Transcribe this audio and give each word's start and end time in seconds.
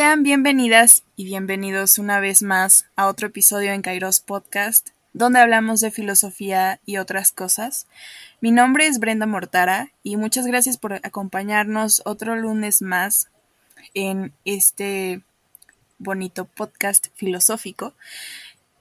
Sean 0.00 0.22
bienvenidas 0.22 1.02
y 1.14 1.26
bienvenidos 1.26 1.98
una 1.98 2.20
vez 2.20 2.42
más 2.42 2.86
a 2.96 3.06
otro 3.06 3.26
episodio 3.26 3.72
en 3.72 3.82
Kairos 3.82 4.20
Podcast, 4.20 4.92
donde 5.12 5.40
hablamos 5.40 5.82
de 5.82 5.90
filosofía 5.90 6.80
y 6.86 6.96
otras 6.96 7.32
cosas. 7.32 7.86
Mi 8.40 8.50
nombre 8.50 8.86
es 8.86 8.98
Brenda 8.98 9.26
Mortara 9.26 9.92
y 10.02 10.16
muchas 10.16 10.46
gracias 10.46 10.78
por 10.78 10.94
acompañarnos 10.94 12.00
otro 12.06 12.34
lunes 12.34 12.80
más 12.80 13.28
en 13.92 14.32
este 14.46 15.20
bonito 15.98 16.46
podcast 16.46 17.08
filosófico. 17.14 17.92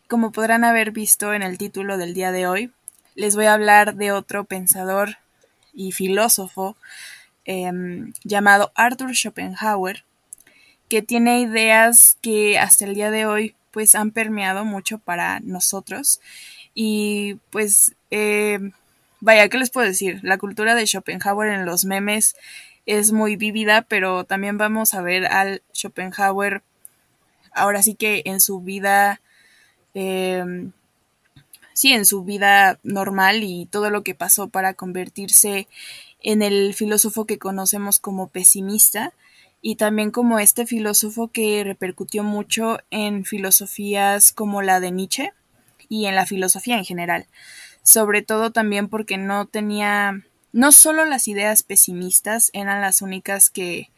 Como 0.07 0.31
podrán 0.31 0.63
haber 0.63 0.91
visto 0.91 1.33
en 1.33 1.43
el 1.43 1.57
título 1.57 1.97
del 1.97 2.13
día 2.13 2.31
de 2.31 2.47
hoy, 2.47 2.71
les 3.15 3.35
voy 3.35 3.47
a 3.47 3.55
hablar 3.55 3.95
de 3.95 4.13
otro 4.13 4.45
pensador 4.45 5.17
y 5.73 5.91
filósofo 5.91 6.77
em, 7.43 8.13
llamado 8.23 8.71
Arthur 8.73 9.13
Schopenhauer, 9.13 10.05
que 10.89 11.01
tiene 11.01 11.39
ideas 11.39 12.17
que 12.21 12.57
hasta 12.57 12.85
el 12.85 12.95
día 12.95 13.11
de 13.11 13.25
hoy 13.25 13.55
pues 13.71 13.95
han 13.95 14.11
permeado 14.11 14.65
mucho 14.65 14.97
para 14.97 15.39
nosotros 15.41 16.19
y 16.73 17.35
pues 17.51 17.93
eh, 18.11 18.71
vaya, 19.19 19.47
¿qué 19.49 19.57
les 19.57 19.69
puedo 19.69 19.87
decir? 19.87 20.19
La 20.23 20.37
cultura 20.37 20.75
de 20.75 20.85
Schopenhauer 20.85 21.49
en 21.51 21.65
los 21.65 21.85
memes 21.85 22.35
es 22.85 23.11
muy 23.11 23.35
vívida, 23.35 23.83
pero 23.83 24.23
también 24.23 24.57
vamos 24.57 24.95
a 24.95 25.01
ver 25.01 25.27
al 25.27 25.61
Schopenhauer 25.73 26.63
ahora 27.53 27.83
sí 27.83 27.93
que 27.95 28.23
en 28.25 28.41
su 28.41 28.61
vida, 28.61 29.21
em, 29.93 30.71
sí, 31.73 31.93
en 31.93 32.05
su 32.05 32.23
vida 32.23 32.79
normal 32.83 33.43
y 33.43 33.67
todo 33.67 33.91
lo 33.91 34.03
que 34.03 34.15
pasó 34.15 34.47
para 34.49 34.73
convertirse 34.73 35.67
en 36.21 36.41
el 36.41 36.73
filósofo 36.73 37.25
que 37.25 37.37
conocemos 37.37 37.99
como 37.99 38.27
pesimista 38.27 39.13
y 39.61 39.75
también 39.75 40.11
como 40.11 40.39
este 40.39 40.65
filósofo 40.65 41.29
que 41.29 41.63
repercutió 41.63 42.23
mucho 42.23 42.79
en 42.91 43.25
filosofías 43.25 44.31
como 44.31 44.61
la 44.61 44.79
de 44.79 44.91
Nietzsche 44.91 45.33
y 45.89 46.05
en 46.05 46.15
la 46.15 46.25
filosofía 46.25 46.77
en 46.77 46.85
general, 46.85 47.27
sobre 47.83 48.21
todo 48.21 48.51
también 48.51 48.87
porque 48.87 49.17
no 49.17 49.47
tenía, 49.47 50.23
no 50.53 50.71
solo 50.71 51.05
las 51.05 51.27
ideas 51.27 51.63
pesimistas 51.63 52.51
eran 52.53 52.81
las 52.81 53.01
únicas 53.01 53.49
que 53.49 53.89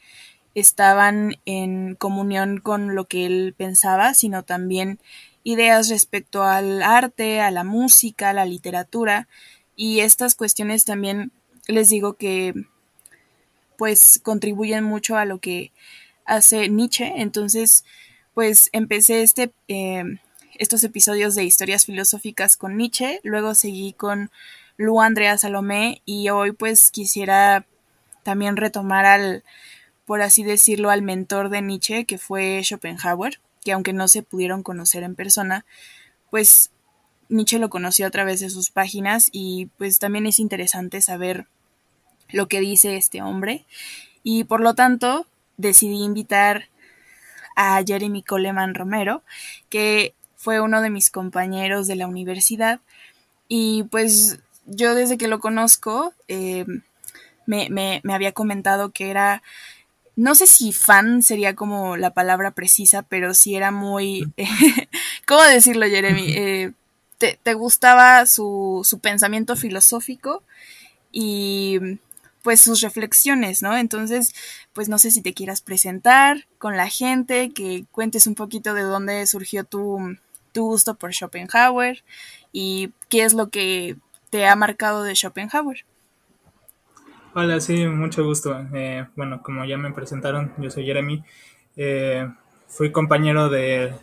estaban 0.56 1.36
en 1.45 1.96
comunión 1.96 2.59
con 2.59 2.96
lo 2.96 3.06
que 3.06 3.25
él 3.25 3.53
pensaba, 3.56 4.14
sino 4.14 4.44
también 4.44 5.00
ideas 5.44 5.90
respecto 5.90 6.44
al 6.44 6.81
arte, 6.81 7.42
a 7.42 7.52
la 7.52 7.64
música, 7.64 8.30
a 8.30 8.34
la 8.34 8.46
literatura, 8.46 9.28
y 9.75 10.02
estas 10.02 10.36
cuestiones 10.36 10.86
también 10.86 11.31
les 11.68 11.90
digo 11.90 12.14
que 12.14 12.53
pues 13.81 14.19
contribuyen 14.22 14.84
mucho 14.84 15.18
a 15.18 15.25
lo 15.25 15.40
que 15.40 15.72
hace 16.25 16.69
Nietzsche. 16.69 17.14
Entonces, 17.16 17.84
pues 18.36 18.69
empecé 18.74 19.24
este, 19.24 19.53
em, 19.68 20.19
estos 20.59 20.84
episodios 20.84 21.34
de 21.34 21.46
historias 21.46 21.88
filosóficas 21.88 22.58
con 22.58 22.78
Nietzsche, 22.78 23.22
luego 23.24 23.56
seguí 23.56 23.94
con 23.94 24.30
Lu 24.78 25.02
Andrea 25.02 25.36
Salomé 25.40 26.03
y 26.06 26.30
hoy 26.30 26.52
pues 26.52 26.91
quisiera 26.91 27.66
también 28.22 28.56
retomar 28.56 29.06
al, 29.06 29.44
por 30.06 30.22
así 30.22 30.44
decirlo, 30.44 30.91
al 30.91 31.02
mentor 31.02 31.50
de 31.50 31.64
Nietzsche, 31.64 32.06
que 32.06 32.20
fue 32.20 32.62
Schopenhauer, 32.64 33.40
que 33.66 33.72
aunque 33.72 33.94
no 33.94 34.08
se 34.08 34.22
pudieron 34.22 34.62
conocer 34.62 35.02
en 35.02 35.16
persona, 35.16 35.66
pues 36.30 36.70
Nietzsche 37.30 37.58
lo 37.58 37.72
conoció 37.72 38.06
a 38.06 38.12
través 38.12 38.41
de 38.41 38.52
sus 38.52 38.70
páginas 38.70 39.30
y 39.31 39.70
pues 39.80 39.97
también 39.97 40.28
es 40.28 40.38
interesante 40.38 41.02
saber 41.02 41.47
lo 42.31 42.47
que 42.47 42.59
dice 42.59 42.97
este 42.97 43.22
hombre. 43.22 43.66
Y 44.24 44.44
por 44.44 44.62
lo 44.62 44.75
tanto 44.75 45.25
decidí 45.58 46.03
invitar 46.03 46.69
a 47.56 47.84
Jeremy 47.86 48.24
Coleman 48.24 48.75
Romero, 48.75 49.24
que 49.69 50.14
fue 50.36 50.59
uno 50.59 50.81
de 50.81 50.90
mis 50.90 51.12
compañeros 51.12 51.88
de 51.88 51.96
la 51.96 52.08
universidad. 52.08 52.80
Y 53.47 53.84
pues 53.84 54.40
yo 54.66 54.96
desde 54.96 55.18
que 55.18 55.28
lo 55.28 55.40
conozco 55.40 56.14
eh, 56.28 56.66
me, 57.46 58.02
me, 58.03 58.14
había 58.14 58.31
comentado 58.31 58.91
que 58.91 59.09
era, 59.09 59.44
no 60.16 60.36
sé 60.36 60.47
si 60.47 60.72
fan 60.72 61.22
sería 61.22 61.56
como 61.56 61.97
la 61.97 62.14
palabra 62.14 62.52
precisa, 62.52 63.02
pero 63.03 63.34
sí 63.34 63.56
era 63.56 63.72
muy, 63.72 64.31
¿cómo 65.28 65.44
decirlo 65.44 65.86
Jeremy? 65.86 66.34
Eh, 66.34 66.72
te, 67.18 67.40
te, 67.44 67.53
gustaba 67.53 68.25
su, 68.25 68.81
su 68.84 69.00
pensamiento 69.00 69.56
filosófico 69.56 70.44
y 71.12 71.80
pues 72.41 72.62
sus 72.62 72.81
reflexiones, 72.81 73.62
¿no? 73.62 73.78
Entonces, 73.78 74.34
pues 74.74 74.90
no 74.90 74.97
sé 74.97 75.12
si 75.12 75.22
te 75.22 75.34
quieras 75.34 75.62
presentar 75.62 76.46
con 76.57 76.78
la 76.78 76.88
gente, 76.88 77.52
que 77.52 77.85
cuentes 77.91 78.28
un 78.28 78.35
poquito 78.35 78.74
de 78.74 78.84
dónde 78.84 79.25
surgió 79.28 79.63
tu, 79.63 80.18
gusto 80.53 80.96
por 80.96 81.13
Schopenhauer 81.13 82.03
y 82.52 82.91
qué 83.09 83.24
es 83.24 83.34
lo 83.34 83.50
que 83.50 83.96
te 84.29 84.47
ha 84.47 84.56
marcado 84.56 85.03
de 85.03 85.16
Schopenhauer. 85.16 85.85
Hola, 87.34 87.62
sí, 87.62 87.85
mucho 87.88 88.25
gusto. 88.25 88.59
Eh, 88.73 89.08
bueno, 89.16 89.41
como 89.41 89.63
ya 89.63 89.78
me 89.78 89.91
presentaron, 89.91 90.53
yo 90.58 90.69
soy 90.69 90.85
Jeremy. 90.85 91.23
Eh, 91.78 92.28
fui 92.68 92.91
compañero 92.91 93.50
de, 93.50 93.96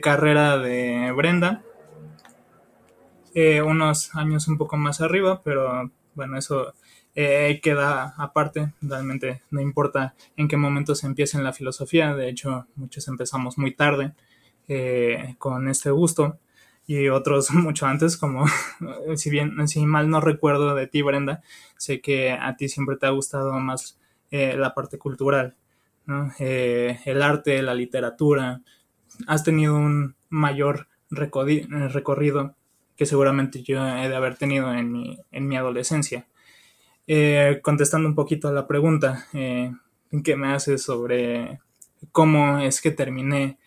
carrera 0.00 0.58
de 0.58 1.10
Brenda. 1.12 1.62
Eh, 3.34 3.62
unos 3.62 4.14
años 4.14 4.46
un 4.46 4.58
poco 4.58 4.76
más 4.76 5.00
arriba, 5.00 5.42
pero 5.42 5.90
bueno, 6.14 6.38
eso 6.38 6.74
eh, 7.14 7.60
queda 7.62 8.14
aparte, 8.16 8.72
realmente 8.80 9.42
no 9.50 9.60
importa 9.60 10.14
en 10.36 10.46
qué 10.48 10.56
momento 10.56 10.94
se 10.94 11.06
empiece 11.06 11.36
en 11.36 11.44
la 11.44 11.52
filosofía, 11.52 12.14
de 12.14 12.28
hecho 12.28 12.66
muchos 12.76 13.08
empezamos 13.08 13.58
muy 13.58 13.74
tarde 13.74 14.12
eh, 14.68 15.34
con 15.38 15.68
este 15.68 15.90
gusto. 15.90 16.38
Y 16.86 17.08
otros 17.08 17.50
mucho 17.52 17.86
antes, 17.86 18.16
como 18.16 18.46
si 19.16 19.30
bien, 19.30 19.68
si 19.68 19.84
mal 19.84 20.08
no 20.10 20.20
recuerdo 20.20 20.74
de 20.74 20.86
ti 20.86 21.02
Brenda, 21.02 21.42
sé 21.76 22.00
que 22.00 22.32
a 22.32 22.56
ti 22.56 22.68
siempre 22.68 22.96
te 22.96 23.06
ha 23.06 23.10
gustado 23.10 23.52
más 23.58 23.98
eh, 24.30 24.56
la 24.56 24.74
parte 24.74 24.98
cultural, 24.98 25.56
el 26.38 27.22
arte, 27.22 27.62
la 27.62 27.74
literatura, 27.74 28.62
has 29.26 29.44
tenido 29.44 29.76
un 29.76 30.14
mayor 30.30 30.88
recorrido 31.10 32.54
que 32.98 33.06
seguramente 33.06 33.62
yo 33.62 33.86
he 33.86 34.08
de 34.08 34.16
haber 34.16 34.36
tenido 34.36 34.74
en 34.74 34.90
mi, 34.90 35.20
en 35.30 35.46
mi 35.46 35.56
adolescencia. 35.56 36.26
Eh, 37.06 37.60
contestando 37.62 38.08
un 38.08 38.16
poquito 38.16 38.48
a 38.48 38.52
la 38.52 38.66
pregunta 38.66 39.28
eh, 39.32 39.72
que 40.24 40.36
me 40.36 40.48
haces 40.48 40.82
sobre 40.82 41.60
cómo 42.10 42.58
es 42.58 42.82
que 42.82 42.90
terminé 42.90 43.58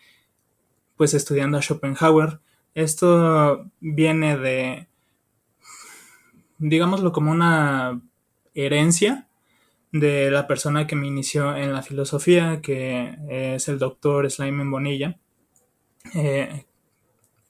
pues 0.98 1.14
estudiando 1.14 1.56
a 1.56 1.62
Schopenhauer. 1.62 2.40
Esto 2.74 3.70
viene 3.80 4.36
de, 4.36 4.88
digámoslo 6.58 7.10
como 7.12 7.32
una 7.32 8.02
herencia 8.54 9.28
de 9.92 10.30
la 10.30 10.46
persona 10.46 10.86
que 10.86 10.94
me 10.94 11.06
inició 11.06 11.56
en 11.56 11.72
la 11.72 11.82
filosofía, 11.82 12.60
que 12.60 13.16
es 13.30 13.66
el 13.68 13.78
doctor 13.78 14.30
Slyman 14.30 14.70
Bonilla, 14.70 15.18
eh, 16.14 16.66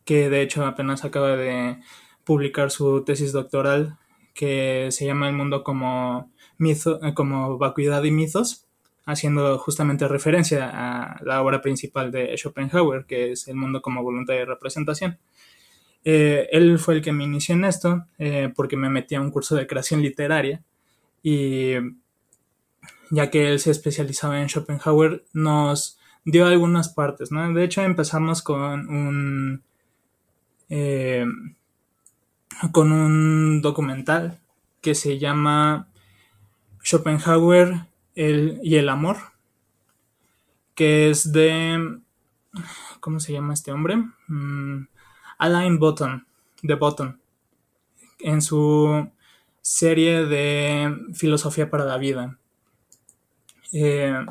que 0.05 0.31
de 0.31 0.43
hecho 0.43 0.65
apenas 0.65 1.05
acaba 1.05 1.37
de 1.37 1.79
publicar 2.25 2.71
su 2.71 3.05
tesis 3.05 3.33
doctoral 3.33 3.99
que 4.35 4.89
se 4.91 5.07
llama 5.07 5.29
El 5.29 5.35
mundo 5.35 5.63
como, 5.63 6.33
mito, 6.59 7.03
eh, 7.05 7.15
como 7.15 7.59
vacuidad 7.59 8.03
y 8.05 8.11
mitos, 8.11 8.67
haciendo 9.05 9.59
justamente 9.59 10.09
referencia 10.09 10.71
a 10.73 11.23
la 11.25 11.43
obra 11.43 11.61
principal 11.61 12.11
de 12.11 12.37
Schopenhauer, 12.37 13.05
que 13.07 13.33
es 13.33 13.49
El 13.49 13.57
mundo 13.57 13.83
como 13.83 14.03
voluntad 14.03 14.35
y 14.35 14.45
representación. 14.45 15.19
Eh, 16.05 16.49
él 16.53 16.79
fue 16.79 16.95
el 16.95 17.03
que 17.03 17.13
me 17.13 17.25
inició 17.25 17.55
en 17.55 17.65
esto 17.65 18.07
eh, 18.19 18.53
porque 18.57 18.77
me 18.77 18.91
metí 18.91 19.15
a 19.15 19.21
un 19.21 19.31
curso 19.31 19.55
de 19.55 19.69
creación 19.69 20.03
literaria 20.03 20.65
y 21.23 21.75
ya 23.11 23.31
que 23.31 23.53
él 23.53 23.61
se 23.61 23.71
especializaba 23.71 24.41
en 24.41 24.49
Schopenhauer, 24.49 25.25
nos 25.33 25.99
dio 26.25 26.47
algunas 26.47 26.89
partes, 26.89 27.31
¿no? 27.31 27.53
De 27.53 27.63
hecho, 27.63 27.83
empezamos 27.83 28.43
con 28.43 28.89
un 28.89 29.63
con 32.71 32.93
un 32.93 33.61
documental 33.61 34.41
que 34.81 34.95
se 34.95 35.19
llama 35.19 35.89
Schopenhauer 36.83 37.87
y 38.15 38.77
el 38.77 38.89
amor, 38.89 39.17
que 40.75 41.11
es 41.11 41.33
de... 41.33 41.99
¿Cómo 43.01 43.19
se 43.21 43.33
llama 43.33 43.55
este 43.55 43.73
hombre? 43.73 43.97
Mm, 44.29 44.87
Alain 45.39 45.79
Botton, 45.79 46.27
de 46.63 46.75
Botton, 46.75 47.21
en 48.21 48.43
su 48.43 49.11
serie 49.61 50.27
de 50.27 50.95
Filosofía 51.15 51.71
para 51.71 51.85
la 51.85 51.97
Vida. 51.97 52.39
Eh, 53.73 54.25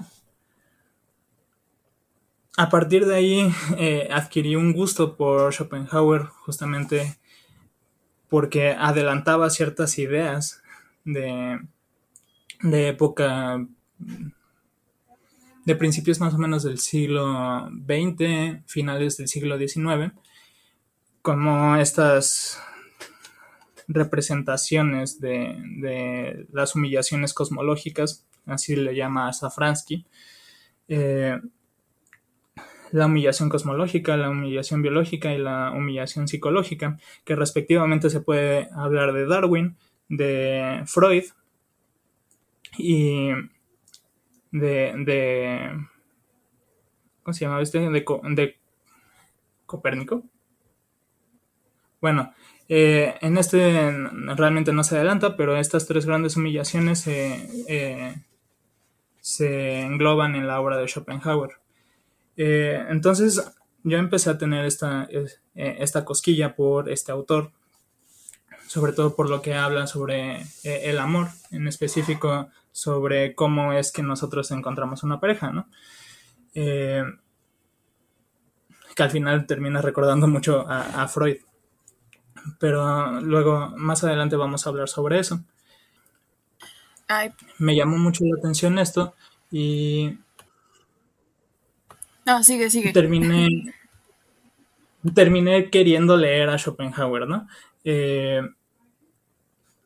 a 2.61 2.69
partir 2.69 3.07
de 3.07 3.15
ahí 3.15 3.51
eh, 3.79 4.07
adquirí 4.11 4.55
un 4.55 4.71
gusto 4.71 5.17
por 5.17 5.51
Schopenhauer, 5.51 6.25
justamente 6.45 7.17
porque 8.29 8.75
adelantaba 8.77 9.49
ciertas 9.49 9.97
ideas 9.97 10.61
de, 11.03 11.59
época 12.61 13.65
de 15.65 15.75
principios 15.75 16.19
más 16.19 16.35
o 16.35 16.37
menos 16.37 16.61
del 16.61 16.77
siglo 16.77 17.67
XX, 17.71 18.63
finales 18.67 19.17
del 19.17 19.27
siglo 19.27 19.57
XIX, 19.57 20.13
como 21.23 21.77
estas 21.77 22.61
representaciones 23.87 25.19
de, 25.19 26.45
las 26.51 26.75
humillaciones 26.75 27.33
cosmológicas, 27.33 28.27
así 28.45 28.75
le 28.75 28.95
llama 28.95 29.33
Safransky, 29.33 30.05
eh, 30.89 31.41
la 32.91 33.05
humillación 33.05 33.49
cosmológica, 33.49 34.17
la 34.17 34.29
humillación 34.29 34.81
biológica 34.81 35.33
y 35.33 35.37
la 35.37 35.71
humillación 35.71 36.27
psicológica, 36.27 36.97
que 37.23 37.35
respectivamente 37.35 38.09
se 38.09 38.21
puede 38.21 38.69
hablar 38.73 39.13
de 39.13 39.25
Darwin, 39.25 39.77
de 40.09 40.83
Freud 40.85 41.23
y 42.77 43.29
de, 44.51 44.93
de 45.05 45.71
¿cómo 47.23 47.33
se 47.33 47.45
llama 47.45 47.61
este? 47.61 47.79
De, 47.79 47.89
de 48.01 48.57
Copérnico. 49.65 50.23
Bueno, 52.01 52.33
eh, 52.67 53.15
en 53.21 53.37
este 53.37 53.91
realmente 54.35 54.73
no 54.73 54.83
se 54.83 54.95
adelanta, 54.95 55.37
pero 55.37 55.55
estas 55.55 55.87
tres 55.87 56.05
grandes 56.05 56.35
humillaciones 56.35 57.07
eh, 57.07 58.15
se 59.19 59.81
engloban 59.81 60.35
en 60.35 60.47
la 60.47 60.59
obra 60.59 60.77
de 60.77 60.87
Schopenhauer. 60.87 61.51
Eh, 62.43 62.83
entonces 62.89 63.53
yo 63.83 63.97
empecé 63.97 64.29
a 64.29 64.37
tener 64.37 64.65
esta, 64.65 65.07
esta 65.53 66.05
cosquilla 66.05 66.55
por 66.55 66.89
este 66.89 67.11
autor, 67.11 67.51
sobre 68.67 68.93
todo 68.93 69.15
por 69.15 69.29
lo 69.29 69.41
que 69.41 69.53
habla 69.53 69.85
sobre 69.85 70.45
el 70.63 70.97
amor, 70.99 71.27
en 71.51 71.67
específico 71.67 72.49
sobre 72.71 73.35
cómo 73.35 73.73
es 73.73 73.91
que 73.91 74.01
nosotros 74.01 74.49
encontramos 74.51 75.03
una 75.03 75.19
pareja, 75.19 75.51
¿no? 75.51 75.67
que 76.53 77.03
al 79.03 79.11
final 79.11 79.45
termina 79.45 79.81
recordando 79.81 80.27
mucho 80.27 80.65
a 80.67 81.07
Freud 81.07 81.37
pero 82.59 83.21
luego 83.21 83.73
más 83.77 84.03
adelante 84.03 84.35
vamos 84.35 84.65
a 84.65 84.69
hablar 84.69 84.89
sobre 84.89 85.19
eso. 85.19 85.43
Me 87.57 87.75
llamó 87.75 87.97
mucho 87.97 88.23
la 88.25 88.39
atención 88.39 88.79
esto 88.79 89.13
y... 89.51 90.17
No, 92.31 92.43
sigue, 92.43 92.69
sigue. 92.69 92.93
Terminé, 92.93 93.73
terminé 95.13 95.69
queriendo 95.69 96.15
leer 96.15 96.49
a 96.49 96.57
Schopenhauer, 96.57 97.27
¿no? 97.27 97.47
Eh, 97.83 98.41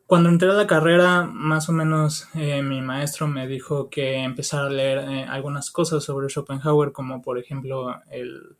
cuando 0.06 0.28
entré 0.28 0.50
a 0.50 0.54
la 0.54 0.68
carrera, 0.68 1.24
más 1.24 1.68
o 1.68 1.72
menos 1.72 2.28
eh, 2.34 2.62
mi 2.62 2.80
maestro 2.82 3.26
me 3.26 3.48
dijo 3.48 3.90
que 3.90 4.18
empezar 4.18 4.66
a 4.66 4.70
leer 4.70 4.98
eh, 4.98 5.24
algunas 5.28 5.72
cosas 5.72 6.04
sobre 6.04 6.28
Schopenhauer, 6.28 6.92
como 6.92 7.20
por 7.20 7.38
ejemplo 7.38 8.00
el 8.10 8.56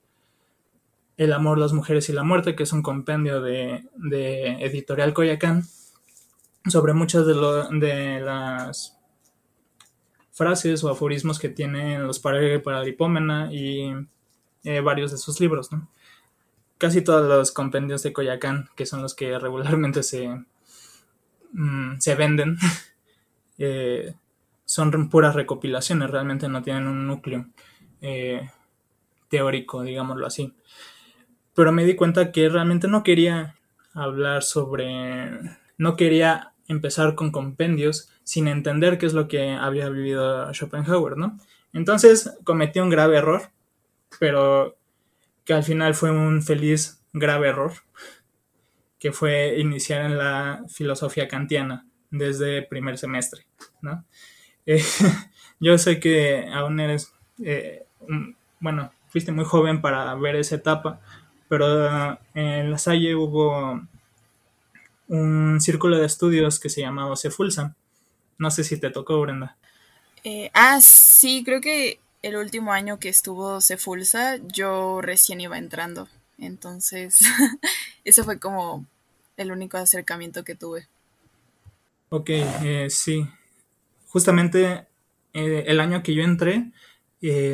el 1.16 1.32
amor, 1.32 1.56
las 1.56 1.72
mujeres 1.72 2.08
y 2.08 2.12
la 2.12 2.24
muerte, 2.24 2.54
que 2.56 2.64
es 2.64 2.72
un 2.72 2.82
compendio 2.82 3.40
de, 3.40 3.88
Editorial 4.60 5.14
Coyacán, 5.14 5.62
sobre 6.66 6.92
muchas 6.92 7.24
de, 7.24 7.34
de 7.34 8.20
las 8.20 8.95
frases 10.36 10.84
o 10.84 10.90
aforismos 10.90 11.38
que 11.38 11.48
tienen 11.48 12.06
los 12.06 12.20
Paralipómena 12.20 13.52
y 13.52 13.92
eh, 14.62 14.80
varios 14.80 15.10
de 15.10 15.18
sus 15.18 15.40
libros. 15.40 15.70
Casi 16.78 17.02
todos 17.02 17.26
los 17.26 17.52
compendios 17.52 18.02
de 18.02 18.12
Coyacán, 18.12 18.68
que 18.76 18.86
son 18.86 19.02
los 19.02 19.14
que 19.14 19.38
regularmente 19.38 20.02
se, 20.02 20.28
mm, 21.52 21.98
se 21.98 22.14
venden, 22.14 22.58
eh, 23.58 24.14
son 24.64 25.08
puras 25.08 25.34
recopilaciones, 25.34 26.10
realmente 26.10 26.48
no 26.48 26.62
tienen 26.62 26.86
un 26.86 27.06
núcleo 27.06 27.46
eh, 28.00 28.50
teórico, 29.28 29.82
digámoslo 29.82 30.26
así 30.26 30.54
pero 31.56 31.72
me 31.72 31.84
di 31.84 31.96
cuenta 31.96 32.30
que 32.30 32.48
realmente 32.50 32.86
no 32.86 33.02
quería 33.02 33.56
hablar 33.94 34.42
sobre, 34.42 35.30
no 35.78 35.96
quería 35.96 36.52
empezar 36.68 37.14
con 37.14 37.30
compendios 37.30 38.10
sin 38.24 38.48
entender 38.48 38.98
qué 38.98 39.06
es 39.06 39.12
lo 39.14 39.28
que 39.28 39.52
había 39.52 39.88
vivido 39.88 40.52
Schopenhauer, 40.52 41.16
¿no? 41.16 41.38
Entonces 41.72 42.36
cometí 42.44 42.80
un 42.80 42.90
grave 42.90 43.18
error, 43.18 43.50
pero 44.18 44.76
que 45.44 45.54
al 45.54 45.62
final 45.62 45.94
fue 45.94 46.10
un 46.10 46.42
feliz 46.42 47.02
grave 47.12 47.48
error, 47.48 47.72
que 48.98 49.12
fue 49.12 49.58
iniciar 49.58 50.06
en 50.06 50.18
la 50.18 50.64
filosofía 50.68 51.28
kantiana 51.28 51.86
desde 52.10 52.62
primer 52.62 52.98
semestre, 52.98 53.46
¿no? 53.80 54.04
Eh, 54.68 54.82
yo 55.60 55.78
sé 55.78 56.00
que 56.00 56.48
aún 56.52 56.80
eres, 56.80 57.12
eh, 57.40 57.86
bueno, 58.58 58.90
fuiste 59.06 59.30
muy 59.30 59.44
joven 59.44 59.80
para 59.80 60.12
ver 60.16 60.34
esa 60.34 60.56
etapa, 60.56 61.00
pero 61.48 62.18
en 62.34 62.72
La 62.72 62.76
Salle 62.76 63.14
hubo 63.14 63.80
un 65.08 65.60
círculo 65.60 65.98
de 65.98 66.06
estudios 66.06 66.58
que 66.58 66.68
se 66.68 66.80
llamaba 66.80 67.16
Cefulsa. 67.16 67.74
No 68.38 68.50
sé 68.50 68.64
si 68.64 68.78
te 68.78 68.90
tocó, 68.90 69.20
Brenda. 69.20 69.56
Eh, 70.24 70.50
ah, 70.54 70.80
sí, 70.80 71.42
creo 71.44 71.60
que 71.60 72.00
el 72.22 72.36
último 72.36 72.72
año 72.72 72.98
que 72.98 73.08
estuvo 73.08 73.60
Cefulsa, 73.60 74.38
yo 74.52 75.00
recién 75.00 75.40
iba 75.40 75.58
entrando. 75.58 76.08
Entonces, 76.38 77.20
ese 78.04 78.24
fue 78.24 78.38
como 78.38 78.84
el 79.36 79.52
único 79.52 79.76
acercamiento 79.76 80.44
que 80.44 80.54
tuve. 80.54 80.88
Ok, 82.08 82.30
eh, 82.30 82.88
sí. 82.90 83.26
Justamente 84.08 84.86
eh, 85.32 85.64
el 85.66 85.80
año 85.80 86.02
que 86.02 86.14
yo 86.14 86.22
entré, 86.22 86.72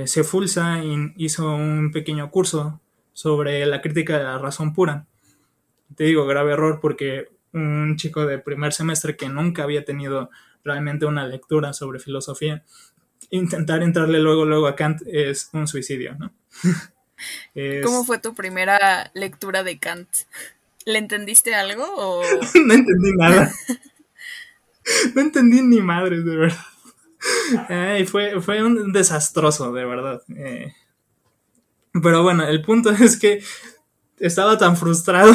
Cefulsa 0.07 0.83
hizo 1.17 1.55
un 1.55 1.93
pequeño 1.93 2.31
curso 2.31 2.81
sobre 3.15 3.65
la 3.65 3.81
crítica 3.81 4.19
de 4.19 4.25
la 4.25 4.39
razón 4.39 4.75
pura. 4.75 5.07
Te 5.97 6.05
digo, 6.05 6.27
grave 6.27 6.53
error 6.53 6.79
porque 6.81 7.29
un 7.53 7.97
chico 7.97 8.27
de 8.27 8.39
primer 8.39 8.73
semestre 8.73 9.17
que 9.17 9.29
nunca 9.29 9.63
había 9.63 9.85
tenido 9.85 10.31
realmente 10.65 11.07
una 11.07 11.27
lectura 11.27 11.73
sobre 11.73 11.99
filosofía, 11.99 12.65
intentar 13.31 13.83
entrarle 13.83 14.19
luego, 14.21 14.45
luego 14.45 14.67
a 14.67 14.77
Kant 14.77 15.03
es 15.07 15.49
un 15.53 15.67
suicidio, 15.67 16.15
¿no? 16.17 16.33
¿Cómo 17.85 18.05
fue 18.05 18.19
tu 18.19 18.35
primera 18.35 19.11
lectura 19.15 19.63
de 19.63 19.79
Kant? 19.79 20.09
¿Le 20.85 20.99
entendiste 20.99 21.55
algo 21.55 21.85
o...? 21.85 22.23
no 22.65 22.75
entendí 22.75 23.13
nada. 23.17 23.53
no 25.15 25.21
entendí 25.21 25.63
ni 25.63 25.81
madres, 25.81 26.25
de 26.25 26.37
verdad. 26.37 28.07
fue, 28.07 28.41
fue 28.41 28.63
un 28.63 28.93
desastroso, 28.93 29.73
de 29.73 29.85
verdad. 29.85 30.23
Eh, 30.37 30.75
pero 32.03 32.23
bueno, 32.23 32.47
el 32.47 32.63
punto 32.63 32.91
es 32.91 33.19
que 33.19 33.43
estaba 34.19 34.59
tan 34.59 34.77
frustrado 34.77 35.33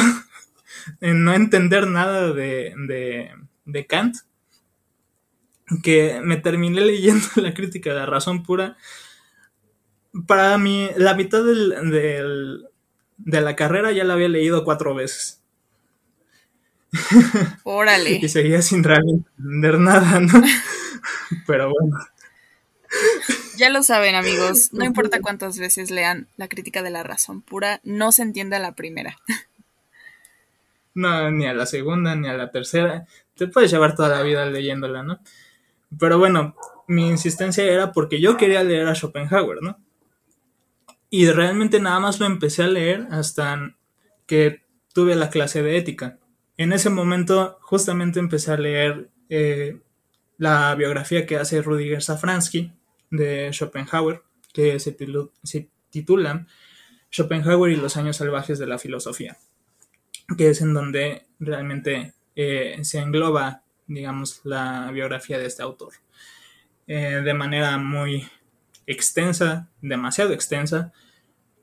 en 1.00 1.24
no 1.24 1.34
entender 1.34 1.86
nada 1.86 2.32
de, 2.32 3.30
Kant 3.88 4.16
que 5.82 6.20
me 6.22 6.38
terminé 6.38 6.80
leyendo 6.80 7.26
la 7.36 7.54
crítica 7.54 7.90
de 7.90 7.96
la 7.96 8.06
razón 8.06 8.42
pura. 8.42 8.76
Para 10.26 10.56
mí, 10.58 10.88
la 10.96 11.14
mitad 11.14 11.44
del, 11.44 12.66
de 13.18 13.40
la 13.40 13.56
carrera 13.56 13.92
ya 13.92 14.04
la 14.04 14.14
había 14.14 14.28
leído 14.28 14.64
cuatro 14.64 14.94
veces. 14.94 15.38
Órale. 17.64 18.10
y 18.22 18.28
seguía 18.28 18.62
sin 18.62 18.82
realmente 18.82 19.28
entender 19.38 19.78
nada, 19.78 20.20
¿no? 20.20 20.42
Pero 21.46 21.70
bueno. 21.70 21.98
Ya 23.56 23.68
lo 23.70 23.82
saben, 23.82 24.14
amigos. 24.14 24.72
No 24.72 24.84
importa 24.84 25.20
cuántas 25.20 25.58
veces 25.58 25.90
lean 25.90 26.28
la 26.36 26.48
crítica 26.48 26.82
de 26.82 26.90
la 26.90 27.02
razón 27.02 27.42
pura, 27.42 27.80
no 27.84 28.12
se 28.12 28.22
entiende 28.22 28.56
a 28.56 28.60
la 28.60 28.72
primera. 28.72 29.18
No, 30.98 31.30
ni 31.30 31.46
a 31.46 31.54
la 31.54 31.64
segunda, 31.64 32.16
ni 32.16 32.26
a 32.26 32.32
la 32.34 32.50
tercera. 32.50 33.06
Te 33.36 33.46
puedes 33.46 33.70
llevar 33.70 33.94
toda 33.94 34.08
la 34.08 34.22
vida 34.22 34.44
leyéndola, 34.46 35.04
¿no? 35.04 35.20
Pero 35.96 36.18
bueno, 36.18 36.56
mi 36.88 37.08
insistencia 37.08 37.62
era 37.62 37.92
porque 37.92 38.20
yo 38.20 38.36
quería 38.36 38.64
leer 38.64 38.88
a 38.88 38.96
Schopenhauer, 38.96 39.62
¿no? 39.62 39.78
Y 41.08 41.30
realmente 41.30 41.78
nada 41.78 42.00
más 42.00 42.18
lo 42.18 42.26
empecé 42.26 42.64
a 42.64 42.66
leer 42.66 43.06
hasta 43.12 43.76
que 44.26 44.64
tuve 44.92 45.14
la 45.14 45.30
clase 45.30 45.62
de 45.62 45.76
ética. 45.76 46.18
En 46.56 46.72
ese 46.72 46.90
momento 46.90 47.58
justamente 47.60 48.18
empecé 48.18 48.50
a 48.50 48.56
leer 48.56 49.08
eh, 49.28 49.80
la 50.36 50.74
biografía 50.74 51.26
que 51.26 51.36
hace 51.36 51.62
Rudiger 51.62 52.02
Safransky 52.02 52.72
de 53.10 53.52
Schopenhauer, 53.52 54.24
que 54.52 54.80
se, 54.80 54.96
titula 55.90 56.46
Schopenhauer 57.12 57.70
y 57.70 57.76
los 57.76 57.96
años 57.96 58.16
salvajes 58.16 58.58
de 58.58 58.66
la 58.66 58.80
filosofía, 58.80 59.38
que 60.36 60.50
es 60.50 60.60
en 60.60 60.74
donde 60.74 61.26
realmente 61.38 62.14
eh, 62.36 62.78
se 62.82 62.98
engloba, 62.98 63.62
digamos, 63.86 64.40
la 64.44 64.90
biografía 64.92 65.38
de 65.38 65.46
este 65.46 65.62
autor. 65.62 65.94
Eh, 66.86 67.20
de 67.24 67.34
manera 67.34 67.78
muy 67.78 68.28
extensa, 68.86 69.68
demasiado 69.82 70.32
extensa, 70.32 70.92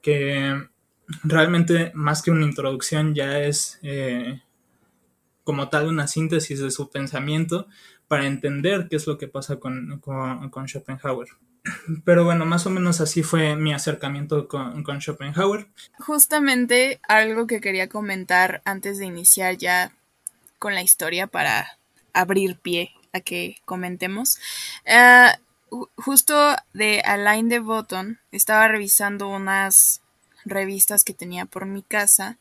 que 0.02 0.68
realmente 1.24 1.92
más 1.96 2.22
que 2.22 2.32
una 2.32 2.46
introducción 2.46 3.16
ya 3.16 3.40
es 3.40 3.80
eh, 3.82 4.42
como 5.44 5.70
tal 5.70 5.88
una 5.88 6.08
síntesis 6.08 6.60
de 6.60 6.72
su 6.72 6.90
pensamiento, 6.90 7.68
para 8.08 8.26
entender 8.26 8.88
qué 8.90 8.98
es 8.98 9.08
lo 9.08 9.18
que 9.18 9.28
pasa 9.28 9.58
con, 9.58 10.00
con, 10.00 10.68
Schopenhauer. 10.68 11.28
Pero 12.06 12.24
bueno, 12.24 12.46
más 12.46 12.66
o 12.66 12.70
menos 12.70 13.02
así 13.02 13.24
fue 13.24 13.56
mi 13.56 13.74
acercamiento 13.74 14.48
con, 14.48 14.84
con, 14.84 15.02
Schopenhauer. 15.02 15.68
Justamente 16.00 17.00
algo 17.08 17.48
que 17.48 17.62
quería 17.62 17.90
comentar 17.90 18.62
antes 18.66 18.98
de 18.98 19.06
iniciar 19.06 19.58
ya 19.58 19.92
con 20.60 20.74
la 20.74 20.84
historia 20.84 21.28
para 21.28 21.78
abrir 22.14 22.58
pie 22.60 22.92
a 23.14 23.20
que 23.20 23.58
comentemos. 23.66 24.40
Eh, 24.86 25.28
justo 25.96 26.56
de 26.74 27.02
Alain 27.02 27.50
de 27.50 27.60
Botton 27.60 28.20
estaba 28.32 28.68
revisando 28.68 29.28
unas 29.28 30.02
revistas 30.46 31.04
que 31.04 31.14
tenía 31.14 31.46
por 31.46 31.66
mi 31.66 31.82
casa 31.82 32.38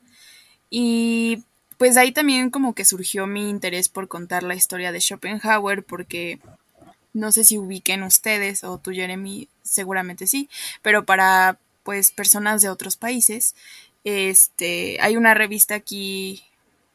y 0.70 1.44
pues 1.78 1.96
ahí 1.96 2.12
también 2.12 2.50
como 2.50 2.74
que 2.74 2.84
surgió 2.84 3.26
mi 3.26 3.48
interés 3.48 3.88
por 3.88 4.08
contar 4.08 4.42
la 4.42 4.54
historia 4.54 4.92
de 4.92 5.00
Schopenhauer 5.00 5.84
porque 5.84 6.38
no 7.12 7.32
sé 7.32 7.44
si 7.44 7.58
ubiquen 7.58 8.02
ustedes 8.02 8.64
o 8.64 8.78
tú 8.78 8.92
Jeremy 8.92 9.48
seguramente 9.62 10.26
sí, 10.26 10.48
pero 10.82 11.04
para 11.04 11.58
pues 11.82 12.10
personas 12.10 12.62
de 12.62 12.68
otros 12.68 12.96
países 12.96 13.54
este 14.04 14.98
hay 15.00 15.16
una 15.16 15.34
revista 15.34 15.74
aquí 15.74 16.42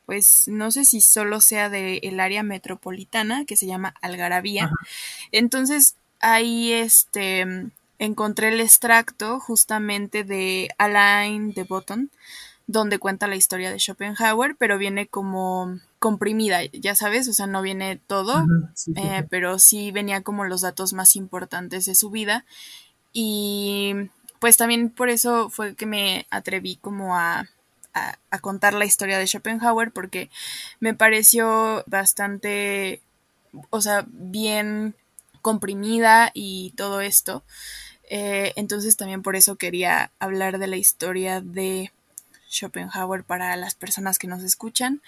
pues 0.05 0.47
no 0.47 0.71
sé 0.71 0.85
si 0.85 1.01
solo 1.01 1.39
sea 1.39 1.69
del 1.69 2.19
área 2.19 2.41
metropolitana 2.41 3.45
que 3.45 3.55
se 3.55 3.67
llama 3.67 3.93
Algarabía. 4.01 4.71
Entonces 5.31 5.97
ahí 6.19 6.71
este 6.71 7.45
encontré 7.99 8.47
el 8.47 8.59
extracto 8.59 9.39
justamente 9.39 10.23
de 10.23 10.69
Alain 10.79 11.53
de 11.53 11.63
Botton 11.63 12.09
donde 12.69 12.99
cuenta 12.99 13.25
la 13.25 13.35
historia 13.35 13.71
de 13.71 13.79
Schopenhauer, 13.79 14.55
pero 14.55 14.77
viene 14.77 15.07
como 15.07 15.79
comprimida, 15.97 16.63
ya 16.65 16.93
sabes, 16.93 17.27
o 17.27 17.33
sea, 17.33 17.47
no 17.47 17.63
viene 17.63 17.97
todo, 17.97 18.45
eh, 18.95 19.25
pero 19.27 19.57
sí 19.57 19.89
venía 19.89 20.21
como 20.21 20.45
los 20.45 20.61
datos 20.61 20.93
más 20.93 21.15
importantes 21.15 21.87
de 21.87 21.95
su 21.95 22.11
vida. 22.11 22.45
Y 23.11 23.95
pues 24.37 24.55
también 24.55 24.91
por 24.91 25.09
eso 25.09 25.49
fue 25.49 25.73
que 25.73 25.87
me 25.87 26.27
atreví 26.29 26.75
como 26.75 27.17
a, 27.17 27.49
a, 27.93 28.39
contar 28.39 28.75
la 28.75 28.85
historia 28.85 29.17
de 29.17 29.25
Schopenhauer, 29.25 29.91
porque 29.91 30.29
me 30.79 30.93
pareció 30.93 31.83
bastante, 31.87 33.01
o 33.71 33.81
sea, 33.81 34.05
bien 34.09 34.93
comprimida 35.41 36.29
y 36.35 36.73
todo 36.77 37.01
esto. 37.01 37.43
Eh, 38.11 38.53
entonces 38.55 38.95
también 38.95 39.23
por 39.23 39.35
eso 39.35 39.55
quería 39.55 40.11
hablar 40.19 40.59
de 40.59 40.67
la 40.67 40.77
historia 40.77 41.41
de 41.41 41.91
Schopenhauer 42.49 43.23
para 43.23 43.55
las 43.55 43.75
personas 43.75 44.19
que 44.19 44.27
nos 44.27 44.43
escuchan. 44.43 45.01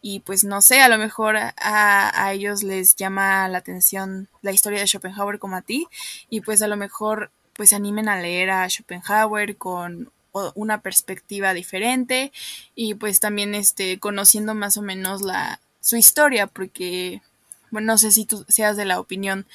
Y 0.00 0.20
pues 0.20 0.44
no 0.44 0.60
sé, 0.60 0.82
a 0.82 0.88
lo 0.88 0.98
mejor 0.98 1.36
a, 1.38 2.32
ellos 2.32 2.62
les 2.62 2.94
llama 2.96 3.48
la 3.48 3.58
atención 3.58 4.28
la 4.42 4.52
historia 4.52 4.80
de 4.80 4.86
Schopenhauer 4.86 5.38
como 5.38 5.56
a 5.56 5.62
ti. 5.62 5.86
Y 6.28 6.42
pues 6.42 6.62
a 6.62 6.68
lo 6.68 6.76
mejor 6.76 7.30
pues 7.54 7.70
se 7.70 7.76
animen 7.76 8.08
a 8.08 8.20
leer 8.20 8.50
a 8.50 8.68
Schopenhauer 8.68 9.56
con 9.56 10.10
una 10.54 10.80
perspectiva 10.80 11.54
diferente 11.54 12.32
y 12.74 12.94
pues 12.94 13.20
también 13.20 13.54
este 13.54 14.00
conociendo 14.00 14.52
más 14.54 14.76
o 14.76 14.82
menos 14.82 15.22
la 15.22 15.60
su 15.80 15.96
historia 15.96 16.48
porque 16.48 17.22
no 17.70 17.98
sé 17.98 18.10
si 18.10 18.24
tú 18.24 18.44
seas 18.48 18.76
de 18.76 18.84
la 18.84 18.98
opinión 19.00 19.46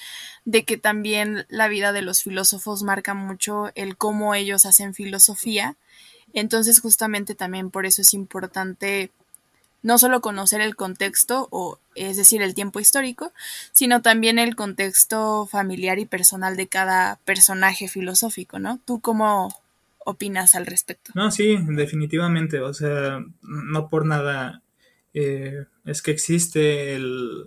de 0.45 0.63
que 0.63 0.77
también 0.77 1.45
la 1.49 1.67
vida 1.67 1.91
de 1.91 2.01
los 2.01 2.23
filósofos 2.23 2.83
marca 2.83 3.13
mucho 3.13 3.71
el 3.75 3.97
cómo 3.97 4.35
ellos 4.35 4.65
hacen 4.65 4.93
filosofía 4.93 5.75
entonces 6.33 6.79
justamente 6.79 7.35
también 7.35 7.69
por 7.69 7.85
eso 7.85 8.01
es 8.01 8.13
importante 8.13 9.11
no 9.81 9.97
solo 9.97 10.21
conocer 10.21 10.61
el 10.61 10.75
contexto, 10.75 11.47
o 11.51 11.79
es 11.95 12.17
decir, 12.17 12.41
el 12.41 12.53
tiempo 12.53 12.79
histórico, 12.79 13.31
sino 13.71 14.01
también 14.01 14.39
el 14.39 14.55
contexto 14.55 15.45
familiar 15.45 15.99
y 15.99 16.05
personal 16.05 16.57
de 16.57 16.67
cada 16.67 17.17
personaje 17.25 17.87
filosófico, 17.87 18.59
¿no? 18.59 18.79
¿Tú 18.85 18.99
cómo 18.99 19.55
opinas 20.05 20.55
al 20.55 20.65
respecto? 20.65 21.11
No, 21.15 21.31
sí, 21.31 21.57
definitivamente, 21.61 22.59
o 22.59 22.73
sea, 22.73 23.23
no 23.41 23.89
por 23.89 24.05
nada 24.05 24.61
eh, 25.13 25.65
es 25.85 26.01
que 26.01 26.11
existe 26.11 26.95
el, 26.95 27.45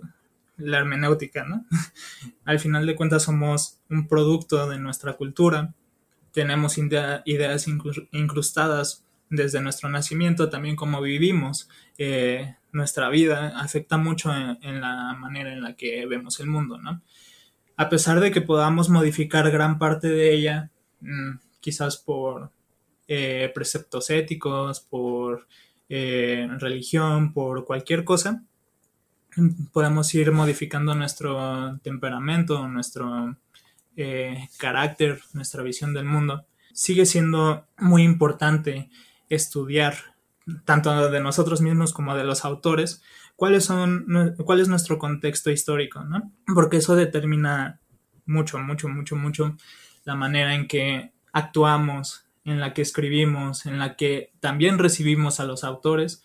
la 0.57 0.79
hermenéutica, 0.79 1.43
¿no? 1.43 1.65
al 2.45 2.59
final 2.59 2.85
de 2.85 2.95
cuentas 2.95 3.23
somos 3.23 3.77
un 3.89 4.07
producto 4.07 4.67
de 4.67 4.79
nuestra 4.79 5.13
cultura 5.13 5.73
tenemos 6.33 6.77
ideas 6.77 7.67
incrustadas 8.11 9.05
desde 9.29 9.61
nuestro 9.61 9.89
nacimiento, 9.89 10.49
también 10.49 10.75
como 10.75 11.01
vivimos 11.01 11.69
eh, 11.97 12.55
nuestra 12.71 13.09
vida, 13.09 13.53
afecta 13.59 13.97
mucho 13.97 14.31
en, 14.33 14.81
la 14.81 15.13
manera 15.13 15.53
en 15.53 15.61
la 15.61 15.75
que 15.75 16.05
vemos 16.05 16.39
el 16.39 16.47
mundo, 16.47 16.77
¿no? 16.77 17.01
A 17.77 17.89
pesar 17.89 18.19
de 18.19 18.31
que 18.31 18.41
podamos 18.41 18.89
modificar 18.89 19.49
gran 19.51 19.79
parte 19.79 20.07
de 20.07 20.33
ella, 20.33 20.71
mm, 21.01 21.39
quizás 21.59 21.97
por 21.97 22.51
eh, 23.07 23.51
preceptos 23.53 24.09
éticos, 24.09 24.79
por 24.79 25.47
eh, 25.89 26.47
religión, 26.59 27.33
por 27.33 27.65
cualquier 27.65 28.03
cosa, 28.03 28.43
podemos 29.71 30.13
ir 30.15 30.31
modificando 30.31 30.95
nuestro 30.95 31.79
temperamento, 31.83 32.67
nuestro 32.67 33.35
eh, 33.97 34.47
carácter, 34.57 35.21
nuestra 35.33 35.63
visión 35.63 35.93
del 35.93 36.05
mundo, 36.05 36.45
sigue 36.73 37.05
siendo 37.05 37.67
muy 37.77 38.03
importante 38.03 38.89
estudiar, 39.29 39.95
tanto 40.65 41.09
de 41.09 41.19
nosotros 41.21 41.61
mismos 41.61 41.93
como 41.93 42.15
de 42.15 42.23
los 42.23 42.45
autores, 42.45 43.01
cuáles 43.35 43.65
son, 43.65 44.35
cuál 44.45 44.59
es 44.59 44.67
nuestro 44.67 44.97
contexto 44.99 45.51
histórico, 45.51 46.03
¿no? 46.03 46.31
Porque 46.53 46.77
eso 46.77 46.95
determina 46.95 47.79
mucho, 48.25 48.57
mucho, 48.59 48.89
mucho, 48.89 49.15
mucho 49.15 49.57
la 50.05 50.15
manera 50.15 50.55
en 50.55 50.67
que 50.67 51.13
actuamos, 51.31 52.27
en 52.45 52.59
la 52.59 52.73
que 52.73 52.81
escribimos, 52.81 53.65
en 53.65 53.79
la 53.79 53.95
que 53.95 54.33
también 54.39 54.79
recibimos 54.79 55.39
a 55.39 55.45
los 55.45 55.63
autores 55.63 56.23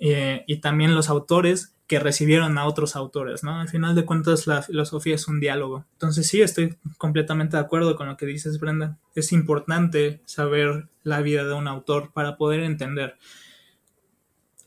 eh, 0.00 0.44
y 0.46 0.56
también 0.56 0.94
los 0.94 1.10
autores 1.10 1.76
que 1.90 1.98
recibieron 1.98 2.56
a 2.56 2.66
otros 2.66 2.94
autores, 2.94 3.42
¿no? 3.42 3.60
Al 3.60 3.68
final 3.68 3.96
de 3.96 4.04
cuentas 4.04 4.46
la 4.46 4.62
filosofía 4.62 5.16
es 5.16 5.26
un 5.26 5.40
diálogo. 5.40 5.86
Entonces 5.94 6.28
sí, 6.28 6.40
estoy 6.40 6.76
completamente 6.98 7.56
de 7.56 7.64
acuerdo 7.64 7.96
con 7.96 8.06
lo 8.06 8.16
que 8.16 8.26
dices, 8.26 8.60
Brenda. 8.60 8.96
Es 9.16 9.32
importante 9.32 10.20
saber 10.24 10.88
la 11.02 11.20
vida 11.20 11.44
de 11.44 11.52
un 11.52 11.66
autor 11.66 12.12
para 12.12 12.36
poder 12.36 12.60
entender. 12.60 13.16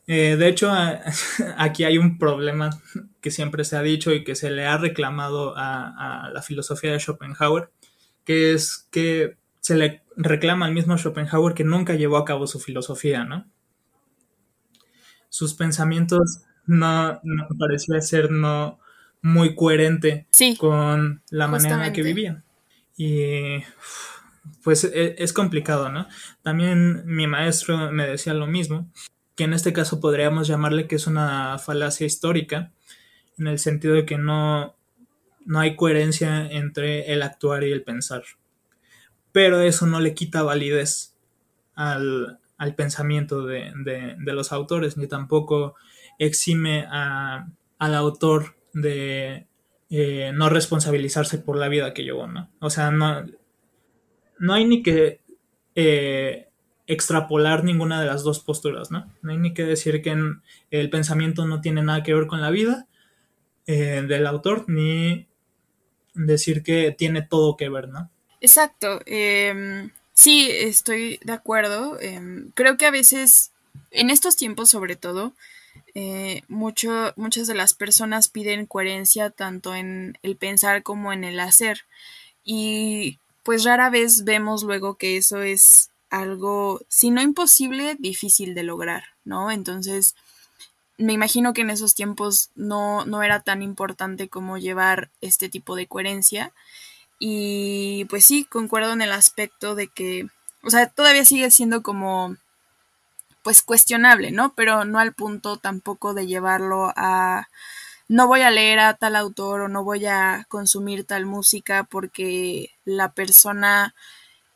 Eh, 0.05 0.35
de 0.37 0.47
hecho, 0.49 0.69
aquí 1.57 1.85
hay 1.85 1.97
un 1.97 2.17
problema 2.17 2.71
que 3.21 3.31
siempre 3.31 3.63
se 3.63 3.77
ha 3.77 3.81
dicho 3.81 4.11
y 4.11 4.25
que 4.25 4.35
se 4.35 4.51
le 4.51 4.65
ha 4.65 4.77
reclamado 4.77 5.55
a, 5.55 6.25
a 6.25 6.29
la 6.29 6.41
filosofía 6.41 6.91
de 6.91 6.99
Schopenhauer, 6.99 7.71
que 8.25 8.51
es 8.51 8.89
que 8.91 9.37
se 9.61 9.75
le 9.75 10.03
reclama 10.17 10.65
al 10.65 10.73
mismo 10.73 10.97
Schopenhauer 10.97 11.53
que 11.53 11.63
nunca 11.63 11.95
llevó 11.95 12.17
a 12.17 12.25
cabo 12.25 12.47
su 12.47 12.59
filosofía, 12.59 13.23
¿no? 13.23 13.49
Sus 15.29 15.53
pensamientos 15.53 16.43
no, 16.65 17.19
no 17.23 17.47
parecía 17.57 17.99
ser 18.01 18.31
no 18.31 18.79
muy 19.21 19.55
coherente 19.55 20.27
con 20.57 21.21
la 21.29 21.47
manera 21.47 21.75
en 21.75 21.81
la 21.81 21.93
que 21.93 22.03
vivía. 22.03 22.43
Y 22.97 23.63
pues 24.63 24.83
e, 24.83 25.15
es, 25.17 25.33
complicado, 25.33 25.89
¿no? 25.89 26.07
También 26.41 27.03
mi 27.05 27.27
maestro 27.27 27.91
me 27.91 28.07
decía 28.07 28.33
lo 28.33 28.47
mismo, 28.47 28.91
que 29.35 29.45
en 29.45 29.53
este 29.53 29.73
caso 29.73 29.99
podríamos 29.99 30.47
llamarle 30.47 30.87
que 30.87 30.95
es 30.95 31.07
una 31.07 31.57
falacia 31.57 32.05
histórica, 32.05 32.71
en 33.37 33.47
el 33.47 33.59
sentido 33.59 33.95
de 33.95 34.05
que 34.05 34.17
no, 34.17 34.75
no 35.45 35.59
hay 35.59 35.75
coherencia 35.75 36.45
entre 36.51 37.13
el 37.13 37.23
actuar 37.23 37.63
y 37.63 37.71
el 37.71 37.83
pensar. 37.83 38.23
Pero 39.31 39.61
eso 39.61 39.87
no 39.87 39.99
le 39.99 40.13
quita 40.13 40.43
validez 40.43 41.15
al, 41.73 42.39
al 42.57 42.75
pensamiento 42.75 43.45
de, 43.45 43.71
de, 43.75 44.33
los 44.33 44.51
autores, 44.51 44.97
ni 44.97 45.07
tampoco 45.07 45.75
exime 46.25 46.85
al 46.89 47.95
autor 47.95 48.55
de 48.73 49.47
eh, 49.89 50.31
no 50.33 50.49
responsabilizarse 50.49 51.37
por 51.37 51.57
la 51.57 51.67
vida 51.67 51.93
que 51.93 52.03
llevó, 52.03 52.27
¿no? 52.27 52.49
O 52.59 52.69
sea, 52.69 52.91
no, 52.91 53.25
no 54.39 54.53
hay 54.53 54.65
ni 54.65 54.81
que 54.81 55.21
eh, 55.75 56.47
extrapolar 56.87 57.63
ninguna 57.63 58.01
de 58.01 58.07
las 58.07 58.23
dos 58.23 58.39
posturas, 58.39 58.91
¿no? 58.91 59.11
No 59.21 59.31
hay 59.31 59.37
ni 59.37 59.53
que 59.53 59.63
decir 59.63 60.01
que 60.01 60.15
el 60.71 60.89
pensamiento 60.89 61.45
no 61.45 61.61
tiene 61.61 61.81
nada 61.81 62.03
que 62.03 62.13
ver 62.13 62.27
con 62.27 62.41
la 62.41 62.49
vida 62.49 62.87
eh, 63.67 64.03
del 64.07 64.27
autor, 64.27 64.65
ni 64.67 65.27
decir 66.13 66.63
que 66.63 66.91
tiene 66.91 67.21
todo 67.21 67.57
que 67.57 67.69
ver, 67.69 67.89
¿no? 67.89 68.09
Exacto. 68.41 68.99
Em, 69.05 69.91
sí, 70.13 70.49
estoy 70.51 71.19
de 71.23 71.31
acuerdo. 71.31 71.99
Em, 71.99 72.51
creo 72.53 72.77
que 72.77 72.85
a 72.85 72.91
veces, 72.91 73.51
en 73.91 74.09
estos 74.09 74.35
tiempos 74.35 74.69
sobre 74.69 74.95
todo, 74.95 75.33
eh, 75.95 76.41
mucho, 76.47 77.13
muchas 77.15 77.47
de 77.47 77.55
las 77.55 77.73
personas 77.73 78.27
piden 78.27 78.65
coherencia 78.65 79.29
tanto 79.29 79.75
en 79.75 80.17
el 80.23 80.35
pensar 80.35 80.83
como 80.83 81.13
en 81.13 81.23
el 81.23 81.39
hacer. 81.39 81.81
Y 82.43 83.19
pues 83.43 83.63
rara 83.63 83.89
vez 83.89 84.23
vemos 84.23 84.63
luego 84.63 84.95
que 84.95 85.17
eso 85.17 85.41
es 85.41 85.91
algo, 86.09 86.81
si 86.87 87.11
no 87.11 87.21
imposible, 87.21 87.95
difícil 87.99 88.55
de 88.55 88.63
lograr, 88.63 89.03
¿no? 89.23 89.51
Entonces, 89.51 90.15
me 90.97 91.13
imagino 91.13 91.53
que 91.53 91.61
en 91.61 91.69
esos 91.69 91.95
tiempos 91.95 92.49
no, 92.55 93.05
no 93.05 93.23
era 93.23 93.41
tan 93.41 93.61
importante 93.61 94.29
como 94.29 94.57
llevar 94.57 95.09
este 95.21 95.49
tipo 95.49 95.75
de 95.75 95.87
coherencia. 95.87 96.53
Y 97.19 98.05
pues 98.05 98.25
sí, 98.25 98.45
concuerdo 98.45 98.93
en 98.93 99.01
el 99.01 99.11
aspecto 99.11 99.75
de 99.75 99.87
que, 99.87 100.27
o 100.61 100.69
sea, 100.69 100.87
todavía 100.87 101.25
sigue 101.25 101.49
siendo 101.51 101.83
como, 101.83 102.37
pues 103.43 103.61
cuestionable, 103.61 104.31
¿no? 104.31 104.53
Pero 104.55 104.85
no 104.85 104.99
al 104.99 105.13
punto 105.13 105.57
tampoco 105.57 106.13
de 106.13 106.27
llevarlo 106.27 106.93
a, 106.95 107.47
no 108.07 108.27
voy 108.27 108.41
a 108.41 108.51
leer 108.51 108.79
a 108.79 108.95
tal 108.95 109.15
autor 109.15 109.61
o 109.61 109.67
no 109.67 109.83
voy 109.83 110.05
a 110.05 110.45
consumir 110.49 111.05
tal 111.05 111.25
música 111.25 111.83
porque 111.83 112.71
la 112.85 113.11
persona 113.11 113.93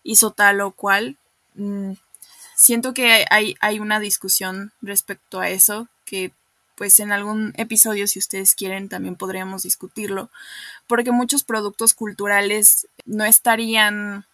hizo 0.04 0.32
tal 0.32 0.62
o 0.62 0.72
cual. 0.72 1.18
Mm, 1.56 1.94
siento 2.56 2.94
que 2.94 3.26
hay, 3.30 3.56
hay 3.62 3.80
una 3.80 4.00
discusión 4.00 4.72
respecto 4.82 5.40
a 5.40 5.50
eso 5.50 5.88
que 6.06 6.32
pues 6.78 7.00
en 7.00 7.12
algún 7.12 7.54
episodio, 7.58 8.06
si 8.08 8.20
ustedes 8.20 8.54
quieren, 8.54 8.88
también 8.88 9.16
podríamos 9.16 9.64
discutirlo, 9.64 10.30
porque 10.86 11.12
muchos 11.12 11.44
productos 11.44 11.96
culturales 11.96 12.88
no 13.06 13.26
estarían, 13.26 14.26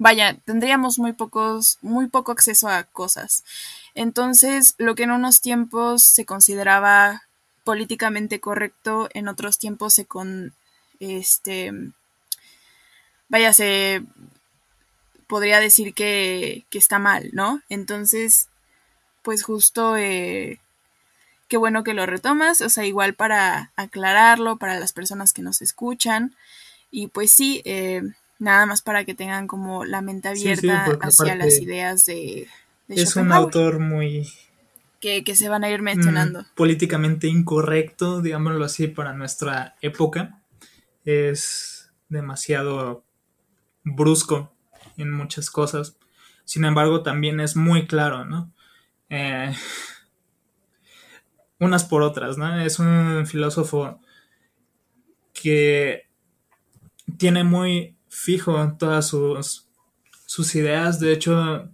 vaya, 0.00 0.38
tendríamos 0.46 0.98
muy 0.98 1.12
pocos, 1.12 1.78
muy 1.82 2.08
poco 2.08 2.32
acceso 2.32 2.68
a 2.68 2.84
cosas. 2.84 3.44
Entonces, 3.94 4.74
lo 4.78 4.94
que 4.94 5.02
en 5.02 5.10
unos 5.10 5.42
tiempos 5.42 6.02
se 6.02 6.24
consideraba 6.24 7.24
políticamente 7.64 8.40
correcto, 8.40 9.10
en 9.12 9.28
otros 9.28 9.58
tiempos 9.58 9.92
se 9.92 10.06
con, 10.06 10.54
este, 11.00 11.72
vaya, 13.28 13.52
se 13.52 14.02
podría 15.26 15.60
decir 15.60 15.92
que, 15.92 16.64
que 16.70 16.78
está 16.78 16.98
mal, 16.98 17.28
¿no? 17.34 17.60
Entonces, 17.68 18.48
pues 19.20 19.42
justo 19.42 19.98
eh, 19.98 20.60
qué 21.48 21.58
bueno 21.58 21.84
que 21.84 21.92
lo 21.92 22.06
retomas, 22.06 22.62
o 22.62 22.70
sea, 22.70 22.86
igual 22.86 23.12
para 23.12 23.70
aclararlo 23.76 24.56
para 24.56 24.80
las 24.80 24.94
personas 24.94 25.34
que 25.34 25.42
nos 25.42 25.60
escuchan. 25.60 26.34
Y 26.90 27.08
pues 27.08 27.30
sí, 27.30 27.60
eh, 27.66 28.02
nada 28.40 28.66
más 28.66 28.82
para 28.82 29.04
que 29.04 29.14
tengan 29.14 29.46
como 29.46 29.84
la 29.84 30.00
mente 30.00 30.28
abierta 30.28 30.98
hacia 31.02 31.36
las 31.36 31.60
ideas 31.60 32.06
de... 32.06 32.48
es 32.88 33.14
un 33.14 33.30
autor 33.30 33.78
muy... 33.78 34.28
Que, 35.00 35.22
se 35.34 35.48
van 35.48 35.64
a 35.64 35.70
ir 35.70 35.80
mencionando. 35.80 36.42
Mm, 36.42 36.46
políticamente 36.54 37.26
incorrecto, 37.26 38.20
digámoslo 38.20 38.64
así, 38.64 38.86
para 38.86 39.14
nuestra 39.14 39.76
época. 39.80 40.42
Es 41.06 41.90
demasiado 42.10 43.02
brusco 43.82 44.52
en 44.98 45.10
muchas 45.10 45.50
cosas. 45.50 45.96
Sin 46.44 46.64
embargo, 46.64 47.02
también 47.02 47.40
es 47.40 47.56
muy 47.56 47.86
claro, 47.86 48.26
¿no? 48.26 48.52
Eh, 49.08 49.54
unas 51.58 51.84
por 51.84 52.02
otras, 52.02 52.36
¿no? 52.36 52.60
Es 52.60 52.78
un 52.78 53.26
filósofo 53.26 54.00
que 55.32 56.08
tiene 57.16 57.42
muy 57.42 57.96
fijo 58.10 58.76
todas 58.78 59.08
sus, 59.08 59.68
sus 60.26 60.54
ideas, 60.54 61.00
de 61.00 61.12
hecho, 61.12 61.70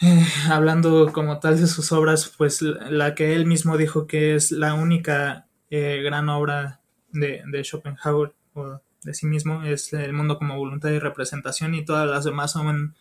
eh, 0.00 0.26
hablando 0.48 1.12
como 1.12 1.40
tal 1.40 1.60
de 1.60 1.66
sus 1.66 1.92
obras, 1.92 2.32
pues 2.38 2.62
la 2.62 3.14
que 3.14 3.34
él 3.34 3.44
mismo 3.44 3.76
dijo 3.76 4.06
que 4.06 4.34
es 4.34 4.52
la 4.52 4.74
única 4.74 5.48
eh, 5.70 6.00
gran 6.02 6.28
obra 6.30 6.80
de, 7.12 7.42
de, 7.50 7.64
Schopenhauer 7.64 8.32
o 8.54 8.80
de 9.02 9.14
sí 9.14 9.26
mismo 9.26 9.62
es 9.64 9.92
El 9.92 10.12
mundo 10.12 10.38
como 10.38 10.56
voluntad 10.56 10.90
y 10.90 10.98
representación 10.98 11.74
y 11.74 11.84
todas 11.84 12.08
las 12.08 12.24
demás 12.24 12.52
son 12.52 12.96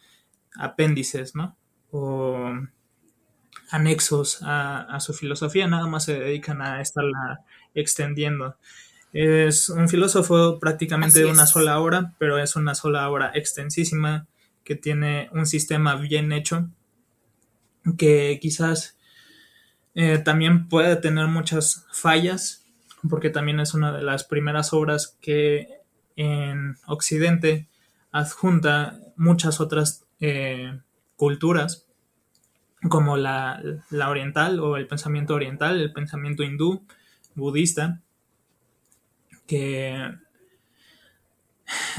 apéndices, 0.58 1.36
¿no? 1.36 1.56
O 1.92 2.52
anexos 3.70 4.40
a, 4.44 5.00
su 5.00 5.14
filosofía, 5.14 5.68
nada 5.68 5.88
más 5.88 6.06
se 6.06 6.20
dedican 6.20 6.62
a 6.62 6.82
estarla 6.82 7.42
extendiendo. 7.74 8.58
Es 9.20 9.70
un 9.70 9.90
filósofo 9.90 10.60
prácticamente 10.60 11.22
de 11.22 11.26
una 11.26 11.48
sola 11.48 11.80
obra, 11.80 12.14
pero 12.20 12.38
es 12.38 12.56
una 12.56 12.76
sola 12.76 13.10
obra 13.10 13.32
extensísima 13.34 14.28
que 14.64 14.76
tiene 14.76 15.32
un 15.34 15.48
sistema 15.48 15.96
bien 15.96 16.32
hecho, 16.32 16.70
que 17.98 18.38
quizás 18.40 18.96
eh, 19.96 20.20
también 20.20 20.70
puede 20.70 20.96
tener 20.98 21.26
muchas 21.26 21.88
fallas, 21.92 22.64
porque 23.10 23.32
también 23.32 23.60
es 23.60 23.74
una 23.74 23.92
de 23.92 24.04
las 24.04 24.24
primeras 24.24 24.72
obras 24.72 25.18
que 25.20 25.68
en 26.16 26.78
Occidente 26.86 27.68
adjunta 28.12 29.00
muchas 29.16 29.60
otras 29.60 30.06
eh, 30.20 30.80
culturas 31.16 31.88
como 32.88 33.18
la, 33.18 33.64
oriental 34.08 34.60
o 34.60 34.78
el 34.78 34.86
pensamiento 34.86 35.34
oriental, 35.34 35.82
el 35.82 35.92
pensamiento 35.92 36.44
hindú, 36.44 36.86
budista, 37.34 38.04
que 39.48 39.96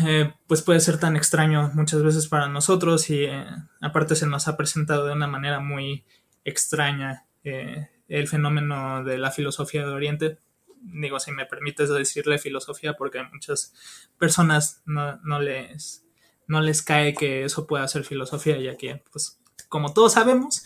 eh, 0.06 0.32
pues 0.46 0.62
puede 0.62 0.80
ser 0.80 0.98
tan 0.98 1.16
extraño 1.16 1.70
muchas 1.74 2.02
veces 2.02 2.26
para 2.26 2.48
nosotros 2.48 3.10
y 3.10 3.24
eh, 3.24 3.44
aparte 3.80 4.16
se 4.16 4.26
nos 4.26 4.48
ha 4.48 4.56
presentado 4.56 5.06
de 5.06 5.12
una 5.12 5.26
manera 5.26 5.60
muy 5.60 6.04
extraña 6.44 7.26
eh, 7.44 7.88
el 8.08 8.28
fenómeno 8.28 9.04
de 9.04 9.18
la 9.18 9.30
filosofía 9.30 9.84
de 9.84 9.92
Oriente. 9.92 10.38
Digo, 10.80 11.18
si 11.20 11.32
me 11.32 11.44
permites 11.44 11.90
decirle 11.90 12.38
filosofía, 12.38 12.94
porque 12.94 13.18
a 13.18 13.28
muchas 13.28 13.74
personas 14.18 14.82
no, 14.86 15.16
no, 15.24 15.40
les, 15.40 16.04
no 16.46 16.60
les 16.60 16.82
cae 16.82 17.14
que 17.14 17.44
eso 17.44 17.66
pueda 17.66 17.88
ser 17.88 18.04
filosofía, 18.04 18.56
ya 18.58 18.76
que 18.76 19.02
pues 19.12 19.38
como 19.68 19.92
todos 19.92 20.14
sabemos, 20.14 20.64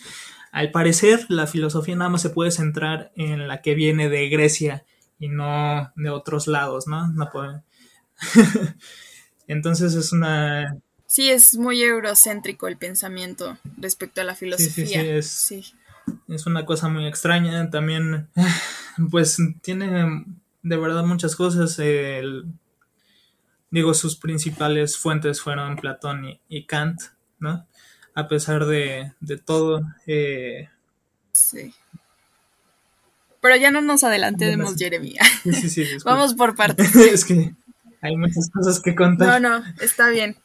al 0.53 0.71
parecer 0.71 1.27
la 1.29 1.47
filosofía 1.47 1.97
nada 1.97 2.11
más 2.11 2.23
se 2.23 2.31
puede 2.31 2.51
centrar 2.51 3.11
en 3.16 3.49
la 3.49 3.62
que 3.62 3.75
viene 3.75 4.09
de 4.09 4.29
Grecia 4.29 4.85
y 5.23 5.29
no 5.29 5.93
de 5.97 6.11
otros 6.11 6.47
lados, 6.47 6.87
¿no? 6.87 7.09
No 7.09 7.31
puede. 7.31 7.63
Entonces 9.47 9.95
es 9.95 10.13
una... 10.13 10.77
Sí, 11.07 11.31
es 11.31 11.57
muy 11.57 11.83
eurocéntrico 11.83 12.69
el 12.69 12.77
pensamiento 12.77 13.59
respecto 13.77 14.21
a 14.21 14.25
la 14.25 14.35
filosofía. 14.35 15.23
Sí, 15.23 15.23
sí, 15.23 15.55
es, 15.57 15.75
es 16.29 16.47
una 16.47 16.65
cosa 16.65 16.89
muy 16.89 17.07
extraña. 17.07 17.71
También, 17.71 18.29
pues 19.11 19.37
tiene 19.63 20.25
de 20.63 20.77
verdad 20.77 21.05
muchas 21.05 21.37
cosas. 21.37 21.79
digo, 23.71 23.95
sus 23.95 24.17
principales 24.17 24.97
fuentes 24.97 25.41
fueron 25.41 25.77
Platón 25.77 26.41
y 26.49 26.67
Kant, 26.67 27.01
¿no? 27.39 27.67
a 28.15 28.29
pesar 28.29 28.67
de, 28.67 29.13
todo. 29.45 29.83
Eh, 30.07 30.69
sí. 31.33 31.75
Pero 33.43 33.57
ya 33.57 33.73
no 33.73 33.81
nos 33.83 34.05
adelantemos, 34.05 34.77
Jeremy. 34.77 35.17
Sí, 35.43 35.53
sí, 35.53 35.69
sí, 35.69 35.85
Vamos 36.05 36.35
por 36.35 36.55
partes. 36.57 36.95
es 36.95 37.25
que 37.25 37.53
hay 38.01 38.17
muchas 38.17 38.49
cosas 38.49 38.81
que 38.81 38.95
contar. 38.95 39.43
No, 39.43 39.59
no, 39.59 39.65
está 39.81 40.09
bien. 40.09 40.37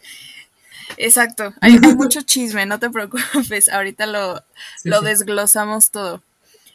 Exacto. 0.97 1.53
Hay, 1.61 1.79
mucho 1.95 2.23
chisme, 2.23 2.65
no 2.65 2.79
te 2.79 2.89
preocupes. 2.89 3.69
Ahorita 3.69 4.07
lo, 4.07 4.43
lo 4.83 5.01
desglosamos 5.01 5.91
todo. 5.91 6.23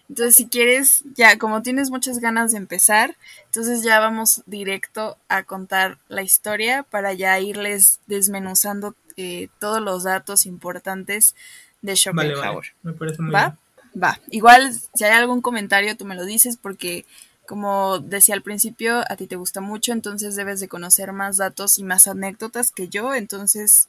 Entonces, 0.08 0.36
si 0.36 0.46
quieres, 0.46 1.02
ya, 1.16 1.38
como 1.38 1.62
tienes 1.62 1.90
muchas 1.90 2.18
ganas 2.18 2.52
de 2.52 2.58
empezar, 2.58 3.16
entonces 3.46 3.82
ya 3.82 3.98
vamos 3.98 4.42
directo 4.46 5.16
a 5.28 5.42
contar 5.42 5.98
la 6.08 6.22
historia 6.22 6.84
para 6.84 7.14
ya 7.14 7.38
irles 7.40 7.98
desmenuzando 8.06 8.94
eh, 9.16 9.48
todos 9.58 9.80
los 9.80 10.04
datos 10.04 10.46
importantes 10.46 11.34
de 11.80 11.96
Schopenhauer. 11.96 12.74
Me 12.82 12.92
parece 12.92 13.22
muy 13.22 13.32
¿Va? 13.32 13.58
Va. 14.00 14.20
Igual, 14.30 14.72
si 14.72 15.04
hay 15.04 15.12
algún 15.12 15.42
comentario, 15.42 15.96
tú 15.96 16.04
me 16.04 16.14
lo 16.14 16.24
dices 16.24 16.56
porque, 16.56 17.04
como 17.46 17.98
decía 17.98 18.34
al 18.34 18.42
principio, 18.42 19.02
a 19.08 19.16
ti 19.16 19.26
te 19.26 19.36
gusta 19.36 19.60
mucho, 19.60 19.92
entonces 19.92 20.36
debes 20.36 20.60
de 20.60 20.68
conocer 20.68 21.12
más 21.12 21.36
datos 21.36 21.78
y 21.78 21.84
más 21.84 22.06
anécdotas 22.06 22.72
que 22.72 22.88
yo, 22.88 23.14
entonces... 23.14 23.88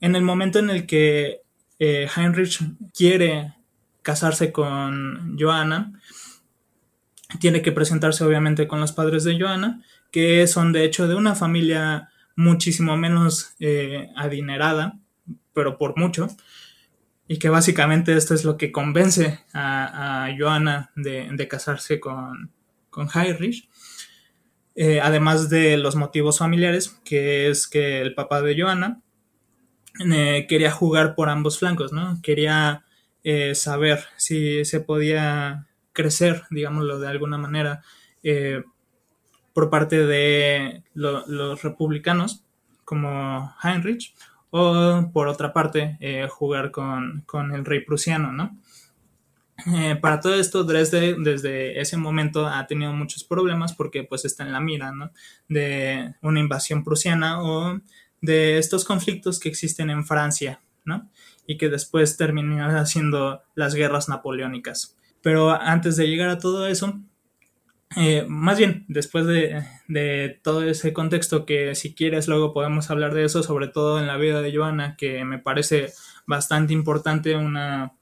En 0.00 0.16
el 0.16 0.22
momento 0.22 0.58
en 0.58 0.70
el 0.70 0.86
que 0.86 1.42
eh, 1.78 2.08
Heinrich 2.16 2.60
quiere 2.92 3.54
casarse 4.02 4.52
con 4.52 5.36
Johanna, 5.38 5.92
tiene 7.40 7.62
que 7.62 7.72
presentarse 7.72 8.24
obviamente 8.24 8.68
con 8.68 8.80
los 8.80 8.92
padres 8.92 9.24
de 9.24 9.40
Johanna, 9.40 9.82
que 10.10 10.46
son 10.46 10.72
de 10.72 10.84
hecho 10.84 11.08
de 11.08 11.14
una 11.14 11.34
familia 11.34 12.10
muchísimo 12.36 12.96
menos 12.96 13.54
eh, 13.60 14.10
adinerada, 14.16 14.98
pero 15.52 15.78
por 15.78 15.98
mucho, 15.98 16.28
y 17.28 17.38
que 17.38 17.48
básicamente 17.48 18.14
esto 18.16 18.34
es 18.34 18.44
lo 18.44 18.56
que 18.56 18.72
convence 18.72 19.40
a, 19.54 20.28
Johanna 20.38 20.90
de, 20.96 21.48
casarse 21.48 22.00
con, 22.00 22.50
con 22.90 23.08
Heinrich. 23.08 23.68
Eh, 24.74 25.00
además 25.02 25.50
de 25.50 25.76
los 25.76 25.96
motivos 25.96 26.38
familiares, 26.38 27.00
que 27.04 27.48
es 27.50 27.66
que 27.66 28.00
el 28.00 28.14
papá 28.14 28.40
de 28.40 28.60
Johanna 28.60 29.02
eh, 30.10 30.46
quería 30.48 30.70
jugar 30.70 31.14
por 31.14 31.28
ambos 31.28 31.58
flancos, 31.58 31.92
¿no? 31.92 32.18
Quería 32.22 32.84
saber 33.54 34.04
si 34.16 34.64
se 34.64 34.80
podía 34.80 35.66
crecer, 35.92 36.42
digámoslo 36.50 36.98
de 36.98 37.08
alguna 37.08 37.38
manera, 37.38 37.82
por 39.52 39.70
parte 39.70 40.06
de 40.06 40.82
los 40.94 41.62
republicanos 41.62 42.44
como 42.84 43.54
Heinrich 43.62 44.14
o 44.50 45.10
por 45.12 45.28
otra 45.28 45.52
parte 45.52 45.96
eh, 46.00 46.28
jugar 46.28 46.70
con, 46.70 47.24
el 47.54 47.64
rey 47.64 47.80
prusiano, 47.80 48.32
¿no? 48.32 48.58
Eh, 49.74 49.96
para 49.96 50.20
todo 50.20 50.34
esto, 50.34 50.64
Dresde 50.64 51.14
desde 51.18 51.80
ese 51.80 51.96
momento 51.96 52.46
ha 52.46 52.66
tenido 52.66 52.92
muchos 52.92 53.24
problemas 53.24 53.72
porque 53.74 54.02
pues 54.04 54.24
está 54.24 54.44
en 54.44 54.52
la 54.52 54.60
mira, 54.60 54.92
¿no? 54.92 55.12
De 55.48 56.14
una 56.20 56.40
invasión 56.40 56.84
prusiana 56.84 57.42
o 57.42 57.80
de 58.20 58.58
estos 58.58 58.84
conflictos 58.84 59.40
que 59.40 59.48
existen 59.48 59.88
en 59.88 60.04
Francia, 60.04 60.60
¿no? 60.84 61.10
Y 61.46 61.58
que 61.58 61.68
después 61.68 62.16
terminan 62.16 62.86
siendo 62.86 63.42
las 63.54 63.74
guerras 63.74 64.08
napoleónicas. 64.08 64.96
Pero 65.22 65.50
antes 65.50 65.96
de 65.96 66.08
llegar 66.08 66.28
a 66.28 66.38
todo 66.38 66.66
eso, 66.66 67.00
eh, 67.96 68.24
más 68.28 68.58
bien, 68.58 68.84
después 68.88 69.26
de, 69.26 70.40
todo 70.42 70.64
ese 70.64 70.92
contexto, 70.92 71.44
que 71.44 71.74
si 71.74 71.94
quieres 71.94 72.28
luego 72.28 72.54
podemos 72.54 72.90
hablar 72.90 73.14
de 73.14 73.24
eso, 73.24 73.42
sobre 73.42 73.68
todo 73.68 73.98
en 73.98 74.06
la 74.06 74.16
vida 74.16 74.40
de 74.40 74.54
Joana, 74.54 74.96
que 74.96 75.24
me 75.24 75.38
parece 75.38 75.92
bastante 76.26 76.72
importante, 76.72 77.36
una 77.36 77.92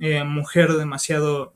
eh, 0.00 0.24
mujer 0.24 0.72
demasiado 0.72 1.54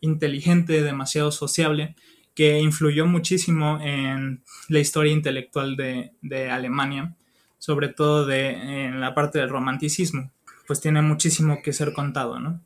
inteligente, 0.00 0.82
demasiado 0.82 1.32
sociable, 1.32 1.96
que 2.34 2.60
influyó 2.60 3.06
muchísimo 3.06 3.80
en 3.80 4.42
la 4.68 4.78
historia 4.78 5.12
intelectual 5.12 5.76
de, 5.76 6.50
Alemania, 6.50 7.16
sobre 7.58 7.88
todo 7.88 8.26
de, 8.26 8.84
en 8.84 9.00
la 9.00 9.14
parte 9.14 9.38
del 9.38 9.48
romanticismo, 9.48 10.32
pues 10.66 10.80
tiene 10.80 11.02
muchísimo 11.02 11.62
que 11.62 11.72
ser 11.72 11.92
contado, 11.92 12.40
¿no? 12.40 12.60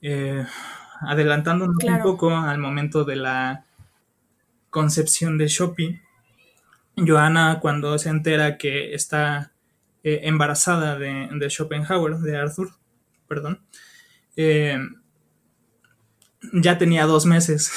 Eh, 0.00 0.44
adelantándonos 1.00 1.82
un 1.82 2.02
poco 2.02 2.34
al 2.36 2.58
momento 2.58 3.04
de 3.04 3.16
la 3.16 3.64
concepción 4.70 5.38
de 5.38 5.48
Shopee, 5.48 6.00
Johanna 6.96 7.58
cuando 7.60 7.98
se 7.98 8.08
entera 8.08 8.58
que 8.58 8.94
está 8.94 9.52
eh, 10.04 10.20
embarazada 10.24 10.98
de, 10.98 11.48
Schopenhauer, 11.48 12.18
de 12.18 12.36
Arthur, 12.36 12.70
perdón, 13.28 13.60
eh, 14.36 14.78
ya 16.52 16.78
tenía 16.78 17.06
dos 17.06 17.26
meses 17.26 17.72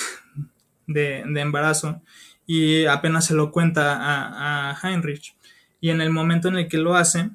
de, 0.87 1.19
embarazo 1.19 2.01
y 2.47 2.85
apenas 2.85 3.25
se 3.25 3.35
lo 3.35 3.51
cuenta 3.51 3.95
a, 3.95 4.71
a, 4.71 4.77
Heinrich. 4.81 5.35
Y 5.81 5.89
en 5.89 6.01
el 6.01 6.09
momento 6.09 6.47
en 6.47 6.57
el 6.57 6.67
que 6.67 6.77
lo 6.77 6.95
hace, 6.95 7.29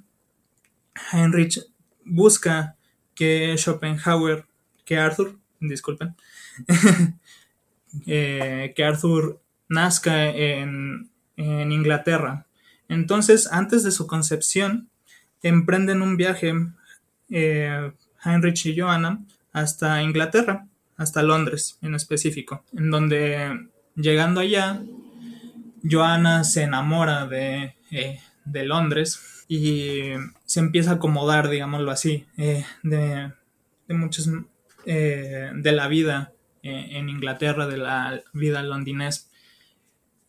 Heinrich 1.13 1.70
busca 2.05 2.77
que 3.15 3.55
Schopenhauer, 3.57 4.47
que 4.85 4.99
Arthur, 4.99 5.39
disculpen, 5.61 6.17
eh, 8.07 8.73
que 8.75 8.85
Arthur 8.85 9.41
nazca 9.69 10.29
en, 10.29 11.09
Inglaterra. 11.37 12.47
Entonces, 12.89 13.51
antes 13.51 13.83
de 13.83 13.93
su 13.93 14.07
concepción, 14.07 14.91
emprenden 15.43 16.03
un 16.03 16.19
viaje 16.19 16.53
eh, 17.31 17.93
Heinrich 18.23 18.67
y 18.67 18.79
Johanna 18.79 19.25
hasta 19.53 20.03
Inglaterra, 20.03 20.67
hasta 20.99 21.23
Londres 21.23 21.79
en 21.81 21.95
específico, 21.95 22.63
en 22.75 22.91
donde 22.91 23.69
llegando 23.97 24.41
allá, 24.41 24.83
Johanna 25.89 26.45
se 26.45 26.65
enamora 26.65 27.27
de, 27.27 27.75
eh, 27.91 28.21
Londres 28.45 29.45
y 29.49 30.13
se 30.51 30.59
empieza 30.59 30.91
a 30.91 30.95
acomodar, 30.95 31.49
digámoslo 31.49 31.93
así, 31.93 32.27
eh, 32.37 32.65
de, 32.83 33.33
muchos 33.87 34.29
de 34.85 35.73
la 35.73 35.87
vida 35.87 36.33
en 36.65 37.09
Inglaterra, 37.09 37.69
de 37.69 37.77
la 37.77 38.21
vida 38.33 38.61
londinés. 38.65 39.31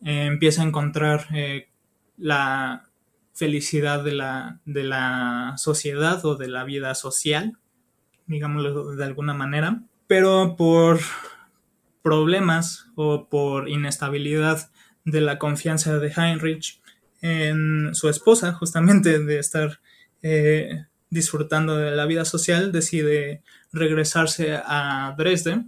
Eh, 0.04 0.26
empieza 0.26 0.62
a 0.62 0.66
encontrar 0.66 1.26
eh, 1.34 1.70
la 2.16 2.88
felicidad 3.34 4.04
de 4.04 4.12
la, 4.12 4.60
de 4.64 4.84
la 4.84 5.54
sociedad 5.56 6.24
o 6.24 6.36
de 6.36 6.46
la 6.46 6.62
vida 6.62 6.94
social, 6.94 7.58
digámoslo 8.26 8.94
de 8.94 9.04
alguna 9.04 9.34
manera, 9.34 9.82
pero 10.06 10.54
por 10.56 11.00
problemas 12.00 12.86
o 12.94 13.28
por 13.28 13.68
inestabilidad 13.68 14.70
de 15.04 15.20
la 15.20 15.40
confianza 15.40 15.98
de 15.98 16.12
Heinrich 16.16 16.80
en 17.22 17.92
su 17.96 18.08
esposa, 18.08 18.52
justamente 18.52 19.18
de 19.18 19.40
estar 19.40 19.80
eh, 20.22 20.86
disfrutando 21.10 21.76
de 21.76 21.90
la 21.92 22.06
vida 22.06 22.24
social, 22.24 22.72
decide 22.72 23.42
regresarse 23.72 24.60
a 24.64 25.14
Dresde, 25.18 25.64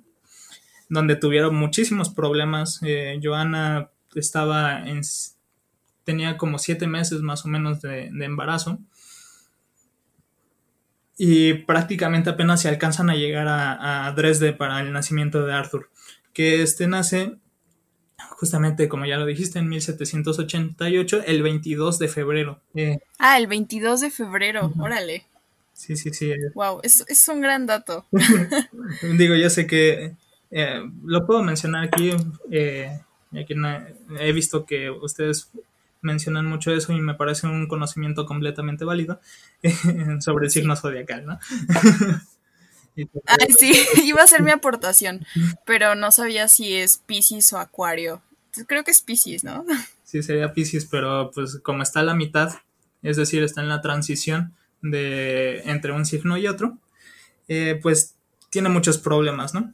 donde 0.89 1.17
tuvieron 1.17 1.55
muchísimos 1.55 2.11
problemas. 2.11 2.81
Johanna 3.23 3.91
estaba 4.15 4.89
en, 4.89 5.03
tenía 6.05 6.37
como 6.37 6.59
siete 6.59 6.87
meses 6.87 7.21
más 7.21 7.45
o 7.45 7.49
menos 7.49 7.81
de, 7.81 8.07
embarazo 8.21 8.79
y 11.17 11.55
prácticamente 11.55 12.31
apenas 12.31 12.61
se 12.61 12.69
alcanzan 12.69 13.11
a 13.11 13.17
llegar 13.17 13.47
a, 13.49 14.13
Dresde 14.15 14.53
para 14.53 14.81
el 14.81 14.93
nacimiento 14.93 15.45
de 15.45 15.53
Arthur, 15.53 15.91
que 16.33 16.63
este 16.63 16.87
nace 16.87 17.39
justamente 18.31 18.89
como 18.89 19.07
ya 19.07 19.17
lo 19.17 19.27
dijiste 19.27 19.59
en 19.59 19.69
1788, 19.69 21.23
el 21.27 21.43
22 21.43 21.99
de 21.99 22.09
febrero. 22.09 22.61
Eh, 22.75 22.99
ah, 23.19 23.39
el 23.39 23.47
22 23.47 24.01
de 24.01 24.11
febrero, 24.11 24.73
órale. 24.79 25.27
Sí, 25.73 25.97
sí, 25.97 26.13
sí. 26.13 26.33
Wow, 26.55 26.81
es, 26.83 27.05
es 27.09 27.27
un 27.29 27.41
gran 27.41 27.67
dato. 27.67 28.07
Digo, 29.19 29.35
yo 29.35 29.51
sé 29.51 29.67
que 29.67 30.15
eh, 30.51 30.83
lo 31.05 31.27
puedo 31.27 31.43
mencionar 31.43 31.85
aquí. 31.85 32.13
Eh, 32.51 33.01
he 34.21 34.33
visto 34.33 34.65
que 34.65 34.91
ustedes 34.91 35.51
mencionan 36.01 36.47
mucho 36.47 36.73
eso 36.73 36.93
y 36.93 37.01
me 37.01 37.15
parece 37.15 37.47
un 37.47 37.67
conocimiento 37.67 38.27
completamente 38.27 38.85
válido 38.85 39.21
sobre 40.21 40.47
el 40.47 40.51
signo 40.51 40.77
zodiacal, 40.77 41.27
¿no? 41.27 41.39
Ay, 42.97 43.53
sí, 43.59 43.73
iba 44.05 44.23
a 44.23 44.27
ser 44.27 44.43
mi 44.43 44.51
aportación, 44.51 45.27
pero 45.67 45.95
no 45.95 46.11
sabía 46.13 46.49
si 46.49 46.75
es 46.75 46.99
Pisces 46.99 47.53
o 47.53 47.59
Acuario. 47.59 48.23
Creo 48.67 48.85
que 48.85 48.91
es 48.91 49.03
Pisces, 49.03 49.45
¿no? 49.45 49.65
Sí, 50.05 50.23
sería 50.23 50.53
Pisces, 50.53 50.87
pero 50.87 51.33
pues 51.35 51.59
como 51.61 51.83
está 51.83 51.99
a 51.99 52.05
la 52.05 52.15
mitad, 52.15 52.55
es 53.03 53.17
decir, 53.17 53.43
está 53.43 53.63
en 53.63 53.69
la 53.69 53.81
transición 53.81 54.55
de 54.81 55.61
entre 55.65 55.91
un 55.91 56.07
signo 56.07 56.37
y 56.37 56.47
otro, 56.47 56.79
eh, 57.49 57.81
pues 57.83 58.15
tiene 58.49 58.69
muchos 58.69 58.99
problemas, 58.99 59.55
¿no? 59.55 59.73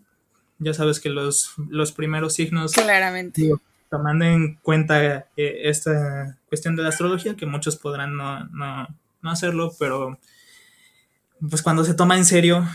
Ya 0.59 0.72
sabes 0.72 0.98
que 0.98 1.11
los, 1.11 1.52
los 1.68 1.92
primeros 1.92 2.33
signos... 2.33 2.72
Claramente. 2.72 3.50
tomando 3.90 4.24
en 4.24 4.54
cuenta 4.62 5.26
eh, 5.37 5.61
esta 5.64 6.38
cuestión 6.48 6.74
de 6.74 6.85
la 6.85 6.88
astrología, 6.88 7.37
que 7.37 7.44
muchos 7.44 7.76
podrán 7.76 8.16
no, 8.16 8.46
no, 8.46 8.88
no 9.20 9.30
hacerlo, 9.30 9.74
pero 9.78 10.18
pues 11.50 11.61
cuando 11.61 11.85
se 11.85 11.92
toma 11.92 12.16
en 12.16 12.24
serio, 12.24 12.66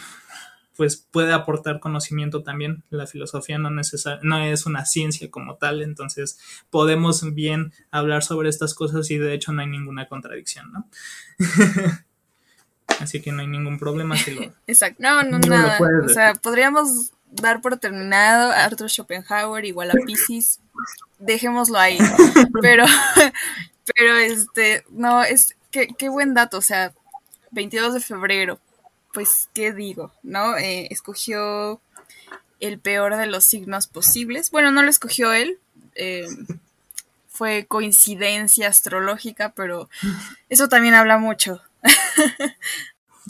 pues 0.75 0.97
puede 0.97 1.33
aportar 1.33 1.79
conocimiento 1.79 2.43
también. 2.43 2.83
La 2.89 3.07
filosofía 3.07 3.57
no, 3.57 3.69
no 3.69 4.39
es 4.39 4.65
una 4.65 4.85
ciencia 4.85 5.29
como 5.31 5.55
tal, 5.55 5.81
entonces 5.81 6.39
podemos 6.69 7.33
bien 7.33 7.73
hablar 7.91 8.23
sobre 8.23 8.49
estas 8.49 8.73
cosas 8.73 9.09
y 9.11 9.17
de 9.17 9.33
hecho 9.33 9.51
no 9.51 9.61
hay 9.61 9.67
ninguna 9.67 10.07
contradicción, 10.07 10.71
¿no? 10.71 10.89
Así 12.99 13.21
que 13.21 13.31
no 13.31 13.41
hay 13.41 13.47
ningún 13.47 13.77
problema 13.77 14.17
si 14.17 14.31
lo... 14.31 14.41
Exacto, 14.67 15.01
no, 15.01 15.23
no, 15.23 15.39
nada. 15.39 15.79
O 16.05 16.09
sea, 16.09 16.33
podríamos 16.33 17.11
dar 17.31 17.61
por 17.61 17.77
terminado 17.77 18.51
Arthur 18.51 18.89
Schopenhauer 18.89 19.65
igual 19.65 19.91
a 19.91 19.93
Pisces. 20.05 20.61
Dejémoslo 21.19 21.77
ahí. 21.79 21.97
Pero, 22.61 22.85
pero 23.95 24.15
este, 24.15 24.83
no, 24.89 25.23
es, 25.23 25.55
qué, 25.69 25.87
qué 25.97 26.09
buen 26.09 26.33
dato, 26.33 26.57
o 26.57 26.61
sea, 26.61 26.93
22 27.51 27.93
de 27.93 27.99
febrero, 27.99 28.59
pues, 29.15 29.49
¿qué 29.53 29.71
digo? 29.71 30.11
¿No? 30.23 30.57
Eh, 30.57 30.89
escogió 30.91 31.79
el 32.59 32.79
peor 32.79 33.15
de 33.15 33.27
los 33.27 33.45
signos 33.45 33.87
posibles. 33.87 34.51
Bueno, 34.51 34.71
no 34.71 34.83
lo 34.83 34.89
escogió 34.89 35.31
él. 35.31 35.57
Eh, 35.95 36.27
fue 37.29 37.65
coincidencia 37.65 38.67
astrológica, 38.67 39.53
pero 39.55 39.89
eso 40.49 40.67
también 40.67 40.95
habla 40.95 41.17
mucho. 41.17 41.61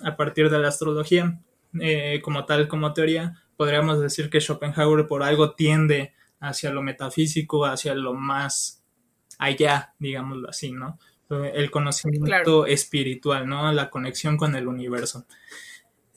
A 0.04 0.16
partir 0.18 0.50
de 0.50 0.58
la 0.58 0.70
astrología, 0.70 1.40
eh, 1.80 2.20
como 2.24 2.46
tal, 2.46 2.68
como 2.68 2.92
teoría, 2.94 3.44
podríamos 3.56 4.02
decir 4.02 4.32
que 4.32 4.42
Schopenhauer 4.42 5.08
por 5.08 5.22
algo 5.22 5.54
tiende 5.54 6.14
hacia 6.40 6.72
lo 6.72 6.82
metafísico, 6.82 7.66
hacia 7.66 7.94
lo 7.94 8.16
más 8.16 8.82
allá, 9.38 9.94
digámoslo 10.00 10.50
así, 10.50 10.72
¿no? 10.72 10.98
El 11.30 11.70
conocimiento 11.70 12.66
espiritual, 12.66 13.48
¿no? 13.48 13.72
La 13.72 13.92
conexión 13.92 14.36
con 14.38 14.56
el 14.56 14.68
universo 14.68 15.26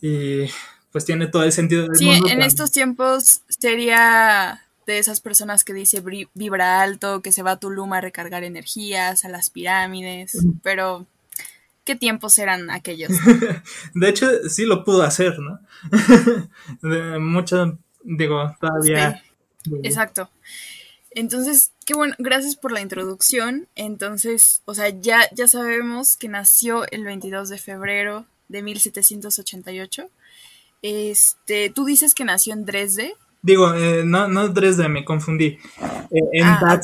y 0.01 0.47
pues 0.93 1.05
tiene 1.05 1.27
todo 1.27 1.45
el 1.45 1.53
sentido 1.53 1.83
del 1.83 1.97
sí, 1.97 2.09
en 2.09 2.43
estos 2.43 2.71
tiempos 2.71 3.43
sería 3.49 4.65
de 4.87 4.99
esas 4.99 5.21
personas 5.21 5.65
que 5.65 5.75
dice 5.75 6.03
vibra 6.35 6.81
alto, 6.81 7.21
que 7.21 7.31
se 7.31 7.43
va 7.43 7.53
a 7.53 7.57
Tulum 7.59 7.93
a 7.93 8.01
recargar 8.01 8.43
energías, 8.43 9.25
a 9.25 9.29
las 9.29 9.51
pirámides, 9.51 10.39
pero 10.63 11.07
¿qué 11.85 11.95
tiempos 11.95 12.39
eran 12.39 12.71
aquellos? 12.71 13.13
de 13.95 14.09
hecho, 14.09 14.27
sí 14.49 14.65
lo 14.65 14.85
pudo 14.85 15.03
hacer, 15.03 15.39
¿no? 15.41 15.61
de 16.83 17.19
mucho, 17.19 17.79
digo, 18.03 18.57
todavía. 18.61 19.23
exacto. 19.83 20.31
Entonces, 21.11 21.73
qué 21.85 21.95
bueno, 21.95 22.15
gracias 22.19 22.57
por 22.57 22.73
la 22.73 22.81
introducción. 22.81 23.69
Entonces, 23.75 24.63
o 24.65 24.75
sea, 24.75 24.89
ya, 24.89 25.29
ya 25.35 25.49
sabemos 25.49 26.17
que 26.17 26.29
nació 26.29 26.91
el 26.91 27.05
22 27.05 27.49
de 27.49 27.59
febrero 27.59 28.27
de 28.49 28.63
1788. 28.63 30.09
Este, 30.83 31.71
tú 31.71 31.85
dices 31.85 32.15
que 32.15 32.25
nació 32.25 32.53
en 32.53 32.65
Dresde. 32.65 33.15
Digo, 33.41 33.73
eh, 33.75 34.03
no, 34.05 34.27
no 34.29 34.49
Dresde, 34.49 34.89
me 34.89 35.05
confundí. 35.05 35.59
Eh, 36.11 36.21
en 36.33 36.45
ah, 36.45 36.81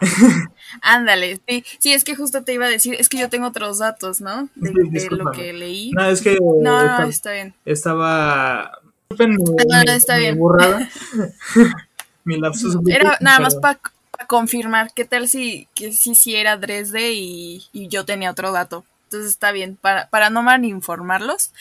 Ándale, 0.82 1.40
sí, 1.48 1.64
sí, 1.78 1.92
es 1.92 2.04
que 2.04 2.14
justo 2.14 2.44
te 2.44 2.52
iba 2.52 2.66
a 2.66 2.70
decir, 2.70 2.94
es 2.98 3.08
que 3.08 3.18
yo 3.18 3.28
tengo 3.28 3.48
otros 3.48 3.78
datos, 3.78 4.20
¿no? 4.20 4.48
De, 4.54 5.08
lo 5.10 5.32
que 5.32 5.52
leí. 5.52 5.90
No, 5.92 6.06
es 6.06 6.22
que. 6.22 6.38
No, 6.60 7.02
está 7.04 7.32
bien. 7.32 7.54
Estaba. 7.64 8.78
no, 9.18 9.92
está 9.92 10.18
bien. 10.18 10.38
mi 12.24 12.38
lapsus. 12.38 12.76
Era 12.86 13.18
nada 13.20 13.40
más 13.40 13.56
para 13.56 13.80
confirmar 14.28 14.92
qué 14.94 15.04
tal 15.04 15.28
si, 15.28 15.66
que 15.74 15.92
sí, 15.92 16.14
sí 16.14 16.36
era 16.36 16.56
Dresde 16.56 17.12
y, 17.12 17.64
y 17.72 17.88
yo 17.88 18.04
tenía 18.04 18.30
otro 18.30 18.52
dato. 18.52 18.84
Entonces 19.14 19.32
está 19.32 19.52
bien, 19.52 19.76
para, 19.76 20.08
para 20.08 20.30
no 20.30 20.42
informarlos. 20.64 21.52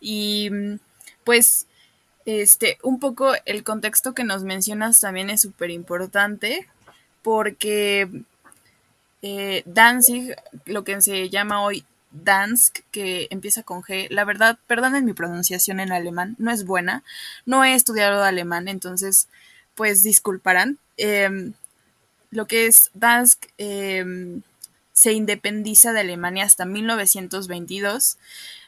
Y 0.00 0.50
pues, 1.24 1.66
este, 2.24 2.78
un 2.82 3.00
poco 3.00 3.32
el 3.44 3.64
contexto 3.64 4.14
que 4.14 4.24
nos 4.24 4.44
mencionas 4.44 5.00
también 5.00 5.30
es 5.30 5.40
súper 5.40 5.70
importante 5.70 6.68
porque 7.22 8.08
eh, 9.22 9.62
Danzig, 9.66 10.36
lo 10.66 10.84
que 10.84 11.00
se 11.02 11.28
llama 11.28 11.62
hoy 11.62 11.84
Dansk, 12.12 12.78
que 12.90 13.26
empieza 13.30 13.62
con 13.62 13.82
G, 13.82 14.08
la 14.10 14.24
verdad, 14.24 14.58
perdonen 14.66 15.04
mi 15.04 15.12
pronunciación 15.12 15.80
en 15.80 15.92
alemán, 15.92 16.36
no 16.38 16.50
es 16.50 16.64
buena, 16.64 17.02
no 17.46 17.64
he 17.64 17.74
estudiado 17.74 18.22
alemán, 18.22 18.68
entonces, 18.68 19.28
pues 19.74 20.02
disculparán. 20.02 20.78
Em, 20.96 21.54
lo 22.30 22.46
que 22.46 22.66
es 22.66 22.90
Dansk 22.94 23.46
em, 23.58 24.42
se 25.00 25.14
independiza 25.14 25.94
de 25.94 26.00
Alemania 26.00 26.44
hasta 26.44 26.66
1922, 26.66 28.18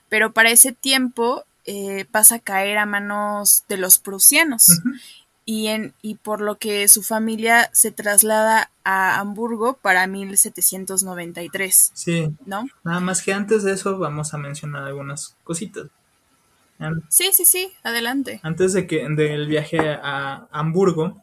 pero 0.09 0.33
para 0.33 0.51
ese 0.51 0.73
tiempo 0.73 1.45
eh, 1.67 2.07
pasa 2.11 2.37
a 2.37 2.39
caer 2.39 2.79
a 2.79 2.87
manos 2.87 3.65
de 3.69 3.77
los 3.77 3.99
prusianos. 3.99 4.81
Y, 5.45 5.67
en, 5.67 5.93
y 6.01 6.15
por 6.15 6.41
lo 6.41 6.57
que 6.57 6.89
su 6.89 7.03
familia 7.03 7.69
se 7.75 7.91
traslada 7.91 8.71
a 8.83 9.21
Hamburgo 9.21 9.75
para 9.83 10.07
1793. 10.07 11.91
Sí. 11.93 12.35
¿No? 12.47 12.67
Nada 12.83 13.01
más 13.01 13.21
que 13.21 13.35
antes 13.35 13.63
de 13.63 13.75
eso 13.75 13.99
vamos 13.99 14.33
a 14.33 14.39
mencionar 14.39 14.85
algunas 14.85 15.37
cositas. 15.45 15.89
Sí, 17.11 17.29
sí, 17.35 17.45
sí, 17.45 17.73
adelante. 17.83 18.41
Antes 18.43 18.73
de 18.73 18.87
que 18.87 19.07
del 19.07 19.49
viaje 19.49 19.79
a 19.81 20.49
Hamburgo, 20.51 21.23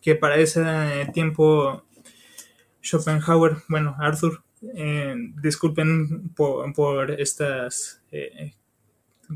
que 0.00 0.14
para 0.14 0.36
ese 0.36 1.10
tiempo 1.12 1.84
Schopenhauer, 2.82 3.58
bueno, 3.68 3.96
Arthur, 3.98 4.42
eh, 4.74 5.14
disculpen 5.40 6.30
por, 6.34 7.10
estas 7.12 8.02
eh, 8.10 8.54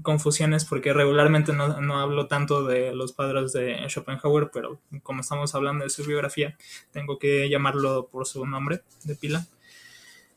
confusiones 0.03 0.65
porque 0.65 0.93
regularmente 0.93 1.53
no, 1.53 1.99
hablo 1.99 2.27
tanto 2.27 2.65
de 2.65 2.95
los 2.95 3.13
padres 3.13 3.53
de 3.53 3.87
Schopenhauer, 3.89 4.51
pero 4.53 4.81
como 5.03 5.21
estamos 5.21 5.55
hablando 5.55 5.85
de 5.85 5.91
su 5.91 6.05
biografía, 6.05 6.57
tengo 6.93 7.19
que 7.19 7.49
llamarlo 7.49 8.09
por 8.09 8.27
su 8.27 8.47
nombre 8.47 8.83
de 9.05 9.15
pila. 9.15 9.47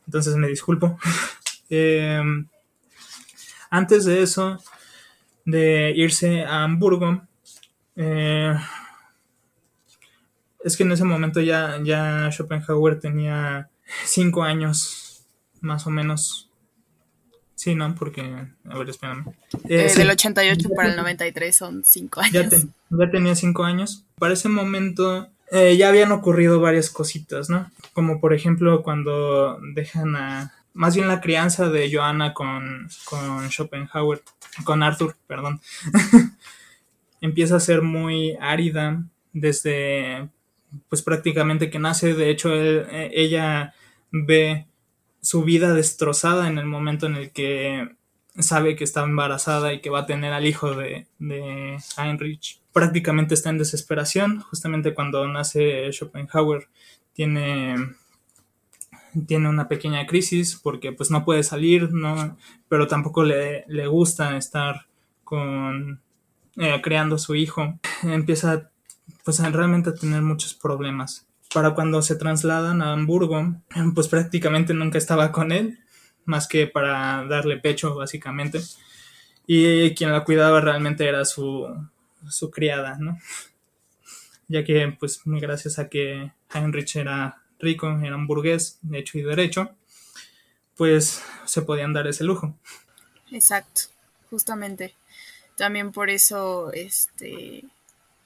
Entonces 0.06 0.36
me 0.36 0.48
disculpo. 0.48 0.98
Eh, 1.72 2.20
antes 3.70 4.04
de 4.04 4.22
eso, 4.22 4.58
de 5.44 5.92
irse 5.94 6.42
a 6.42 6.64
Hamburgo, 6.64 7.22
es 10.64 10.76
que 10.76 10.82
en 10.82 10.92
ese 10.92 11.04
momento 11.04 11.40
ya, 11.40 11.78
ya 11.82 12.30
Schopenhauer 12.30 13.00
tenía 13.00 13.70
cinco 14.04 14.42
años, 14.42 15.24
más 15.60 15.86
o 15.86 15.90
menos. 15.90 16.50
Sí, 17.54 17.74
¿no? 17.74 17.94
Porque, 17.94 18.22
a 18.22 18.78
ver, 18.78 18.88
espérame. 18.88 19.26
Eh, 19.68 19.88
eh 19.90 19.94
Del 19.94 20.10
88 20.10 20.70
para 20.74 20.90
el 20.90 20.96
93 20.96 21.54
son 21.54 21.84
cinco 21.84 22.20
años. 22.20 22.66
Ya, 22.90 23.10
tenía 23.10 23.34
cinco 23.34 23.64
años. 23.64 24.06
Para 24.18 24.32
ese 24.32 24.48
momento 24.48 25.28
eh, 25.50 25.76
ya 25.76 25.88
habían 25.88 26.12
ocurrido 26.12 26.60
varias 26.60 26.88
cositas, 26.88 27.50
¿no? 27.50 27.70
Como 27.92 28.20
por 28.20 28.32
ejemplo 28.32 28.82
cuando 28.82 29.58
dejan 29.74 30.16
a... 30.16 30.54
Más 30.72 30.94
bien 30.94 31.08
la 31.08 31.20
crianza 31.20 31.68
de 31.68 31.92
Johanna 31.92 32.32
con, 32.32 32.88
con 33.04 33.50
Schopenhauer, 33.50 34.22
con 34.64 34.82
Arthur, 34.82 35.16
perdón. 35.26 35.60
Empieza 37.20 37.56
a 37.56 37.60
ser 37.60 37.82
muy 37.82 38.36
árida 38.40 39.02
desde 39.32 40.30
pues 40.88 41.02
prácticamente 41.02 41.70
que 41.70 41.78
nace, 41.78 42.14
de 42.14 42.30
hecho 42.30 42.54
e, 42.54 43.10
ella 43.12 43.74
ve 44.10 44.66
su 45.20 45.44
vida 45.44 45.74
destrozada 45.74 46.48
en 46.48 46.58
el 46.58 46.66
momento 46.66 47.06
en 47.06 47.16
el 47.16 47.30
que 47.30 47.96
sabe 48.38 48.76
que 48.76 48.84
está 48.84 49.02
embarazada 49.02 49.72
y 49.72 49.80
que 49.80 49.90
va 49.90 50.00
a 50.00 50.06
tener 50.06 50.32
al 50.32 50.46
hijo 50.46 50.74
de, 50.74 51.06
de 51.18 51.78
Heinrich. 51.96 52.60
Prácticamente 52.72 53.34
está 53.34 53.50
en 53.50 53.58
desesperación, 53.58 54.40
justamente 54.40 54.94
cuando 54.94 55.26
nace 55.28 55.90
Schopenhauer 55.92 56.68
tiene, 57.12 57.74
tiene 59.26 59.48
una 59.48 59.68
pequeña 59.68 60.06
crisis 60.06 60.58
porque 60.62 60.92
pues 60.92 61.10
no 61.10 61.24
puede 61.24 61.42
salir, 61.42 61.92
¿no? 61.92 62.36
pero 62.68 62.86
tampoco 62.86 63.24
le, 63.24 63.64
le 63.66 63.86
gusta 63.88 64.36
estar 64.36 64.86
con 65.24 66.00
eh, 66.56 66.80
creando 66.82 67.16
a 67.16 67.18
su 67.18 67.34
hijo. 67.34 67.78
Empieza 68.02 68.70
pues 69.24 69.38
realmente 69.40 69.90
a 69.90 69.94
tener 69.94 70.22
muchos 70.22 70.54
problemas. 70.54 71.26
Para 71.52 71.74
cuando 71.74 72.00
se 72.02 72.16
trasladan 72.16 72.82
a 72.82 72.92
Hamburgo, 72.92 73.56
pues 73.94 74.08
prácticamente 74.08 74.74
nunca 74.74 74.98
estaba 74.98 75.32
con 75.32 75.52
él, 75.52 75.80
más 76.24 76.46
que 76.46 76.66
para 76.66 77.24
darle 77.26 77.58
pecho 77.58 77.94
básicamente. 77.94 78.60
Y 79.46 79.94
quien 79.94 80.12
la 80.12 80.24
cuidaba 80.24 80.60
realmente 80.60 81.08
era 81.08 81.24
su, 81.24 81.66
su 82.28 82.50
criada, 82.50 82.96
¿no? 82.98 83.18
Ya 84.48 84.64
que 84.64 84.96
pues 84.98 85.20
gracias 85.24 85.78
a 85.78 85.88
que 85.88 86.32
Heinrich 86.52 86.96
era 86.96 87.40
rico, 87.60 87.88
era 88.02 88.16
hamburgués, 88.16 88.80
de 88.82 88.98
hecho 88.98 89.16
y 89.16 89.22
derecho, 89.22 89.76
pues 90.76 91.22
se 91.44 91.62
podían 91.62 91.92
dar 91.92 92.08
ese 92.08 92.24
lujo. 92.24 92.58
Exacto, 93.30 93.82
justamente. 94.28 94.96
También 95.56 95.92
por 95.92 96.10
eso, 96.10 96.72
este, 96.72 97.64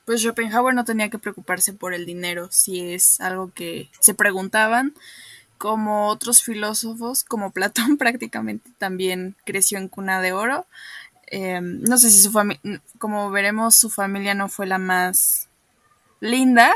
pues 0.04 0.22
Schopenhauer 0.22 0.74
no 0.74 0.84
tenía 0.84 1.10
que 1.10 1.18
preocuparse 1.18 1.72
por 1.72 1.94
el 1.94 2.06
dinero, 2.06 2.48
si 2.50 2.92
es 2.92 3.20
algo 3.20 3.52
que 3.52 3.88
se 4.00 4.14
preguntaban, 4.14 4.94
como 5.58 6.08
otros 6.08 6.42
filósofos, 6.42 7.24
como 7.24 7.50
Platón 7.50 7.96
prácticamente 7.98 8.70
también 8.78 9.34
creció 9.44 9.78
en 9.78 9.88
cuna 9.88 10.20
de 10.20 10.32
oro. 10.32 10.66
Em, 11.28 11.80
no 11.82 11.96
sé 11.96 12.10
si 12.10 12.20
su 12.20 12.30
familia, 12.30 12.60
como 12.98 13.30
veremos, 13.30 13.74
su 13.74 13.88
familia 13.88 14.34
no 14.34 14.48
fue 14.48 14.66
la 14.66 14.78
más 14.78 15.48
linda, 16.20 16.72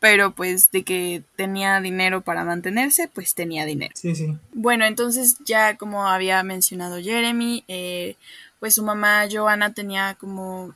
pero 0.00 0.34
pues 0.34 0.72
de 0.72 0.82
que 0.82 1.22
tenía 1.36 1.80
dinero 1.80 2.22
para 2.22 2.44
mantenerse, 2.44 3.06
pues 3.06 3.34
tenía 3.34 3.64
dinero. 3.64 3.92
Sí, 3.94 4.16
sí. 4.16 4.36
Bueno, 4.52 4.84
entonces 4.84 5.36
ya 5.44 5.76
como 5.76 6.08
había 6.08 6.42
mencionado 6.42 7.00
Jeremy, 7.00 7.64
eh, 7.68 8.16
pues 8.58 8.74
su 8.74 8.82
mamá 8.82 9.24
Joana 9.30 9.72
tenía 9.72 10.16
como 10.18 10.74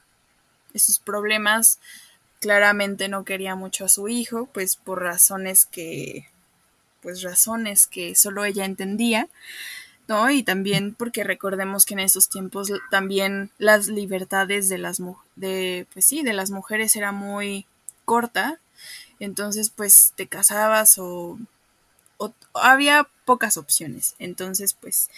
esos 0.77 0.99
problemas. 0.99 1.79
Claramente 2.41 3.09
no 3.09 3.25
quería 3.25 3.55
mucho 3.55 3.87
a 3.87 3.89
su 3.89 4.09
hijo, 4.09 4.49
pues 4.53 4.77
por 4.77 5.03
razones 5.03 5.67
que, 5.67 6.29
pues 7.03 7.23
razones 7.23 7.87
que 7.87 8.15
solo 8.15 8.45
ella 8.45 8.65
entendía. 8.65 9.29
¿no? 10.09 10.31
Y 10.31 10.45
también 10.45 10.95
porque 10.95 11.25
recordemos 11.25 11.85
que 11.85 11.95
en 11.95 12.01
esos 12.01 12.29
tiempos 12.29 12.71
también 12.91 13.51
las 13.59 13.89
libertades 13.89 14.69
de 14.69 14.79
las 14.79 15.03
de 15.35 15.87
pues 15.93 16.05
sí, 16.05 16.23
de 16.23 16.33
las 16.33 16.51
mujeres 16.53 16.95
era 16.95 17.11
muy 17.11 17.67
corta 18.05 18.61
entonces, 19.21 19.71
pues 19.71 20.13
te 20.17 20.27
casabas 20.27 20.99
o, 20.99 21.39
había 22.55 23.09
pocas 23.25 23.57
opciones. 23.57 24.15
Entonces, 24.19 24.75
pues 24.75 25.11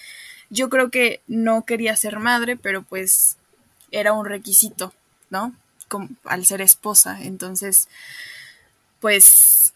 yo 0.50 0.68
creo 0.68 0.90
que 0.90 1.20
no 1.26 1.64
quería 1.64 1.94
ser 1.96 2.18
madre, 2.18 2.56
pero 2.56 2.82
pues 2.82 3.36
era 3.90 4.12
un 4.12 4.26
requisito, 4.26 4.92
¿no? 5.30 5.54
Como, 5.88 6.08
al 6.24 6.44
ser 6.44 6.60
esposa. 6.60 7.18
Entonces, 7.22 7.88
pues 9.00 9.72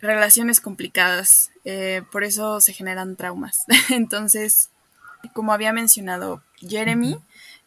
relaciones 0.00 0.60
complicadas. 0.60 1.50
Eh, 1.64 2.02
por 2.12 2.24
eso 2.24 2.60
se 2.60 2.72
generan 2.72 3.16
traumas. 3.16 3.64
Entonces, 3.90 4.70
como 5.32 5.52
había 5.52 5.72
mencionado 5.72 6.42
Jeremy, 6.56 7.18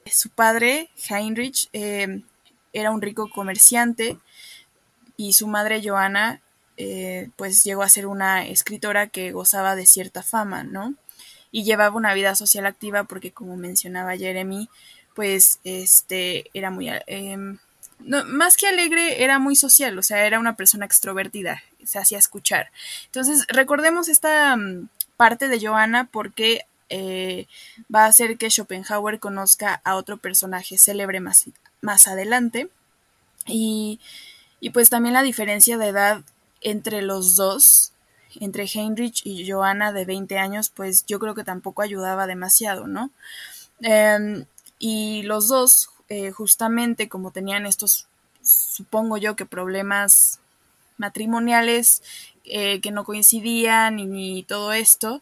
su 0.05 0.29
padre, 0.29 0.89
Heinrich, 1.09 1.69
eh, 1.73 2.23
era 2.73 2.91
un 2.91 3.01
rico 3.01 3.29
comerciante 3.29 4.17
y 5.17 5.33
su 5.33 5.47
madre 5.47 5.81
Joana 5.83 6.41
eh, 6.77 7.29
pues 7.35 7.63
llegó 7.63 7.83
a 7.83 7.89
ser 7.89 8.05
una 8.05 8.45
escritora 8.45 9.07
que 9.07 9.31
gozaba 9.31 9.75
de 9.75 9.85
cierta 9.85 10.23
fama, 10.23 10.63
¿no? 10.63 10.95
Y 11.51 11.63
llevaba 11.63 11.95
una 11.95 12.13
vida 12.13 12.35
social 12.35 12.65
activa 12.65 13.03
porque 13.03 13.33
como 13.33 13.57
mencionaba 13.57 14.15
Jeremy, 14.15 14.69
pues 15.19 15.59
este 15.65 16.49
era 16.53 16.71
muy... 16.71 16.89
Em, 17.07 17.57
más 17.99 18.55
que 18.55 18.67
alegre, 18.67 19.23
era 19.23 19.39
muy 19.39 19.57
social, 19.57 19.97
o 19.97 20.03
sea, 20.03 20.25
era 20.25 20.39
una 20.39 20.55
persona 20.55 20.85
extrovertida, 20.85 21.61
se 21.83 21.99
hacía 21.99 22.17
escuchar. 22.17 22.71
Entonces, 23.07 23.45
recordemos 23.49 24.07
esta 24.07 24.55
mm, 24.55 24.87
parte 25.17 25.49
de 25.49 25.59
Joana 25.59 26.05
porque 26.09 26.65
eh, 26.87 27.47
va 27.93 28.05
a 28.05 28.07
hacer 28.07 28.37
que 28.37 28.49
Schopenhauer 28.49 29.19
conozca 29.19 29.81
a 29.83 29.95
otro 29.95 30.15
personaje 30.17 30.77
célebre 30.77 31.19
más, 31.19 31.45
más 31.81 32.07
adelante. 32.07 32.69
Y 33.45 33.99
y 34.59 34.71
pues 34.71 34.89
también 34.89 35.13
la 35.13 35.23
diferencia 35.23 35.77
de 35.77 35.87
edad 35.87 36.21
entre 36.61 37.01
los 37.01 37.35
dos, 37.35 37.93
entre 38.39 38.65
Heinrich 38.65 39.21
y 39.25 39.49
Johanna 39.49 39.91
de 39.93 40.05
20 40.05 40.37
años, 40.37 40.69
pues 40.69 41.05
yo 41.05 41.19
creo 41.19 41.33
que 41.33 41.43
tampoco 41.43 41.81
ayudaba 41.81 42.27
demasiado, 42.27 42.87
¿no? 42.87 43.11
Em, 43.81 44.45
y 44.79 45.21
los 45.23 45.47
dos, 45.47 45.89
eh, 46.07 46.31
justamente 46.31 47.09
como 47.09 47.31
tenían 47.31 47.65
estos, 47.65 48.07
supongo 48.41 49.17
yo 49.17 49.35
que 49.35 49.45
problemas 49.45 50.39
matrimoniales 50.97 52.01
eh, 52.45 52.81
que 52.81 52.91
no 52.91 53.03
coincidían 53.03 53.97
ni 53.97 54.43
todo 54.43 54.73
esto, 54.73 55.21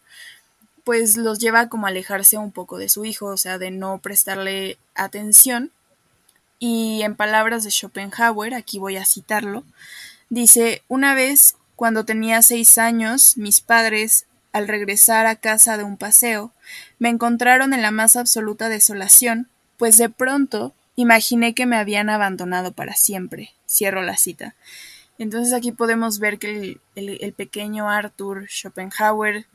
pues 0.88 1.18
los 1.18 1.40
lleva 1.40 1.68
como 1.68 1.86
alejarse 1.86 2.38
un 2.38 2.54
poco 2.54 2.78
de 2.78 2.88
su 2.88 3.04
hijo, 3.04 3.26
o 3.26 3.36
sea, 3.36 3.58
de 3.58 3.72
no 3.72 3.98
prestarle 3.98 4.78
atención. 4.96 5.70
Y 6.60 7.02
en 7.02 7.18
palabras 7.18 7.66
de 7.66 7.72
Schopenhauer, 7.72 8.54
aquí 8.54 8.80
voy 8.80 8.96
a 8.96 9.06
citarlo, 9.06 9.66
dice, 10.30 10.84
una 10.88 11.14
vez, 11.14 11.58
cuando 11.76 12.06
tenía 12.06 12.42
seis 12.42 12.78
años, 12.78 13.36
mis 13.36 13.60
padres, 13.60 14.28
al 14.58 14.68
regresar 14.68 15.26
a 15.26 15.36
casa 15.36 15.78
de 15.78 15.84
un 15.84 15.98
paseo, 15.98 16.52
me 17.00 17.10
encontraron 17.10 17.74
en 17.74 17.82
la 17.82 17.92
más 17.92 18.16
absoluta 18.16 18.70
desolación, 18.70 19.48
pues 19.78 19.98
de 19.98 20.10
pronto 20.10 20.74
imaginé 20.96 21.54
que 21.54 21.66
me 21.66 21.78
habían 21.78 22.10
abandonado 22.10 22.72
para 22.72 22.96
siempre. 22.96 23.54
Cierro 23.70 24.02
la 24.02 24.18
cita. 24.18 24.56
Entonces 25.20 25.54
aquí 25.54 25.72
podemos 25.72 26.20
ver 26.20 26.40
que 26.40 26.80
el, 26.96 27.34
pequeño 27.34 27.90
Arthur 27.90 28.48
Schopenhauer 28.50 29.46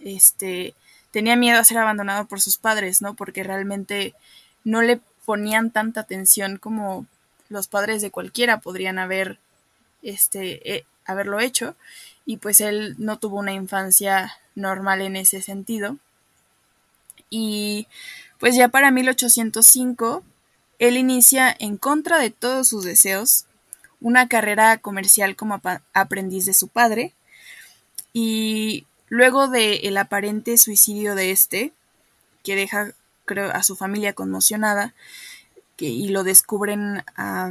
este, 0.00 0.74
tenía 1.10 1.36
miedo 1.36 1.58
a 1.58 1.64
ser 1.64 1.78
abandonado 1.78 2.26
por 2.26 2.40
sus 2.40 2.56
padres, 2.56 3.02
¿no? 3.02 3.14
Porque 3.14 3.42
realmente 3.42 4.14
no 4.64 4.82
le 4.82 5.00
ponían 5.24 5.70
tanta 5.70 6.00
atención 6.00 6.58
como 6.58 7.06
los 7.48 7.68
padres 7.68 8.02
de 8.02 8.10
cualquiera 8.10 8.60
podrían 8.60 8.98
haber 8.98 9.38
este 10.02 10.76
eh, 10.76 10.86
haberlo 11.06 11.40
hecho 11.40 11.76
y 12.26 12.38
pues 12.38 12.60
él 12.60 12.94
no 12.98 13.18
tuvo 13.18 13.38
una 13.38 13.52
infancia 13.52 14.38
normal 14.54 15.02
en 15.02 15.16
ese 15.16 15.42
sentido. 15.42 15.98
Y 17.30 17.86
pues 18.38 18.56
ya 18.56 18.68
para 18.68 18.90
1805 18.90 20.22
él 20.78 20.96
inicia 20.96 21.54
en 21.58 21.76
contra 21.76 22.18
de 22.18 22.30
todos 22.30 22.68
sus 22.68 22.84
deseos 22.84 23.46
una 24.00 24.28
carrera 24.28 24.76
comercial 24.78 25.36
como 25.36 25.60
aprendiz 25.92 26.46
de 26.46 26.54
su 26.54 26.68
padre. 26.68 27.14
Y 28.12 28.86
luego 29.08 29.48
de 29.48 29.76
el 29.84 29.96
aparente 29.96 30.58
suicidio 30.58 31.14
de 31.14 31.30
este 31.30 31.72
que 32.42 32.56
deja 32.56 32.92
a 33.52 33.62
su 33.62 33.74
familia 33.74 34.12
conmocionada, 34.12 34.94
y 35.78 36.08
lo 36.08 36.24
descubren 36.24 37.04
a, 37.16 37.50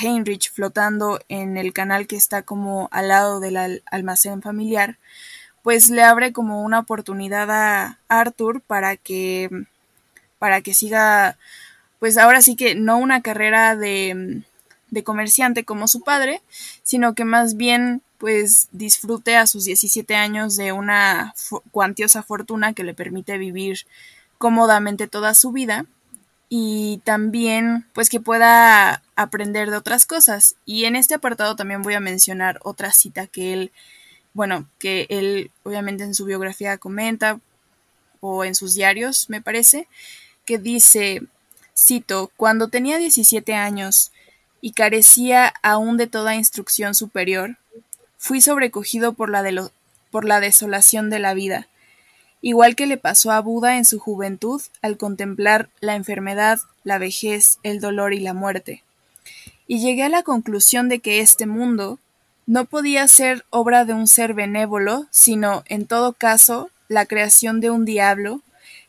Heinrich 0.00 0.52
flotando 0.52 1.20
en 1.28 1.56
el 1.56 1.72
canal 1.72 2.06
que 2.06 2.16
está 2.16 2.42
como 2.42 2.88
al 2.92 3.08
lado 3.08 3.40
del 3.40 3.82
almacén 3.86 4.42
familiar, 4.42 4.98
pues 5.62 5.90
le 5.90 6.02
abre 6.02 6.32
como 6.32 6.62
una 6.62 6.78
oportunidad 6.78 7.50
a 7.50 7.98
Arthur 8.08 8.60
para 8.60 8.96
que, 8.96 9.48
para 10.38 10.60
que 10.60 10.74
siga, 10.74 11.38
pues 11.98 12.18
ahora 12.18 12.42
sí 12.42 12.56
que 12.56 12.74
no 12.74 12.98
una 12.98 13.22
carrera 13.22 13.76
de, 13.76 14.42
de 14.90 15.04
comerciante 15.04 15.64
como 15.64 15.88
su 15.88 16.02
padre, 16.02 16.42
sino 16.82 17.14
que 17.14 17.24
más 17.24 17.56
bien 17.56 18.02
pues 18.18 18.68
disfrute 18.70 19.36
a 19.36 19.48
sus 19.48 19.64
17 19.64 20.14
años 20.14 20.56
de 20.56 20.70
una 20.70 21.34
cuantiosa 21.72 22.22
fortuna 22.22 22.72
que 22.72 22.84
le 22.84 22.94
permite 22.94 23.36
vivir 23.36 23.80
cómodamente 24.38 25.08
toda 25.08 25.34
su 25.34 25.50
vida 25.50 25.86
y 26.54 26.98
también 26.98 27.86
pues 27.94 28.10
que 28.10 28.20
pueda 28.20 29.02
aprender 29.16 29.70
de 29.70 29.78
otras 29.78 30.04
cosas. 30.04 30.54
Y 30.66 30.84
en 30.84 30.96
este 30.96 31.14
apartado 31.14 31.56
también 31.56 31.80
voy 31.80 31.94
a 31.94 32.00
mencionar 32.00 32.60
otra 32.62 32.92
cita 32.92 33.26
que 33.26 33.54
él, 33.54 33.72
bueno, 34.34 34.68
que 34.78 35.06
él 35.08 35.50
obviamente 35.62 36.04
en 36.04 36.14
su 36.14 36.26
biografía 36.26 36.76
comenta 36.76 37.40
o 38.20 38.44
en 38.44 38.54
sus 38.54 38.74
diarios, 38.74 39.30
me 39.30 39.40
parece, 39.40 39.88
que 40.44 40.58
dice, 40.58 41.22
cito, 41.74 42.30
cuando 42.36 42.68
tenía 42.68 42.98
17 42.98 43.54
años 43.54 44.12
y 44.60 44.72
carecía 44.72 45.54
aún 45.62 45.96
de 45.96 46.06
toda 46.06 46.34
instrucción 46.34 46.94
superior, 46.94 47.56
fui 48.18 48.42
sobrecogido 48.42 49.14
por 49.14 49.30
la, 49.30 49.42
de 49.42 49.70
por 50.10 50.26
la 50.26 50.38
desolación 50.38 51.08
de 51.08 51.18
la 51.18 51.32
vida 51.32 51.68
igual 52.42 52.76
que 52.76 52.86
le 52.86 52.98
pasó 52.98 53.30
a 53.30 53.40
Buda 53.40 53.78
en 53.78 53.86
su 53.86 53.98
juventud 53.98 54.60
al 54.82 54.98
contemplar 54.98 55.70
la 55.80 55.94
enfermedad, 55.94 56.60
la 56.84 56.98
vejez, 56.98 57.58
el 57.62 57.80
dolor 57.80 58.12
y 58.12 58.20
la 58.20 58.34
muerte. 58.34 58.82
Y 59.66 59.80
llegué 59.80 60.02
a 60.02 60.08
la 60.10 60.22
conclusión 60.22 60.90
de 60.90 60.98
que 60.98 61.20
este 61.20 61.46
mundo 61.46 61.98
no 62.46 62.64
podía 62.66 63.06
ser 63.08 63.44
obra 63.50 63.84
de 63.84 63.94
un 63.94 64.08
ser 64.08 64.34
benévolo, 64.34 65.06
sino, 65.10 65.62
en 65.66 65.86
todo 65.86 66.12
caso, 66.12 66.70
la 66.88 67.06
creación 67.06 67.60
de 67.60 67.70
un 67.70 67.84
diablo 67.84 68.42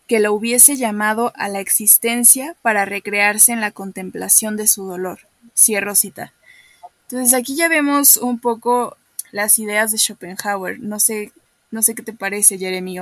que 0.07 0.19
lo 0.19 0.33
hubiese 0.33 0.75
llamado 0.75 1.31
a 1.35 1.47
la 1.47 1.59
existencia 1.59 2.55
para 2.61 2.85
recrearse 2.85 3.51
en 3.51 3.61
la 3.61 3.71
contemplación 3.71 4.57
de 4.57 4.67
su 4.67 4.85
dolor. 4.85 5.19
Cierro 5.55 5.95
cita. 5.95 6.33
Entonces 7.03 7.33
aquí 7.33 7.55
ya 7.55 7.69
vemos 7.69 8.17
un 8.17 8.39
poco 8.39 8.97
las 9.31 9.59
ideas 9.59 9.91
de 9.91 9.99
Schopenhauer. 9.99 10.79
No 10.79 10.99
sé, 10.99 11.31
no 11.71 11.83
sé 11.83 11.95
qué 11.95 12.03
te 12.03 12.13
parece, 12.13 12.57
Jeremy, 12.57 12.99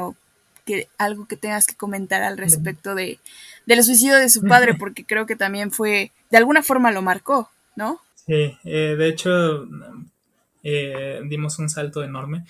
que 0.71 0.87
algo 0.97 1.27
que 1.27 1.37
tengas 1.37 1.67
que 1.67 1.75
comentar 1.75 2.21
al 2.23 2.37
respecto 2.37 2.95
de 2.95 3.19
del 3.65 3.83
suicidio 3.83 4.17
de 4.17 4.29
su 4.29 4.41
padre, 4.41 4.73
porque 4.73 5.05
creo 5.05 5.25
que 5.25 5.35
también 5.35 5.71
fue, 5.71 6.11
de 6.29 6.37
alguna 6.37 6.63
forma 6.63 6.91
lo 6.91 7.01
marcó, 7.01 7.49
¿no? 7.75 8.01
Sí, 8.15 8.57
eh, 8.63 8.95
de 8.97 9.07
hecho 9.07 9.67
eh, 10.63 11.21
dimos 11.25 11.59
un 11.59 11.69
salto 11.69 12.03
enorme 12.03 12.45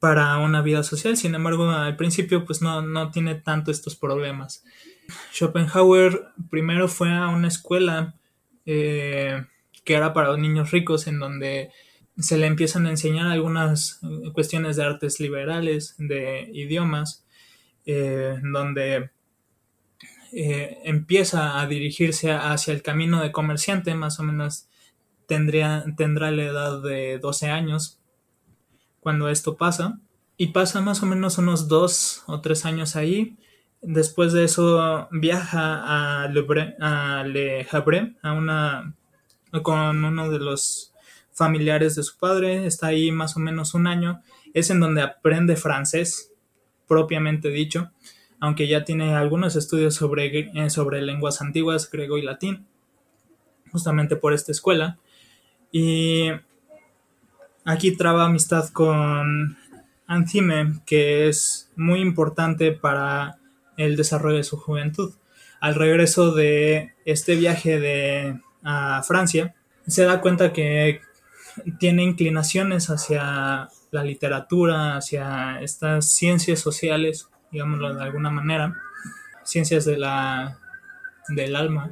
para 0.00 0.36
una 0.38 0.62
vida 0.62 0.82
social, 0.82 1.16
sin 1.16 1.34
embargo 1.34 1.70
al 1.70 1.96
principio 1.96 2.44
pues 2.44 2.60
no, 2.60 2.82
no 2.82 3.10
tiene 3.10 3.36
tanto 3.36 3.70
estos 3.70 3.94
problemas. 3.94 4.64
Schopenhauer 5.32 6.28
primero 6.50 6.88
fue 6.88 7.12
a 7.12 7.28
una 7.28 7.48
escuela 7.48 8.14
eh, 8.66 9.44
que 9.84 9.94
era 9.94 10.12
para 10.12 10.28
los 10.28 10.38
niños 10.38 10.70
ricos, 10.70 11.06
en 11.06 11.18
donde 11.18 11.70
se 12.18 12.36
le 12.36 12.46
empiezan 12.46 12.86
a 12.86 12.90
enseñar 12.90 13.28
algunas 13.28 14.00
cuestiones 14.32 14.76
de 14.76 14.84
artes 14.84 15.20
liberales, 15.20 15.94
de 15.98 16.48
idiomas, 16.52 17.24
eh, 17.86 18.38
donde 18.42 19.10
eh, 20.32 20.78
empieza 20.84 21.60
a 21.60 21.66
dirigirse 21.66 22.32
hacia 22.32 22.72
el 22.74 22.82
camino 22.82 23.20
de 23.22 23.32
comerciante, 23.32 23.94
más 23.94 24.20
o 24.20 24.22
menos 24.22 24.68
tendría, 25.26 25.84
tendrá 25.96 26.30
la 26.30 26.44
edad 26.44 26.82
de 26.82 27.18
12 27.18 27.48
años 27.48 28.00
cuando 29.00 29.28
esto 29.28 29.56
pasa, 29.56 30.00
y 30.36 30.48
pasa 30.48 30.80
más 30.80 31.02
o 31.02 31.06
menos 31.06 31.38
unos 31.38 31.68
dos 31.68 32.22
o 32.26 32.40
tres 32.40 32.64
años 32.64 32.96
ahí, 32.96 33.36
Después 33.82 34.32
de 34.32 34.44
eso 34.44 35.08
viaja 35.10 36.22
a 36.22 36.28
Le, 36.28 36.46
a 36.80 37.24
Le 37.24 37.66
Havre, 37.68 38.14
a 38.22 38.32
una, 38.32 38.94
con 39.62 40.04
uno 40.04 40.30
de 40.30 40.38
los 40.38 40.94
familiares 41.32 41.96
de 41.96 42.04
su 42.04 42.16
padre, 42.16 42.64
está 42.64 42.86
ahí 42.86 43.10
más 43.10 43.36
o 43.36 43.40
menos 43.40 43.74
un 43.74 43.88
año, 43.88 44.22
es 44.54 44.70
en 44.70 44.78
donde 44.78 45.02
aprende 45.02 45.56
francés, 45.56 46.32
propiamente 46.86 47.48
dicho, 47.48 47.90
aunque 48.38 48.68
ya 48.68 48.84
tiene 48.84 49.16
algunos 49.16 49.56
estudios 49.56 49.96
sobre, 49.96 50.50
eh, 50.54 50.70
sobre 50.70 51.02
lenguas 51.02 51.42
antiguas, 51.42 51.90
griego 51.90 52.18
y 52.18 52.22
latín, 52.22 52.68
justamente 53.72 54.14
por 54.14 54.32
esta 54.32 54.52
escuela. 54.52 55.00
Y 55.72 56.30
aquí 57.64 57.96
traba 57.96 58.26
amistad 58.26 58.68
con 58.68 59.56
Anthime, 60.06 60.80
que 60.84 61.28
es 61.28 61.70
muy 61.74 62.00
importante 62.00 62.72
para 62.72 63.38
el 63.78 63.96
desarrollo 63.96 64.36
de 64.36 64.44
su 64.44 64.58
juventud. 64.58 65.14
Al 65.60 65.74
regreso 65.74 66.32
de 66.34 66.94
este 67.06 67.36
viaje 67.36 67.80
de, 67.80 68.38
a 68.62 69.02
Francia, 69.02 69.54
se 69.86 70.04
da 70.04 70.20
cuenta 70.20 70.52
que 70.52 71.00
tiene 71.78 72.02
inclinaciones 72.02 72.90
hacia 72.90 73.68
la 73.90 74.04
literatura, 74.04 74.96
hacia 74.96 75.60
estas 75.62 76.12
ciencias 76.12 76.60
sociales, 76.60 77.28
digámoslo 77.50 77.94
de 77.94 78.02
alguna 78.02 78.30
manera, 78.30 78.76
ciencias 79.44 79.84
de 79.84 79.98
la, 79.98 80.58
del 81.28 81.56
alma, 81.56 81.90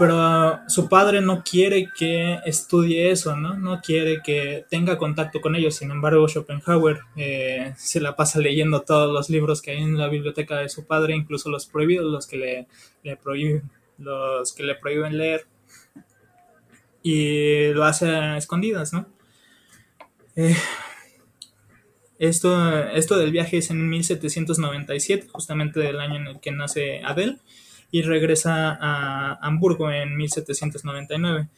pero 0.00 0.60
su 0.66 0.88
padre 0.88 1.20
no 1.20 1.44
quiere 1.44 1.90
que 1.94 2.38
estudie 2.46 3.10
eso, 3.10 3.36
¿no? 3.36 3.52
No 3.52 3.82
quiere 3.82 4.22
que 4.24 4.64
tenga 4.70 4.96
contacto 4.96 5.42
con 5.42 5.54
ellos. 5.56 5.74
Sin 5.74 5.90
embargo, 5.90 6.26
Schopenhauer 6.26 7.00
eh, 7.16 7.74
se 7.76 8.00
la 8.00 8.16
pasa 8.16 8.38
leyendo 8.38 8.80
todos 8.80 9.12
los 9.12 9.28
libros 9.28 9.60
que 9.60 9.72
hay 9.72 9.82
en 9.82 9.98
la 9.98 10.08
biblioteca 10.08 10.56
de 10.56 10.70
su 10.70 10.86
padre, 10.86 11.14
incluso 11.14 11.50
los 11.50 11.66
prohibidos, 11.66 12.10
los 12.10 12.26
que 12.26 12.38
le, 12.38 12.66
le 13.02 13.18
prohíben, 13.18 13.70
los 13.98 14.54
que 14.54 14.62
le 14.62 14.74
prohíben 14.74 15.18
leer. 15.18 15.46
Y 17.02 17.68
lo 17.74 17.84
hace 17.84 18.08
a 18.08 18.38
escondidas, 18.38 18.94
¿no? 18.94 19.06
Eh, 20.34 20.56
esto, 22.18 22.88
esto 22.88 23.18
del 23.18 23.32
viaje 23.32 23.58
es 23.58 23.68
en 23.68 23.86
1797, 23.86 25.28
justamente 25.30 25.78
del 25.78 26.00
año 26.00 26.16
en 26.16 26.26
el 26.26 26.40
que 26.40 26.52
nace 26.52 27.02
Adele 27.04 27.36
y 27.90 28.02
regresa 28.02 28.76
a 28.80 29.38
Hamburgo 29.42 29.90
en 29.90 30.16
1799. 30.16 31.48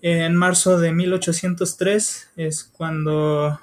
En 0.00 0.36
marzo 0.36 0.78
de 0.78 0.92
1803 0.92 2.32
es 2.36 2.64
cuando 2.64 3.60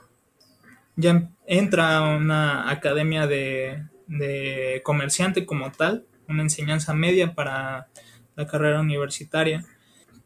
ya 0.95 1.29
entra 1.47 1.97
a 1.97 2.15
una 2.15 2.69
academia 2.69 3.27
de, 3.27 3.83
de 4.07 4.81
comerciante 4.83 5.45
como 5.45 5.71
tal, 5.71 6.05
una 6.27 6.43
enseñanza 6.43 6.93
media 6.93 7.33
para 7.33 7.87
la 8.35 8.47
carrera 8.47 8.81
universitaria. 8.81 9.65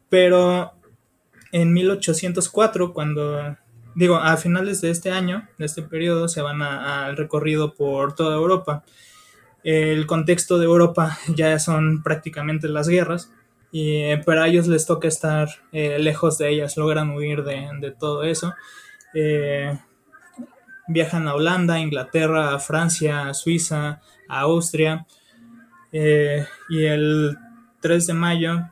Pero 0.08 0.72
en 1.52 1.72
1804, 1.72 2.92
cuando, 2.92 3.56
digo, 3.94 4.16
a 4.16 4.36
finales 4.36 4.80
de 4.80 4.90
este 4.90 5.10
año, 5.10 5.48
de 5.58 5.66
este 5.66 5.82
periodo, 5.82 6.28
se 6.28 6.42
van 6.42 6.62
al 6.62 7.16
recorrido 7.16 7.74
por 7.74 8.14
toda 8.14 8.36
Europa 8.36 8.84
el 9.62 10.06
contexto 10.06 10.58
de 10.58 10.64
Europa 10.64 11.18
ya 11.28 11.58
son 11.58 12.02
prácticamente 12.02 12.68
las 12.68 12.88
guerras, 12.88 13.32
y, 13.72 13.96
eh, 13.96 14.22
pero 14.24 14.42
a 14.42 14.48
ellos 14.48 14.66
les 14.66 14.86
toca 14.86 15.06
estar 15.06 15.48
eh, 15.72 15.98
lejos 15.98 16.38
de 16.38 16.50
ellas, 16.50 16.76
logran 16.76 17.10
huir 17.10 17.44
de, 17.44 17.94
todo 17.98 18.24
eso. 18.24 18.54
Eh, 19.14 19.78
viajan 20.88 21.28
a 21.28 21.34
Holanda, 21.34 21.78
Inglaterra, 21.78 22.54
a 22.54 22.58
Francia, 22.58 23.28
a 23.28 23.34
Suiza, 23.34 24.00
a 24.28 24.40
Austria, 24.40 25.06
y 25.92 26.84
el 26.84 27.36
3 27.80 28.06
de 28.06 28.14
mayo, 28.14 28.70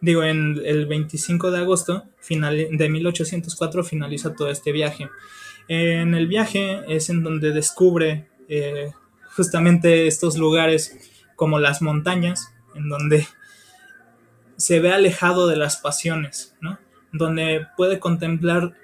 digo, 0.00 0.22
en 0.22 0.60
el 0.64 0.86
25 0.86 1.50
de 1.50 1.58
agosto 1.58 2.04
final, 2.20 2.68
de 2.70 2.88
1804 2.88 3.82
finaliza 3.82 4.34
todo 4.34 4.50
este 4.50 4.70
viaje. 4.70 5.08
En 5.66 6.14
el 6.14 6.28
viaje 6.28 6.82
es 6.88 7.10
en 7.10 7.24
donde 7.24 7.50
descubre 7.50 8.28
justamente 9.34 10.06
estos 10.06 10.36
lugares 10.36 10.96
como 11.36 11.58
las 11.58 11.82
montañas, 11.82 12.52
en 12.74 12.88
donde 12.88 13.26
se 14.56 14.80
ve 14.80 14.92
alejado 14.92 15.46
de 15.48 15.56
las 15.56 15.76
pasiones, 15.76 16.56
¿no? 16.60 16.78
Donde 17.12 17.66
puede 17.76 17.98
contemplar 17.98 18.74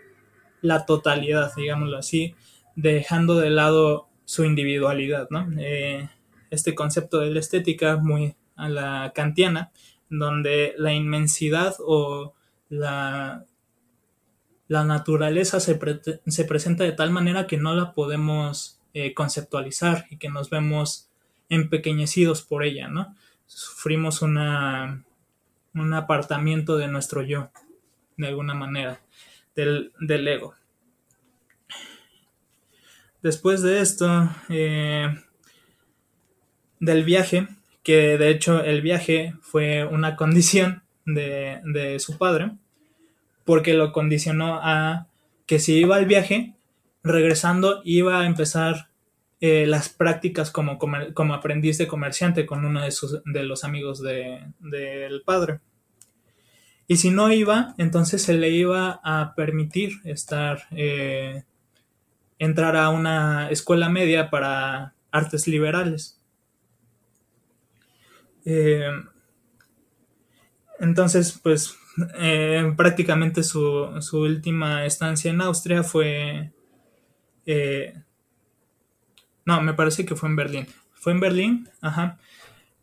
la 0.62 0.84
totalidad, 0.86 1.52
digámoslo 1.56 1.96
así, 1.96 2.34
dejando 2.76 3.36
de 3.36 3.50
lado 3.50 4.08
su 4.24 4.44
individualidad, 4.44 5.28
¿no? 5.30 5.48
Eh, 5.58 6.08
este 6.50 6.74
concepto 6.74 7.20
de 7.20 7.30
la 7.30 7.40
estética 7.40 7.96
muy 7.96 8.34
a 8.56 8.68
la 8.68 9.12
kantiana, 9.14 9.70
donde 10.08 10.74
la 10.76 10.92
inmensidad 10.92 11.76
o 11.78 12.34
la, 12.68 13.44
la 14.66 14.84
naturaleza 14.84 15.60
se, 15.60 15.78
se 16.26 16.44
presenta 16.44 16.84
de 16.84 16.92
tal 16.92 17.10
manera 17.10 17.46
que 17.46 17.56
no 17.56 17.74
la 17.74 17.94
podemos 17.94 18.79
eh, 18.94 19.14
conceptualizar 19.14 20.06
y 20.10 20.16
que 20.16 20.28
nos 20.28 20.50
vemos 20.50 21.08
empequeñecidos 21.48 22.42
por 22.42 22.64
ella, 22.64 22.88
¿no? 22.88 23.14
sufrimos 23.50 24.22
una, 24.22 25.02
un 25.74 25.94
apartamiento 25.94 26.76
de 26.76 26.86
nuestro 26.86 27.22
yo, 27.22 27.50
de 28.16 28.28
alguna 28.28 28.54
manera, 28.54 29.00
del, 29.56 29.92
del 30.00 30.28
ego. 30.28 30.54
Después 33.22 33.62
de 33.62 33.80
esto, 33.80 34.30
eh, 34.48 35.08
del 36.78 37.04
viaje, 37.04 37.48
que 37.82 38.16
de 38.18 38.30
hecho 38.30 38.62
el 38.62 38.82
viaje 38.82 39.34
fue 39.42 39.84
una 39.84 40.14
condición 40.16 40.84
de, 41.04 41.60
de, 41.64 41.98
su 41.98 42.18
padre, 42.18 42.52
porque 43.44 43.74
lo 43.74 43.92
condicionó 43.92 44.60
a 44.62 45.08
que 45.46 45.58
si 45.58 45.74
iba 45.74 45.96
al 45.96 46.06
viaje, 46.06 46.54
regresando 47.02 47.80
iba 47.84 48.20
a 48.20 48.26
empezar 48.26 48.90
eh, 49.42 49.66
las 49.66 49.88
prácticas 49.88 50.50
como, 50.50 50.78
como, 50.78 51.34
aprendiz 51.34 51.78
de 51.78 51.88
comerciante 51.88 52.44
con 52.44 52.66
uno 52.66 52.82
de, 52.82 52.90
sus, 52.90 53.22
de 53.24 53.42
los 53.44 53.64
amigos 53.64 54.02
del 54.02 54.52
de, 54.60 55.22
padre. 55.24 55.60
Y 56.86 56.96
si 56.96 57.10
no 57.10 57.32
iba, 57.32 57.74
entonces 57.78 58.20
se 58.20 58.34
le 58.34 58.50
iba 58.50 59.00
a 59.02 59.34
permitir 59.34 59.92
estar, 60.04 60.64
eh, 60.72 61.44
entrar 62.38 62.76
a 62.76 62.90
una 62.90 63.48
escuela 63.50 63.88
media 63.88 64.28
para 64.28 64.94
artes 65.10 65.48
liberales. 65.48 66.20
Eh, 68.44 68.90
entonces, 70.80 71.40
pues 71.42 71.78
prácticamente 72.76 73.42
su, 73.42 73.88
su, 74.00 74.20
última 74.20 74.84
estancia 74.84 75.30
en 75.30 75.40
Austria 75.40 75.82
fue 75.82 76.52
no, 79.44 79.60
me 79.62 79.74
parece 79.74 80.04
que 80.04 80.16
fue 80.16 80.28
en 80.28 80.36
Berlín. 80.36 80.66
Fue 80.94 81.12
en 81.12 81.20
Berlín, 81.20 81.68
ajá. 81.80 82.18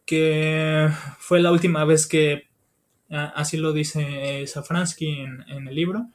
Que 0.06 0.90
fue 1.20 1.40
la 1.40 1.52
última 1.52 1.86
vez 1.86 2.08
que, 2.08 2.48
así 3.10 3.58
lo 3.58 3.74
dice 3.74 4.46
Safransky 4.48 5.22
en, 5.22 5.68
el 5.68 5.76
libro, 5.76 6.08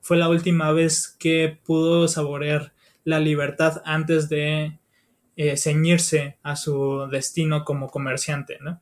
fue 0.00 0.16
la 0.16 0.28
última 0.28 0.72
vez 0.72 1.08
que 1.18 1.58
pudo 1.64 2.08
saborear 2.08 2.72
la 3.04 3.20
libertad 3.20 3.82
antes 3.84 4.28
de 4.28 4.78
eh, 5.36 5.56
ceñirse 5.56 6.38
a 6.42 6.56
su 6.56 7.08
destino 7.10 7.64
como 7.64 7.88
comerciante, 7.88 8.58
¿no? 8.60 8.80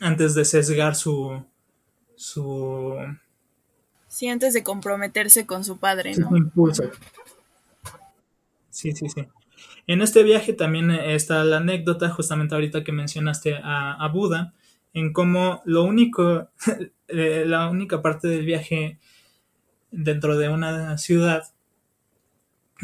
Antes 0.00 0.34
de 0.34 0.44
sesgar 0.44 0.94
su. 0.94 1.44
su. 2.16 2.96
Sí, 4.08 4.28
antes 4.28 4.52
de 4.52 4.62
comprometerse 4.62 5.46
con 5.46 5.64
su 5.64 5.78
padre, 5.78 6.14
¿no? 6.16 6.28
Su 6.28 6.36
impulso. 6.36 6.84
Sí, 8.72 8.92
sí, 8.92 9.08
sí. 9.10 9.28
En 9.86 10.00
este 10.00 10.22
viaje 10.22 10.54
también 10.54 10.90
está 10.90 11.44
la 11.44 11.58
anécdota, 11.58 12.08
justamente 12.08 12.54
ahorita 12.54 12.82
que 12.82 12.90
mencionaste 12.90 13.60
a, 13.62 14.08
Buda, 14.12 14.54
en 14.94 15.12
cómo 15.12 15.60
lo 15.66 15.84
único, 15.84 16.48
eh, 17.08 17.44
la 17.46 17.68
única 17.68 18.00
parte 18.00 18.28
del 18.28 18.46
viaje 18.46 18.98
dentro 19.90 20.38
de 20.38 20.48
una 20.48 20.96
ciudad 20.96 21.44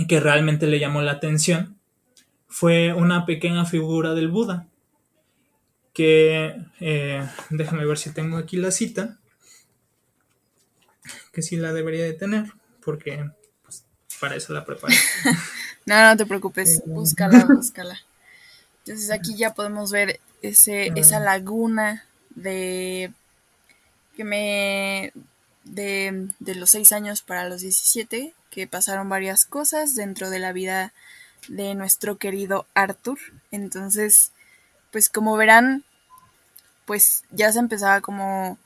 que 0.06 0.20
realmente 0.20 0.66
le 0.66 0.78
llamó 0.78 1.00
la 1.00 1.12
atención 1.12 1.78
fue 2.46 2.92
una 2.92 3.24
pequeña 3.24 3.64
figura 3.64 4.14
del 4.14 4.28
Buda, 4.28 4.68
que 5.94 6.54
eh, 6.80 7.26
déjame 7.48 7.86
ver 7.86 7.96
si 7.96 8.12
tengo 8.12 8.36
aquí 8.36 8.58
la 8.58 8.70
cita, 8.70 9.18
que 11.32 11.40
sí 11.40 11.56
la 11.56 11.72
debería 11.72 12.04
de 12.04 12.12
tener, 12.12 12.52
porque 12.84 13.30
pues, 13.62 13.86
para 14.20 14.36
eso 14.36 14.52
la 14.52 14.66
preparé. 14.66 14.94
No, 15.88 16.02
no 16.02 16.16
te 16.18 16.26
preocupes, 16.26 16.82
búscala, 16.84 17.44
búscala. 17.48 17.98
Entonces 18.84 19.10
aquí 19.10 19.36
ya 19.36 19.54
podemos 19.54 19.90
ver 19.90 20.20
ese, 20.42 20.92
esa 20.96 21.18
laguna 21.18 22.04
de 22.34 23.10
que 24.14 24.24
me 24.24 25.12
de, 25.64 26.28
de 26.40 26.54
los 26.56 26.70
seis 26.70 26.92
años 26.92 27.22
para 27.22 27.48
los 27.48 27.62
17, 27.62 28.34
que 28.50 28.66
pasaron 28.66 29.08
varias 29.08 29.46
cosas 29.46 29.94
dentro 29.94 30.28
de 30.28 30.38
la 30.40 30.52
vida 30.52 30.92
de 31.48 31.74
nuestro 31.74 32.18
querido 32.18 32.66
Arthur. 32.74 33.18
Entonces, 33.50 34.32
pues 34.92 35.08
como 35.08 35.38
verán, 35.38 35.84
pues 36.84 37.24
ya 37.30 37.50
se 37.50 37.60
empezaba 37.60 38.02
como, 38.02 38.58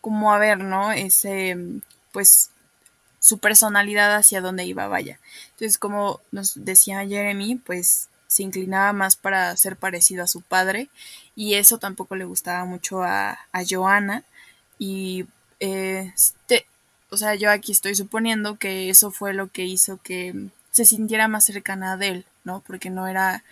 como 0.00 0.32
a 0.32 0.38
ver, 0.38 0.58
¿no? 0.58 0.92
Ese, 0.92 1.56
pues 2.12 2.50
su 3.20 3.38
personalidad 3.38 4.16
hacia 4.16 4.40
dónde 4.40 4.64
iba, 4.64 4.88
vaya. 4.88 5.20
Entonces, 5.50 5.78
como 5.78 6.20
nos 6.32 6.64
decía 6.64 7.06
Jeremy, 7.06 7.56
pues 7.56 8.08
se 8.26 8.42
inclinaba 8.42 8.92
más 8.92 9.16
para 9.16 9.56
ser 9.56 9.76
parecido 9.76 10.24
a 10.24 10.28
su 10.28 10.40
padre 10.40 10.88
y 11.36 11.54
eso 11.54 11.78
tampoco 11.78 12.16
le 12.16 12.24
gustaba 12.24 12.64
mucho 12.64 13.02
a, 13.02 13.38
a 13.52 13.62
Joana 13.68 14.24
y 14.78 15.26
este, 15.58 16.66
o 17.10 17.16
sea, 17.16 17.34
yo 17.34 17.50
aquí 17.50 17.72
estoy 17.72 17.94
suponiendo 17.94 18.56
que 18.56 18.88
eso 18.88 19.10
fue 19.10 19.34
lo 19.34 19.48
que 19.48 19.64
hizo 19.64 19.98
que 20.02 20.48
se 20.70 20.84
sintiera 20.84 21.28
más 21.28 21.44
cercana 21.44 21.96
de 21.96 22.08
él, 22.08 22.26
¿no? 22.44 22.62
Porque 22.66 22.88
no 22.88 23.06
era 23.06 23.44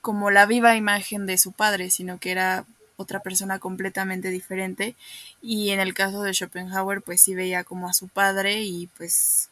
como 0.00 0.30
la 0.30 0.46
viva 0.46 0.76
imagen 0.76 1.26
de 1.26 1.38
su 1.38 1.52
padre, 1.52 1.90
sino 1.90 2.18
que 2.18 2.30
era 2.32 2.66
otra 2.98 3.20
persona 3.20 3.58
completamente 3.58 4.28
diferente. 4.28 4.96
Y 5.40 5.70
en 5.70 5.80
el 5.80 5.94
caso 5.94 6.22
de 6.22 6.34
Schopenhauer, 6.34 7.00
pues 7.00 7.22
sí 7.22 7.34
veía 7.34 7.64
como 7.64 7.88
a 7.88 7.94
su 7.94 8.08
padre 8.08 8.62
y 8.62 8.88
pues 8.98 9.48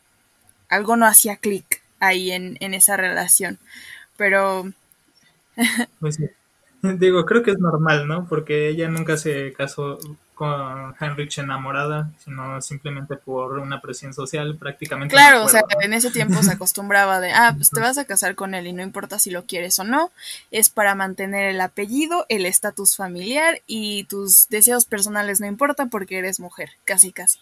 algo 0.68 0.96
no 0.96 1.06
hacía 1.06 1.36
clic 1.36 1.82
ahí 2.00 2.32
en, 2.32 2.58
en 2.60 2.74
esa 2.74 2.96
relación. 2.96 3.58
Pero... 4.16 4.70
pues 6.00 6.16
sí. 6.16 6.28
Digo, 6.82 7.24
creo 7.24 7.42
que 7.42 7.52
es 7.52 7.58
normal, 7.58 8.06
¿no? 8.06 8.26
Porque 8.28 8.68
ella 8.68 8.88
nunca 8.88 9.16
se 9.16 9.52
casó, 9.54 9.98
con 10.36 10.94
Heinrich 11.00 11.38
enamorada, 11.38 12.10
sino 12.18 12.60
simplemente 12.60 13.16
por 13.16 13.58
una 13.58 13.80
presión 13.80 14.12
social 14.12 14.54
prácticamente. 14.56 15.14
Claro, 15.14 15.42
o 15.42 15.48
sea, 15.48 15.62
en 15.80 15.94
ese 15.94 16.10
tiempo 16.10 16.42
se 16.42 16.52
acostumbraba 16.52 17.20
de, 17.20 17.32
ah, 17.32 17.54
pues 17.56 17.70
te 17.70 17.80
vas 17.80 17.96
a 17.96 18.04
casar 18.04 18.34
con 18.34 18.54
él 18.54 18.66
y 18.66 18.74
no 18.74 18.82
importa 18.82 19.18
si 19.18 19.30
lo 19.30 19.46
quieres 19.46 19.78
o 19.78 19.84
no, 19.84 20.12
es 20.50 20.68
para 20.68 20.94
mantener 20.94 21.46
el 21.46 21.60
apellido, 21.62 22.26
el 22.28 22.44
estatus 22.44 22.96
familiar 22.96 23.62
y 23.66 24.04
tus 24.04 24.46
deseos 24.50 24.84
personales 24.84 25.40
no 25.40 25.46
importan 25.46 25.88
porque 25.88 26.18
eres 26.18 26.38
mujer, 26.38 26.72
casi 26.84 27.12
casi. 27.12 27.38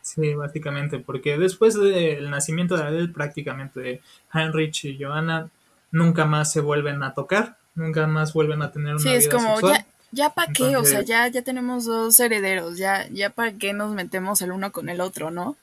Sí, 0.00 0.34
básicamente, 0.34 0.98
porque 0.98 1.38
después 1.38 1.80
del 1.80 2.28
nacimiento 2.28 2.76
de 2.76 2.88
él, 2.88 3.12
prácticamente 3.12 4.02
Heinrich 4.34 4.84
y 4.86 5.00
Johanna 5.00 5.48
nunca 5.92 6.24
más 6.24 6.50
se 6.50 6.60
vuelven 6.60 7.04
a 7.04 7.14
tocar, 7.14 7.56
nunca 7.76 8.08
más 8.08 8.32
vuelven 8.32 8.62
a 8.62 8.72
tener 8.72 8.94
una 8.94 9.00
sí, 9.00 9.10
es 9.10 9.28
como, 9.28 9.60
ya 9.60 9.86
para 10.34 10.52
qué, 10.52 10.76
o 10.76 10.84
sea, 10.84 11.02
ya, 11.02 11.26
ya 11.28 11.42
tenemos 11.42 11.86
dos 11.86 12.20
herederos, 12.20 12.76
ya, 12.76 13.08
ya 13.08 13.30
para 13.30 13.52
qué 13.52 13.72
nos 13.72 13.94
metemos 13.94 14.42
el 14.42 14.52
uno 14.52 14.70
con 14.70 14.88
el 14.88 15.00
otro, 15.00 15.30
¿no? 15.30 15.56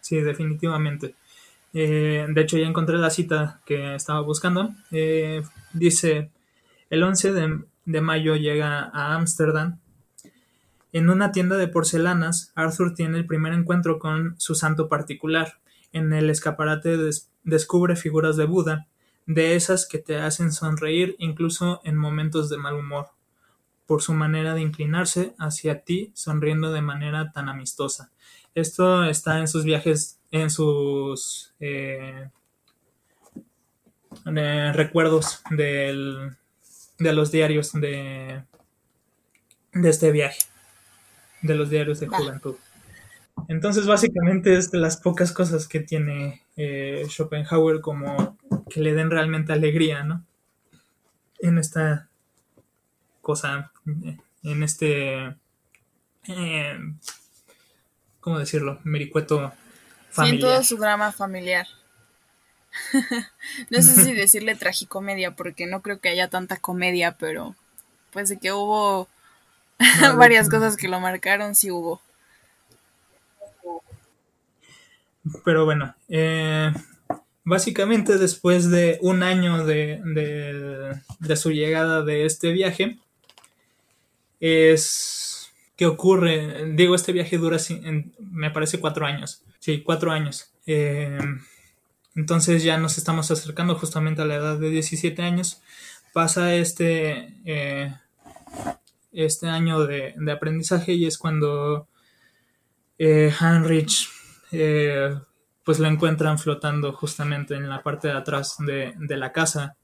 Sí, 0.00 0.20
definitivamente. 0.20 1.14
Eh, 1.72 2.26
de 2.28 2.40
hecho, 2.40 2.58
ya 2.58 2.66
encontré 2.66 2.98
la 2.98 3.10
cita 3.10 3.60
que 3.64 3.94
estaba 3.94 4.20
buscando. 4.20 4.74
Eh, 4.90 5.42
dice, 5.72 6.30
el 6.90 7.02
11 7.02 7.32
de, 7.32 7.60
de 7.84 8.00
mayo 8.00 8.36
llega 8.36 8.90
a 8.92 9.14
Ámsterdam. 9.14 9.78
En 10.92 11.08
una 11.08 11.32
tienda 11.32 11.56
de 11.56 11.68
porcelanas, 11.68 12.52
Arthur 12.54 12.94
tiene 12.94 13.18
el 13.18 13.26
primer 13.26 13.54
encuentro 13.54 13.98
con 13.98 14.34
su 14.38 14.54
santo 14.54 14.88
particular. 14.88 15.58
En 15.92 16.12
el 16.12 16.28
escaparate 16.28 16.98
descubre 17.44 17.96
figuras 17.96 18.36
de 18.36 18.44
Buda, 18.44 18.86
de 19.26 19.54
esas 19.54 19.86
que 19.86 19.98
te 19.98 20.16
hacen 20.16 20.52
sonreír 20.52 21.16
incluso 21.18 21.80
en 21.84 21.96
momentos 21.96 22.48
de 22.50 22.58
mal 22.58 22.74
humor, 22.74 23.08
por 23.86 24.02
su 24.02 24.14
manera 24.14 24.54
de 24.54 24.62
inclinarse 24.62 25.34
hacia 25.38 25.80
ti 25.80 26.12
sonriendo 26.14 26.72
de 26.72 26.82
manera 26.82 27.32
tan 27.32 27.48
amistosa. 27.48 28.10
Esto 28.54 29.04
está 29.04 29.38
en 29.38 29.48
sus 29.48 29.64
viajes, 29.64 30.18
en 30.30 30.50
sus 30.50 31.54
eh, 31.60 32.30
recuerdos 34.24 35.42
de 35.50 35.92
los 36.98 37.32
diarios 37.32 37.72
de, 37.72 38.42
de 39.72 39.88
este 39.88 40.12
viaje, 40.12 40.40
de 41.42 41.54
los 41.54 41.70
diarios 41.70 42.00
de 42.00 42.08
juventud. 42.08 42.56
Entonces, 43.48 43.86
básicamente 43.86 44.56
es 44.56 44.70
de 44.70 44.78
las 44.78 44.96
pocas 44.96 45.32
cosas 45.32 45.68
que 45.68 45.80
tiene 45.80 46.42
eh, 46.56 47.04
Schopenhauer 47.08 47.80
como 47.80 48.38
que 48.70 48.80
le 48.80 48.94
den 48.94 49.10
realmente 49.10 49.52
alegría, 49.52 50.04
¿no? 50.04 50.24
En 51.40 51.58
esta 51.58 52.08
cosa, 53.20 53.72
en 54.42 54.62
este, 54.62 55.36
eh, 56.28 56.78
¿cómo 58.20 58.38
decirlo? 58.38 58.80
Mericueto 58.84 59.52
familiar. 60.10 60.36
Sí, 60.36 60.40
todo 60.40 60.62
su 60.62 60.76
drama 60.76 61.12
familiar. 61.12 61.66
no 63.70 63.82
sé 63.82 64.04
si 64.04 64.12
decirle 64.14 64.54
tragicomedia, 64.54 65.32
porque 65.32 65.66
no 65.66 65.82
creo 65.82 66.00
que 66.00 66.08
haya 66.08 66.28
tanta 66.28 66.56
comedia, 66.56 67.16
pero 67.18 67.54
pues 68.12 68.28
de 68.28 68.38
que 68.38 68.52
hubo 68.52 69.08
varias 70.16 70.48
cosas 70.48 70.76
que 70.76 70.88
lo 70.88 71.00
marcaron, 71.00 71.54
sí 71.54 71.70
hubo. 71.70 72.00
Pero 75.44 75.64
bueno, 75.64 75.94
eh, 76.08 76.72
básicamente 77.44 78.18
después 78.18 78.70
de 78.70 78.98
un 79.02 79.22
año 79.22 79.64
de, 79.64 80.00
de, 81.20 81.36
su 81.36 81.50
llegada 81.50 82.02
de 82.02 82.26
este 82.26 82.52
viaje, 82.52 82.98
es 84.40 85.52
que 85.76 85.86
ocurre, 85.86 86.72
digo, 86.74 86.94
este 86.94 87.12
viaje 87.12 87.38
dura, 87.38 87.58
me 88.18 88.50
parece, 88.50 88.80
cuatro 88.80 89.06
años, 89.06 89.42
sí, 89.60 89.82
cuatro 89.82 90.10
años. 90.10 90.52
Eh, 90.66 91.18
entonces 92.14 92.62
ya 92.62 92.76
nos 92.78 92.98
estamos 92.98 93.30
acercando 93.30 93.76
justamente 93.76 94.22
a 94.22 94.26
la 94.26 94.34
edad 94.34 94.58
de 94.58 94.70
17 94.70 95.22
años. 95.22 95.62
Pasa 96.12 96.54
este, 96.56 97.32
eh, 97.44 97.94
este 99.12 99.48
año 99.48 99.86
de, 99.86 100.14
aprendizaje 100.30 100.92
y 100.94 101.06
es 101.06 101.16
cuando 101.16 101.88
Heinrich 102.98 104.08
eh, 104.52 105.18
pues 105.64 105.78
lo 105.78 105.88
encuentran 105.88 106.38
flotando 106.38 106.92
justamente 106.92 107.54
en 107.54 107.68
la 107.68 107.82
parte 107.82 108.08
de 108.08 108.14
atrás 108.14 108.56
de, 108.58 108.94
la 109.16 109.32
casa 109.32 109.76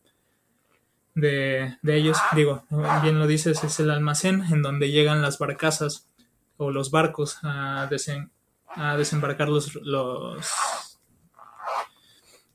de, 1.15 1.79
ellos. 1.85 2.19
Digo, 2.35 2.65
bien 3.03 3.19
lo 3.19 3.27
dices, 3.27 3.63
es 3.65 3.81
el 3.81 3.91
almacén 3.91 4.43
en 4.51 4.63
donde 4.63 4.91
llegan 4.91 5.23
las 5.23 5.39
barcazas 5.39 6.09
o 6.57 6.71
los 6.71 6.91
barcos 6.91 7.39
a, 7.43 7.89
a 8.69 8.97
desembarcar 8.97 9.49
los, 9.49 9.75
los, 9.77 10.99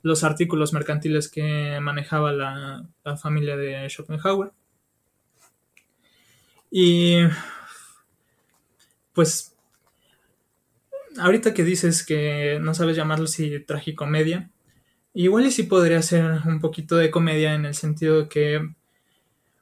los, 0.02 0.24
artículos 0.24 0.74
mercantiles 0.74 1.30
que 1.30 1.80
manejaba 1.82 2.32
la, 2.34 2.86
la 3.04 3.18
familia 3.18 3.58
de 3.58 3.90
Schopenhauer. 3.90 4.52
Y 6.70 7.20
pues 9.14 9.53
ahorita 11.20 11.54
que 11.54 11.64
dices 11.64 12.06
que 12.06 12.60
no 12.62 12.74
sabes 12.74 12.96
llamarlo 12.96 13.28
si 13.28 13.60
tragicomedia, 13.60 14.50
igual 15.14 15.46
y 15.46 15.52
sí 15.52 15.64
podría 15.64 16.02
ser 16.02 16.42
un 16.46 16.60
poquito 16.60 16.96
de 16.98 17.12
comedia 17.12 17.54
en 17.54 17.66
el 17.66 17.76
sentido 17.76 18.24
de 18.24 18.30
que 18.30 18.70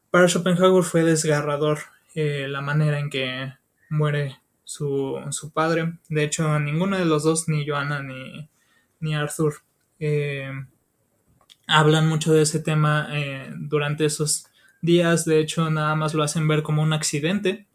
para 0.09 0.27
Schopenhauer 0.27 0.83
fue 0.83 1.03
desgarrador 1.03 1.79
eh, 2.15 2.47
la 2.49 2.61
manera 2.61 2.99
en 2.99 3.09
que 3.09 3.53
muere 3.89 4.41
su, 4.63 5.51
padre. 5.53 5.93
De 6.09 6.23
hecho, 6.23 6.59
ninguno 6.59 6.97
de 6.97 7.05
los 7.05 7.23
dos, 7.23 7.47
ni 7.47 7.67
Joanna 7.67 8.01
ni, 8.01 8.49
ni 8.99 9.15
Arthur, 9.15 9.55
eh, 9.99 10.51
hablan 11.67 12.07
mucho 12.07 12.33
de 12.33 12.41
ese 12.43 12.59
tema 12.59 13.07
eh, 13.11 13.51
durante 13.55 14.05
esos 14.05 14.45
días. 14.81 15.25
De 15.25 15.39
hecho, 15.39 15.69
nada 15.69 15.95
más 15.95 16.13
lo 16.13 16.23
hacen 16.23 16.47
ver 16.47 16.63
como 16.63 16.81
un 16.81 16.93
accidente 16.93 17.67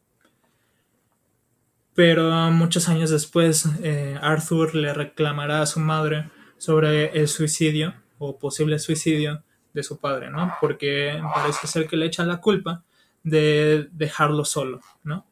pero 1.96 2.30
muchos 2.50 2.90
años 2.90 3.08
después, 3.08 3.66
eh, 3.82 4.18
Arthur 4.20 4.74
le 4.74 4.92
reclamará 4.92 5.62
a 5.62 5.66
su 5.66 5.80
madre 5.80 6.30
sobre 6.58 7.18
el 7.18 7.26
suicidio 7.26 7.94
o 8.18 8.38
posible 8.38 8.78
suicidio 8.78 9.42
de 9.72 9.82
su 9.82 9.98
padre, 9.98 10.30
¿no? 10.30 10.54
Porque 10.60 11.18
parece 11.34 11.66
ser 11.66 11.88
que 11.88 11.96
le 11.96 12.04
echa 12.04 12.26
la 12.26 12.42
culpa 12.42 12.84
de 13.22 13.88
dejarlo 13.92 14.44
solo, 14.44 14.80
¿no? 15.04 15.26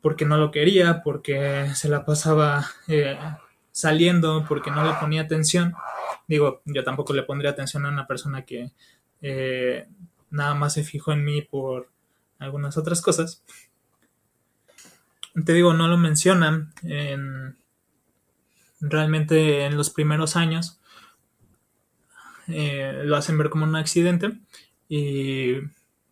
Porque 0.00 0.24
no 0.24 0.36
lo 0.36 0.52
quería, 0.52 1.02
porque 1.02 1.68
se 1.74 1.88
la 1.88 2.04
pasaba 2.04 2.66
eh, 2.86 3.18
saliendo, 3.72 4.44
porque 4.48 4.70
no 4.70 4.84
le 4.84 4.94
ponía 4.94 5.22
atención. 5.22 5.74
Digo, 6.28 6.62
yo 6.66 6.84
tampoco 6.84 7.14
le 7.14 7.24
pondría 7.24 7.50
atención 7.50 7.84
a 7.84 7.88
una 7.88 8.06
persona 8.06 8.44
que 8.44 8.70
eh, 9.22 9.88
nada 10.30 10.54
más 10.54 10.74
se 10.74 10.84
fijó 10.84 11.10
en 11.10 11.24
mí 11.24 11.42
por 11.42 11.90
algunas 12.38 12.76
otras 12.76 13.02
cosas 13.02 13.42
te 15.44 15.52
digo, 15.52 15.72
no 15.74 15.88
lo 15.88 15.96
mencionan 15.96 16.72
en, 16.82 17.56
realmente 18.80 19.64
en 19.64 19.76
los 19.76 19.90
primeros 19.90 20.36
años. 20.36 20.80
Eh, 22.48 23.02
lo 23.04 23.16
hacen 23.16 23.38
ver 23.38 23.50
como 23.50 23.64
un 23.64 23.76
accidente 23.76 24.32
y 24.88 25.54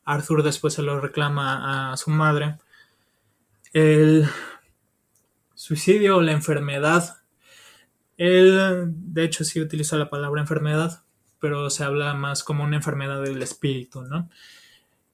Arthur 0.05 0.43
después 0.43 0.75
se 0.75 0.83
lo 0.83 1.01
reclama 1.01 1.93
a 1.93 1.97
su 1.97 2.11
madre. 2.11 2.57
El 3.73 4.29
suicidio 5.55 6.19
o 6.19 6.23
la 6.23 6.33
enfermedad. 6.33 7.16
Él, 8.16 8.85
de 8.87 9.25
hecho, 9.25 9.45
sí 9.45 9.61
utiliza 9.61 9.97
la 9.97 10.11
palabra 10.11 10.41
enfermedad, 10.41 11.03
pero 11.41 11.71
se 11.71 11.85
habla 11.85 12.14
más 12.14 12.43
como 12.43 12.64
una 12.64 12.77
enfermedad 12.77 13.23
del 13.23 13.43
espíritu, 13.43 14.03
¿no? 14.03 14.31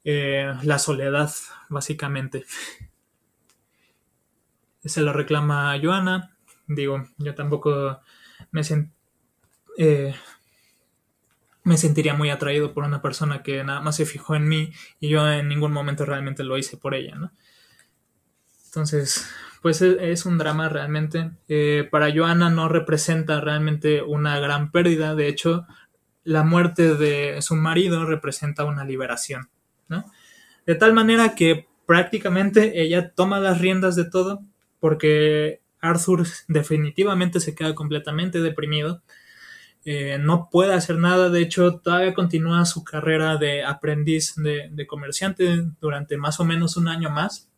Eh, 0.04 0.52
la 0.62 0.78
soledad, 0.78 1.32
básicamente 1.70 2.44
se 4.88 5.02
lo 5.02 5.12
reclama 5.12 5.72
a 5.72 5.80
Joana. 5.80 6.36
Digo, 6.66 7.04
yo 7.18 7.34
tampoco 7.34 8.00
me, 8.50 8.62
eh, 9.78 10.14
me 11.64 11.76
sentiría 11.76 12.14
muy 12.14 12.30
atraído 12.30 12.72
por 12.72 12.84
una 12.84 13.02
persona 13.02 13.42
que 13.42 13.64
nada 13.64 13.80
más 13.80 13.96
se 13.96 14.06
fijó 14.06 14.34
en 14.34 14.48
mí 14.48 14.72
y 15.00 15.08
yo 15.08 15.30
en 15.30 15.48
ningún 15.48 15.72
momento 15.72 16.04
realmente 16.04 16.44
lo 16.44 16.58
hice 16.58 16.76
por 16.76 16.94
ella, 16.94 17.16
¿no? 17.16 17.32
Entonces, 18.66 19.30
pues 19.62 19.80
e, 19.82 20.12
es, 20.12 20.26
un 20.26 20.36
drama 20.36 20.68
realmente. 20.68 21.30
Eh, 21.48 21.88
para 21.90 22.12
Joana 22.14 22.50
no 22.50 22.68
representa 22.68 23.40
realmente 23.40 24.02
una 24.02 24.38
gran 24.40 24.70
pérdida, 24.70 25.14
de 25.14 25.28
hecho, 25.28 25.66
la 26.24 26.42
muerte 26.42 26.94
de 26.94 27.40
su 27.40 27.54
marido 27.54 28.04
representa 28.04 28.64
una 28.64 28.84
liberación, 28.84 29.48
¿no? 29.88 30.04
De 30.66 30.74
tal 30.74 30.92
manera 30.92 31.34
que 31.34 31.68
prácticamente 31.86 32.82
ella 32.82 33.12
toma 33.14 33.40
las 33.40 33.60
riendas 33.60 33.94
de 33.96 34.04
todo 34.04 34.42
porque 34.84 35.62
Arthur 35.80 36.26
definitivamente 36.46 37.40
se 37.40 37.54
queda 37.54 37.74
completamente 37.74 38.42
deprimido. 38.42 39.00
Eh, 39.86 40.18
no 40.20 40.50
puede 40.50 40.74
hacer 40.74 40.98
nada, 40.98 41.30
de 41.30 41.40
hecho 41.40 41.76
todavía 41.78 42.12
continúa 42.12 42.66
su 42.66 42.84
carrera 42.84 43.38
de 43.38 43.64
aprendiz 43.64 44.34
de, 44.36 44.86
comerciante 44.86 45.64
durante 45.80 46.18
más 46.18 46.38
o 46.38 46.44
menos 46.44 46.76
un 46.76 46.88
año 46.88 47.08
más, 47.08 47.48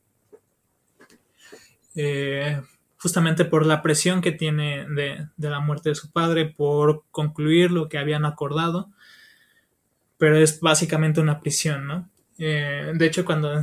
eh, 1.97 2.63
justamente 2.97 3.45
por 3.45 3.67
la 3.67 3.83
presión 3.83 4.21
que 4.21 4.31
tiene 4.31 4.87
de, 4.89 5.27
la 5.37 5.59
muerte 5.59 5.89
de 5.89 5.95
su 5.97 6.13
padre, 6.13 6.47
por 6.47 7.03
concluir 7.11 7.73
lo 7.73 7.89
que 7.89 7.99
habían 7.99 8.25
acordado, 8.25 8.93
pero 10.17 10.37
es 10.37 10.61
básicamente 10.61 11.21
una 11.21 11.41
prisión, 11.41 11.89
¿no? 11.89 12.09
Eh, 12.39 12.93
de 12.95 13.07
hecho, 13.07 13.25
cuando 13.25 13.63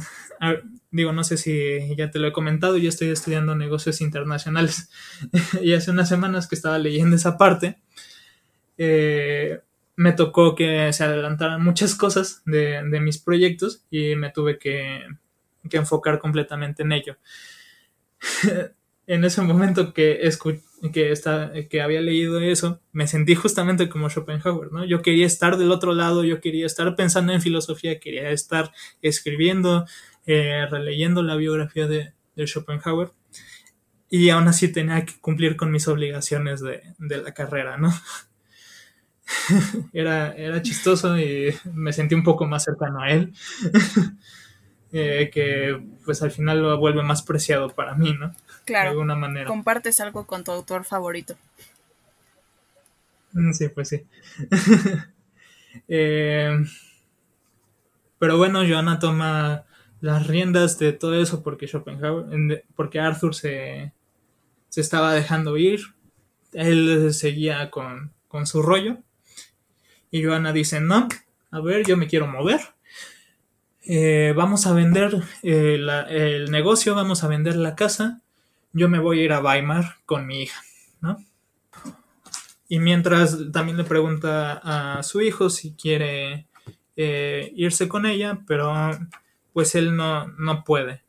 digo, 0.91 1.12
no 1.12 1.24
sé 1.24 1.38
si 1.38 1.96
ya 1.96 2.12
te 2.12 2.20
lo 2.20 2.28
he 2.28 2.34
comentado, 2.34 2.78
yo 2.78 2.89
estoy 2.89 3.10
estudiando 3.10 3.56
negocios 3.56 4.02
internacionales 4.02 4.89
y 5.62 5.74
hace 5.74 5.91
unas 5.91 6.10
semanas 6.10 6.48
que 6.48 6.56
estaba 6.56 6.78
leyendo 6.78 7.16
esa 7.16 7.38
parte, 7.38 7.78
eh, 8.78 9.60
me 9.96 10.14
tocó 10.14 10.56
que 10.56 10.91
se 10.94 11.04
adelantaran 11.04 11.64
muchas 11.64 11.96
cosas 11.96 12.41
de, 12.46 12.82
mis 13.00 13.20
proyectos 13.20 13.86
y 13.91 14.16
me 14.16 14.32
tuve 14.32 14.58
que, 14.58 15.02
enfocar 15.72 16.20
completamente 16.20 16.84
en 16.84 16.91
ello. 16.91 17.18
en 19.08 19.24
ese 19.24 19.41
momento 19.41 19.94
que, 19.94 20.30
que, 20.91 21.14
que 21.70 21.82
había 21.82 22.02
leído 22.02 22.39
eso, 22.39 22.82
me 22.91 23.08
sentí 23.08 23.36
justamente 23.36 23.89
como 23.89 24.10
Schopenhauer, 24.10 24.72
¿no? 24.72 24.86
Yo 24.86 25.02
quería 25.02 25.26
estar 25.26 25.58
del 25.58 25.72
otro 25.72 25.94
lado, 25.94 26.24
yo 26.24 26.41
quería 26.41 26.66
estar 26.66 26.96
pensando 26.96 27.34
en 27.34 27.41
filosofía, 27.41 28.00
quería 28.00 28.32
estar 28.32 28.72
escribiendo, 29.02 29.86
eh, 30.26 30.66
releyendo 30.70 31.22
la 31.22 31.36
biografía 31.36 31.88
de, 31.88 32.14
Schopenhauer 32.36 33.12
y 34.10 34.30
aún 34.30 34.48
así 34.48 34.68
tenía 34.68 35.06
que 35.06 35.14
cumplir 35.20 35.56
con 35.56 35.72
mis 35.72 35.88
obligaciones 35.88 36.62
de, 36.62 36.82
la 37.00 37.34
carrera, 37.34 37.78
¿no? 37.78 37.94
era, 39.94 40.34
era 40.34 40.62
chistoso 40.62 41.18
y 41.18 41.54
me 41.74 41.94
sentí 41.94 42.16
un 42.16 42.24
poco 42.24 42.46
más 42.46 42.64
cercano 42.64 43.02
a 43.02 43.12
él, 43.12 43.34
eh, 44.92 45.30
que 45.34 45.80
pues 46.06 46.22
al 46.22 46.32
final 46.32 46.62
lo 46.62 46.78
vuelve 46.78 47.04
más 47.04 47.22
preciado 47.22 47.70
para 47.70 47.96
mí, 47.96 48.14
¿no? 48.14 48.36
Claro. 48.66 48.86
De 48.86 48.92
alguna 48.92 49.16
manera. 49.16 49.46
Compartes 49.46 50.00
algo 50.00 50.26
con 50.26 50.44
tu 50.44 50.52
autor 50.52 50.86
favorito. 50.86 51.36
Mm, 53.34 53.52
sí, 53.54 53.70
pues 53.70 53.90
sí. 53.90 54.04
Eh, 55.88 56.56
pero 58.20 58.38
bueno, 58.38 58.60
Joana 58.64 59.00
toma 59.00 59.66
las 60.04 60.28
riendas 60.28 60.78
de 60.80 60.91
todo 60.91 61.16
eso 61.16 61.43
porque 61.43 61.66
Schopenhauer, 61.66 62.66
porque 62.76 62.99
Arthur 62.99 63.34
se, 63.34 63.93
se 64.68 64.82
estaba 64.82 65.14
dejando 65.14 65.56
ir, 65.56 65.80
él 66.51 67.14
seguía 67.14 67.72
con, 67.72 68.12
su 68.43 68.62
rollo. 68.62 68.97
Y 70.12 70.22
Joana 70.22 70.51
dice, 70.51 70.82
no, 70.82 71.08
a 71.51 71.62
ver, 71.62 71.86
yo 71.86 71.95
me 71.95 72.08
quiero 72.08 72.28
mover, 72.28 72.60
eh, 73.84 74.34
vamos 74.36 74.68
a 74.68 74.74
vender 74.74 75.24
eh, 75.41 75.80
el 76.10 76.51
negocio, 76.51 76.95
vamos 76.95 77.24
a 77.24 77.30
vender 77.30 77.56
la 77.56 77.76
casa, 77.76 78.20
yo 78.74 78.89
me 78.89 78.99
voy 78.99 79.22
a 79.22 79.24
ir 79.24 79.32
a 79.32 79.39
Weimar 79.39 79.99
con 80.06 80.28
mi 80.28 80.41
hija, 80.41 80.62
¿no? 80.99 81.24
Y 82.68 82.80
mientras 82.80 83.38
también 83.54 83.78
le 83.78 83.86
pregunta 83.86 84.60
a 84.62 85.01
su 85.01 85.22
hijo 85.22 85.49
si 85.49 85.76
quiere 85.76 86.45
eh, 86.97 87.54
irse 87.56 87.88
con 87.88 88.06
ella, 88.06 88.41
pero 88.45 88.91
pues 89.54 89.76
él 89.76 89.95
no, 89.95 90.28
no 90.28 90.64
puede, 90.64 91.01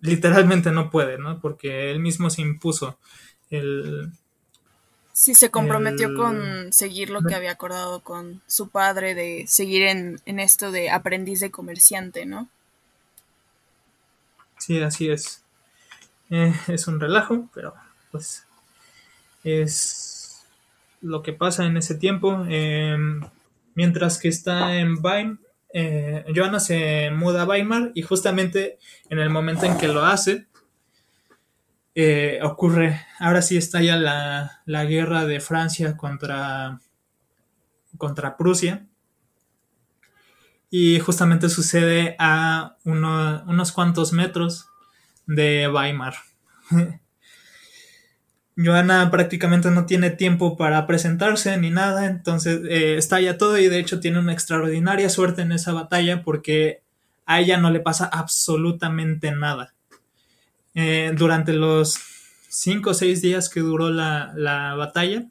literalmente 0.00 0.70
no 0.72 0.90
puede, 0.90 1.18
¿no? 1.18 1.40
Porque 1.40 1.90
él 1.90 2.00
mismo 2.00 2.30
se 2.30 2.42
impuso 2.42 2.98
el, 3.50 4.12
Sí, 5.16 5.34
se 5.34 5.50
comprometió 5.50 6.14
con 6.14 6.74
seguir 6.74 7.08
lo 7.08 7.22
que 7.22 7.34
había 7.34 7.52
acordado 7.52 8.00
con 8.00 8.42
su 8.46 8.68
padre 8.68 9.14
de 9.14 9.46
seguir 9.48 9.84
en, 9.84 10.20
en 10.26 10.38
esto 10.38 10.70
de 10.70 10.90
aprendiz 10.90 11.40
de 11.40 11.50
comerciante, 11.50 12.26
¿no? 12.26 12.50
Sí, 14.58 14.82
así 14.82 15.08
es. 15.08 15.42
Eh, 16.28 16.52
es 16.68 16.86
un 16.86 17.00
relajo, 17.00 17.48
pero 17.54 17.72
pues 18.10 18.46
es 19.42 20.44
lo 21.00 21.22
que 21.22 21.32
pasa 21.32 21.64
en 21.64 21.78
ese 21.78 21.94
tiempo. 21.94 22.44
Em, 22.50 23.22
mientras 23.74 24.18
que 24.18 24.28
está 24.28 24.76
en 24.76 25.02
Weimar, 25.02 25.38
eh, 25.72 26.24
Johanna 26.34 26.60
se 26.60 27.10
muda 27.10 27.42
a 27.42 27.46
Weimar 27.46 27.92
y 27.94 28.02
justamente 28.02 28.78
en 29.10 29.18
el 29.18 29.30
momento 29.30 29.66
en 29.66 29.76
que 29.76 29.88
lo 29.88 30.04
hace, 30.04 30.46
eh, 31.94 32.40
ocurre, 32.42 33.06
ahora 33.18 33.40
sí 33.40 33.56
estalla 33.56 33.96
la, 33.96 34.62
la 34.66 34.84
guerra 34.84 35.24
de 35.24 35.40
Francia 35.40 35.96
contra, 35.96 36.80
contra 37.96 38.36
Prusia. 38.36 38.86
Y 40.68 40.98
justamente 41.00 41.48
sucede 41.48 42.16
a 42.18 42.76
unos 42.84 43.72
cuantos 43.72 44.12
metros 44.12 44.68
de 45.26 45.68
Weimar. 45.68 46.14
Joana 48.56 49.10
prácticamente 49.10 49.70
no 49.70 49.84
tiene 49.84 50.10
tiempo 50.10 50.56
para 50.56 50.86
presentarse 50.86 51.56
ni 51.58 51.70
nada, 51.70 52.06
entonces 52.06 52.60
eh, 52.68 52.96
estalla 52.96 53.36
todo 53.36 53.58
y 53.58 53.68
de 53.68 53.78
hecho 53.78 54.00
tiene 54.00 54.18
una 54.18 54.32
extraordinaria 54.32 55.10
suerte 55.10 55.42
en 55.42 55.52
esa 55.52 55.74
batalla 55.74 56.22
porque 56.22 56.82
a 57.26 57.40
ella 57.40 57.58
no 57.58 57.70
le 57.70 57.80
pasa 57.80 58.06
absolutamente 58.06 59.30
nada. 59.30 59.74
Eh, 60.74 61.12
durante 61.16 61.52
los 61.52 61.98
cinco 62.48 62.90
o 62.90 62.94
seis 62.94 63.20
días 63.20 63.50
que 63.50 63.60
duró 63.60 63.90
la, 63.90 64.74
batalla, 64.76 65.26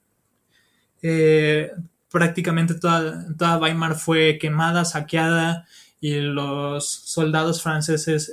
eh, 1.01 1.71
prácticamente 2.11 2.75
toda, 2.75 3.25
toda, 3.35 3.57
Weimar 3.57 3.95
fue 3.95 4.37
quemada, 4.39 4.85
saqueada 4.85 5.65
y 5.99 6.19
los 6.19 6.87
soldados 6.87 7.63
franceses 7.63 8.31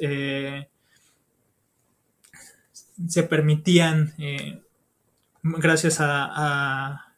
se 3.08 3.22
permitían, 3.22 4.12
gracias 5.42 6.00
a, 6.00 6.28
a 6.34 7.14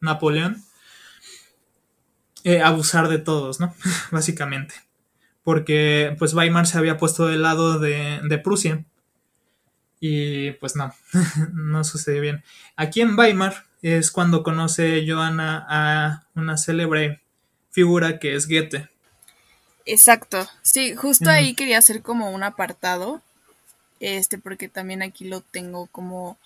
Napoleón, 0.00 0.62
abusar 2.62 3.08
de 3.08 3.18
todos, 3.18 3.60
¿no? 3.60 3.74
Básicamente. 4.10 4.74
Porque 5.42 6.16
pues 6.18 6.34
Weimar 6.34 6.66
se 6.66 6.78
había 6.78 6.96
puesto 6.96 7.26
del 7.26 7.42
lado 7.42 7.78
de, 7.78 8.20
de 8.22 8.38
Prusia 8.38 8.84
y 10.00 10.52
pues 10.52 10.76
no, 10.76 10.94
no 11.54 11.82
sucede 11.84 12.20
bien. 12.20 12.44
Aquí 12.76 13.00
en 13.00 13.18
Weimar 13.18 13.64
es 13.80 14.10
cuando 14.10 14.42
conoce 14.42 15.04
Johanna 15.06 15.66
a 15.68 16.26
una 16.34 16.56
célebre 16.56 17.22
figura 17.70 18.18
que 18.18 18.34
es 18.34 18.46
Goethe. 18.46 18.88
Exacto, 19.86 20.48
sí, 20.62 20.94
justo 20.94 21.28
ahí 21.28 21.54
quería 21.54 21.76
hacer 21.76 22.00
como 22.00 22.30
un 22.30 22.42
apartado, 22.42 23.20
este, 24.00 24.38
porque 24.38 24.68
también 24.70 25.02
aquí 25.02 25.26
lo 25.26 25.42
tengo 25.42 25.86
como 25.88 26.38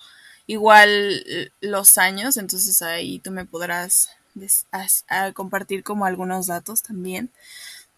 igual 0.49 1.51
los 1.61 1.99
años, 1.99 2.35
entonces 2.37 2.81
ahí 2.81 3.19
tú 3.19 3.29
me 3.29 3.45
podrás 3.45 4.09
compartir 5.35 5.83
como 5.83 6.05
algunos 6.05 6.47
datos 6.47 6.81
también 6.81 7.29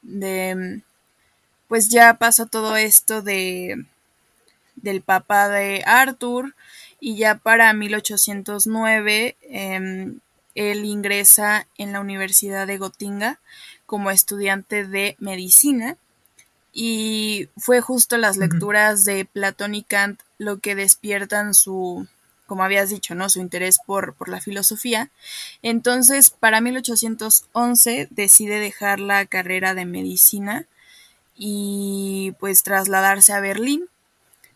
de, 0.02 0.82
pues 1.70 1.88
ya 1.88 2.16
pasó 2.16 2.48
todo 2.48 2.76
esto 2.76 3.22
de 3.22 3.86
del 4.76 5.02
Papa 5.02 5.48
de 5.48 5.84
Arthur 5.86 6.54
y 7.00 7.16
ya 7.16 7.36
para 7.36 7.72
1809 7.72 9.38
em, 9.44 10.20
él 10.54 10.84
ingresa 10.84 11.68
en 11.78 11.94
la 11.94 12.02
Universidad 12.02 12.68
de 12.68 12.78
Gotinga 12.78 13.40
como 13.86 14.12
estudiante 14.12 14.86
de 14.86 15.16
medicina 15.20 15.96
y 16.74 17.48
fue 17.58 17.80
justo 17.80 18.18
las 18.18 18.36
lecturas 18.36 19.06
de 19.06 19.24
Platón 19.24 19.74
y 19.74 19.84
Kant 19.84 20.22
lo 20.38 20.60
que 20.60 20.76
despiertan 20.76 21.54
su, 21.54 22.08
como 22.52 22.66
habías 22.66 22.90
dicho, 22.90 23.16
¿no? 23.16 23.30
Su 23.30 23.40
interés 23.40 23.80
por, 23.80 24.14
por 24.14 24.28
la 24.28 24.42
filosofía. 24.42 25.10
Entonces, 25.62 26.32
para 26.32 26.60
1811 26.60 28.10
decide 28.10 28.60
dejar 28.60 29.00
la 29.00 29.26
carrera 29.26 29.74
de 29.74 29.86
medicina 29.86 30.66
y 31.34 32.34
pues 32.42 32.64
trasladarse 32.64 33.32
a 33.32 33.40
Berlín 33.40 33.88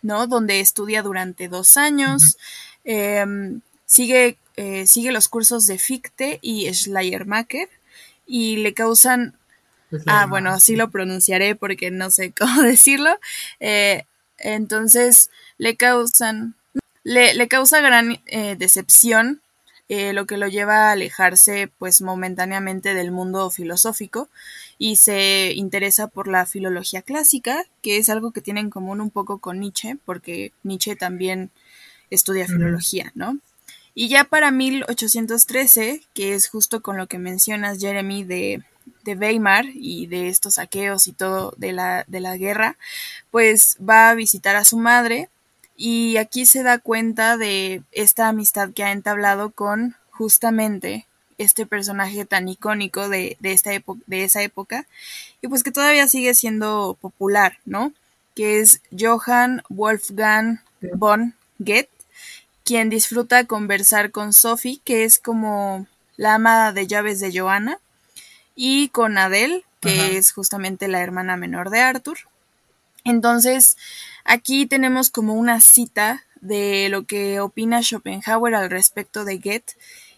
¿no? 0.01 0.27
Donde 0.27 0.59
estudia 0.59 1.03
durante 1.03 1.47
dos 1.47 1.77
años, 1.77 2.37
em, 2.83 3.61
sigue, 3.85 4.37
eh, 4.57 4.85
sigue 4.87 5.13
los 5.13 5.29
cursos 5.29 5.65
de 5.65 5.77
Fichte 5.77 6.39
y 6.41 6.69
Schleiermacher 6.73 7.69
y 8.27 8.57
le 8.57 8.73
causan... 8.73 9.37
Ah, 10.05 10.25
bueno, 10.27 10.49
así 10.49 10.75
lo 10.75 10.91
pronunciaré 10.91 11.55
porque 11.55 11.91
no 11.91 12.11
sé 12.11 12.33
cómo 12.37 12.61
decirlo. 12.61 13.17
Eh, 13.61 14.03
entonces, 14.37 15.29
le 15.57 15.77
causan... 15.77 16.55
Le, 17.05 17.35
le 17.35 17.47
causa 17.47 17.79
gran 17.79 18.19
eh, 18.25 18.55
decepción 18.57 19.41
eh, 19.87 20.13
lo 20.13 20.25
que 20.25 20.37
lo 20.37 20.47
lleva 20.47 20.87
a 20.87 20.93
alejarse 20.93 21.69
pues 21.77 22.01
momentáneamente 22.01 22.95
del 22.95 23.11
mundo 23.11 23.51
filosófico 23.51 24.29
y 24.79 24.95
se 24.95 25.53
interesa 25.53 26.07
por 26.07 26.27
la 26.27 26.47
filología 26.47 27.03
clásica, 27.03 27.63
que 27.83 27.97
es 27.97 28.09
algo 28.09 28.31
que 28.31 28.41
tiene 28.41 28.61
en 28.61 28.71
común 28.71 28.99
un 28.99 29.11
poco 29.11 29.37
con 29.37 29.59
Nietzsche, 29.59 29.97
porque 30.03 30.53
Nietzsche 30.63 30.95
también 30.95 31.51
estudia 32.09 32.47
filología, 32.47 33.11
¿no? 33.13 33.37
Y 33.93 34.09
ya 34.09 34.23
para 34.23 34.49
1813, 34.49 36.01
que 36.15 36.33
es 36.33 36.49
justo 36.49 36.81
con 36.81 36.97
lo 36.97 37.05
que 37.05 37.19
mencionas, 37.19 37.79
Jeremy, 37.79 38.23
de, 38.23 38.63
de 39.03 39.15
Weimar 39.15 39.65
y 39.71 40.07
de 40.07 40.29
estos 40.29 40.55
saqueos 40.55 41.07
y 41.07 41.13
todo 41.13 41.53
de 41.57 41.73
la, 41.73 42.05
de 42.07 42.21
la 42.21 42.35
guerra, 42.37 42.77
pues 43.29 43.77
va 43.87 44.09
a 44.09 44.15
visitar 44.15 44.55
a 44.55 44.65
su 44.65 44.77
madre 44.77 45.29
y 45.77 46.17
aquí 46.17 46.45
se 46.45 46.63
da 46.63 46.77
cuenta 46.79 47.37
de 47.37 47.83
esta 47.91 48.27
amistad 48.27 48.71
que 48.71 48.83
ha 48.83 48.91
entablado 48.91 49.51
con 49.51 49.95
justamente 50.11 51.05
este 51.37 51.65
personaje 51.65 52.25
tan 52.25 52.47
icónico 52.47 53.09
de, 53.09 53.35
de, 53.39 53.51
esta 53.51 53.71
de 53.71 54.23
esa 54.23 54.41
época 54.41 54.87
y 55.41 55.47
pues 55.47 55.63
que 55.63 55.71
todavía 55.71 56.07
sigue 56.07 56.33
siendo 56.33 56.97
popular, 57.01 57.57
¿no? 57.65 57.91
Que 58.35 58.59
es 58.59 58.81
Johann 58.97 59.63
Wolfgang 59.69 60.61
von 60.93 61.35
Goethe, 61.59 61.89
quien 62.63 62.89
disfruta 62.89 63.45
conversar 63.45 64.11
con 64.11 64.33
Sophie, 64.33 64.81
que 64.83 65.03
es 65.03 65.19
como 65.19 65.87
la 66.17 66.35
amada 66.35 66.71
de 66.71 66.87
llaves 66.87 67.19
de 67.19 67.37
Johanna, 67.37 67.79
y 68.55 68.89
con 68.89 69.17
Adele, 69.17 69.63
que 69.81 70.17
es 70.17 70.31
justamente 70.31 70.87
la 70.87 71.01
hermana 71.01 71.37
menor 71.37 71.69
de 71.69 71.81
Arthur. 71.81 72.17
Entonces, 73.03 73.77
Aquí 74.25 74.65
tenemos 74.65 75.11
como 75.11 75.35
una 75.35 75.61
cita 75.61 76.23
de 76.41 76.89
lo 76.89 77.05
que 77.05 77.39
opina 77.39 77.83
Schopenhauer 77.83 78.55
al 78.55 78.71
respecto 78.71 79.23
de 79.23 79.37
Goethe 79.37 79.73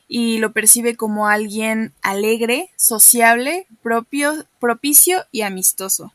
y 0.08 0.38
lo 0.38 0.54
percibe 0.54 0.96
como 0.96 1.28
alguien 1.28 1.94
alegre, 2.02 2.72
sociable, 2.78 3.68
propio, 3.84 4.46
propicio 4.60 5.26
y 5.34 5.42
amistoso. 5.42 6.14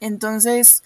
Entonces, 0.00 0.82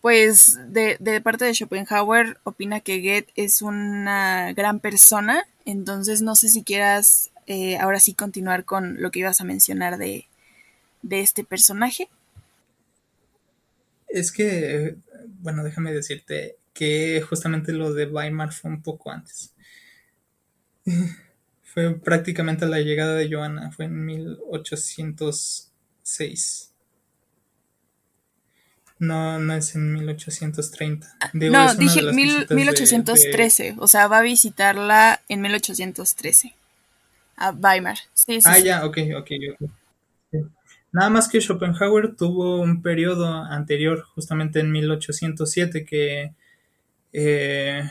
pues 0.00 0.58
de, 0.72 1.20
parte 1.22 1.44
de 1.44 1.54
Schopenhauer 1.54 2.38
opina 2.44 2.80
que 2.80 3.00
Goethe 3.00 3.32
es 3.36 3.60
una 3.60 4.54
gran 4.54 4.80
persona, 4.80 5.44
entonces 5.66 6.22
no 6.22 6.36
sé 6.36 6.48
si 6.48 6.62
quieras 6.62 7.30
eh, 7.46 7.76
ahora 7.76 8.00
sí 8.00 8.14
continuar 8.14 8.64
con 8.64 9.00
lo 9.02 9.10
que 9.10 9.18
ibas 9.18 9.42
a 9.42 9.44
mencionar 9.44 9.98
de, 9.98 10.26
de 11.02 11.20
este 11.20 11.44
personaje. 11.44 12.08
Es 14.12 14.32
que 14.32 14.96
bueno, 15.42 15.62
déjame 15.64 15.92
decirte 15.92 16.56
que 16.72 17.22
justamente 17.28 17.72
lo 17.72 17.92
de 17.92 18.06
Weimar 18.06 18.52
fue 18.52 18.70
un 18.70 18.80
poco 18.82 19.10
antes. 19.10 19.52
fue 21.62 21.98
prácticamente 21.98 22.64
la 22.66 22.78
llegada 22.80 23.16
de 23.16 23.28
Johanna, 23.32 23.72
fue 23.72 23.86
en 23.86 24.04
1806. 24.04 26.68
No, 28.98 29.38
no 29.40 29.54
es 29.54 29.74
en 29.74 29.94
1830. 29.94 31.08
no, 31.32 31.74
dije 31.74 32.12
1813, 32.12 33.74
o 33.78 33.88
sea, 33.88 34.06
va 34.06 34.18
a 34.18 34.22
visitarla 34.22 35.20
en 35.28 35.40
1813 35.40 36.54
a 37.36 37.50
Weimar. 37.50 37.98
Sí, 38.14 38.38
ah, 38.44 38.60
ya, 38.60 38.86
ok, 38.86 38.98
ok, 39.16 39.30
ok. 39.54 39.70
Nada 40.92 41.08
más 41.08 41.28
que 41.28 41.40
Schopenhauer 41.40 42.16
tuvo 42.16 42.60
un 42.60 42.82
periodo 42.82 43.26
anterior, 43.26 44.02
justamente 44.14 44.60
en 44.60 44.70
1807, 44.70 45.84
que... 45.86 46.34
Eh, 47.14 47.82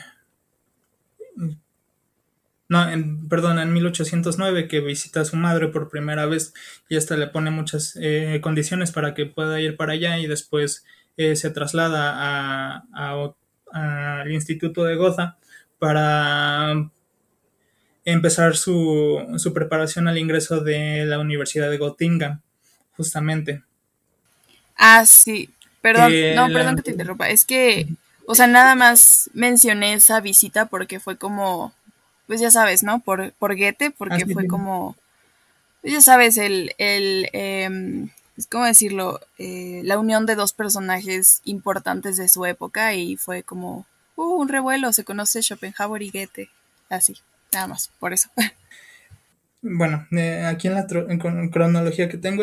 no, 2.68 2.90
en, 2.90 3.28
perdón, 3.28 3.58
en 3.58 3.72
1809 3.72 4.66
que 4.66 4.80
visita 4.80 5.20
a 5.20 5.24
su 5.24 5.36
madre 5.36 5.68
por 5.68 5.90
primera 5.90 6.26
vez 6.26 6.54
y 6.88 6.96
hasta 6.96 7.16
le 7.16 7.26
pone 7.26 7.50
muchas 7.50 7.98
eh, 8.00 8.40
condiciones 8.42 8.92
para 8.92 9.14
que 9.14 9.26
pueda 9.26 9.60
ir 9.60 9.76
para 9.76 9.92
allá 9.92 10.18
y 10.18 10.26
después 10.26 10.84
eh, 11.18 11.36
se 11.36 11.50
traslada 11.50 12.82
al 13.72 14.32
Instituto 14.32 14.84
de 14.84 14.96
Goza 14.96 15.36
para 15.78 16.90
empezar 18.04 18.56
su, 18.56 19.20
su 19.36 19.52
preparación 19.52 20.08
al 20.08 20.16
ingreso 20.18 20.60
de 20.60 21.04
la 21.04 21.18
Universidad 21.18 21.70
de 21.70 21.78
Göttingen, 21.78 22.40
justamente. 23.02 23.62
Ah, 24.76 25.04
sí. 25.04 25.50
Perdón, 25.80 26.12
no, 26.36 26.46
perdón 26.46 26.76
que 26.76 26.82
te 26.82 26.90
interrumpa. 26.92 27.28
Es 27.28 27.44
que, 27.44 27.88
o 28.26 28.36
sea, 28.36 28.46
nada 28.46 28.76
más 28.76 29.28
mencioné 29.34 29.94
esa 29.94 30.20
visita 30.20 30.66
porque 30.66 31.00
fue 31.00 31.16
como, 31.16 31.72
pues 32.28 32.40
ya 32.40 32.52
sabes, 32.52 32.84
¿no? 32.84 33.00
Por, 33.00 33.32
por 33.32 33.56
Goethe, 33.56 33.90
porque 33.90 34.24
fue 34.26 34.46
como, 34.46 34.96
pues 35.80 35.92
ya 35.92 36.00
sabes, 36.00 36.36
el, 36.36 36.74
el 36.78 37.28
eh, 37.32 38.08
¿cómo 38.48 38.64
decirlo? 38.64 39.20
Eh, 39.38 39.82
la 39.84 39.98
unión 39.98 40.24
de 40.24 40.36
dos 40.36 40.52
personajes 40.52 41.40
importantes 41.44 42.16
de 42.16 42.28
su 42.28 42.46
época 42.46 42.94
y 42.94 43.16
fue 43.16 43.42
como, 43.42 43.86
uh, 44.16 44.40
un 44.40 44.48
revuelo, 44.48 44.92
se 44.92 45.04
conoce 45.04 45.42
Schopenhauer 45.42 46.02
y 46.02 46.10
Goethe, 46.10 46.50
así, 46.88 47.18
nada 47.52 47.66
más, 47.66 47.90
por 47.98 48.12
eso. 48.12 48.28
Bueno, 49.64 50.08
eh, 50.10 50.44
aquí 50.44 50.66
en 50.66 50.74
la 50.74 50.88
cronología 50.88 52.08
que 52.08 52.16
tengo, 52.16 52.42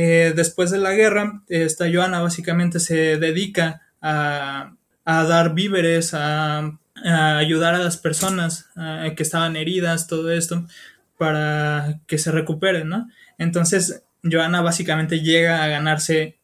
eh, 0.00 0.32
después 0.32 0.70
de 0.70 0.78
la 0.78 0.92
guerra, 0.92 1.42
esta 1.48 1.90
Joana 1.92 2.20
básicamente 2.20 2.78
se 2.78 3.16
dedica 3.16 3.82
a, 4.00 4.74
dar 5.04 5.54
víveres, 5.54 6.14
a, 6.14 6.78
ayudar 6.94 7.74
a 7.74 7.78
las 7.78 7.96
personas 7.96 8.68
que 9.16 9.22
estaban 9.24 9.56
heridas, 9.56 10.06
todo 10.06 10.30
esto, 10.30 10.68
para 11.16 11.98
que 12.06 12.16
se 12.16 12.30
recuperen, 12.30 12.88
¿no? 12.88 13.08
Entonces, 13.38 14.04
Joana 14.22 14.60
básicamente 14.60 15.18
llega 15.18 15.64
a 15.64 15.66
ganarse 15.66 16.38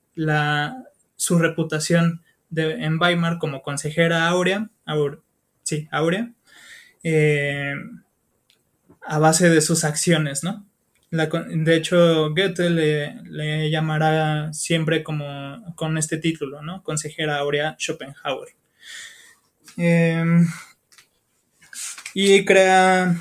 su 1.14 1.38
reputación 1.38 2.22
en 2.56 3.00
Weimar 3.00 3.38
como 3.38 3.62
consejera 3.62 4.26
áurea, 4.26 4.68
sí, 5.62 5.86
áurea, 5.92 6.32
eh, 7.04 7.76
a 9.06 9.18
base 9.20 9.48
de 9.48 9.60
sus 9.60 9.84
acciones, 9.84 10.42
¿no? 10.42 10.66
De 11.14 11.76
hecho, 11.76 12.30
Goethe 12.30 12.70
le, 12.70 13.70
llamará 13.70 14.52
siempre 14.52 15.04
como 15.04 15.74
con 15.76 15.96
este 15.96 16.18
título, 16.18 16.60
¿no? 16.60 16.82
Consejera 16.82 17.38
Aurea 17.38 17.76
Schopenhauer. 17.78 18.48
Em, 19.76 20.46
y 22.14 22.44
crea 22.44 23.16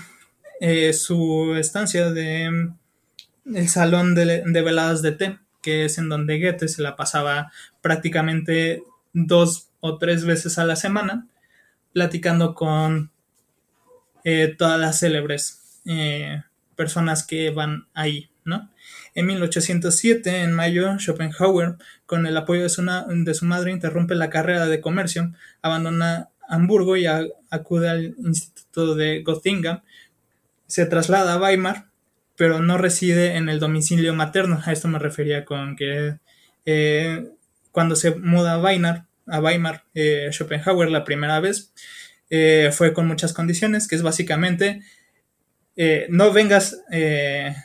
eh, 0.60 0.94
su 0.94 1.56
estancia 1.56 2.12
de 2.12 2.72
el 3.46 3.70
salón 3.70 4.16
de, 4.16 4.44
veladas 4.46 5.02
de 5.02 5.12
té, 5.12 5.40
que 5.62 5.86
es 5.86 5.98
en 5.98 6.10
donde 6.10 6.40
Goethe 6.40 6.68
se 6.68 6.82
la 6.82 6.96
pasaba 6.96 7.52
prácticamente 7.82 8.84
dos 9.14 9.70
o 9.82 9.98
tres 9.98 10.26
veces 10.26 10.58
a 10.58 10.66
la 10.66 10.76
semana, 10.76 11.28
platicando 11.92 12.56
con 12.56 13.12
eh, 14.24 14.56
todas 14.58 14.80
las 14.80 15.00
célebres 15.00 15.82
eh, 15.86 16.42
personas 16.76 17.26
que 17.26 17.50
van 17.50 17.88
ahí, 17.94 18.30
¿no? 18.46 18.70
En 19.16 19.28
1807, 19.28 20.42
en 20.42 20.54
mayo, 20.54 20.98
Schopenhauer, 21.00 21.76
con 22.06 22.26
el 22.26 22.36
apoyo 22.36 22.64
de 22.64 22.70
su, 22.70 23.46
madre, 23.46 23.72
interrumpe 23.72 24.16
la 24.16 24.30
carrera 24.30 24.68
de 24.68 24.82
comercio, 24.82 25.32
abandona 25.62 26.30
Hamburgo 26.48 26.98
y 26.98 27.06
acude 27.06 27.90
al 27.90 28.16
Instituto 28.18 28.96
de 28.96 29.24
Göttingen, 29.26 29.82
se 30.68 30.86
traslada 30.86 31.34
a 31.34 31.40
Weimar, 31.40 31.88
pero 32.36 32.60
no 32.60 32.78
reside 32.78 33.36
en 33.36 33.50
el 33.50 33.60
domicilio 33.60 34.14
materno. 34.14 34.62
A 34.66 34.72
esto 34.72 34.88
me 34.88 35.00
refería 35.00 35.46
con 35.46 35.76
que 35.76 36.18
eh, 36.66 37.30
cuando 37.72 37.96
se 37.96 38.16
muda 38.16 38.54
a 38.54 38.60
Weimar, 38.60 39.06
a 39.28 39.40
Weimar 39.40 39.84
eh, 39.94 40.30
Schopenhauer 40.32 40.90
la 40.90 41.04
primera 41.04 41.40
vez, 41.40 41.72
eh, 42.30 42.72
fue 42.74 42.94
con 42.94 43.08
muchas 43.08 43.34
condiciones, 43.34 43.88
que 43.88 43.96
es 43.96 44.02
básicamente 44.02 44.82
eh, 45.76 46.08
no 46.10 46.32
vengas, 46.32 46.84
eh, 46.92 47.56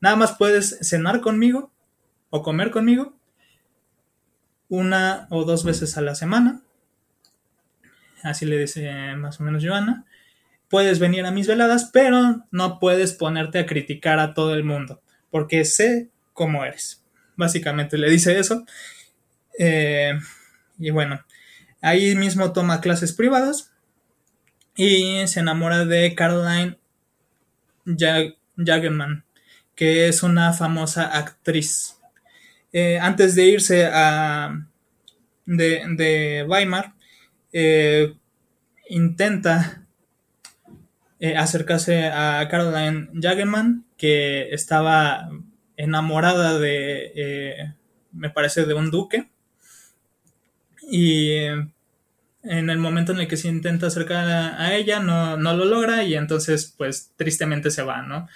nada 0.00 0.16
más 0.16 0.36
puedes 0.36 0.78
cenar 0.82 1.20
conmigo 1.20 1.72
o 2.30 2.42
comer 2.42 2.70
conmigo 2.70 3.14
una 4.68 5.26
o 5.30 5.44
dos 5.44 5.64
veces 5.64 5.98
a 5.98 6.00
la 6.00 6.14
semana. 6.14 6.62
Así 8.22 8.46
le 8.46 8.56
dice 8.56 9.14
más 9.16 9.40
o 9.40 9.44
menos 9.44 9.64
Joana. 9.64 10.06
Puedes 10.68 10.98
venir 10.98 11.26
a 11.26 11.30
mis 11.30 11.46
veladas, 11.46 11.90
pero 11.92 12.46
no 12.50 12.78
puedes 12.78 13.12
ponerte 13.12 13.58
a 13.58 13.66
criticar 13.66 14.18
a 14.18 14.32
todo 14.32 14.54
el 14.54 14.64
mundo, 14.64 15.02
porque 15.30 15.64
sé 15.66 16.08
cómo 16.32 16.64
eres. 16.64 17.04
Básicamente 17.36 17.98
le 17.98 18.08
dice 18.08 18.38
eso. 18.38 18.64
Eh, 19.58 20.18
y 20.78 20.90
bueno, 20.90 21.22
ahí 21.82 22.14
mismo 22.14 22.52
toma 22.52 22.80
clases 22.80 23.12
privadas 23.12 23.71
y 24.74 25.26
se 25.26 25.40
enamora 25.40 25.84
de 25.84 26.14
Caroline 26.14 26.78
Jagerman, 27.86 29.24
que 29.74 30.08
es 30.08 30.22
una 30.22 30.52
famosa 30.52 31.16
actriz. 31.16 31.98
Eh, 32.72 32.98
antes 32.98 33.34
de 33.34 33.46
irse 33.46 33.86
a 33.86 34.66
de, 35.44 36.44
Weimar, 36.48 36.94
eh, 37.52 38.14
intenta 38.88 39.86
eh, 41.20 41.36
acercarse 41.36 42.06
a 42.06 42.48
Caroline 42.48 43.10
Jagerman, 43.20 43.84
que 43.96 44.48
estaba 44.52 45.28
enamorada 45.76 46.58
de, 46.58 47.74
me 48.12 48.30
parece, 48.30 48.64
de 48.64 48.74
un 48.74 48.90
duque. 48.90 49.28
Y 50.90 51.46
en 52.42 52.70
el 52.70 52.78
momento 52.78 53.12
en 53.12 53.20
el 53.20 53.28
que 53.28 53.36
se 53.36 53.48
intenta 53.48 53.86
acercar 53.86 54.28
a, 54.28 54.74
ella 54.74 55.00
no, 55.00 55.36
lo 55.36 55.64
logra 55.64 56.04
y 56.04 56.14
entonces 56.14 56.74
pues 56.76 57.12
tristemente 57.16 57.70
se 57.70 57.82
va, 57.82 58.02
¿no? 58.02 58.28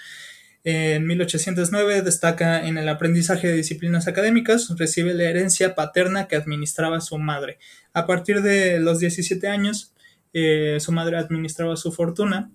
En 0.63 1.07
1809 1.07 2.01
destaca 2.01 2.67
en 2.67 2.77
el 2.77 2.89
aprendizaje 2.89 3.47
de 3.47 3.53
disciplinas 3.53 4.07
académicas, 4.07 4.73
recibe 4.77 5.13
la 5.13 5.23
herencia 5.23 5.75
paterna 5.75 6.27
que 6.27 6.35
administraba 6.35 6.99
su 6.99 7.17
madre. 7.17 7.57
A 7.93 8.05
partir 8.05 8.41
de 8.41 8.79
los 8.79 8.99
17 8.99 9.47
años, 9.47 9.93
eh, 10.33 10.77
su 10.81 10.91
madre 10.91 11.17
administraba 11.17 11.77
su 11.77 11.93
fortuna 11.93 12.51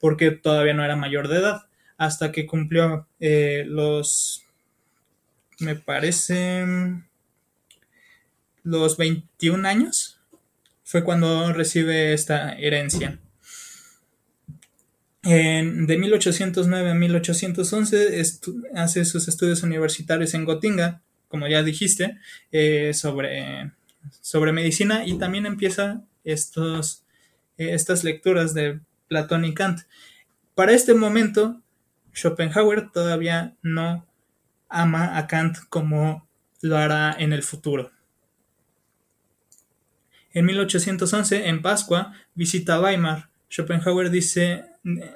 porque 0.00 0.30
todavía 0.30 0.74
no 0.74 0.84
era 0.84 0.96
mayor 0.96 1.28
de 1.28 1.38
edad, 1.38 1.66
hasta 1.96 2.32
que 2.32 2.46
cumplió 2.46 3.08
eh, 3.20 3.64
los, 3.66 4.44
me 5.58 5.76
parece, 5.76 6.64
los 8.62 8.96
21 8.96 9.66
años, 9.66 10.15
fue 10.86 11.02
cuando 11.02 11.52
recibe 11.52 12.12
esta 12.12 12.52
herencia. 12.52 13.18
de 15.24 15.98
1809 15.98 16.90
a 16.90 16.94
1811 16.94 18.22
hace 18.76 19.04
sus 19.04 19.26
estudios 19.26 19.64
universitarios 19.64 20.32
en 20.34 20.44
Gotinga, 20.44 21.02
como 21.26 21.48
ya 21.48 21.64
dijiste, 21.64 22.18
eh, 22.52 22.94
sobre, 22.94 23.72
sobre 24.20 24.52
medicina 24.52 25.04
y 25.04 25.18
también 25.18 25.46
empieza 25.46 26.04
estos, 26.22 27.02
estas 27.56 28.04
lecturas 28.04 28.54
de 28.54 28.78
Platón 29.08 29.44
y 29.44 29.54
Kant. 29.54 29.80
Para 30.54 30.72
este 30.72 30.94
momento, 30.94 31.60
Schopenhauer 32.14 32.92
todavía 32.92 33.56
no 33.60 34.06
ama 34.68 35.18
a 35.18 35.26
Kant 35.26 35.58
como 35.68 36.28
lo 36.60 36.76
hará 36.76 37.16
en 37.18 37.32
el 37.32 37.42
futuro. 37.42 37.90
En 40.36 40.44
1811, 40.44 41.48
en 41.48 41.62
Pascua, 41.62 42.12
visita 42.34 42.78
Weimar. 42.78 43.30
Schopenhauer 43.48 44.10
dice, 44.10 44.66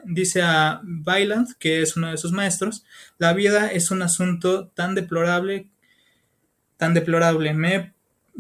dice 0.03 0.41
a 0.41 0.81
Weiland, 1.05 1.59
que 1.59 1.83
es 1.83 1.95
uno 1.95 2.11
de 2.11 2.17
sus 2.17 2.33
maestros, 2.33 2.87
la 3.19 3.35
vida 3.35 3.71
es 3.71 3.91
un 3.91 4.01
asunto 4.01 4.69
tan 4.69 4.95
deplorable, 4.95 5.69
tan 6.79 6.95
deplorable. 6.95 7.53
Me 7.53 7.75
he 7.75 7.93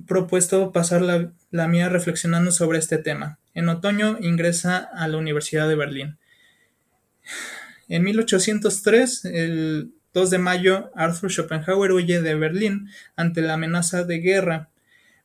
propuesto 0.07 0.72
pasar 0.72 1.03
la, 1.03 1.31
la 1.51 1.68
mía 1.68 1.91
reflexionando 1.91 2.51
sobre 2.51 2.78
este 2.78 2.97
tema. 2.97 3.39
En 3.53 3.68
otoño 3.68 4.16
ingresa 4.18 4.78
a 4.78 5.07
la 5.07 5.18
Universidad 5.18 5.68
de 5.68 5.76
Berlín. 5.76 6.16
En 7.89 8.05
1803, 8.05 9.26
el 9.26 9.93
2 10.14 10.31
de 10.31 10.39
mayo, 10.39 10.91
Arthur 10.95 11.31
Schopenhauer 11.31 11.93
huye 11.93 12.22
de 12.22 12.37
Berlín 12.37 12.89
ante 13.16 13.43
la 13.43 13.53
amenaza 13.53 14.05
de 14.05 14.20
guerra 14.20 14.70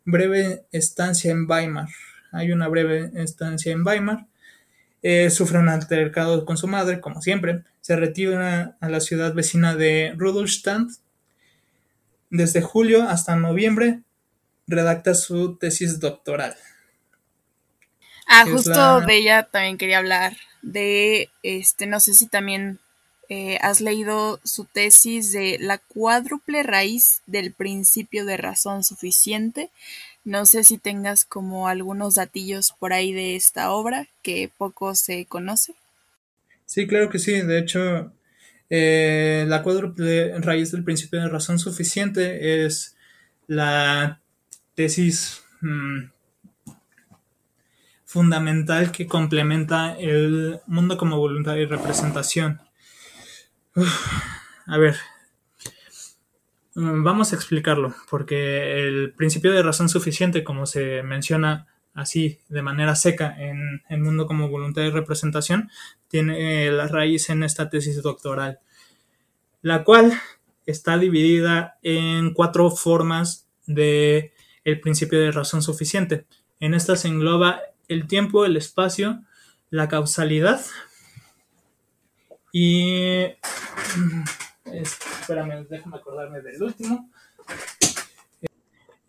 breve 0.06 0.66
estancia 0.72 1.32
en 1.32 1.50
Weimar. 1.50 1.90
Hay 2.32 2.52
una 2.52 2.68
breve 2.68 3.12
estancia 3.16 3.72
en 3.72 3.86
Weimar. 3.86 4.28
Eh, 5.02 5.30
sufre 5.30 5.60
un 5.60 5.70
altercado 5.70 6.46
con 6.46 6.58
su 6.58 6.68
madre, 6.68 7.02
como 7.02 7.22
siempre. 7.22 7.64
Se 7.82 7.96
retira 7.96 8.78
a 8.80 8.90
la 8.90 9.00
ciudad 9.00 9.34
vecina 9.34 9.76
de 9.76 10.14
Rudolstadt. 10.18 10.90
Desde 12.30 12.62
julio 12.62 13.04
hasta 13.04 13.36
noviembre 13.36 14.02
redacta 14.68 15.14
su 15.14 15.58
tesis 15.58 16.00
doctoral. 16.00 16.56
Ah, 18.28 18.46
justo 18.52 19.02
de 19.02 19.18
ella 19.18 19.44
también 19.44 19.78
quería 19.78 20.00
hablar. 20.00 20.36
De 20.62 21.30
este, 21.44 21.86
no 21.86 22.00
sé 22.00 22.16
si 22.16 22.28
también 22.28 22.80
eh, 23.30 23.58
has 23.62 23.82
leído 23.82 24.40
su 24.44 24.66
tesis 24.66 25.32
de 25.32 25.58
la 25.60 25.78
cuádruple 25.78 26.64
raíz 26.64 27.22
del 27.26 27.52
principio 27.52 28.26
de 28.26 28.38
razón 28.38 28.84
suficiente. 28.84 29.70
No 30.24 30.46
sé 30.46 30.64
si 30.64 30.78
tengas 30.78 31.26
como 31.26 31.68
algunos 31.68 32.16
datillos 32.16 32.74
por 32.80 32.94
ahí 32.94 33.14
de 33.14 33.36
esta 33.36 33.72
obra 33.72 34.08
que 34.22 34.50
poco 34.58 34.96
se 34.96 35.26
conoce. 35.26 35.74
Sí, 36.66 36.88
claro 36.88 37.10
que 37.10 37.20
sí. 37.20 37.42
De 37.42 37.60
hecho, 37.60 38.12
eh, 38.70 39.46
la 39.48 39.62
cuádruple 39.62 40.40
raíz 40.40 40.72
del 40.72 40.84
principio 40.84 41.22
de 41.22 41.30
razón 41.30 41.60
suficiente 41.60 42.66
es 42.66 42.96
la 43.48 44.20
tesis 44.74 45.44
mmm, 45.62 46.06
fundamental 48.06 48.92
que 48.92 49.08
complementa 49.08 49.96
el 50.00 50.60
mundo 50.68 50.98
como 50.98 51.18
voluntad 51.18 51.56
y 51.56 51.66
representación. 51.66 52.62
A 53.76 54.78
ver, 54.78 54.96
vamos 56.76 57.34
a 57.34 57.36
explicarlo, 57.36 57.94
porque 58.10 58.88
el 58.88 59.14
principio 59.14 59.52
de 59.52 59.64
razón 59.64 59.90
suficiente, 59.90 60.46
como 60.46 60.66
se 60.66 61.04
menciona 61.04 61.68
así 61.94 62.40
de 62.48 62.62
manera 62.62 62.96
seca 62.96 63.36
en 63.38 63.82
el 63.90 64.00
mundo 64.00 64.28
como 64.28 64.50
voluntad 64.50 64.84
y 64.84 64.92
representación, 64.92 65.70
tiene 66.08 66.72
la 66.72 66.88
raíz 66.88 67.30
en 67.30 67.44
esta 67.44 67.70
tesis 67.70 68.02
doctoral, 68.02 68.60
la 69.62 69.84
cual 69.84 70.14
está 70.66 70.98
dividida 70.98 71.78
en 71.84 72.34
cuatro 72.34 72.72
formas 72.72 73.48
de 73.66 74.34
el 74.64 74.80
principio 74.80 75.20
de 75.20 75.32
razón 75.32 75.62
suficiente. 75.62 76.26
En 76.62 76.74
esta 76.74 76.96
se 76.96 77.10
engloba 77.10 77.60
el 77.90 78.08
tiempo, 78.08 78.46
el 78.46 78.56
espacio, 78.56 79.22
la 79.70 79.90
causalidad 79.90 80.62
y... 82.58 83.36
Espérame, 84.64 85.68
déjame 85.70 85.98
acordarme 85.98 86.40
del 86.40 86.64
último. 86.64 87.10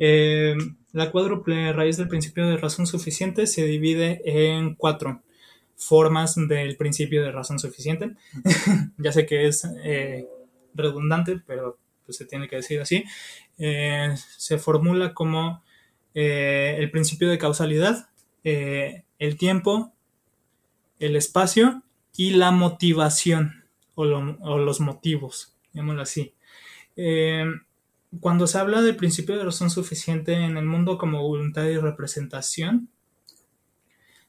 Eh, 0.01 0.57
la 0.93 1.13
cuádruple 1.13 1.73
raíz 1.73 1.97
del 1.97 2.09
principio 2.09 2.45
de 2.49 2.57
razón 2.57 2.89
suficiente 2.89 3.47
se 3.47 3.65
divide 3.65 4.21
en 4.25 4.75
cuatro 4.75 5.23
formas 5.77 6.35
del 6.35 6.77
principio 6.77 7.23
de 7.23 7.31
razón 7.31 7.61
suficiente. 7.61 8.17
ya 8.99 9.13
sé 9.13 9.27
que 9.27 9.47
es 9.47 9.65
eh, 9.85 10.27
redundante, 10.75 11.41
pero 11.47 11.79
pues, 12.05 12.17
se 12.17 12.25
tiene 12.25 12.49
que 12.49 12.57
decir 12.57 12.81
así. 12.81 13.05
Eh, 13.59 14.13
se 14.39 14.59
formula 14.59 15.15
como 15.15 15.63
el 16.15 16.91
principio 16.91 17.29
de 17.29 17.39
causalidad, 17.39 18.09
el 18.43 19.37
tiempo, 19.39 19.93
el 20.99 21.15
espacio 21.15 21.85
y 22.17 22.31
la 22.31 22.51
motivación 22.51 23.65
o, 23.95 24.05
lo, 24.05 24.39
o 24.41 24.59
los 24.59 24.81
motivos, 24.81 25.57
digámoslo 25.73 26.03
así. 26.03 26.35
Eh, 26.97 27.45
cuando 28.21 28.47
se 28.47 28.59
habla 28.59 28.83
del 28.83 28.97
principio 28.97 29.37
de 29.37 29.45
razón 29.45 29.71
suficiente 29.71 30.33
en 30.33 30.57
el 30.57 30.65
mundo 30.65 30.99
como 30.99 31.23
voluntad 31.23 31.65
y 31.65 31.77
representación, 31.77 32.89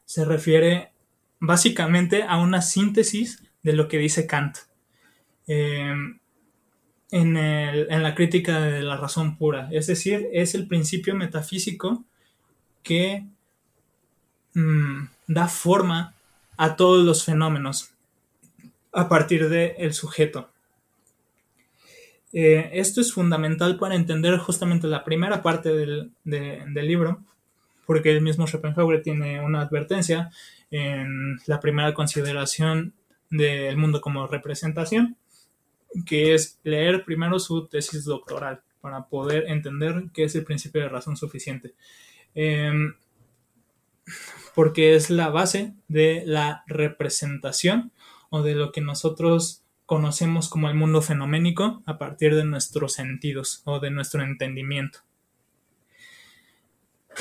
se 0.05 0.25
refiere 0.25 0.91
básicamente 1.39 2.23
a 2.23 2.38
una 2.38 2.61
síntesis 2.61 3.43
de 3.63 3.73
lo 3.73 3.88
que 3.88 3.97
dice 3.97 4.27
Kant. 4.27 4.57
Eh, 5.47 5.93
en, 7.11 8.03
la 8.03 8.15
crítica 8.15 8.59
de 8.59 8.81
la 8.81 8.97
razón 8.97 9.38
pura. 9.38 9.69
Es 9.71 9.88
decir, 9.88 10.27
es 10.33 10.55
el 10.55 10.67
principio 10.67 11.15
metafísico 11.15 12.03
que 12.83 13.25
mmm, 14.53 15.05
da 15.27 15.47
forma 15.47 16.15
a 16.58 16.76
todos 16.76 17.05
los 17.05 17.24
fenómenos 17.24 17.93
a 18.91 19.08
partir 19.08 19.47
del 19.49 19.76
de 19.78 19.93
sujeto. 19.93 20.49
Eh, 22.34 22.72
esto 22.74 22.99
es 22.99 23.14
fundamental 23.14 23.78
para 23.78 23.95
entender 23.95 24.38
justamente 24.38 24.88
la 24.88 25.03
primera 25.03 25.41
parte 25.41 25.70
del, 25.70 26.12
de, 26.24 26.64
del, 26.68 26.88
libro, 26.88 27.24
porque 27.86 28.12
el 28.12 28.22
mismo 28.22 28.45
Schopenhauer 28.45 29.01
tiene 29.01 29.39
una 29.39 29.62
advertencia 29.62 30.30
en 30.72 31.39
la 31.45 31.60
primera 31.60 31.93
consideración 31.93 32.93
del 33.30 33.78
mundo 33.78 34.01
como 34.01 34.28
representación, 34.28 35.16
que 36.05 36.34
es 36.34 36.60
leer 36.64 37.05
primero 37.05 37.39
su 37.39 37.68
tesis 37.68 38.03
doctoral 38.03 38.62
para 38.82 39.05
poder 39.05 39.45
entender 39.47 40.05
qué 40.14 40.26
es 40.26 40.36
el 40.36 40.43
principio 40.43 40.82
de 40.82 40.89
razón 40.89 41.16
suficiente. 41.16 41.76
Eh, 42.36 42.72
porque 44.58 44.95
es 44.95 45.12
la 45.12 45.30
base 45.30 45.76
de 45.88 46.24
la 46.26 46.64
representación 46.66 47.91
o 48.32 48.41
de 48.41 48.55
lo 48.55 48.72
que 48.72 48.82
nosotros 48.82 49.62
conocemos 49.86 50.49
como 50.49 50.68
el 50.68 50.74
mundo 50.74 51.03
fenoménico 51.03 51.84
a 51.86 51.99
partir 51.99 52.34
de 52.34 52.43
nuestros 52.43 52.93
sentidos 52.93 53.62
o 53.66 53.80
de 53.80 53.91
nuestro 53.91 54.24
entendimiento. 54.24 55.01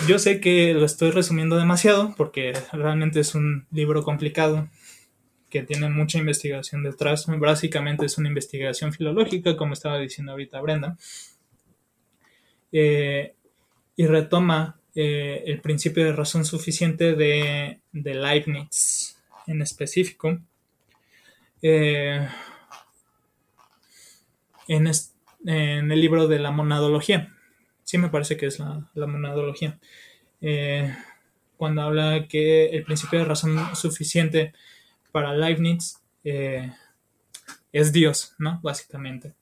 Yo 0.09 0.18
sé 0.18 0.41
que 0.41 0.72
lo 0.72 0.87
estoy 0.87 1.11
resumiendo 1.11 1.59
demasiado 1.59 2.14
porque 2.16 2.55
realmente 2.72 3.20
es 3.20 3.34
un 3.34 3.66
libro 3.70 4.03
complicado 4.03 4.70
que 5.51 5.62
tiene 5.62 5.91
mucha 5.91 6.16
investigación 6.16 6.84
detrás. 6.84 7.26
Básicamente 7.26 8.07
es 8.07 8.16
una 8.16 8.30
investigación 8.30 8.95
filológica, 8.95 9.59
como 9.59 9.74
estaba 9.74 9.99
diciendo 9.99 10.32
ahorita 10.32 10.62
Brenda. 10.62 10.97
Eh, 12.72 13.34
y 13.95 14.07
retoma 14.07 14.75
eh, 14.99 15.44
el 15.44 15.61
principio 15.61 16.07
de 16.07 16.12
razón 16.14 16.47
suficiente 16.47 17.14
de, 17.14 17.80
de 17.92 18.14
Leibniz 18.14 19.18
en 19.47 19.61
específico. 19.61 20.38
Eh, 21.61 22.26
en, 24.68 24.86
el 25.47 26.01
libro 26.01 26.26
de 26.28 26.38
la 26.38 26.51
monadología. 26.51 27.28
Sí 27.84 27.99
me 27.99 28.09
parece 28.09 28.38
que 28.38 28.47
es 28.47 28.59
la, 28.59 29.07
monadología. 29.07 29.78
Eh, 30.40 30.97
cuando 31.59 31.82
habla 31.82 32.26
que 32.26 32.68
el 32.70 32.82
principio 32.84 33.18
de 33.18 33.26
razón 33.26 33.76
suficiente 33.76 34.55
para 35.12 35.34
Leibniz 35.34 36.01
es 36.24 37.92
Dios, 37.92 38.34
¿no? 38.38 38.61
Básicamente. 38.62 39.34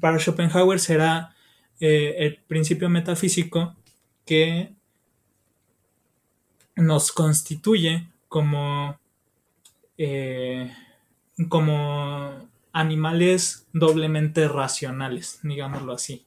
Para 0.00 0.18
Schopenhauer 0.18 0.78
será 0.80 1.34
el 1.80 2.38
principio 2.46 2.90
metafísico 2.90 3.74
que 4.24 4.74
nos 6.76 7.12
constituye 7.12 8.08
como, 8.28 8.98
eh, 9.98 10.72
como 11.48 12.48
animales 12.72 13.66
doblemente 13.72 14.48
racionales, 14.48 15.40
digámoslo 15.42 15.92
así. 15.92 16.26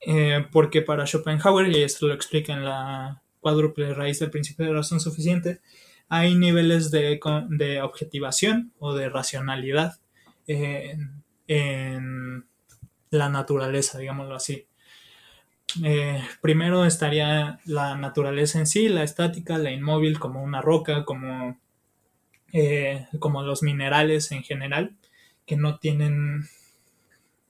Eh, 0.00 0.46
porque 0.52 0.82
para 0.82 1.06
Schopenhauer, 1.06 1.68
y 1.68 1.82
esto 1.82 2.06
lo 2.06 2.14
explica 2.14 2.52
en 2.52 2.64
la 2.64 3.22
cuádruple 3.40 3.92
raíz 3.94 4.20
del 4.20 4.30
principio 4.30 4.66
de 4.66 4.72
razón 4.72 5.00
suficiente, 5.00 5.60
hay 6.08 6.34
niveles 6.34 6.90
de, 6.90 7.20
de 7.50 7.82
objetivación 7.82 8.72
o 8.78 8.94
de 8.94 9.08
racionalidad 9.08 9.98
en, 10.46 11.22
en 11.46 12.46
la 13.10 13.28
naturaleza, 13.28 13.98
digámoslo 13.98 14.34
así. 14.34 14.67
Eh, 15.84 16.22
primero 16.40 16.86
estaría 16.86 17.60
la 17.66 17.94
naturaleza 17.96 18.58
en 18.58 18.66
sí, 18.66 18.88
la 18.88 19.02
estática, 19.02 19.58
la 19.58 19.70
inmóvil, 19.70 20.18
como 20.18 20.42
una 20.42 20.62
roca, 20.62 21.04
como, 21.04 21.58
eh, 22.52 23.06
como 23.18 23.42
los 23.42 23.62
minerales 23.62 24.32
en 24.32 24.42
general, 24.42 24.96
que 25.46 25.56
no 25.56 25.78
tienen 25.78 26.48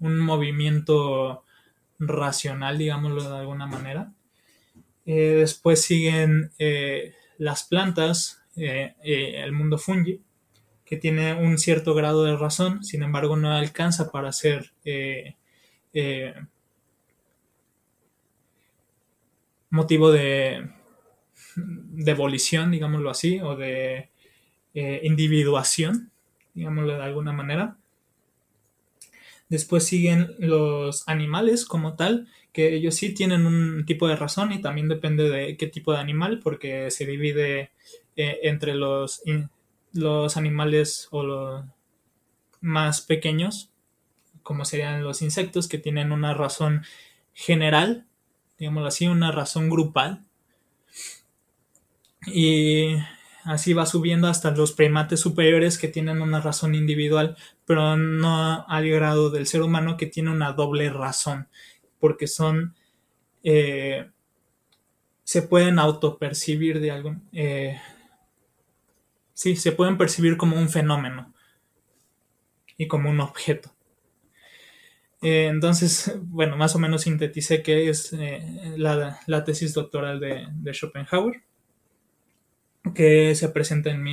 un 0.01 0.19
movimiento 0.19 1.45
racional, 1.99 2.79
digámoslo 2.79 3.31
de 3.31 3.39
alguna 3.39 3.67
manera. 3.67 4.13
Eh, 5.07 5.37
después 5.39 5.83
siguen 5.83 6.53
las 7.39 7.65
plantas, 7.65 8.43
el 8.57 9.53
mundo 9.53 9.79
fungi, 9.79 10.21
que 10.85 10.97
tiene 10.97 11.35
un 11.35 11.59
cierto 11.59 11.95
grado 11.95 12.25
de 12.25 12.37
razón, 12.37 12.83
sin 12.83 13.03
embargo 13.03 13.37
no 13.37 13.53
alcanza 13.53 14.11
para 14.11 14.33
ser 14.33 14.73
motivo 19.71 20.11
de, 20.11 20.71
de 21.57 22.15
digámoslo 22.71 23.11
así, 23.11 23.41
o 23.41 23.57
de 23.57 24.11
eh, 24.75 25.01
individuación, 25.05 26.11
digámoslo 26.55 26.95
de 26.97 27.03
alguna 27.03 27.33
manera. 27.33 27.77
Después 29.49 29.85
siguen 29.85 30.35
los 30.39 31.09
animales 31.09 31.65
como 31.65 31.97
tal, 31.97 32.29
que 32.53 32.75
ellos 32.75 32.97
sí 32.97 33.15
tienen 33.15 33.47
un 33.47 33.85
tipo 33.87 34.09
de 34.09 34.17
razón 34.17 34.53
y 34.53 34.61
también 34.61 34.89
depende 34.89 35.31
de 35.31 35.57
qué 35.57 35.67
tipo 35.67 35.93
de 35.93 35.99
animal, 35.99 36.41
porque 36.43 36.91
se 36.91 37.07
divide 37.07 37.71
eh, 38.17 38.41
entre 38.43 38.75
los, 38.75 39.23
los 39.93 40.37
animales 40.37 41.09
o 41.11 41.23
los 41.23 41.65
más 42.61 43.01
pequeños, 43.01 43.71
como 44.43 44.65
serían 44.65 45.03
los 45.03 45.23
insectos, 45.23 45.69
que 45.69 45.79
tienen 45.79 46.13
una 46.13 46.35
razón 46.35 46.83
general 47.33 48.08
digámoslo 48.59 48.89
así, 48.89 49.07
una 49.07 49.33
razón 49.33 49.71
grupal. 49.71 50.25
Y 52.27 52.97
así 53.45 53.73
va 53.73 53.87
subiendo 53.87 54.29
hasta 54.29 54.51
los 54.51 54.73
primates 54.73 55.21
superiores 55.21 55.79
que 55.79 55.89
tienen 55.89 56.21
una 56.21 56.41
razón 56.41 56.75
individual, 56.75 57.37
pero 57.65 57.97
no 57.97 58.67
al 58.67 58.89
grado 58.89 59.31
del 59.31 59.47
ser 59.47 59.63
humano 59.63 59.97
que 59.97 60.07
tiene 60.07 60.31
una 60.31 60.53
doble 60.53 60.91
razón, 60.91 61.49
porque 61.99 62.27
son... 62.27 62.75
Eh, 63.45 64.11
se 65.25 65.43
pueden 65.43 65.79
autopercibir 65.79 66.81
de 66.81 66.91
algún... 66.91 67.29
Eh, 67.33 67.79
sí, 69.35 69.57
se 69.57 69.73
pueden 69.73 69.99
percibir 69.99 70.37
como 70.37 70.57
un 70.57 70.69
fenómeno 70.69 71.35
y 72.79 72.89
como 72.89 73.11
un 73.11 73.21
objeto. 73.21 73.71
Eh, 75.23 75.49
entonces, 75.51 76.13
bueno, 76.23 76.57
más 76.57 76.75
o 76.75 76.79
menos 76.79 77.03
sinteticé 77.03 77.63
que 77.63 77.89
es 77.89 78.13
eh, 78.13 78.75
la, 78.77 79.45
tesis 79.45 79.75
doctoral 79.75 80.21
de, 80.21 80.47
Schopenhauer, 80.73 81.43
que 82.95 83.35
se 83.35 83.49
presenta 83.49 83.91
en 83.91 84.05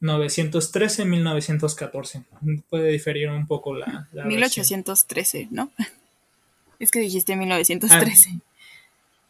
1913-1914. 0.00 2.24
Puede 2.68 2.90
diferir 2.90 3.30
un 3.30 3.46
poco 3.46 3.74
la... 3.74 4.08
1813, 4.12 5.48
¿no? 5.50 5.70
Es 6.80 6.90
que 6.90 6.98
dijiste 6.98 7.36
1913. 7.36 8.30
Ah, 8.34 8.40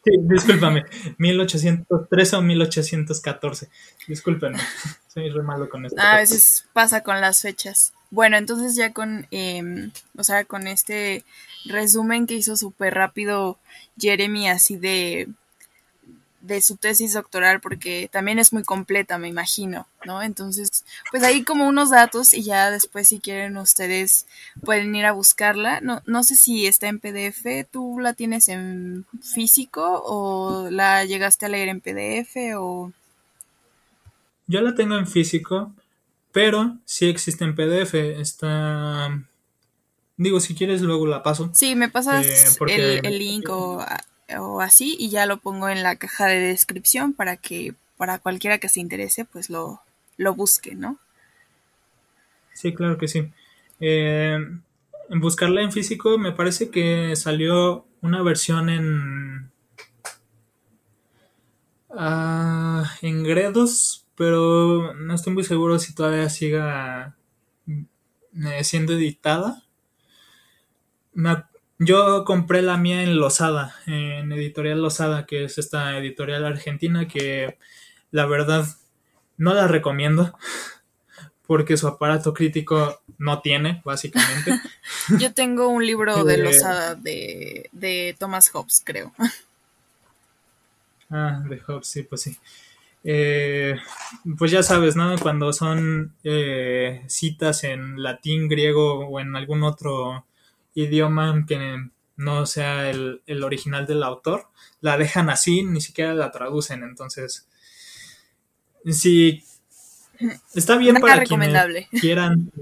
sí, 0.03 0.13
discúlpame, 0.23 0.85
1813 1.19 2.37
o 2.37 2.43
1814. 2.43 3.69
Discúlpenme, 4.09 4.59
soy 5.09 5.29
re 5.31 5.43
malo 5.43 5.69
con 5.69 5.85
esto. 5.87 6.01
A 6.01 6.17
veces 6.17 6.67
pasa 6.73 7.03
con 7.03 7.21
las 7.21 7.43
fechas. 7.43 7.93
Bueno, 8.15 8.37
entonces 8.37 8.77
ya 8.77 8.93
con, 8.93 9.27
em, 9.33 9.91
o 10.17 10.23
sea, 10.23 10.45
con 10.45 10.69
este 10.69 11.25
resumen 11.65 12.29
que 12.29 12.35
hizo 12.35 12.57
súper 12.57 12.95
rápido 12.95 13.59
Jeremy 13.99 14.49
así 14.49 14.77
de, 14.77 15.29
de 16.41 16.61
su 16.61 16.77
tesis 16.77 17.15
doctoral, 17.15 17.61
porque 17.61 18.09
también 18.13 18.39
es 18.39 18.53
muy 18.53 18.63
completa, 18.63 19.19
me 19.19 19.27
imagino, 19.27 19.89
¿no? 20.05 20.23
Entonces, 20.23 20.85
pues 21.11 21.25
ahí 21.25 21.43
como 21.43 21.67
unos 21.67 21.91
datos 21.91 22.35
y 22.35 22.45
ya 22.45 22.71
después 22.71 23.09
si 23.09 23.19
quieren 23.19 23.57
ustedes 23.57 24.29
pueden 24.63 24.95
ir 24.95 25.07
a 25.07 25.13
buscarla. 25.13 25.81
No, 25.81 26.01
no 26.07 26.23
sé 26.23 26.37
si 26.37 26.67
está 26.67 26.87
en 26.87 27.01
PDF, 27.01 27.67
¿tú 27.69 27.99
la 27.99 28.13
tienes 28.13 28.49
en 28.49 29.07
físico 29.23 30.03
o 30.07 30.71
la 30.71 31.05
llegaste 31.05 31.47
a 31.47 31.49
leer 31.49 31.69
en 31.69 31.81
PDF 31.81 32.37
o... 32.59 32.93
Yo 34.47 34.61
la 34.61 34.77
tengo 34.77 34.95
en 34.95 35.09
físico, 35.09 35.73
pero 36.35 36.77
sí 36.85 37.09
existe 37.09 37.45
en 37.45 37.55
PDF. 37.55 37.95
Está. 37.95 39.23
Digo, 40.17 40.41
si 40.41 40.57
quieres, 40.57 40.83
luego 40.83 41.07
la 41.07 41.23
paso. 41.23 41.49
Sí, 41.55 41.77
me 41.77 41.89
pasas 41.89 42.27
eh, 42.67 43.01
el, 43.05 43.19
link 43.19 43.49
o, 43.49 43.81
así 44.61 44.97
y 44.99 45.11
ya 45.11 45.27
lo 45.27 45.37
pongo 45.39 45.69
en 45.69 45.85
la 45.85 45.95
caja 45.95 46.27
de 46.27 46.41
descripción 46.41 47.13
para 47.13 47.37
que 47.37 47.75
para 47.97 48.19
cualquiera 48.19 48.59
que 48.59 48.69
se 48.69 48.81
interese, 48.81 49.25
pues 49.25 49.49
lo, 49.49 49.81
lo 50.17 50.35
busque, 50.35 50.75
¿no? 50.75 50.99
Sí, 52.53 52.75
claro 52.75 52.99
que 52.99 53.07
sí. 53.07 53.31
Eh, 53.79 54.37
en 55.11 55.21
buscarla 55.21 55.63
en 55.63 55.71
físico, 55.71 56.19
me 56.19 56.33
parece 56.33 56.69
que 56.71 57.15
salió 57.15 57.87
una 58.01 58.23
versión 58.23 58.71
en. 58.71 59.53
Ah, 61.91 62.93
en 63.03 63.23
Gredos, 63.23 64.04
pero 64.17 64.95
no 64.95 65.15
estoy 65.15 65.33
muy 65.33 65.45
seguro 65.45 65.79
si 65.79 65.95
todavía 65.95 66.29
siga 66.31 67.17
eh, 67.67 68.65
siendo 68.65 68.95
editada. 68.95 69.63
yo 71.79 72.25
compré 72.25 72.63
la 72.63 72.77
mía 72.77 73.03
en 73.03 73.17
Losada, 73.17 73.75
en 73.87 74.33
Editorial 74.33 74.83
Losada, 74.83 75.27
que 75.27 75.45
es 75.45 75.59
esta 75.59 75.97
editorial 75.99 76.45
argentina 76.45 77.09
que 77.09 77.59
la 78.11 78.27
verdad 78.27 78.67
no 79.37 79.55
la 79.55 79.67
recomiendo 79.67 80.37
porque 81.47 81.77
su 81.77 81.87
aparato 81.87 82.33
crítico 82.33 83.03
no 83.19 83.41
tiene, 83.41 83.83
básicamente. 83.85 84.61
Yo 85.19 85.33
tengo 85.35 85.69
un 85.69 85.85
libro 85.85 86.25
de 86.25 86.39
Losada 86.39 86.95
de, 86.95 87.69
de 87.73 88.17
Thomas 88.19 88.49
Hobbes, 88.51 88.83
creo. 88.85 89.13
Ah, 91.11 91.43
de 91.49 91.59
Hobbes, 91.61 91.87
sí, 91.87 92.03
pues 92.03 92.23
sí. 92.23 92.39
Eh, 93.07 93.77
pues 94.39 94.51
ya 94.51 94.63
sabes, 94.63 94.97
¿no? 94.97 95.15
Cuando 95.19 95.53
son 95.53 96.15
eh, 96.25 97.05
citas 97.07 97.63
en 97.65 98.03
latín, 98.03 98.49
griego 98.49 99.07
o 99.07 99.21
en 99.21 99.37
algún 99.37 99.63
otro 99.63 100.25
idioma 100.75 101.45
que 101.47 101.91
no 102.17 102.47
sea 102.47 102.89
el, 102.89 103.21
original 103.45 103.87
del 103.87 104.03
autor, 104.03 104.49
la 104.81 104.97
dejan 104.97 105.29
así, 105.29 105.63
ni 105.63 105.83
siquiera 105.83 106.15
la 106.15 106.31
traducen. 106.31 106.83
Entonces, 106.83 107.47
sí, 108.87 109.45
está 110.55 110.79
bien 110.79 110.97
para 110.97 111.25
quienes 111.25 111.89
quieran, 112.01 112.53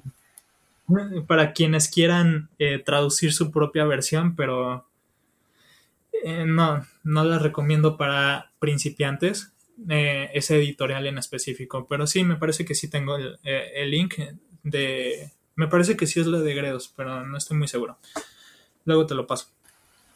para 1.29 1.53
quienes 1.53 1.89
quieran 1.89 2.49
eh, 2.59 2.83
traducir 2.85 3.33
su 3.33 3.53
propia 3.53 3.85
versión, 3.85 4.35
pero 4.35 4.89
no, 6.47 6.85
no 7.05 7.25
la 7.25 7.39
recomiendo 7.39 7.97
para 7.97 8.51
principiantes 8.59 9.52
eh, 9.89 10.31
ese 10.35 10.57
editorial 10.57 11.07
en 11.07 11.19
específico. 11.19 11.87
Pero 11.89 12.07
sí, 12.07 12.25
me 12.25 12.37
parece 12.37 12.65
que 12.65 12.75
sí 12.75 12.89
tengo 12.89 13.17
el, 13.17 13.39
eh, 13.45 13.87
link 13.87 14.15
de... 14.63 15.31
Me 15.55 15.69
parece 15.69 15.97
que 15.97 16.07
sí 16.07 16.21
es 16.21 16.27
la 16.27 16.41
de 16.41 16.55
Gredos, 16.55 16.93
pero 16.97 17.25
no 17.27 17.37
estoy 17.37 17.57
muy 17.57 17.69
seguro. 17.69 17.99
Luego 18.85 19.07
te 19.07 19.15
lo 19.15 19.27
paso. 19.27 19.49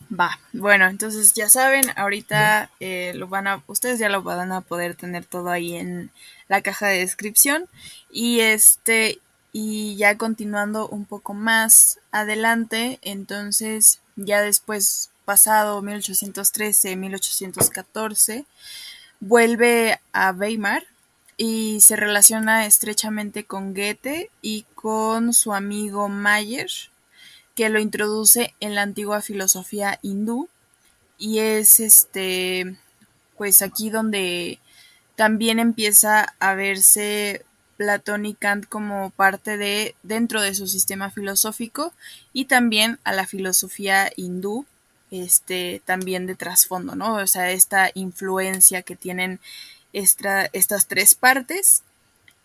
Va, 0.09 0.39
bueno, 0.53 0.87
entonces 0.87 1.35
ya 1.35 1.49
saben, 1.49 1.85
ahorita 1.97 2.71
eh, 2.79 3.13
lo 3.17 3.27
van 3.27 3.49
a, 3.49 3.63
ustedes 3.67 3.99
ya 3.99 4.09
lo 4.09 4.23
van 4.23 4.53
a 4.53 4.61
poder 4.61 4.95
tener 4.95 5.25
todo 5.25 5.51
ahí 5.51 5.75
en 5.75 6.11
la 6.49 6.63
caja 6.63 6.87
de 6.87 6.99
descripción. 6.99 7.69
Y 8.11 8.41
este, 8.41 9.19
y 9.53 9.97
ya 9.97 10.17
continuando 10.17 10.89
un 10.89 11.07
poco 11.07 11.35
más 11.35 11.99
adelante, 12.13 12.99
entonces 13.03 14.01
ya 14.15 14.43
después 14.43 15.11
pasado 15.25 15.83
1813, 15.83 16.97
1814, 16.97 18.47
vuelve 19.21 20.01
a 20.13 20.33
Weimar 20.33 20.85
y 21.37 21.81
se 21.81 21.97
relaciona 21.97 22.67
estrechamente 22.67 23.45
con 23.45 23.75
Goethe 23.75 24.31
y 24.43 24.65
con 24.75 25.33
su 25.33 25.53
amigo 25.53 26.09
Mayer, 26.09 26.71
que 27.55 27.69
lo 27.69 27.79
introduce 27.79 28.55
en 28.61 28.75
la 28.75 28.83
antigua 28.83 29.21
filosofía 29.21 29.99
hindú. 30.03 30.49
Y 31.19 31.39
es 31.39 31.81
este 31.81 32.77
pues 33.37 33.61
aquí 33.63 33.91
donde 33.91 34.61
también 35.15 35.59
empieza 35.59 36.35
a 36.39 36.55
verse 36.55 37.45
Platón 37.77 38.25
y 38.25 38.35
Kant 38.35 38.67
como 38.67 39.11
parte 39.11 39.59
de 39.59 39.95
dentro 40.03 40.41
de 40.41 40.55
su 40.55 40.67
sistema 40.67 41.11
filosófico 41.11 41.93
y 42.33 42.47
también 42.47 42.99
a 43.05 43.13
la 43.13 43.27
filosofía 43.27 44.11
hindú 44.17 44.67
este, 45.11 45.81
también 45.85 46.27
de 46.27 46.35
trasfondo, 46.35 46.95
¿no? 46.95 47.17
O 47.17 47.27
sea, 47.27 47.51
esta 47.51 47.91
influencia 47.95 48.83
que 48.83 48.97
tienen 48.97 49.41
estas 49.93 50.87
tres 50.89 51.15
partes. 51.15 51.83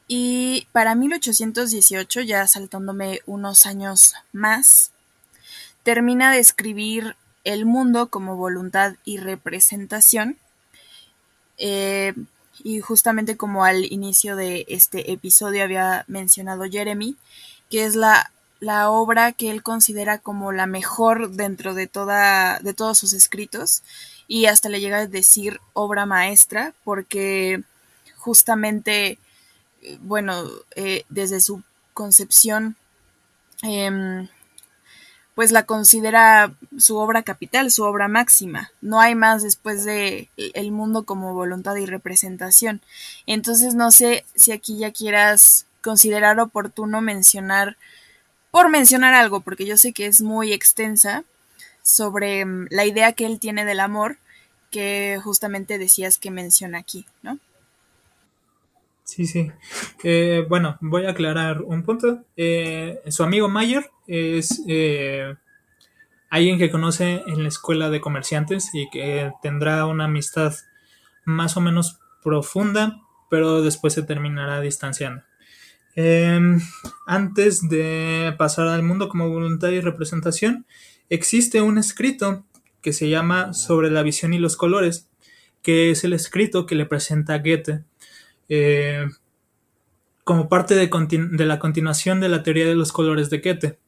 Y 0.07 0.67
para 0.71 0.95
1818, 0.95 2.21
ya 2.21 2.47
saltándome 2.47 3.21
unos 3.25 3.65
años 3.65 4.13
más, 4.31 4.91
termina 5.83 6.31
de 6.31 6.39
escribir 6.39 7.15
El 7.43 7.65
mundo 7.65 8.09
como 8.09 8.35
voluntad 8.35 8.95
y 9.03 9.17
representación. 9.17 10.37
Eh, 11.57 12.13
y 12.63 12.79
justamente 12.81 13.37
como 13.37 13.63
al 13.63 13.85
inicio 13.91 14.35
de 14.35 14.65
este 14.67 15.11
episodio 15.11 15.63
había 15.63 16.05
mencionado 16.07 16.65
Jeremy, 16.69 17.15
que 17.69 17.85
es 17.85 17.95
la 17.95 18.31
la 18.61 18.91
obra 18.91 19.33
que 19.33 19.49
él 19.49 19.63
considera 19.63 20.19
como 20.19 20.51
la 20.53 20.67
mejor 20.67 21.31
dentro 21.31 21.73
de 21.73 21.87
toda 21.87 22.59
de 22.59 22.73
todos 22.73 22.97
sus 22.97 23.11
escritos 23.11 23.83
y 24.27 24.45
hasta 24.45 24.69
le 24.69 24.79
llega 24.79 24.99
a 24.99 25.07
decir 25.07 25.59
obra 25.73 26.05
maestra 26.05 26.73
porque 26.85 27.63
justamente 28.17 29.17
bueno 30.01 30.43
eh, 30.75 31.05
desde 31.09 31.41
su 31.41 31.63
concepción 31.95 32.75
em, 33.63 34.29
pues 35.33 35.51
la 35.51 35.65
considera 35.65 36.53
su 36.77 36.97
obra 36.97 37.23
capital, 37.23 37.71
su 37.71 37.83
obra 37.83 38.07
máxima. 38.07 38.71
No 38.81 38.99
hay 38.99 39.15
más 39.15 39.41
después 39.41 39.85
de 39.85 40.29
El 40.37 40.71
mundo 40.71 41.03
como 41.03 41.33
voluntad 41.33 41.75
y 41.77 41.85
representación. 41.85 42.81
Entonces 43.25 43.73
no 43.73 43.91
sé 43.91 44.25
si 44.35 44.51
aquí 44.51 44.77
ya 44.77 44.91
quieras 44.91 45.65
considerar 45.81 46.39
oportuno 46.39 47.01
mencionar 47.01 47.77
por 48.51 48.69
mencionar 48.69 49.13
algo, 49.13 49.41
porque 49.41 49.65
yo 49.65 49.77
sé 49.77 49.93
que 49.93 50.05
es 50.05 50.21
muy 50.21 50.53
extensa, 50.53 51.23
sobre 51.83 52.45
mm, 52.45 52.67
la 52.69 52.85
idea 52.85 53.13
que 53.13 53.25
él 53.25 53.39
tiene 53.39 53.65
del 53.65 53.79
amor, 53.79 54.17
que 54.69 55.19
justamente 55.23 55.77
decías 55.77 56.17
que 56.17 56.31
menciona 56.31 56.77
aquí, 56.77 57.05
¿no? 57.23 57.39
Sí, 59.03 59.25
sí. 59.25 59.51
Eh, 60.03 60.45
bueno, 60.47 60.77
voy 60.79 61.05
a 61.05 61.11
aclarar 61.11 61.61
un 61.63 61.83
punto. 61.83 62.23
Eh, 62.37 63.01
su 63.09 63.23
amigo 63.23 63.49
Mayer 63.49 63.89
es 64.07 64.63
eh, 64.69 65.35
alguien 66.29 66.57
que 66.57 66.71
conoce 66.71 67.21
en 67.27 67.43
la 67.43 67.49
escuela 67.49 67.89
de 67.89 67.99
comerciantes 67.99 68.69
y 68.73 68.89
que 68.89 69.33
tendrá 69.41 69.85
una 69.85 70.05
amistad 70.05 70.53
más 71.25 71.57
o 71.57 71.61
menos 71.61 71.99
profunda, 72.23 73.01
pero 73.29 73.61
después 73.61 73.93
se 73.93 74.03
terminará 74.03 74.61
distanciando. 74.61 75.23
Em, 75.95 76.59
antes 77.05 77.67
de 77.67 78.33
pasar 78.37 78.67
al 78.67 78.83
mundo 78.83 79.09
como 79.09 79.29
voluntad 79.29 79.69
y 79.69 79.81
representación, 79.81 80.65
existe 81.09 81.61
un 81.61 81.77
escrito 81.77 82.45
que 82.81 82.93
se 82.93 83.09
llama 83.09 83.53
Sobre 83.53 83.91
la 83.91 84.03
visión 84.03 84.33
y 84.33 84.39
los 84.39 84.55
colores, 84.57 85.09
que 85.61 85.91
es 85.91 86.03
el 86.03 86.13
escrito 86.13 86.65
que 86.65 86.75
le 86.75 86.85
presenta 86.85 87.37
Goethe. 87.39 87.83
Eh, 88.49 89.05
como 90.23 90.49
parte 90.49 90.75
de, 90.75 91.45
la 91.45 91.59
continuación 91.59 92.19
de 92.19 92.29
la 92.29 92.43
teoría 92.43 92.65
de 92.65 92.75
los 92.75 92.91
colores 92.91 93.29
de 93.29 93.41
Kete. 93.41 93.79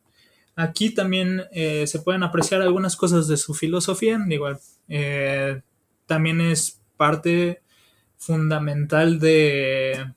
Aquí 0.56 0.90
también 0.90 1.44
eh, 1.52 1.88
se 1.88 2.00
pueden 2.00 2.24
apreciar 2.24 2.62
algunas 2.62 2.96
cosas 2.96 3.28
de 3.28 3.38
su 3.38 3.54
filosofía, 3.54 4.20
igual, 4.30 4.60
eh, 4.88 5.62
también 6.06 6.42
es 6.42 6.82
parte 6.98 7.62
fundamental 8.18 9.20
de, 9.20 10.14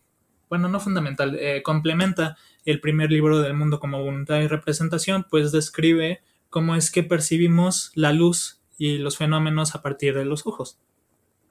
bueno, 0.48 0.68
no 0.68 0.80
fundamental, 0.80 1.36
eh, 1.40 1.62
complementa 1.62 2.36
el 2.64 2.80
primer 2.80 3.10
libro 3.10 3.40
del 3.40 3.54
mundo 3.54 3.80
como 3.80 4.02
voluntad 4.02 4.40
y 4.40 4.46
representación, 4.46 5.26
pues 5.28 5.52
describe 5.52 6.20
cómo 6.50 6.76
es 6.76 6.90
que 6.90 7.02
percibimos 7.02 7.92
la 7.94 8.12
luz 8.12 8.60
y 8.78 8.98
los 8.98 9.16
fenómenos 9.16 9.74
a 9.74 9.82
partir 9.82 10.14
de 10.14 10.24
los 10.24 10.46
ojos, 10.46 10.78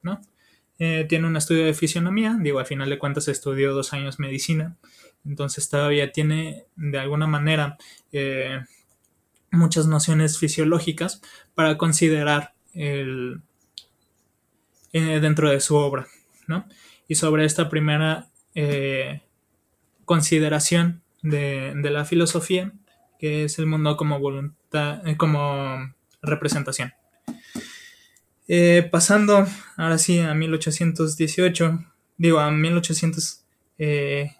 ¿no? 0.01 0.21
Eh, 0.77 1.05
tiene 1.07 1.27
un 1.27 1.37
estudio 1.37 1.65
de 1.65 1.73
fisionomía, 1.73 2.37
digo, 2.39 2.59
al 2.59 2.65
final 2.65 2.89
de 2.89 2.99
cuentas 2.99 3.29
estudió 3.29 3.73
dos 3.73 3.93
años 3.93 4.19
medicina, 4.19 4.75
entonces 5.25 5.69
todavía 5.69 6.11
tiene 6.11 6.65
de 6.75 6.99
alguna 6.99 7.27
manera 7.27 7.77
eh, 8.11 8.59
muchas 9.51 9.87
nociones 9.87 10.37
fisiológicas 10.37 11.21
para 11.55 11.77
considerar 11.77 12.53
el, 12.73 13.41
eh, 14.91 15.19
dentro 15.21 15.49
de 15.49 15.61
su 15.61 15.75
obra, 15.75 16.07
¿no? 16.47 16.67
Y 17.07 17.15
sobre 17.15 17.45
esta 17.45 17.69
primera 17.69 18.27
consideración 20.05 21.01
de, 21.21 21.73
la 21.91 22.05
filosofía, 22.05 22.71
que 23.19 23.45
es 23.45 23.59
el 23.59 23.65
mundo 23.65 23.97
como 23.97 24.19
voluntad, 24.19 25.01
como 25.17 25.93
representación. 26.21 26.93
Eh, 28.47 28.87
pasando 28.91 29.47
ahora 29.75 29.97
sí 29.97 30.19
a 30.19 30.33
1818, 30.35 31.79
digo 32.17 32.39
a 32.39 32.51
1800, 32.51 33.43
eh, 33.79 34.31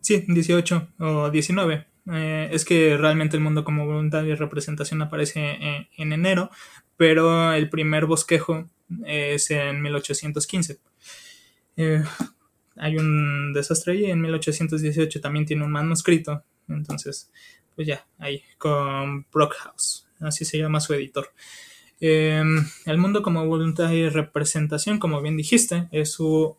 sí, 0.00 0.24
18 0.28 0.88
o 0.98 1.30
19. 1.30 1.86
Eh, 2.10 2.48
es 2.52 2.64
que 2.64 2.96
realmente 2.96 3.36
el 3.36 3.42
mundo 3.42 3.64
como 3.64 3.86
voluntad 3.86 4.24
y 4.24 4.34
representación 4.34 5.02
aparece 5.02 5.86
en, 5.96 6.12
enero, 6.12 6.50
pero 6.96 7.52
el 7.52 7.68
primer 7.68 8.06
bosquejo 8.06 8.66
es 9.06 9.50
en 9.50 9.82
1815. 9.82 10.78
Hay 12.76 12.96
un 12.96 13.52
desastre 13.52 13.92
ahí, 13.92 14.04
en 14.06 14.20
1818 14.20 15.20
también 15.20 15.46
tiene 15.46 15.64
un 15.64 15.72
manuscrito, 15.72 16.44
entonces, 16.68 17.30
pues 17.74 17.86
ya, 17.86 18.06
ahí, 18.18 18.42
con 18.58 19.26
Brockhouse 19.32 20.08
así 20.20 20.44
se 20.44 20.58
llama 20.58 20.80
su 20.80 20.94
editor. 20.94 21.32
Em, 22.00 22.64
el 22.86 22.98
mundo 22.98 23.22
como 23.22 23.46
voluntad 23.46 23.90
y 23.90 24.08
representación, 24.08 24.98
como 24.98 25.20
bien 25.20 25.36
dijiste, 25.36 25.88
es 25.90 26.12
su 26.12 26.56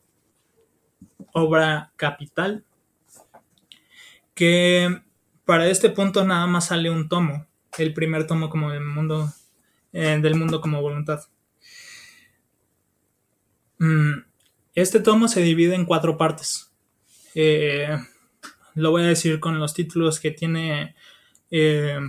obra 1.34 1.92
capital, 1.96 2.66
que 4.34 5.02
para 5.46 5.68
este 5.68 5.90
punto 5.90 6.24
nada 6.26 6.46
más 6.48 6.68
sale 6.68 6.90
un 6.90 7.10
tomo, 7.10 7.48
el 7.78 7.94
primer 7.94 8.28
tomo 8.28 8.50
como 8.50 8.72
del 8.72 8.84
mundo, 8.84 9.32
eh, 9.94 10.20
del 10.22 10.36
mundo 10.36 10.62
como 10.62 10.82
voluntad. 10.82 11.22
Mm, 13.80 14.29
este 14.76 15.00
tomo 15.00 15.28
se 15.28 15.42
divide 15.42 15.76
en 15.76 15.86
cuatro 15.86 16.18
partes. 16.18 16.72
Eh, 17.36 17.98
lo 18.76 18.92
voy 18.92 19.04
a 19.04 19.08
decir 19.08 19.40
con 19.40 19.60
los 19.60 19.74
títulos 19.74 20.20
que 20.20 20.32
tiene 20.32 20.96
eh, 21.52 22.00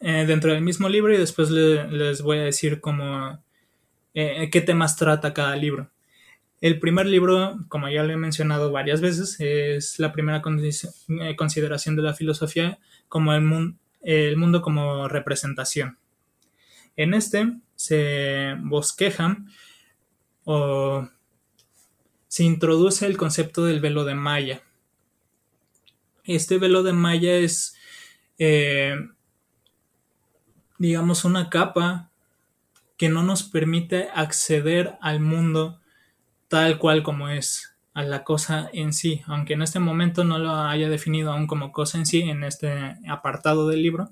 eh, 0.00 0.24
dentro 0.26 0.52
del 0.52 0.62
mismo 0.62 0.88
libro 0.88 1.12
y 1.12 1.18
después 1.18 1.50
les 1.50 2.22
voy 2.22 2.38
a 2.38 2.44
decir 2.44 2.80
cómo, 2.80 3.42
qué 4.14 4.62
temas 4.64 4.96
trata 4.96 5.34
cada 5.34 5.56
libro. 5.56 5.90
El 6.60 6.78
primer 6.78 7.06
libro, 7.06 7.58
como 7.68 7.88
ya 7.88 8.04
lo 8.04 8.12
he 8.12 8.16
mencionado 8.16 8.70
varias 8.70 9.00
veces, 9.00 9.36
es 9.40 9.98
la 9.98 10.12
primera 10.12 10.42
consideración 10.42 11.96
de 11.96 12.02
la 12.02 12.14
filosofía 12.14 12.78
como 13.08 13.34
el, 13.34 13.74
el 14.02 14.36
mundo 14.36 14.62
como 14.62 15.08
representación. 15.08 15.98
En 16.96 17.14
este 17.14 17.52
se 17.74 18.54
bosqueja 18.60 19.38
o 20.44 21.08
se 22.28 22.44
introduce 22.44 23.06
el 23.06 23.16
concepto 23.16 23.64
del 23.64 23.80
velo 23.80 24.04
de 24.04 24.14
Maya. 24.14 24.62
Este 26.24 26.58
velo 26.58 26.82
de 26.82 26.92
Maya 26.92 27.34
es 27.36 27.76
digamos, 30.82 31.24
una 31.24 31.48
capa 31.48 32.10
que 32.96 33.08
no 33.08 33.22
nos 33.22 33.44
permite 33.44 34.08
acceder 34.14 34.98
al 35.00 35.20
mundo 35.20 35.80
tal 36.48 36.78
cual 36.78 37.04
como 37.04 37.28
es, 37.28 37.76
a 37.94 38.02
la 38.02 38.24
cosa 38.24 38.68
en 38.72 38.92
sí, 38.92 39.22
aunque 39.26 39.52
en 39.52 39.62
este 39.62 39.78
momento 39.78 40.24
no 40.24 40.40
lo 40.40 40.54
haya 40.54 40.88
definido 40.88 41.30
aún 41.30 41.46
como 41.46 41.70
cosa 41.70 41.98
en 41.98 42.06
sí 42.06 42.22
en 42.22 42.42
este 42.42 42.96
apartado 43.08 43.68
del 43.68 43.80
libro, 43.80 44.10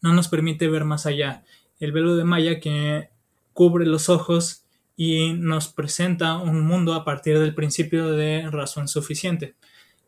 no 0.00 0.12
nos 0.12 0.26
permite 0.26 0.66
ver 0.66 0.84
más 0.84 1.06
allá. 1.06 1.44
El 1.78 1.92
velo 1.92 2.16
de 2.16 2.24
Maya 2.24 2.58
que 2.58 3.10
cubre 3.52 3.86
los 3.86 4.08
ojos 4.08 4.61
y 4.96 5.32
nos 5.34 5.68
presenta 5.68 6.36
un 6.36 6.60
mundo 6.62 6.94
a 6.94 7.04
partir 7.04 7.38
del 7.38 7.54
principio 7.54 8.12
de 8.12 8.48
razón 8.50 8.88
suficiente, 8.88 9.54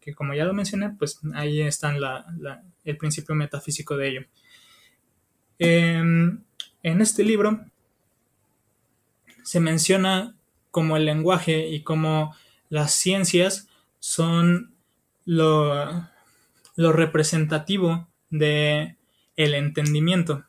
que 0.00 0.14
como 0.14 0.34
ya 0.34 0.44
lo 0.44 0.52
mencioné, 0.52 0.90
pues 0.90 1.20
ahí 1.34 1.60
está 1.62 1.94
el 2.84 2.96
principio 2.96 3.34
metafísico 3.34 3.96
de 3.96 4.08
ello. 4.08 4.20
Em, 5.58 6.42
en 6.82 7.00
este 7.00 7.24
libro 7.24 7.64
se 9.42 9.60
menciona 9.60 10.34
como 10.70 10.96
el 10.96 11.04
lenguaje 11.04 11.68
y 11.68 11.82
como 11.82 12.34
las 12.68 12.92
ciencias 12.92 13.68
son 14.00 14.74
lo, 15.24 16.08
lo 16.76 16.92
representativo 16.92 18.08
de 18.30 18.96
el 19.36 19.54
entendimiento, 19.54 20.44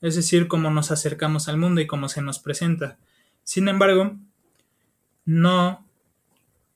es 0.00 0.16
decir, 0.16 0.48
cómo 0.48 0.70
nos 0.70 0.90
acercamos 0.90 1.48
al 1.48 1.56
mundo 1.56 1.80
y 1.80 1.86
cómo 1.86 2.08
se 2.08 2.22
nos 2.22 2.38
presenta. 2.38 2.98
Sin 3.44 3.68
embargo, 3.68 4.16
no 5.24 5.86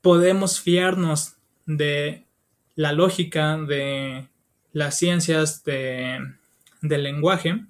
podemos 0.01 0.60
fiarnos 0.60 1.36
de 1.64 2.26
la 2.74 2.93
lógica 2.93 3.56
de 3.59 4.28
las 4.72 4.98
ciencias 4.98 5.64
de 5.64 6.20
del 6.82 7.02
lenguaje 7.02 7.64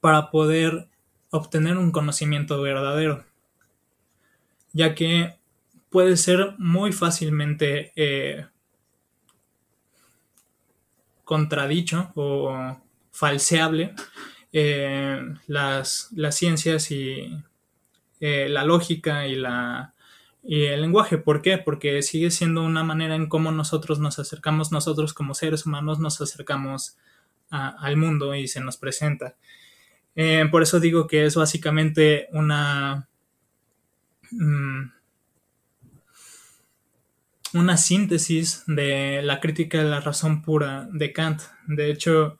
para 0.00 0.30
poder 0.30 0.88
obtener 1.30 1.78
un 1.78 1.90
conocimiento 1.90 2.60
verdadero, 2.60 3.24
ya 4.72 4.94
que 4.94 5.38
puede 5.90 6.16
ser 6.16 6.54
muy 6.58 6.92
fácilmente 6.92 7.92
eh, 7.96 8.46
contradicho 11.24 12.12
o 12.14 12.76
falseable 13.10 13.94
eh, 14.56 15.20
las, 15.48 16.10
las, 16.14 16.36
ciencias 16.36 16.92
y 16.92 17.42
eh, 18.20 18.48
la 18.48 18.64
lógica 18.64 19.26
y 19.26 19.34
la 19.34 19.94
y 20.44 20.66
el 20.66 20.80
lenguaje. 20.80 21.18
¿Por 21.18 21.42
qué? 21.42 21.58
Porque 21.58 22.02
sigue 22.02 22.30
siendo 22.30 22.62
una 22.62 22.84
manera 22.84 23.16
en 23.16 23.28
cómo 23.28 23.50
nosotros 23.50 23.98
nos 23.98 24.20
acercamos, 24.20 24.70
nosotros 24.70 25.12
como 25.12 25.34
seres 25.34 25.66
humanos 25.66 25.98
nos 25.98 26.20
acercamos 26.20 26.96
al 27.50 27.96
mundo 27.96 28.34
y 28.36 28.46
se 28.46 28.60
nos 28.60 28.76
presenta. 28.76 29.34
Eh, 30.14 30.46
por 30.50 30.62
eso 30.62 30.78
digo 30.78 31.08
que 31.08 31.24
es 31.26 31.34
básicamente 31.34 32.28
una, 32.32 33.08
mm, 34.30 34.82
una 37.54 37.76
síntesis 37.76 38.62
de 38.68 39.20
la 39.22 39.40
crítica 39.40 39.78
de 39.78 39.90
la 39.90 40.00
razón 40.00 40.42
pura 40.42 40.88
de 40.92 41.12
Kant. 41.12 41.42
De 41.66 41.90
hecho, 41.90 42.38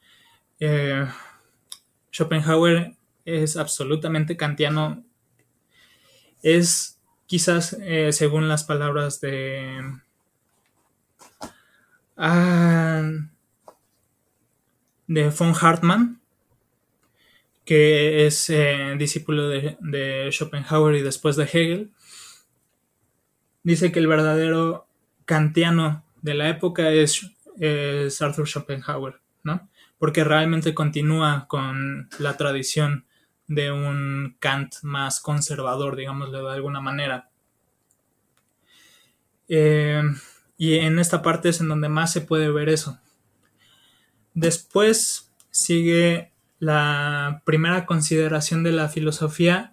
Schopenhauer 2.15 2.95
es 3.25 3.57
absolutamente 3.57 4.37
kantiano. 4.37 5.05
Es 6.43 7.01
quizás, 7.27 7.77
eh, 7.81 8.13
según 8.13 8.49
las 8.49 8.63
palabras 8.63 9.21
de... 9.21 9.99
Ah, 12.17 13.03
de 15.09 15.31
von 15.31 15.55
Hartmann, 15.61 16.21
que 17.65 18.27
es 18.27 18.49
eh, 18.49 18.95
discípulo 18.97 19.49
de, 19.49 20.29
Schopenhauer 20.31 20.95
y 20.95 21.03
después 21.03 21.35
de 21.35 21.45
Hegel, 21.45 21.91
dice 23.65 23.91
que 23.91 23.99
el 23.99 24.07
verdadero 24.07 24.87
kantiano 25.25 26.05
de 26.23 26.35
la 26.35 26.49
época 26.49 26.91
es, 26.91 27.29
Arthur 28.21 28.47
Schopenhauer, 28.47 29.21
¿no? 29.43 29.69
Porque 30.05 30.23
realmente 30.23 30.75
continúa 30.75 31.47
con 31.49 32.11
la 32.19 32.37
tradición 32.37 33.07
de 33.47 33.73
un 33.73 34.37
Kant 34.39 34.75
más 34.83 35.19
conservador, 35.19 35.97
digámoslo 35.97 36.47
de 36.47 36.53
alguna 36.53 36.83
manera. 36.83 37.31
Eh, 39.49 40.03
y 40.59 40.75
en 40.75 40.99
esta 40.99 41.23
parte 41.23 41.49
es 41.49 41.63
en 41.63 41.69
donde 41.69 41.89
más 41.89 42.13
se 42.13 42.21
puede 42.21 42.51
ver 42.51 42.69
eso. 42.69 42.99
Después 44.35 45.33
sigue 45.51 46.33
la 46.59 47.41
primera 47.47 47.87
consideración 47.87 48.63
de 48.63 48.73
la 48.73 48.91
filosofía 48.91 49.73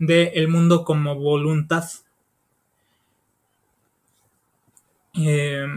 de 0.00 0.32
el 0.34 0.48
mundo 0.48 0.84
como 0.84 1.14
voluntad. 1.14 1.84
Eh, 5.14 5.68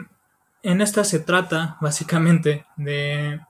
en 0.64 0.82
esta 0.82 1.04
se 1.04 1.20
trata 1.20 1.78
básicamente 1.80 2.66
de 2.78 3.42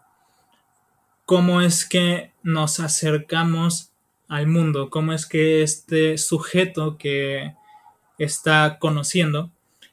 cómo 1.31 1.61
es 1.61 1.85
que 1.85 2.33
nos 2.43 2.81
acercamos 2.81 3.93
al 4.27 4.47
mundo, 4.47 4.89
cómo 4.89 5.13
es 5.13 5.25
que 5.25 5.63
este 5.63 6.17
sujeto 6.17 6.97
que 6.97 7.55
está 8.17 8.79
conociendo 8.79 9.49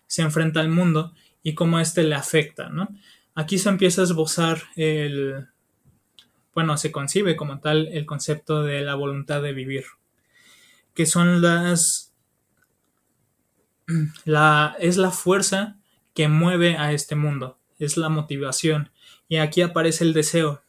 se 0.09 0.23
enfrenta 0.23 0.59
al 0.59 0.69
mundo 0.69 1.15
y 1.45 1.55
cómo 1.55 1.79
éste 1.79 2.03
le 2.03 2.17
afecta, 2.17 2.71
¿no? 2.71 2.89
Aquí 3.37 3.59
se 3.59 3.69
empieza 3.69 4.01
a 4.01 4.05
esbozar 4.05 4.65
el, 4.75 5.47
bueno, 6.57 6.77
se 6.77 6.91
concibe 6.91 7.37
como 7.37 7.61
tal 7.61 7.87
el 7.93 8.05
concepto 8.05 8.65
de 8.65 8.81
la 8.81 8.97
voluntad 8.97 9.41
de 9.41 9.53
vivir, 9.53 9.85
que 10.93 11.07
son 11.07 11.41
las, 11.41 12.13
la, 14.25 14.75
es 14.81 14.97
la 14.97 15.13
fuerza 15.13 15.77
que 16.15 16.27
mueve 16.27 16.77
a 16.77 16.91
este 16.93 17.15
mundo, 17.15 17.61
es 17.79 17.97
la 17.97 18.09
motivación, 18.09 18.91
y 19.29 19.37
aquí 19.37 19.63
aparece 19.63 20.03
el 20.03 20.15
deseo. 20.15 20.65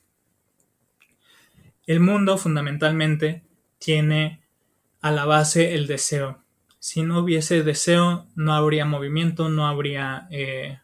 El 1.89 1.99
mundo 1.99 2.37
fundamentalmente 2.37 3.43
tiene 3.79 4.41
a 5.01 5.11
la 5.11 5.25
base 5.25 5.73
el 5.73 5.87
deseo. 5.87 6.43
Si 6.79 7.03
no 7.03 7.19
hubiese 7.19 7.63
deseo, 7.63 8.27
no 8.35 8.53
habría 8.53 8.85
movimiento, 8.85 9.49
no 9.49 9.67
habría 9.67 10.27
eh, 10.31 10.79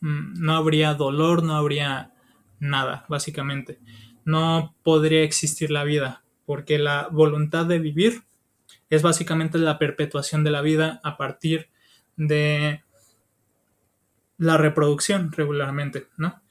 Mm, 0.00 0.40
no 0.40 0.54
habría 0.56 0.94
dolor, 0.94 1.42
no 1.42 1.56
habría 1.56 2.12
nada, 2.58 3.04
básicamente. 3.08 3.78
No 4.24 4.74
podría 4.82 5.22
existir 5.22 5.70
la 5.70 5.84
vida, 5.84 6.24
porque 6.46 6.78
la 6.78 7.08
voluntad 7.10 7.66
de 7.66 7.78
vivir 7.78 8.24
es 8.88 9.02
básicamente 9.02 9.58
la 9.58 9.78
perpetuación 9.78 10.44
de 10.44 10.50
la 10.50 10.62
vida 10.62 11.00
a 11.04 11.16
partir 11.16 11.68
de 12.16 12.82
la 14.38 14.56
reproducción 14.56 15.32
regularmente, 15.32 16.08
¿no? 16.16 16.42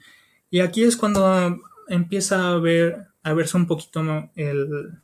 Y 0.51 0.61
aquí 0.61 0.84
es 0.84 0.97
cuando 0.97 1.59
empieza 1.90 2.49
a 2.49 2.57
ver 2.60 3.07
a 3.24 3.34
verse 3.34 3.57
un 3.57 3.68
poquito 3.68 4.32
el, 4.36 5.02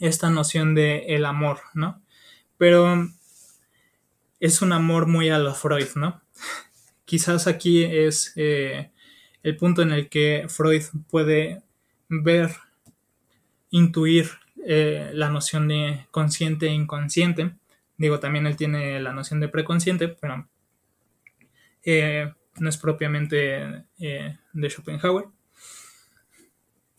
esta 0.00 0.30
noción 0.30 0.74
de 0.74 1.06
el 1.08 1.24
amor, 1.24 1.60
¿no? 1.74 2.02
Pero 2.58 3.08
es 4.40 4.62
un 4.62 4.72
amor 4.72 5.06
muy 5.06 5.28
a 5.30 5.38
la 5.38 5.54
Freud, 5.54 5.88
¿no? 5.94 6.20
quizás 7.10 7.48
aquí 7.48 7.82
es 7.82 8.32
eh, 8.36 8.92
el 9.42 9.56
punto 9.56 9.82
en 9.82 9.90
el 9.90 10.08
que 10.08 10.46
Freud 10.48 10.84
puede 11.08 11.60
ver, 12.08 12.50
intuir 13.70 14.30
eh, 14.64 15.10
la 15.12 15.28
noción 15.28 15.66
de 15.66 16.06
consciente 16.12 16.68
e 16.68 16.72
inconsciente. 16.72 17.56
Digo, 17.96 18.20
también 18.20 18.46
él 18.46 18.54
tiene 18.54 19.00
la 19.00 19.12
noción 19.12 19.40
de 19.40 19.48
preconsciente, 19.48 20.06
pero 20.06 20.48
eh, 21.84 22.32
no 22.60 22.68
es 22.68 22.76
propiamente 22.76 23.84
de 23.98 24.70
Schopenhauer. 24.70 25.26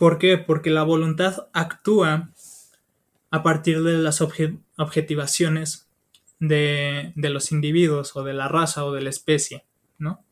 ¿Por 0.02 0.18
qué? 0.18 0.40
Porque 0.40 0.72
la 0.72 0.82
voluntad 0.82 1.48
actúa 1.54 2.32
a 3.30 3.44
partir 3.44 3.84
de 3.84 4.00
las 4.00 4.20
objetivaciones 4.20 5.92
de, 6.40 7.14
los 7.16 7.52
individuos 7.52 8.16
o 8.16 8.24
de 8.24 8.34
la 8.34 8.48
raza 8.48 8.84
o 8.84 8.94
de 8.94 9.02
la 9.04 9.12
especie. 9.12 9.64
¿no? 10.00 10.26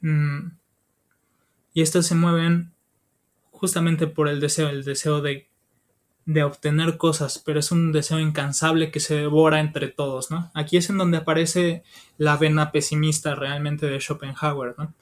Mm. 0.00 0.52
Y 1.74 1.82
estas 1.82 2.06
se 2.06 2.14
mueven 2.14 2.72
justamente 3.50 4.06
por 4.06 4.26
el 4.26 4.40
deseo, 4.40 4.70
el 4.70 4.82
deseo 4.82 5.20
de, 5.20 5.50
de, 6.24 6.44
obtener 6.44 6.96
cosas, 6.96 7.42
pero 7.44 7.60
es 7.60 7.70
un 7.70 7.92
deseo 7.92 8.20
incansable 8.20 8.90
que 8.90 9.00
se 9.00 9.16
devora 9.16 9.60
entre 9.60 9.88
todos, 9.88 10.30
¿no? 10.30 10.50
Aquí 10.54 10.78
es 10.78 10.88
en 10.88 10.96
donde 10.96 11.18
aparece 11.18 11.82
la 12.16 12.38
vena 12.38 12.72
pesimista 12.72 13.34
realmente 13.34 13.84
de 13.84 14.00
Schopenhauer, 14.00 14.76
¿no? 14.78 14.94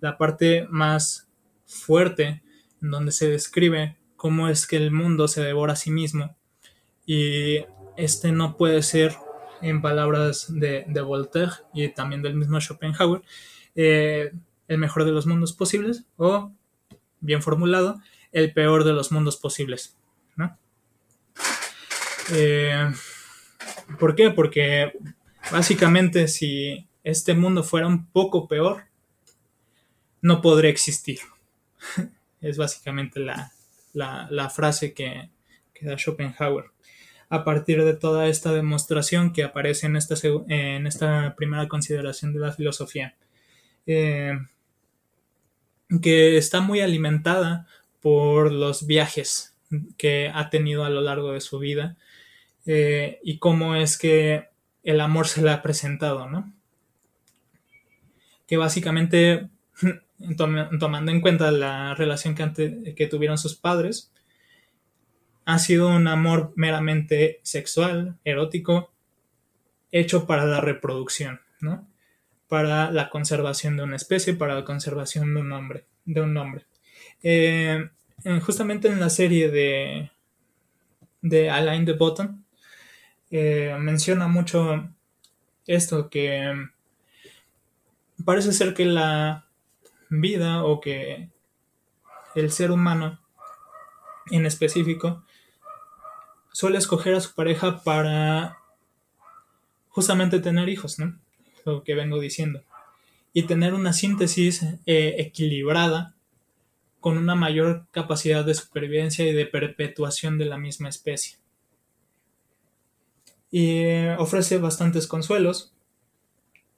La 0.00 0.16
parte 0.16 0.66
más 0.70 1.27
fuerte 1.68 2.42
en 2.82 2.90
donde 2.90 3.12
se 3.12 3.28
describe 3.28 3.96
cómo 4.16 4.48
es 4.48 4.66
que 4.66 4.76
el 4.76 4.90
mundo 4.90 5.28
se 5.28 5.42
devora 5.42 5.74
a 5.74 5.76
sí 5.76 5.90
mismo 5.90 6.34
y 7.06 7.64
este 7.96 8.32
no 8.32 8.56
puede 8.56 8.82
ser 8.82 9.16
en 9.60 9.82
palabras 9.82 10.46
de, 10.48 10.84
Voltaire 11.02 11.52
y 11.72 11.88
también 11.88 12.22
del 12.22 12.34
mismo 12.34 12.60
Schopenhauer, 12.60 13.22
eh, 13.74 14.32
el 14.66 14.78
mejor 14.78 15.04
de 15.04 15.12
los 15.12 15.26
mundos 15.26 15.52
posibles 15.52 16.04
o, 16.16 16.52
bien 17.20 17.42
formulado, 17.42 18.00
el 18.32 18.52
peor 18.52 18.84
de 18.84 18.92
los 18.92 19.12
mundos 19.12 19.36
posibles. 19.36 19.94
Eh, 22.30 22.92
¿Por 23.98 24.14
qué? 24.14 24.30
Porque 24.30 24.92
básicamente 25.50 26.28
si 26.28 26.86
este 27.02 27.32
mundo 27.32 27.62
fuera 27.62 27.86
un 27.86 28.06
poco 28.06 28.46
peor, 28.46 28.84
no 30.20 30.42
podría 30.42 30.70
existir. 30.70 31.20
es 32.40 32.56
básicamente 32.56 33.20
la, 33.20 34.50
frase 34.50 34.94
que, 34.94 35.30
que 35.74 35.86
da 35.86 35.96
Schopenhauer 35.96 36.66
a 37.30 37.44
partir 37.44 37.84
de 37.84 37.94
toda 37.94 38.26
esta 38.28 38.52
demostración 38.52 39.32
que 39.32 39.44
aparece 39.44 39.86
en 39.86 39.96
esta, 39.96 40.14
en 40.48 40.86
esta 40.86 41.34
primera 41.36 41.68
consideración 41.68 42.32
de 42.32 42.40
la 42.40 42.52
filosofía, 42.52 43.16
eh, 43.86 44.38
que 46.02 46.36
está 46.36 46.60
muy 46.60 46.80
alimentada 46.80 47.66
por 48.00 48.52
los 48.52 48.86
viajes 48.86 49.54
que 49.98 50.30
ha 50.32 50.48
tenido 50.48 50.84
a 50.84 50.90
lo 50.90 51.02
largo 51.02 51.32
de 51.32 51.40
su 51.40 51.58
vida 51.58 51.96
eh, 52.64 53.18
y 53.22 53.38
cómo 53.38 53.74
es 53.74 53.98
que 53.98 54.48
el 54.82 55.00
amor 55.00 55.26
se 55.26 55.42
le 55.42 55.50
ha 55.50 55.62
presentado, 55.62 56.28
¿no? 56.30 56.52
Que 58.46 58.56
básicamente, 58.56 59.48
tomando 60.36 61.12
en 61.12 61.20
cuenta 61.20 61.50
la 61.50 61.94
relación 61.94 62.34
que, 62.34 62.94
que 62.94 63.06
tuvieron 63.06 63.38
sus 63.38 63.54
padres, 63.54 64.12
ha 65.44 65.58
sido 65.58 65.88
un 65.88 66.08
amor 66.08 66.52
meramente 66.56 67.40
sexual, 67.42 68.18
erótico, 68.24 68.92
hecho 69.90 70.26
para 70.26 70.44
la 70.44 70.60
reproducción, 70.60 71.40
¿no? 71.60 71.88
Para 72.48 72.90
la 72.90 73.08
conservación 73.08 73.76
de 73.76 73.84
una 73.84 73.96
especie, 73.96 74.34
para 74.34 74.54
la 74.54 74.64
conservación 74.64 75.34
de 75.34 75.40
un 75.40 75.52
hombre, 75.52 75.86
de 76.04 76.20
un 76.20 76.34
nombre. 76.34 76.66
Eh, 77.22 77.88
justamente 78.42 78.88
en 78.88 79.00
la 79.00 79.08
serie 79.08 79.50
de, 79.50 80.10
de 81.22 81.50
Alain 81.50 81.84
de 81.84 81.94
Botton, 81.94 82.44
eh, 83.30 83.76
menciona 83.78 84.28
mucho 84.28 84.88
esto 85.66 86.08
que 86.08 86.52
parece 88.24 88.52
ser 88.52 88.74
que 88.74 88.86
la 88.86 89.47
vida 90.10 90.64
o 90.64 90.80
que 90.80 91.30
el 92.34 92.50
ser 92.50 92.70
humano 92.70 93.20
en 94.30 94.46
específico 94.46 95.24
suele 96.52 96.78
escoger 96.78 97.14
a 97.14 97.20
su 97.20 97.34
pareja 97.34 97.82
para 97.82 98.58
justamente 99.88 100.40
tener 100.40 100.68
hijos, 100.68 100.98
¿no? 100.98 101.18
Lo 101.64 101.82
que 101.82 101.94
vengo 101.94 102.20
diciendo. 102.20 102.62
Y 103.32 103.44
tener 103.44 103.74
una 103.74 103.92
síntesis 103.92 104.62
eh, 104.86 105.16
equilibrada 105.18 106.14
con 107.00 107.16
una 107.16 107.34
mayor 107.34 107.86
capacidad 107.90 108.44
de 108.44 108.54
supervivencia 108.54 109.26
y 109.26 109.32
de 109.32 109.46
perpetuación 109.46 110.38
de 110.38 110.46
la 110.46 110.58
misma 110.58 110.88
especie. 110.88 111.38
Y 113.50 113.80
eh, 113.82 114.16
ofrece 114.18 114.58
bastantes 114.58 115.06
consuelos, 115.06 115.72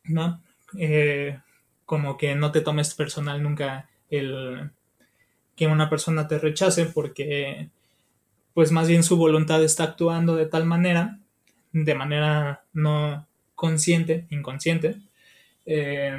¿no? 0.04 0.42
Eh, 0.78 1.40
como 1.90 2.16
que 2.16 2.36
no 2.36 2.52
te 2.52 2.60
tomes 2.60 2.94
personal 2.94 3.42
nunca 3.42 3.90
el 4.10 4.70
que 5.56 5.66
una 5.66 5.90
persona 5.90 6.28
te 6.28 6.38
rechace 6.38 6.86
porque 6.86 7.68
pues 8.54 8.70
más 8.70 8.86
bien 8.86 9.02
su 9.02 9.16
voluntad 9.16 9.60
está 9.64 9.82
actuando 9.82 10.36
de 10.36 10.46
tal 10.46 10.66
manera, 10.66 11.18
de 11.72 11.94
manera 11.96 12.62
no 12.72 13.26
consciente, 13.56 14.28
inconsciente, 14.30 15.00
eh, 15.66 16.16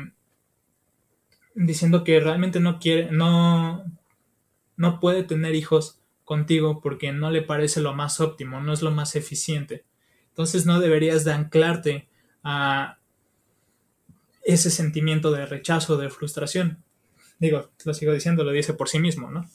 diciendo 1.56 2.04
que 2.04 2.20
realmente 2.20 2.60
no 2.60 2.78
quiere, 2.78 3.10
no, 3.10 3.86
no 4.76 5.00
puede 5.00 5.24
tener 5.24 5.56
hijos 5.56 6.02
contigo 6.26 6.82
porque 6.82 7.14
no 7.14 7.32
le 7.32 7.44
parece 7.44 7.80
lo 7.80 7.94
más 7.94 8.20
óptimo, 8.20 8.60
no 8.60 8.74
es 8.74 8.82
lo 8.82 8.92
más 8.92 9.16
eficiente. 9.16 9.86
Entonces 10.28 10.66
no 10.66 10.82
deberías 10.82 11.24
de 11.24 11.32
anclarte 11.32 12.10
a 12.44 12.98
ese 14.44 14.70
sentimiento 14.72 15.32
de 15.32 15.46
rechazo, 15.46 15.98
de 15.98 16.10
frustración. 16.10 16.84
Digo, 17.40 17.72
lo 17.86 17.94
sigo 17.94 18.14
diciendo, 18.14 18.44
lo 18.44 18.52
dice 18.52 18.74
por 18.74 18.90
sí 18.90 19.00
mismo, 19.00 19.32
¿no? 19.32 19.50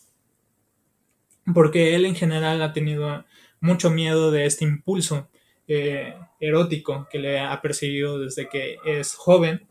porque 1.55 1.95
él 1.95 2.05
en 2.05 2.15
general 2.15 2.63
ha 2.63 2.73
tenido 2.73 3.25
mucho 3.61 3.91
miedo 3.91 4.31
de 4.31 4.47
este 4.47 4.65
impulso 4.65 5.29
eh, 5.69 6.15
erótico 6.41 7.09
que 7.11 7.19
le 7.19 7.41
ha 7.41 7.61
perseguido 7.61 8.19
desde 8.19 8.49
que 8.49 8.79
es 8.85 9.15
joven 9.15 9.67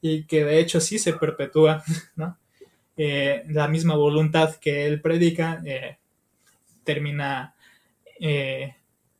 y 0.00 0.24
que 0.24 0.44
de 0.44 0.58
hecho 0.58 0.80
sí 0.80 0.98
se 0.98 1.12
perpetúa, 1.12 1.82
¿no? 2.16 2.38
Eh, 2.96 3.44
la 3.48 3.68
misma 3.68 3.94
voluntad 3.94 4.56
que 4.56 4.86
él 4.86 5.00
predica, 5.00 5.62
eh, 5.64 5.98
termina 6.84 7.54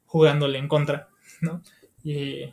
jugándole 0.07 0.59
en 0.59 0.69
contra, 0.69 1.09
¿no? 1.41 1.61
Y 2.05 2.53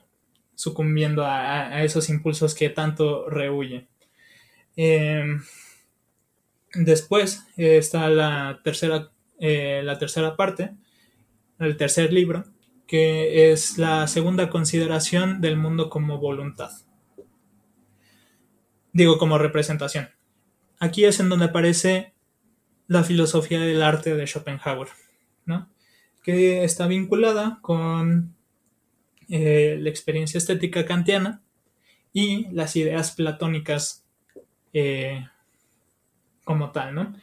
sucumbiendo 0.59 1.25
a, 1.25 1.85
esos 1.85 2.09
impulsos 2.09 2.53
que 2.53 2.69
tanto 2.69 3.29
rehuye. 3.29 3.87
Em, 4.75 5.41
después 6.73 7.47
está 7.55 8.09
la 8.09 8.59
tercera, 8.61 9.09
eh, 9.39 9.79
la 9.85 9.97
tercera 9.97 10.35
parte, 10.35 10.75
el 11.59 11.77
tercer 11.77 12.11
libro, 12.11 12.43
que 12.87 13.53
es 13.53 13.77
la 13.77 14.05
segunda 14.07 14.49
consideración 14.49 15.39
del 15.39 15.55
mundo 15.55 15.89
como 15.89 16.17
voluntad. 16.17 16.71
Digo, 18.91 19.17
como 19.17 19.37
representación. 19.37 20.09
Aquí 20.77 21.05
es 21.05 21.21
en 21.21 21.29
donde 21.29 21.45
aparece 21.45 22.13
la 22.87 23.05
filosofía 23.05 23.61
del 23.61 23.81
arte 23.81 24.13
de 24.13 24.27
Schopenhauer, 24.27 24.89
¿no? 25.45 25.69
que 26.21 26.65
está 26.65 26.85
vinculada 26.87 27.59
con 27.61 28.35
eh, 29.29 29.77
la 29.79 29.89
experiencia 29.89 30.39
estética 30.39 30.85
kantiana 30.85 31.43
y 32.11 32.49
las 32.51 32.75
ideas 32.75 33.11
platónicas 33.11 34.03
eh, 34.73 35.27
como 36.43 36.71
tal, 36.71 36.95
¿no? 36.95 37.13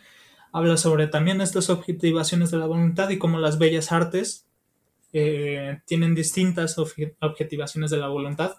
Habla 0.53 0.77
sobre 0.77 1.09
también 1.09 1.41
estas 1.41 1.69
objetivaciones 1.69 2.53
de 2.53 2.59
la 2.59 2.67
voluntad 2.67 3.11
y 3.11 3.19
cómo 3.19 3.41
las 3.41 3.59
bellas 3.59 3.91
artes 3.91 4.47
eh, 5.13 5.81
tienen 5.85 6.15
distintas 6.15 6.79
objetivaciones 6.79 7.91
de 7.91 7.97
la 7.97 8.07
voluntad. 8.07 8.59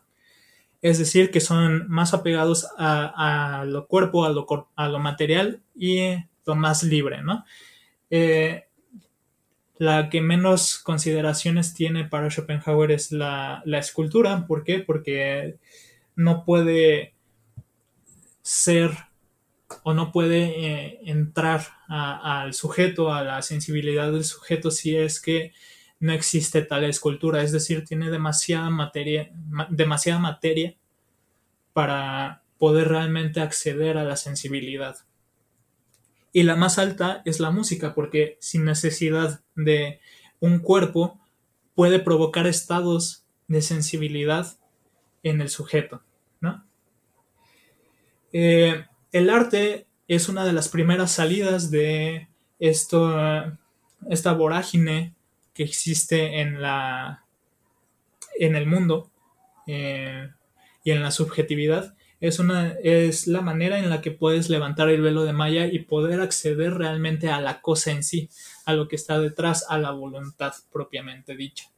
Es 0.82 1.00
decir, 1.00 1.32
que 1.32 1.40
son 1.40 1.88
más 1.88 2.14
apegados 2.14 2.68
a, 2.78 3.64
lo 3.66 3.88
cuerpo, 3.88 4.26
a 4.26 4.30
lo, 4.30 4.46
a 4.76 4.90
lo, 4.90 5.00
material 5.00 5.64
y 5.74 6.18
lo 6.46 6.56
más 6.56 6.84
libre, 6.84 7.24
¿no? 7.24 7.46
La 9.80 10.10
que 10.10 10.22
menos 10.22 10.80
consideraciones 10.80 11.74
tiene 11.74 12.06
para 12.06 12.30
Schopenhauer 12.30 12.92
es 12.92 13.12
la, 13.12 13.62
escultura. 13.66 14.48
¿Por 14.48 14.64
qué? 14.64 14.80
Porque 14.80 15.58
no 16.16 16.44
puede 16.46 17.14
ser 18.42 18.92
o 19.84 19.94
no 19.94 20.12
puede 20.12 20.44
eh, 20.46 21.00
entrar 21.04 21.62
al 21.88 22.54
sujeto, 22.54 23.14
a 23.14 23.24
la 23.24 23.42
sensibilidad 23.42 24.12
del 24.12 24.24
sujeto 24.24 24.72
si 24.72 24.96
es 24.96 25.22
que 25.22 25.52
no 26.00 26.14
existe 26.14 26.62
tal 26.62 26.84
escultura. 26.86 27.44
Es 27.44 27.52
decir, 27.52 27.84
tiene 27.84 28.10
demasiada 28.10 28.70
materia, 28.70 29.30
demasiada 29.70 30.20
materia 30.20 30.76
para 31.74 32.44
poder 32.58 32.88
realmente 32.88 33.42
acceder 33.42 33.98
a 33.98 34.04
la 34.04 34.16
sensibilidad. 34.16 34.96
Y 36.34 36.44
la 36.44 36.56
más 36.56 36.78
alta 36.78 37.22
es 37.26 37.40
la 37.40 37.52
música, 37.52 37.94
porque 37.94 38.38
sin 38.40 38.66
necesidad 38.66 39.42
de 39.56 40.00
un 40.40 40.60
cuerpo 40.60 41.20
puede 41.76 42.00
provocar 42.00 42.48
estados 42.48 43.24
de 43.48 43.62
sensibilidad 43.62 44.58
en 45.24 45.42
el 45.42 45.50
sujeto. 45.50 46.02
¿no? 46.42 46.64
Eh, 48.34 48.86
el 49.12 49.30
arte 49.30 49.88
es 50.08 50.30
una 50.30 50.46
de 50.46 50.54
las 50.54 50.70
primeras 50.70 51.12
salidas 51.12 51.72
de 51.72 52.28
esto, 52.60 53.18
esta 54.10 54.34
vorágine 54.34 55.14
que 55.54 55.64
existe 55.64 56.40
en, 56.40 56.62
la, 56.62 57.26
en 58.40 58.56
el 58.56 58.68
mundo 58.68 59.10
eh, 59.66 60.30
y 60.84 60.92
en 60.92 61.02
la 61.02 61.12
subjetividad 61.12 61.97
es, 62.20 62.40
una, 62.40 62.74
es 62.84 63.28
la 63.28 63.42
manera 63.42 63.78
en 63.80 63.90
la 63.90 64.02
que 64.02 64.12
puedes 64.12 64.50
levantar 64.50 64.90
el 64.90 65.02
velo 65.02 65.24
de 65.24 65.34
Maya 65.34 65.68
y 65.68 65.80
poder 65.80 66.20
acceder 66.20 66.74
realmente 66.74 67.30
a 67.30 67.42
la 67.42 67.62
cosa 67.62 67.92
en 67.92 68.04
sí, 68.04 68.30
a 68.66 68.74
lo 68.74 68.88
que 68.88 68.96
está 68.96 69.20
detrás, 69.20 69.66
a 69.70 69.78
la 69.78 69.92
voluntad 69.92 70.54
propiamente 70.72 71.36
dicha. 71.36 71.70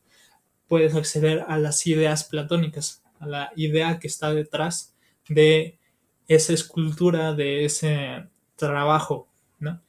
Puedes 0.67 0.95
acceder 0.95 1.45
a 1.47 1.57
las 1.57 1.85
ideas 1.87 2.23
platónicas, 2.23 3.03
a 3.19 3.27
la 3.27 3.51
idea 3.55 3.99
que 3.99 4.07
está 4.07 4.33
detrás 4.33 4.95
de 5.27 5.77
esa 6.27 6.53
escultura, 6.53 7.33
de 7.33 7.65
ese 7.65 8.27
trabajo, 8.55 9.27
¿no? 9.59 9.81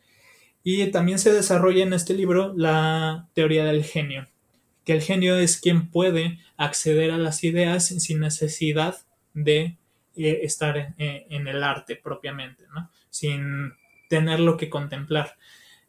Y 0.62 0.86
también 0.90 1.18
se 1.18 1.32
desarrolla 1.32 1.85
en 1.85 1.93
este 1.93 2.14
libro 2.14 2.52
la 2.56 3.28
teoría 3.35 3.64
del 3.64 3.85
genio, 3.85 4.27
que 4.85 4.93
el 4.93 5.02
genio 5.02 5.36
es 5.36 5.59
quien 5.59 5.90
puede 5.90 6.39
acceder 6.56 7.10
a 7.12 7.18
las 7.18 7.44
ideas 7.44 7.86
sin 7.86 8.20
necesidad 8.20 8.97
de 9.32 9.77
eh, 10.26 10.40
estar 10.42 10.94
en, 10.98 11.48
el 11.48 11.62
arte 11.62 11.97
propiamente, 11.97 12.64
¿no? 12.74 12.90
sin 13.09 13.72
tenerlo 14.09 14.56
que 14.56 14.68
contemplar. 14.68 15.36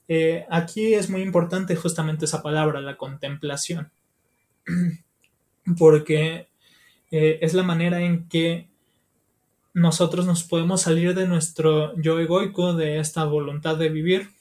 Eh, 0.08 0.46
aquí 0.50 0.94
es 0.94 1.10
muy 1.10 1.22
importante 1.22 1.76
justamente 1.76 2.26
esa 2.26 2.42
palabra, 2.42 2.82
la 2.82 2.98
contemplación, 2.98 3.92
porque 5.78 6.50
eh, 7.12 7.40
es 7.42 7.54
la 7.54 7.64
manera 7.64 8.02
en 8.02 8.28
que 8.28 8.70
nosotros 9.74 10.26
nos 10.26 10.44
podemos 10.44 10.82
salir 10.82 11.16
de 11.16 11.28
nuestro 11.28 11.96
yo 12.00 12.20
egoico, 12.20 12.74
de 12.74 13.00
esta 13.00 13.24
voluntad 13.26 13.78
de 13.78 13.90
vivir 13.90 14.32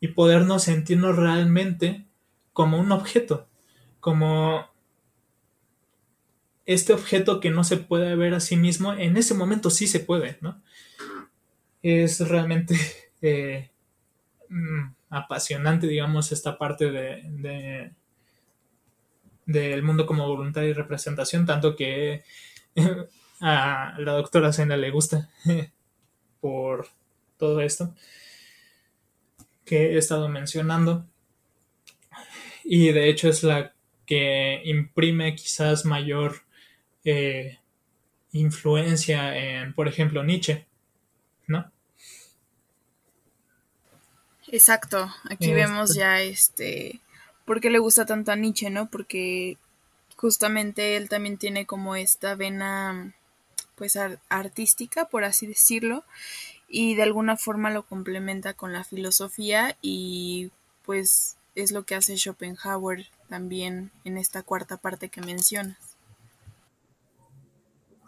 y 0.00 0.08
podernos 0.08 0.64
sentirnos 0.64 1.16
realmente 1.16 2.06
como 2.52 2.78
un 2.78 2.92
objeto, 2.92 3.48
como 4.00 4.66
este 6.66 6.92
objeto 6.92 7.40
que 7.40 7.50
no 7.50 7.64
se 7.64 7.76
puede 7.76 8.14
ver 8.16 8.34
a 8.34 8.40
sí 8.40 8.56
mismo, 8.56 8.92
en 8.92 9.16
ese 9.16 9.34
momento 9.34 9.70
sí 9.70 9.86
se 9.86 10.00
puede, 10.00 10.38
¿no? 10.40 10.62
Es 11.82 12.20
realmente 12.20 12.76
eh, 13.22 13.70
mm, 14.48 14.94
apasionante, 15.10 15.86
digamos, 15.86 16.32
esta 16.32 16.58
parte 16.58 16.90
de, 16.90 17.92
del 19.46 19.82
mundo 19.82 20.06
como 20.06 20.28
voluntad 20.28 20.62
y 20.62 20.72
representación, 20.72 21.46
tanto 21.46 21.74
que 21.74 22.22
a 23.40 23.96
la 23.98 24.12
doctora 24.12 24.52
Sena 24.52 24.76
le 24.76 24.90
gusta 24.90 25.28
por 26.40 26.88
todo 27.36 27.60
esto 27.60 27.94
que 29.64 29.94
he 29.94 29.98
estado 29.98 30.28
mencionando. 30.28 31.06
Y 32.64 32.90
de 32.92 33.08
hecho 33.08 33.28
es 33.28 33.44
la 33.44 33.72
que 34.04 34.60
imprime 34.64 35.36
quizás 35.36 35.84
mayor 35.84 36.42
eh, 37.04 37.58
influencia 38.32 39.36
en, 39.36 39.72
por 39.74 39.88
ejemplo, 39.88 40.22
Nietzsche, 40.22 40.66
¿no? 41.46 41.70
Exacto, 44.48 45.12
aquí 45.24 45.46
este 45.46 45.54
vemos 45.54 45.94
ya 45.94 46.20
este, 46.20 47.00
por 47.44 47.60
qué 47.60 47.70
le 47.70 47.78
gusta 47.78 48.06
tanto 48.06 48.32
a 48.32 48.36
Nietzsche, 48.36 48.70
¿no? 48.70 48.90
Porque 48.90 49.58
justamente 50.16 50.96
él 50.96 51.08
también 51.08 51.38
tiene 51.38 51.66
como 51.66 51.96
esta 51.96 52.34
vena, 52.34 53.14
pues, 53.76 53.98
artística, 54.28 55.06
por 55.06 55.24
así 55.24 55.46
decirlo, 55.46 56.04
y 56.68 56.94
de 56.94 57.02
alguna 57.02 57.36
forma 57.36 57.70
lo 57.70 57.84
complementa 57.84 58.54
con 58.54 58.72
la 58.72 58.84
filosofía 58.84 59.76
y 59.82 60.50
pues 60.84 61.36
es 61.54 61.72
lo 61.72 61.84
que 61.84 61.96
hace 61.96 62.16
Schopenhauer 62.16 63.06
también 63.28 63.90
en 64.04 64.18
esta 64.18 64.42
cuarta 64.42 64.76
parte 64.76 65.08
que 65.08 65.20
mencionas. 65.20 65.89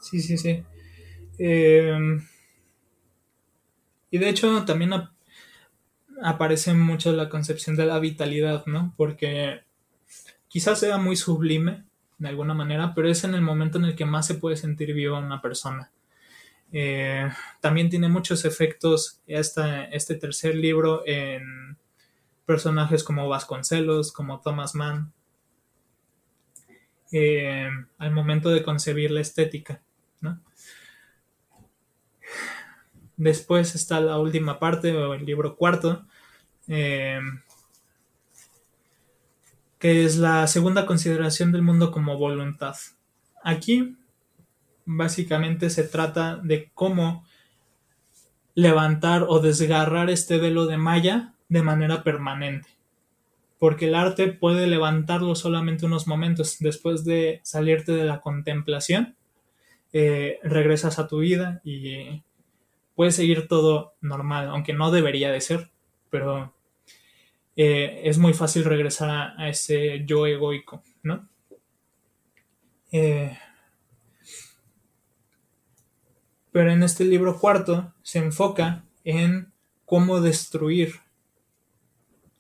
Sí, 0.02 0.20
sí, 0.20 0.36
sí. 0.36 0.64
Em, 1.38 2.20
y 4.10 4.18
de 4.18 4.28
hecho 4.28 4.64
también 4.64 4.92
aparece 6.22 6.74
mucho 6.74 7.12
la 7.12 7.28
concepción 7.28 7.76
de 7.76 7.86
la 7.86 7.98
vitalidad, 7.98 8.66
¿no? 8.66 8.92
Porque 8.96 9.62
quizás 10.48 10.80
sea 10.80 10.98
muy 10.98 11.16
sublime 11.16 11.84
de 12.18 12.28
alguna 12.28 12.52
manera, 12.54 12.94
pero 12.94 13.08
es 13.08 13.24
en 13.24 13.34
el 13.34 13.42
momento 13.42 13.78
en 13.78 13.84
el 13.84 13.96
que 13.96 14.04
más 14.04 14.26
se 14.26 14.34
puede 14.34 14.56
sentir 14.56 14.92
viva 14.92 15.18
una 15.18 15.40
persona. 15.40 15.90
Eh, 16.72 17.28
también 17.60 17.90
tiene 17.90 18.08
muchos 18.08 18.44
efectos 18.44 19.20
esta, 19.26 19.84
este 19.84 20.16
tercer 20.16 20.56
libro 20.56 21.02
en 21.06 21.76
personajes 22.44 23.04
como 23.04 23.28
Vasconcelos, 23.28 24.12
como 24.12 24.40
Thomas 24.40 24.74
Mann, 24.74 25.12
eh, 27.12 27.68
al 27.98 28.10
momento 28.10 28.48
de 28.50 28.62
concebir 28.62 29.10
la 29.10 29.20
estética. 29.20 29.82
Después 33.16 33.74
está 33.74 34.00
la 34.00 34.18
última 34.18 34.58
parte, 34.58 34.96
o 34.96 35.14
el 35.14 35.24
libro 35.24 35.56
cuarto, 35.56 36.06
eh, 36.68 37.20
que 39.78 40.04
es 40.04 40.16
la 40.16 40.46
segunda 40.46 40.86
consideración 40.86 41.52
del 41.52 41.62
mundo 41.62 41.90
como 41.90 42.16
voluntad. 42.16 42.76
Aquí, 43.42 43.96
básicamente, 44.84 45.70
se 45.70 45.84
trata 45.84 46.36
de 46.36 46.70
cómo 46.74 47.24
levantar 48.54 49.24
o 49.28 49.40
desgarrar 49.40 50.10
este 50.10 50.38
velo 50.38 50.66
de 50.66 50.76
malla 50.76 51.34
de 51.48 51.62
manera 51.62 52.02
permanente. 52.02 52.68
Porque 53.58 53.86
el 53.86 53.94
arte 53.94 54.28
puede 54.28 54.66
levantarlo 54.66 55.34
solamente 55.34 55.86
unos 55.86 56.06
momentos 56.06 56.56
después 56.58 57.04
de 57.04 57.40
salirte 57.44 57.92
de 57.92 58.04
la 58.04 58.20
contemplación 58.20 59.16
eh, 59.92 60.38
regresas 60.42 60.98
a 60.98 61.06
tu 61.06 61.18
vida 61.18 61.60
y 61.64 62.22
puedes 62.94 63.16
seguir 63.16 63.48
todo 63.48 63.94
normal, 64.00 64.48
aunque 64.48 64.72
no 64.72 64.90
debería 64.90 65.30
de 65.30 65.40
ser, 65.40 65.70
pero 66.10 66.54
eh, 67.56 68.02
es 68.04 68.18
muy 68.18 68.32
fácil 68.32 68.64
regresar 68.64 69.34
a, 69.36 69.48
ese 69.48 70.04
yo 70.06 70.26
egoico, 70.26 70.82
¿no? 71.02 71.28
Eh, 72.90 73.36
pero 76.50 76.70
en 76.70 76.82
este 76.82 77.04
libro 77.04 77.38
cuarto 77.38 77.92
se 78.02 78.18
enfoca 78.18 78.84
en 79.04 79.52
cómo 79.84 80.20
destruir 80.20 81.00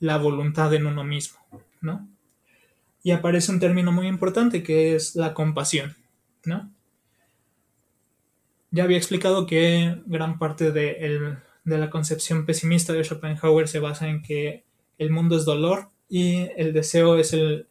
la 0.00 0.18
voluntad 0.18 0.72
en 0.74 0.86
uno 0.86 1.04
mismo, 1.04 1.38
¿no? 1.80 2.08
Y 3.02 3.10
aparece 3.10 3.52
un 3.52 3.60
término 3.60 3.92
muy 3.92 4.06
importante 4.06 4.62
que 4.62 4.94
es 4.94 5.16
la 5.16 5.34
compasión, 5.34 5.96
¿no? 6.44 6.70
Ya 8.74 8.84
había 8.84 8.96
explicado 8.96 9.46
que 9.46 10.00
gran 10.06 10.38
parte 10.38 10.72
de, 10.72 11.36
la 11.64 11.90
concepción 11.90 12.46
pesimista 12.46 12.94
de 12.94 13.04
Schopenhauer 13.04 13.68
se 13.68 13.80
basa 13.80 14.08
en 14.08 14.22
que 14.22 14.64
el 14.96 15.10
mundo 15.10 15.36
es 15.36 15.44
dolor 15.44 15.90
y 16.08 16.48
el 16.56 16.72
deseo 16.72 17.18
es 17.18 17.34
el, 17.34 17.68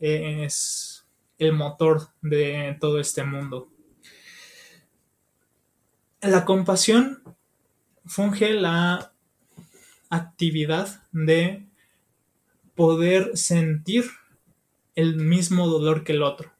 es 0.00 1.06
el 1.38 1.52
motor 1.52 2.08
de 2.20 2.76
todo 2.80 2.98
este 2.98 3.22
mundo. 3.22 3.68
La 6.20 6.44
compasión 6.44 7.22
funge 8.04 8.52
la 8.52 9.12
actividad 10.08 11.04
de 11.12 11.64
poder 12.74 13.36
sentir 13.36 14.06
el 14.96 15.14
mismo 15.14 15.68
dolor 15.68 16.02
que 16.02 16.12
el 16.12 16.24
otro. 16.24 16.50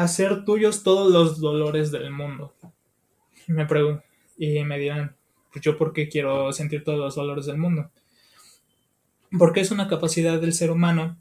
Hacer 0.00 0.44
tuyos 0.44 0.82
todos 0.82 1.12
los 1.12 1.40
dolores 1.40 1.90
del 1.90 2.10
mundo. 2.10 2.54
Me 3.46 3.66
pregunto, 3.66 4.02
y 4.38 4.64
me 4.64 4.78
dirán, 4.78 5.16
pues 5.52 5.64
yo 5.64 5.76
por 5.76 5.92
qué 5.92 6.08
quiero 6.08 6.52
sentir 6.52 6.84
todos 6.84 6.98
los 6.98 7.14
dolores 7.14 7.46
del 7.46 7.58
mundo. 7.58 7.90
Porque 9.38 9.60
es 9.60 9.70
una 9.70 9.88
capacidad 9.88 10.40
del 10.40 10.54
ser 10.54 10.70
humano 10.70 11.18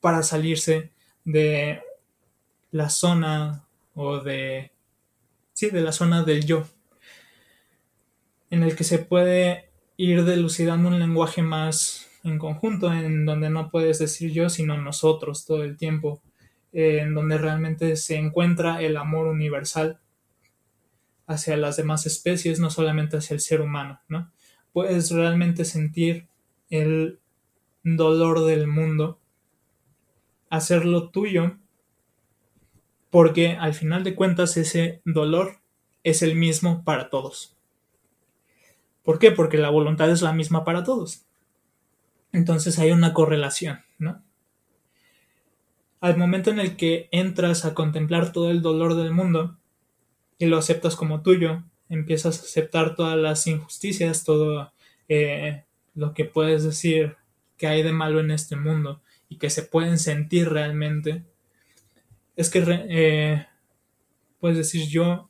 para 0.00 0.22
salirse 0.22 0.92
de 1.24 1.80
la 2.72 2.90
zona 2.90 3.64
o 3.94 4.18
de 4.18 4.72
sí, 5.52 5.70
de 5.70 5.80
la 5.80 5.92
zona 5.92 6.22
del 6.22 6.44
yo 6.44 6.66
en 8.50 8.64
el 8.64 8.76
que 8.76 8.84
se 8.84 8.98
puede 8.98 9.70
ir 9.96 10.24
delucidando 10.24 10.88
un 10.88 10.98
lenguaje 10.98 11.40
más 11.40 12.08
en 12.24 12.38
conjunto, 12.38 12.92
en 12.92 13.24
donde 13.24 13.48
no 13.48 13.70
puedes 13.70 13.98
decir 13.98 14.32
yo, 14.32 14.50
sino 14.50 14.76
nosotros 14.76 15.46
todo 15.46 15.62
el 15.62 15.76
tiempo, 15.76 16.20
en 16.72 17.14
donde 17.14 17.38
realmente 17.38 17.96
se 17.96 18.16
encuentra 18.16 18.80
el 18.82 18.96
amor 18.96 19.26
universal 19.26 20.00
hacia 21.26 21.56
las 21.56 21.76
demás 21.76 22.06
especies, 22.06 22.60
no 22.60 22.70
solamente 22.70 23.16
hacia 23.16 23.34
el 23.34 23.40
ser 23.40 23.60
humano, 23.60 24.00
¿no? 24.08 24.30
Puedes 24.72 25.10
realmente 25.10 25.64
sentir 25.64 26.28
el 26.70 27.20
dolor 27.82 28.44
del 28.44 28.66
mundo, 28.66 29.20
hacerlo 30.48 31.10
tuyo, 31.10 31.56
porque 33.10 33.52
al 33.52 33.74
final 33.74 34.04
de 34.04 34.14
cuentas 34.14 34.56
ese 34.56 35.02
dolor 35.04 35.60
es 36.04 36.22
el 36.22 36.36
mismo 36.36 36.84
para 36.84 37.10
todos. 37.10 37.56
¿Por 39.02 39.18
qué? 39.18 39.32
Porque 39.32 39.58
la 39.58 39.70
voluntad 39.70 40.10
es 40.10 40.22
la 40.22 40.32
misma 40.32 40.64
para 40.64 40.84
todos. 40.84 41.26
Entonces 42.32 42.78
hay 42.78 42.92
una 42.92 43.12
correlación, 43.12 43.80
¿no? 43.98 44.22
Al 46.00 46.16
momento 46.16 46.50
en 46.50 46.60
el 46.60 46.76
que 46.76 47.08
entras 47.12 47.64
a 47.64 47.74
contemplar 47.74 48.32
todo 48.32 48.50
el 48.50 48.62
dolor 48.62 48.94
del 48.94 49.12
mundo 49.12 49.58
y 50.38 50.46
lo 50.46 50.56
aceptas 50.56 50.96
como 50.96 51.22
tuyo, 51.22 51.62
empiezas 51.90 52.40
a 52.40 52.42
aceptar 52.42 52.94
todas 52.94 53.18
las 53.18 53.46
injusticias, 53.46 54.24
todo 54.24 54.72
eh, 55.08 55.64
lo 55.94 56.14
que 56.14 56.24
puedes 56.24 56.64
decir 56.64 57.16
que 57.58 57.66
hay 57.66 57.82
de 57.82 57.92
malo 57.92 58.20
en 58.20 58.30
este 58.30 58.56
mundo 58.56 59.02
y 59.28 59.36
que 59.36 59.50
se 59.50 59.62
pueden 59.62 59.98
sentir 59.98 60.48
realmente, 60.48 61.24
es 62.36 62.48
que 62.48 62.64
eh, 62.66 63.46
puedes 64.38 64.56
decir 64.56 64.88
yo 64.88 65.28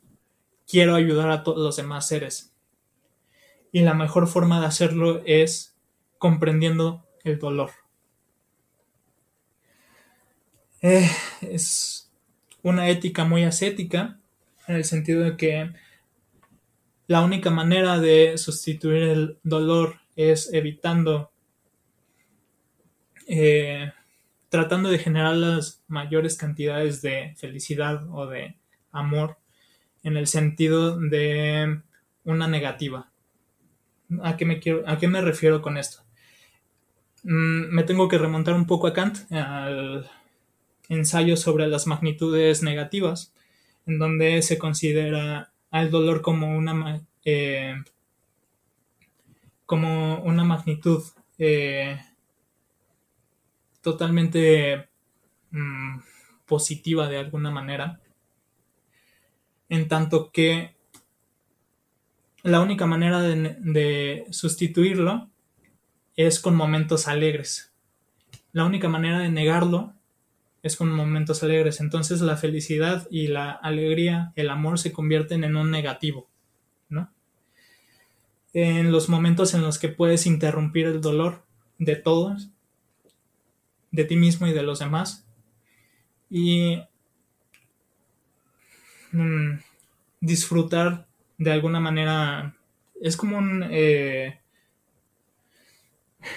quiero 0.65 0.95
ayudar 0.95 1.29
a 1.29 1.43
todos 1.43 1.59
los 1.59 1.75
demás 1.75 2.07
seres 2.07 2.53
y 3.73 3.81
la 3.81 3.93
mejor 3.93 4.27
forma 4.27 4.61
de 4.61 4.67
hacerlo 4.67 5.21
es 5.25 5.75
comprendiendo 6.17 7.05
el 7.23 7.39
dolor. 7.39 7.71
Eh, 10.81 11.07
es 11.41 12.11
una 12.63 12.89
ética 12.89 13.23
muy 13.23 13.43
ascética 13.43 14.19
en 14.67 14.75
el 14.75 14.83
sentido 14.83 15.23
de 15.23 15.37
que 15.37 15.71
la 17.05 17.21
única 17.21 17.51
manera 17.51 17.99
de 17.99 18.37
sustituir 18.39 19.03
el 19.03 19.37
dolor 19.43 19.99
es 20.15 20.51
evitando, 20.53 21.31
eh, 23.27 23.91
tratando 24.49 24.89
de 24.89 24.97
generar 24.97 25.35
las 25.35 25.83
mayores 25.87 26.35
cantidades 26.35 27.01
de 27.03 27.35
felicidad 27.37 28.07
o 28.11 28.25
de 28.25 28.57
amor 28.91 29.37
en 30.03 30.17
el 30.17 30.25
sentido 30.25 30.97
de 30.99 31.81
una 32.23 32.47
negativa. 32.47 33.11
¿A 34.23 34.35
qué 34.35 34.45
me, 34.45 34.59
quiero, 34.59 34.83
a 34.87 34.97
qué 34.97 35.07
me 35.07 35.21
refiero 35.21 35.61
con 35.61 35.77
esto? 35.77 36.03
Mm, 37.23 37.69
me 37.69 37.83
tengo 37.83 38.07
que 38.07 38.17
remontar 38.17 38.55
un 38.55 38.65
poco 38.65 38.87
a 38.87 38.93
Kant, 38.93 39.31
al 39.31 40.09
ensayo 40.91 41.37
sobre 41.37 41.67
las 41.67 41.87
magnitudes 41.87 42.63
negativas, 42.63 43.33
en 43.85 43.97
donde 43.97 44.41
se 44.41 44.57
considera 44.57 45.53
al 45.69 45.89
dolor 45.89 46.21
como 46.21 46.55
una, 46.57 47.01
eh, 47.23 47.75
como 49.65 50.21
una 50.21 50.43
magnitud 50.43 51.01
eh, 51.37 51.97
totalmente 53.81 54.89
mm, 55.51 55.99
positiva 56.45 57.07
de 57.07 57.19
alguna 57.19 57.51
manera, 57.51 58.01
en 59.69 59.87
tanto 59.87 60.29
que 60.29 60.75
la 62.43 62.59
única 62.59 62.85
manera 62.85 63.21
de, 63.21 64.25
sustituirlo 64.29 65.29
es 66.17 66.41
con 66.41 66.53
momentos 66.53 67.07
alegres. 67.07 67.71
La 68.51 68.65
única 68.65 68.89
manera 68.89 69.19
de 69.19 69.29
negarlo 69.29 69.93
es 70.63 70.75
con 70.75 70.91
momentos 70.91 71.43
alegres. 71.43 71.79
Entonces 71.79 72.21
la 72.21 72.37
felicidad 72.37 73.07
y 73.09 73.27
la 73.27 73.51
alegría, 73.51 74.33
el 74.35 74.49
amor 74.49 74.79
se 74.79 74.91
convierten 74.91 75.43
en 75.43 75.55
un 75.55 75.71
negativo, 75.71 76.29
¿no? 76.89 77.11
En 78.53 78.91
los 78.91 79.09
momentos 79.09 79.53
en 79.53 79.61
los 79.61 79.79
que 79.79 79.89
puedes 79.89 80.25
interrumpir 80.25 80.87
el 80.87 81.01
dolor 81.01 81.45
de 81.77 81.95
todos, 81.95 82.49
de 83.91 84.05
ti 84.05 84.15
mismo 84.15 84.47
y 84.47 84.53
de 84.53 84.63
los 84.63 84.79
demás, 84.79 85.25
y 86.29 86.81
mm, 89.11 89.59
disfrutar 90.19 91.07
de 91.37 91.51
alguna 91.51 91.79
manera 91.79 92.55
es 93.01 93.17
como 93.17 93.37
un 93.37 93.65
eh, 93.69 94.39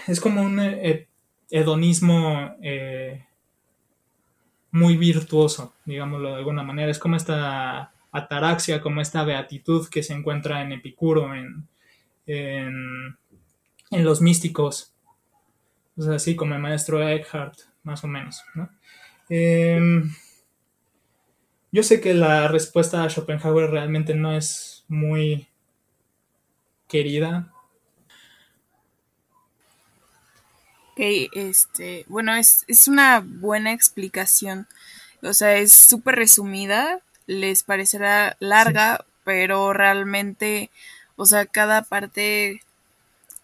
es 0.07 0.21
como 0.21 0.43
un 0.43 0.59
eh, 0.59 1.09
hedonismo 1.51 2.57
eh, 2.63 3.27
muy 4.75 4.97
virtuoso, 4.97 5.73
digámoslo 5.85 6.31
de 6.31 6.35
alguna 6.35 6.65
manera. 6.65 6.91
Es 6.91 6.99
como 6.99 7.15
esta 7.15 7.93
ataraxia, 8.11 8.81
como 8.81 9.01
esta 9.01 9.23
beatitud 9.23 9.89
que 9.89 10.03
se 10.03 10.15
encuentra 10.15 10.63
en 10.63 10.73
Epicuro, 10.73 11.33
en, 11.33 11.69
en, 12.27 13.17
los 14.05 14.21
místicos. 14.21 14.93
O 15.97 16.03
sea, 16.03 16.17
así 16.17 16.35
como 16.35 16.57
el 16.57 16.61
maestro 16.61 17.09
Eckhart, 17.09 17.55
más 17.85 18.03
o 18.03 18.09
menos. 18.09 18.43
Em, 19.29 20.13
yo 21.71 21.85
sé 21.85 22.01
que 22.01 22.13
la 22.13 22.49
respuesta 22.49 23.05
a 23.05 23.09
Schopenhauer 23.09 23.71
realmente 23.71 24.13
no 24.13 24.37
es 24.37 24.85
muy 24.89 25.47
querida. 26.89 27.54
Ok, 30.97 31.01
este, 31.33 32.05
bueno, 32.09 32.37
es, 32.37 32.65
es 32.69 32.87
una 32.87 33.19
buena 33.21 33.73
explicación. 33.73 34.69
O 35.23 35.33
sea, 35.33 35.57
es 35.57 35.73
súper 35.73 36.15
resumida, 36.15 37.01
les 37.27 37.65
parecerá 37.65 38.37
larga, 38.39 39.05
pero 39.25 39.73
realmente, 39.73 40.71
o 41.17 41.27
sea, 41.27 41.47
cada 41.47 41.83
parte 41.83 42.63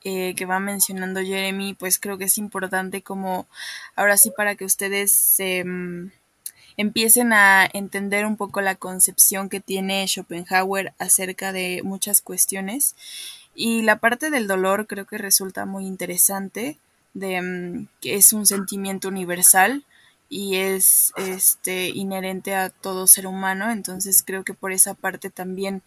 eh, 0.05 0.35
que 0.37 0.47
va 0.47 0.61
mencionando 0.61 1.21
Jeremy, 1.23 1.75
pues 1.75 1.99
creo 1.99 2.19
que 2.19 2.27
es 2.27 2.39
importante 2.39 3.03
como 3.03 3.49
ahora 3.97 4.17
sí 4.17 4.31
para 4.37 4.55
que 4.55 4.65
ustedes 4.65 5.11
se... 5.11 5.65
Mm, 5.65 6.13
empiecen 6.77 7.33
a 7.33 7.69
entender 7.73 8.25
un 8.27 8.37
poco 8.37 8.61
la 8.61 8.77
concepción 8.77 9.49
que 9.49 9.61
tiene 9.61 10.07
Schopenhauer 10.07 10.95
acerca 10.99 11.53
de 11.53 11.83
muchas 11.85 12.23
cuestiones. 12.23 12.95
Y 13.55 13.83
la 13.83 13.97
parte 13.97 14.31
del 14.31 14.47
dolor 14.47 14.87
creo 14.87 15.05
que 15.05 15.19
resulta 15.19 15.67
muy 15.67 15.85
interesante, 15.87 16.79
de 17.15 17.41
mm, 17.43 17.89
que 18.01 18.15
es 18.17 18.33
un 18.33 18.47
sentimiento 18.47 19.09
universal 19.09 19.85
y 20.29 20.57
es 20.57 21.13
este 21.17 21.89
inherente 21.89 22.55
a 22.55 22.71
todo 22.71 23.07
ser 23.07 23.27
humano, 23.27 23.71
entonces 23.71 24.23
creo 24.25 24.45
que 24.45 24.55
por 24.55 24.73
esa 24.73 24.95
parte 24.95 25.31
también 25.31 25.83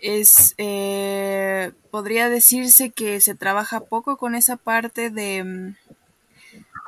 es, 0.00 0.54
eh, 0.58 1.72
podría 1.90 2.28
decirse 2.30 2.90
que 2.90 3.20
se 3.20 3.34
trabaja 3.34 3.80
poco 3.80 4.16
con 4.18 4.34
esa 4.34 4.56
parte 4.56 5.10
de, 5.10 5.44
mm, 5.44 5.76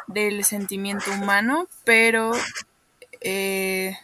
del 0.08 0.44
sentimiento 0.44 1.10
humano, 1.12 1.68
pero 1.84 2.32
eh, 3.22 3.96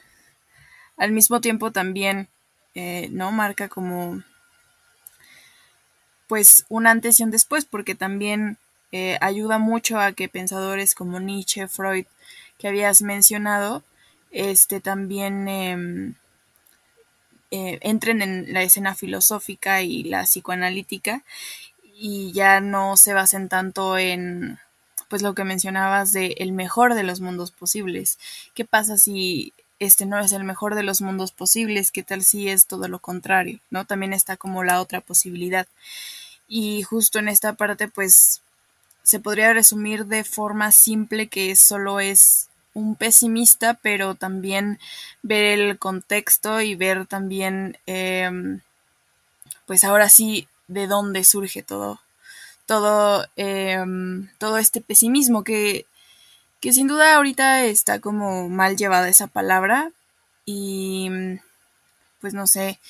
al 0.96 1.12
mismo 1.12 1.40
tiempo 1.40 1.70
también, 1.70 2.28
eh, 2.74 3.08
¿no? 3.12 3.30
Marca 3.32 3.68
como, 3.68 4.22
pues, 6.26 6.64
un 6.68 6.86
antes 6.86 7.20
y 7.20 7.22
un 7.22 7.30
después, 7.30 7.64
porque 7.64 7.94
también 7.94 8.58
ayuda 9.20 9.58
mucho 9.58 9.98
a 9.98 10.12
que 10.12 10.28
pensadores 10.28 10.94
como 10.94 11.20
Nietzsche, 11.20 11.68
Freud, 11.68 12.06
que 12.58 12.68
habías 12.68 13.02
mencionado, 13.02 13.82
este 14.30 14.80
también 14.80 15.48
em, 15.48 16.14
eh, 17.50 17.78
entren 17.82 18.20
en 18.20 18.52
la 18.52 18.62
escena 18.62 18.94
filosófica 18.94 19.82
y 19.82 20.02
la 20.02 20.24
psicoanalítica 20.24 21.22
y 21.94 22.32
ya 22.32 22.60
no 22.60 22.96
se 22.96 23.14
basen 23.14 23.48
tanto 23.48 23.96
en 23.96 24.58
pues 25.08 25.22
lo 25.22 25.34
que 25.34 25.44
mencionabas 25.44 26.12
de 26.12 26.34
el 26.38 26.52
mejor 26.52 26.94
de 26.94 27.04
los 27.04 27.20
mundos 27.20 27.52
posibles. 27.52 28.18
¿Qué 28.54 28.64
pasa 28.64 28.96
si 28.96 29.52
este 29.78 30.06
no 30.06 30.18
es 30.18 30.32
el 30.32 30.42
mejor 30.42 30.74
de 30.74 30.82
los 30.82 31.00
mundos 31.00 31.30
posibles? 31.30 31.92
¿Qué 31.92 32.02
tal 32.02 32.24
si 32.24 32.48
es 32.48 32.66
todo 32.66 32.88
lo 32.88 32.98
contrario? 32.98 33.60
¿No? 33.70 33.84
También 33.84 34.12
está 34.12 34.36
como 34.36 34.64
la 34.64 34.80
otra 34.80 35.00
posibilidad. 35.00 35.68
Y 36.48 36.82
justo 36.82 37.20
en 37.20 37.28
esta 37.28 37.52
parte 37.52 37.86
pues 37.86 38.42
se 39.05 39.20
podría 39.20 39.52
resumir 39.52 40.06
de 40.06 40.24
forma 40.24 40.72
simple 40.72 41.28
que 41.28 41.55
solo 41.55 42.01
es 42.01 42.48
un 42.72 42.97
pesimista, 42.97 43.74
pero 43.74 44.14
también 44.16 44.81
ver 45.22 45.60
el 45.60 45.78
contexto 45.78 46.60
y 46.60 46.74
ver 46.74 47.06
también, 47.06 47.78
em, 47.86 48.60
pues 49.66 49.85
ahora 49.85 50.09
sí, 50.09 50.48
de 50.68 50.86
dónde 50.86 51.22
surge 51.24 51.62
todo, 51.62 52.01
todo, 52.66 53.26
em, 53.36 54.31
todo 54.39 54.59
este 54.59 54.81
pesimismo 54.81 55.44
que, 55.44 55.86
que 56.60 56.72
sin 56.72 56.89
duda 56.89 57.16
ahorita 57.16 57.64
está 57.64 58.01
como 58.01 58.48
mal 58.48 58.76
llevada 58.76 59.09
esa 59.09 59.26
palabra 59.28 59.93
y 60.47 61.10
pues 62.20 62.35
no 62.35 62.47
sé, 62.47 62.81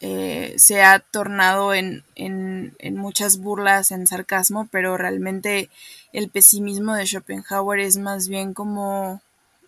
eh, 0.00 0.54
se 0.56 0.82
ha 0.82 0.98
tornado 0.98 1.74
en, 1.74 2.04
en, 2.14 2.74
en, 2.78 2.96
muchas 2.96 3.38
burlas, 3.38 3.90
en 3.90 4.06
sarcasmo, 4.06 4.68
pero 4.70 4.96
realmente 4.96 5.68
el 6.12 6.30
pesimismo 6.30 6.94
de 6.94 7.06
Schopenhauer 7.06 7.80
es 7.80 7.98
más 7.98 8.28
bien 8.28 8.54
como 8.54 9.20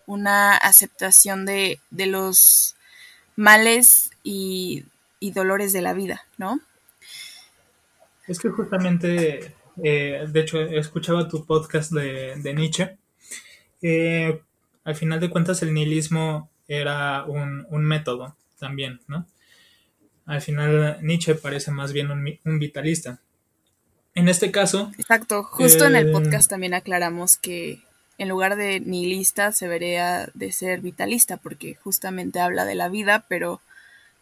una 0.05 0.55
aceptación 0.55 1.45
de, 1.45 1.79
de 1.91 2.07
los 2.07 2.75
males 3.35 4.11
y, 4.23 4.85
dolores 5.21 5.71
de 5.71 5.81
la 5.81 5.93
vida, 5.93 6.25
¿no? 6.37 6.59
Es 8.27 8.39
que 8.39 8.49
justamente, 8.49 9.55
eh, 9.81 10.25
de 10.27 10.39
hecho, 10.39 10.59
escuchaba 10.59 11.29
tu 11.29 11.45
podcast 11.45 11.93
de, 11.93 12.35
de 12.35 12.53
Nietzsche. 12.53 12.97
Eh, 13.81 14.41
al 14.83 14.95
final 14.95 15.19
de 15.21 15.29
cuentas, 15.29 15.61
el 15.63 15.73
nihilismo 15.73 16.49
era 16.67 17.23
un, 17.23 17.65
método 17.85 18.35
también, 18.59 18.99
¿no? 19.07 19.25
Al 20.25 20.41
final, 20.41 20.99
Nietzsche 21.01 21.35
parece 21.35 21.71
más 21.71 21.93
bien 21.93 22.11
un, 22.11 22.59
vitalista. 22.59 23.19
En 24.15 24.29
este 24.29 24.51
caso. 24.51 24.91
Exacto, 24.97 25.43
justo 25.43 25.85
en 25.85 25.95
el 25.95 26.11
podcast 26.11 26.49
también 26.49 26.73
aclaramos 26.73 27.37
que 27.37 27.81
en 28.17 28.29
lugar 28.29 28.55
de 28.55 28.79
nihilista 28.79 29.51
se 29.51 29.67
vería 29.67 30.29
de 30.33 30.51
ser 30.51 30.81
vitalista, 30.81 31.37
porque 31.37 31.75
justamente 31.75 32.39
habla 32.39 32.63
de 32.65 32.75
la 32.75 32.89
vida, 32.89 33.25
pero 33.27 33.59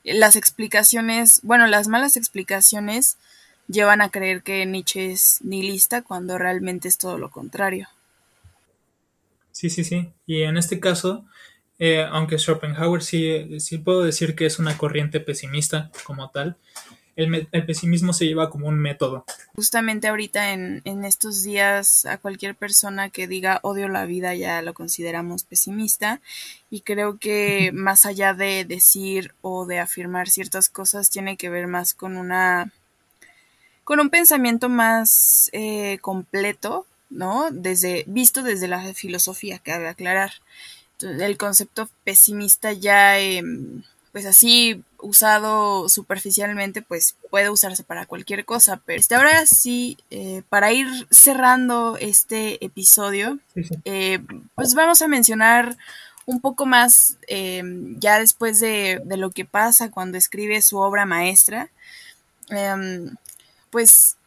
las 0.04 0.36
explicaciones, 0.36 1.42
bueno, 1.44 1.68
las 1.68 1.88
malas 1.88 2.18
explicaciones 2.18 3.18
llevan 3.68 4.02
a 4.02 4.10
creer 4.10 4.44
que 4.44 4.66
Nietzsche 4.66 5.12
es 5.12 5.40
nihilista 5.42 6.02
cuando 6.02 6.38
realmente 6.38 6.88
es 6.88 6.98
todo 6.98 7.18
lo 7.18 7.30
contrario. 7.30 7.88
Sí, 9.52 9.70
sí, 9.70 9.84
sí. 9.84 10.12
Y 10.26 10.44
en 10.44 10.58
este 10.58 10.80
caso, 10.80 11.26
eh, 11.84 12.08
aunque 12.12 12.38
Schopenhauer 12.38 13.02
sí, 13.02 13.60
sí 13.60 13.80
puedo 13.80 14.04
decir 14.04 14.36
que 14.36 14.46
es 14.46 14.60
una 14.60 14.78
corriente 14.78 15.20
pesimista 15.20 15.90
como 16.06 16.30
tal, 16.30 16.56
el, 17.16 17.48
pesimismo 17.66 18.14
se 18.14 18.28
lleva 18.28 18.52
como 18.52 18.68
un 18.68 18.78
método. 18.78 19.26
Justamente 19.56 20.08
ahorita 20.08 20.52
en, 20.54 21.04
estos 21.04 21.42
días 21.42 22.06
a 22.06 22.20
cualquier 22.20 22.54
persona 22.54 23.10
que 23.10 23.28
diga 23.28 23.60
odio 23.64 23.88
la 23.88 24.06
vida 24.06 24.36
ya 24.36 24.62
lo 24.62 24.76
consideramos 24.76 25.44
pesimista 25.44 26.22
y 26.70 26.82
creo 26.82 27.18
que 27.18 27.72
más 27.74 28.06
allá 28.06 28.36
de 28.36 28.64
decir 28.64 29.34
o 29.42 29.66
de 29.66 29.80
afirmar 29.80 30.30
ciertas 30.30 30.70
cosas 30.70 31.10
tiene 31.10 31.36
que 31.36 31.50
ver 31.50 31.66
más 31.66 31.96
con 31.96 32.16
una 32.16 32.72
con 33.84 34.00
un 34.00 34.12
pensamiento 34.12 34.70
más 34.70 35.50
eh, 35.52 35.98
completo, 36.00 36.86
¿no? 37.10 37.50
Desde, 37.50 38.04
visto 38.06 38.44
desde 38.44 38.68
la 38.68 38.94
filosofía, 38.94 39.58
cabe 39.58 39.88
aclarar. 39.88 40.32
El 41.04 41.38
concepto 41.38 41.90
pesimista 42.04 42.74
ya 42.74 43.20
em, 43.20 43.84
pues 44.12 44.26
así 44.26 44.84
usado 45.00 45.90
superficialmente, 45.90 46.82
pues 46.82 47.16
puede 47.30 47.50
usarse 47.50 47.84
para 47.84 48.06
cualquier 48.06 48.46
cosa. 48.46 48.82
Pero 48.86 49.00
este, 49.00 49.16
ahora 49.16 49.46
sí, 49.46 49.98
eh, 50.10 50.44
para 50.50 50.72
ir 50.74 50.88
cerrando 51.10 51.98
este 52.00 52.64
episodio, 52.64 53.40
eh, 53.86 54.20
pues 54.56 54.76
vamos 54.76 55.02
a 55.02 55.08
mencionar 55.08 55.78
un 56.26 56.40
poco 56.40 56.66
más 56.66 57.18
em, 57.28 58.00
ya 58.00 58.20
después 58.20 58.60
de, 58.60 59.02
de, 59.04 59.18
lo 59.18 59.32
que 59.32 59.46
pasa 59.46 59.90
cuando 59.90 60.18
escribe 60.18 60.62
su 60.62 60.78
obra 60.78 61.06
maestra. 61.06 61.70
Em, 62.50 63.16
pues 63.70 64.18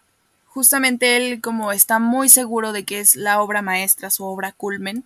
justamente 0.47 1.17
él 1.17 1.41
como 1.41 1.73
está 1.73 1.99
muy 1.99 2.29
seguro 2.29 2.73
de 2.73 2.85
que 2.85 3.01
es 3.01 3.17
la 3.17 3.41
obra 3.43 3.63
maestra, 3.63 4.11
su 4.11 4.25
obra 4.25 4.53
culmen, 4.53 5.05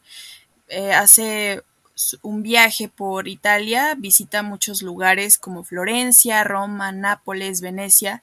eh, 0.69 0.93
hace 0.93 1.63
un 2.23 2.43
viaje 2.43 2.89
por 2.89 3.29
Italia, 3.29 3.95
visita 3.97 4.43
muchos 4.43 4.83
lugares 4.83 5.39
como 5.39 5.65
Florencia, 5.65 6.45
Roma, 6.45 6.93
Nápoles, 6.93 7.61
Venecia 7.61 8.23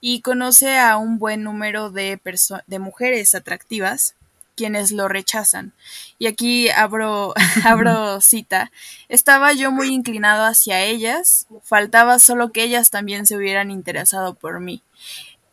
y 0.00 0.22
conoce 0.22 0.78
a 0.78 0.96
un 0.96 1.18
buen 1.18 1.42
número 1.42 1.90
de, 1.90 2.20
de 2.66 2.78
mujeres 2.78 3.34
atractivas 3.34 4.14
quienes 4.56 4.92
lo 4.92 5.08
rechazan. 5.08 5.72
Y 6.18 6.26
aquí 6.26 6.68
abro, 6.68 7.32
abro 7.64 8.20
cita. 8.20 8.70
Estaba 9.08 9.54
yo 9.54 9.70
muy 9.70 9.88
inclinado 9.88 10.44
hacia 10.44 10.84
ellas, 10.84 11.46
faltaba 11.62 12.18
solo 12.18 12.52
que 12.52 12.64
ellas 12.64 12.90
también 12.90 13.24
se 13.24 13.36
hubieran 13.36 13.70
interesado 13.70 14.34
por 14.34 14.60
mí. 14.60 14.82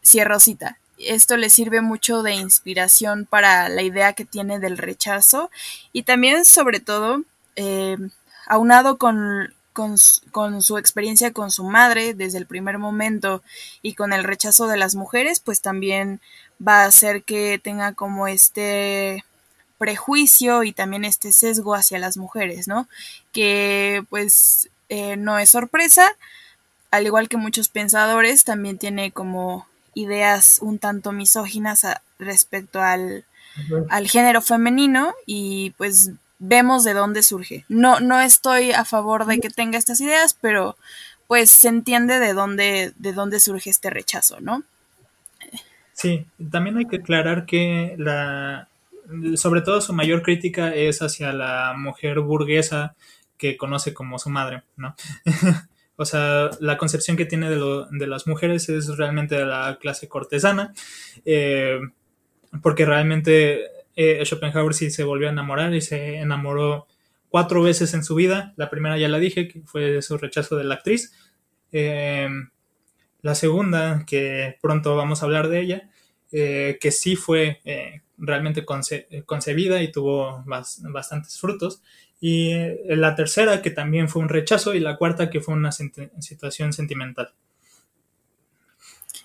Cierro 0.03 0.39
cita. 0.39 0.79
Esto 0.97 1.37
le 1.37 1.49
sirve 1.49 1.81
mucho 1.81 2.23
de 2.23 2.33
inspiración 2.33 3.25
para 3.25 3.69
la 3.69 3.83
idea 3.83 4.13
que 4.13 4.25
tiene 4.25 4.59
del 4.59 4.77
rechazo 4.77 5.51
y 5.93 6.03
también 6.03 6.45
sobre 6.45 6.79
todo 6.79 7.23
eh, 7.55 7.97
aunado 8.47 8.97
con, 8.97 9.53
con, 9.73 10.61
su 10.61 10.77
experiencia 10.77 11.31
con 11.31 11.51
su 11.51 11.63
madre 11.63 12.13
desde 12.15 12.39
el 12.39 12.47
primer 12.47 12.79
momento 12.79 13.43
y 13.81 13.93
con 13.93 14.11
el 14.11 14.23
rechazo 14.23 14.67
de 14.67 14.77
las 14.77 14.95
mujeres, 14.95 15.39
pues 15.39 15.61
también 15.61 16.19
va 16.65 16.81
a 16.81 16.85
hacer 16.85 17.23
que 17.23 17.59
tenga 17.63 17.93
como 17.93 18.27
este 18.27 19.23
prejuicio 19.77 20.63
y 20.63 20.71
también 20.71 21.05
este 21.05 21.31
sesgo 21.31 21.75
hacia 21.75 21.99
las 21.99 22.17
mujeres, 22.17 22.67
¿no? 22.67 22.87
Que 23.31 24.03
pues 24.09 24.69
eh, 24.89 25.15
no 25.15 25.37
es 25.37 25.51
sorpresa, 25.51 26.11
al 26.89 27.05
igual 27.05 27.29
que 27.29 27.37
muchos 27.37 27.69
pensadores, 27.69 28.43
también 28.43 28.79
tiene 28.79 29.11
como 29.11 29.67
ideas 29.97 30.59
un 30.61 30.79
tanto 30.79 31.11
misóginas 31.11 31.85
respecto 32.19 32.81
al, 32.81 33.25
al 33.89 34.07
género 34.07 34.41
femenino 34.41 35.13
y 35.25 35.71
pues 35.77 36.11
vemos 36.39 36.83
de 36.83 36.93
dónde 36.93 37.23
surge. 37.23 37.65
No, 37.67 37.99
no 37.99 38.21
estoy 38.21 38.71
a 38.71 38.85
favor 38.85 39.25
de 39.25 39.39
que 39.39 39.49
tenga 39.49 39.77
estas 39.77 39.99
ideas, 40.01 40.37
pero 40.39 40.77
pues 41.27 41.49
se 41.49 41.67
entiende 41.67 42.19
de 42.19 42.33
dónde, 42.33 42.93
de 42.97 43.13
dónde 43.13 43.39
surge 43.39 43.69
este 43.69 43.89
rechazo, 43.89 44.39
¿no? 44.39 44.63
Sí, 45.93 46.25
también 46.51 46.77
hay 46.77 46.85
que 46.85 46.97
aclarar 46.97 47.45
que 47.45 47.95
la, 47.97 48.69
sobre 49.35 49.61
todo 49.61 49.81
su 49.81 49.93
mayor 49.93 50.21
crítica 50.21 50.73
es 50.75 51.01
hacia 51.01 51.33
la 51.33 51.73
mujer 51.75 52.19
burguesa 52.19 52.95
que 53.37 53.57
conoce 53.57 53.93
como 53.93 54.19
su 54.19 54.29
madre, 54.29 54.63
¿no? 54.75 54.95
o 55.97 56.05
sea, 56.05 56.51
la 56.59 56.77
concepción 56.77 57.17
que 57.17 57.25
tiene 57.25 57.49
de, 57.49 57.55
lo, 57.55 57.85
de, 57.85 58.05
las 58.05 58.27
mujeres 58.27 58.69
es 58.69 58.95
realmente 58.97 59.35
de 59.35 59.45
la 59.45 59.79
clase 59.81 60.07
cortesana, 60.07 60.73
eh, 61.25 61.79
porque 62.61 62.85
realmente 62.85 63.65
eh, 63.95 64.23
Schopenhauer 64.23 64.75
sí 64.75 64.91
se 64.91 65.03
volvió 65.03 65.27
a 65.27 65.31
enamorar 65.31 65.73
y 65.73 65.81
se 65.81 66.17
enamoró 66.17 66.85
cuatro 67.29 67.63
veces 67.63 67.95
en 67.95 68.03
su 68.03 68.13
vida. 68.13 68.53
La 68.57 68.69
primera 68.69 68.97
ya 68.99 69.09
la 69.09 69.17
dije, 69.17 69.47
que 69.47 69.61
fue 69.61 70.03
su 70.03 70.19
rechazo 70.19 70.55
de 70.55 70.65
la 70.65 70.75
actriz. 70.75 71.13
Eh, 71.71 72.29
la 73.23 73.33
segunda, 73.33 74.05
que 74.05 74.59
pronto 74.61 74.95
vamos 74.95 75.21
a 75.21 75.25
hablar 75.25 75.49
de 75.49 75.59
ella, 75.61 75.89
que 76.29 76.91
sí 76.91 77.15
fue 77.15 77.61
realmente 78.19 78.63
concebida 79.25 79.81
y 79.81 79.91
tuvo 79.91 80.43
bastantes 80.45 81.39
frutos. 81.39 81.81
Y 82.19 82.53
la 82.95 83.15
tercera, 83.15 83.61
que 83.61 83.71
también 83.71 84.09
fue 84.09 84.21
un 84.21 84.29
rechazo. 84.29 84.73
Y 84.73 84.79
la 84.79 84.97
cuarta, 84.97 85.29
que 85.29 85.41
fue 85.41 85.53
una 85.53 85.71
situación 85.71 86.73
sentimental. 86.73 87.33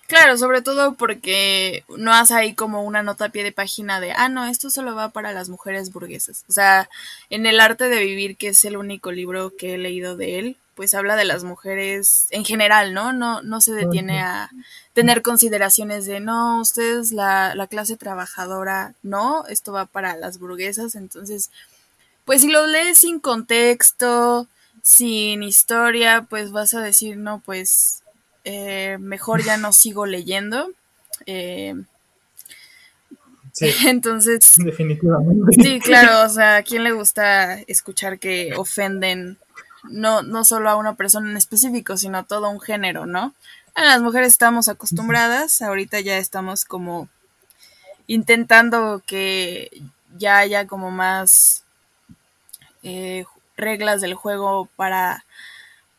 Claro, 0.07 0.37
sobre 0.37 0.61
todo 0.61 0.93
porque 0.93 1.85
no 1.97 2.13
hace 2.13 2.35
ahí 2.35 2.53
como 2.53 2.83
una 2.83 3.01
nota 3.01 3.25
a 3.25 3.29
pie 3.29 3.43
de 3.43 3.51
página 3.51 3.99
de, 3.99 4.11
ah, 4.11 4.29
no, 4.29 4.45
esto 4.45 4.69
solo 4.69 4.93
va 4.93 5.09
para 5.09 5.33
las 5.33 5.49
mujeres 5.49 5.91
burguesas. 5.91 6.45
O 6.47 6.51
sea, 6.51 6.87
en 7.31 7.45
El 7.47 7.59
arte 7.59 7.89
de 7.89 7.99
vivir, 8.03 8.37
que 8.37 8.49
es 8.49 8.63
el 8.65 8.77
único 8.77 9.11
libro 9.11 9.53
que 9.57 9.73
he 9.73 9.77
leído 9.79 10.15
de 10.15 10.37
él, 10.39 10.57
pues 10.75 10.93
habla 10.93 11.15
de 11.15 11.25
las 11.25 11.43
mujeres 11.43 12.27
en 12.31 12.45
general, 12.45 12.93
¿no? 12.93 13.13
No, 13.13 13.41
no 13.41 13.61
se 13.61 13.73
detiene 13.73 14.21
a 14.21 14.51
tener 14.93 15.21
consideraciones 15.21 16.05
de, 16.05 16.19
no, 16.19 16.59
ustedes 16.59 17.11
la, 17.11 17.55
la 17.55 17.67
clase 17.67 17.95
trabajadora, 17.97 18.93
no, 19.03 19.45
esto 19.47 19.71
va 19.71 19.85
para 19.85 20.15
las 20.15 20.37
burguesas. 20.37 20.95
Entonces, 20.95 21.49
pues 22.25 22.41
si 22.41 22.49
lo 22.49 22.65
lees 22.67 22.99
sin 22.99 23.19
contexto, 23.19 24.47
sin 24.81 25.43
historia, 25.43 26.25
pues 26.29 26.51
vas 26.51 26.73
a 26.73 26.81
decir, 26.81 27.17
no, 27.17 27.41
pues 27.45 28.03
eh, 28.43 28.97
mejor 28.99 29.43
ya 29.43 29.57
no 29.57 29.73
sigo 29.73 30.05
leyendo. 30.05 30.69
Eh, 31.25 31.75
Sí, 33.53 33.69
entonces, 33.87 34.55
definitivamente. 34.57 35.61
sí, 35.61 35.79
claro, 35.79 36.25
o 36.25 36.29
sea, 36.29 36.57
¿a 36.57 36.63
quién 36.63 36.83
le 36.83 36.91
gusta 36.91 37.59
escuchar 37.61 38.19
que 38.19 38.53
ofenden 38.57 39.37
no, 39.83 40.23
no 40.23 40.43
solo 40.43 40.69
a 40.69 40.75
una 40.75 40.95
persona 40.95 41.29
en 41.29 41.37
específico, 41.37 41.97
sino 41.97 42.17
a 42.17 42.23
todo 42.23 42.49
un 42.49 42.59
género, 42.59 43.05
¿no? 43.05 43.33
A 43.75 43.83
las 43.83 44.01
mujeres 44.01 44.29
estamos 44.29 44.67
acostumbradas, 44.67 45.61
ahorita 45.61 45.99
ya 45.99 46.17
estamos 46.17 46.65
como 46.65 47.09
intentando 48.07 49.01
que 49.05 49.69
ya 50.17 50.37
haya 50.39 50.67
como 50.67 50.91
más 50.91 51.62
eh, 52.83 53.25
reglas 53.57 54.01
del 54.01 54.13
juego 54.13 54.69
para 54.75 55.25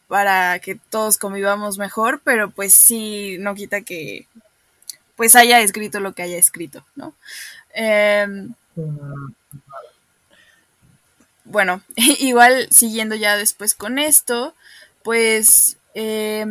para 0.09 0.59
que 0.61 0.75
todos 0.75 1.19
convivamos 1.19 1.79
mejor, 1.79 2.21
pero 2.23 2.51
pues 2.51 2.75
sí, 2.75 3.37
no 3.41 3.55
quita 3.55 3.81
que 3.81 4.29
pues 5.17 5.35
haya 5.35 5.61
escrito 5.61 6.01
lo 6.01 6.13
que 6.13 6.23
haya 6.23 6.37
escrito, 6.37 6.85
¿no? 6.95 7.15
Eh, 7.75 8.27
bueno, 11.45 11.83
igual 11.97 12.69
siguiendo 12.71 13.15
ya 13.15 13.37
después 13.37 13.75
con 13.75 13.99
esto, 13.99 14.55
pues 15.03 15.77
eh, 15.95 16.45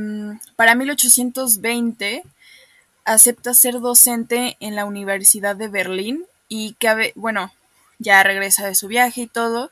para 0.56 0.76
1820 0.76 2.24
acepta 3.06 3.54
ser 3.54 3.80
docente 3.82 4.56
en 4.60 4.76
la 4.76 4.86
Universidad 4.86 5.56
de 5.56 5.68
Berlín 5.68 6.26
y 6.48 6.74
que, 6.80 7.12
bueno, 7.16 7.52
ya 8.00 8.24
regresa 8.24 8.66
de 8.66 8.76
su 8.76 8.88
viaje 8.88 9.22
y 9.22 9.28
todo, 9.28 9.72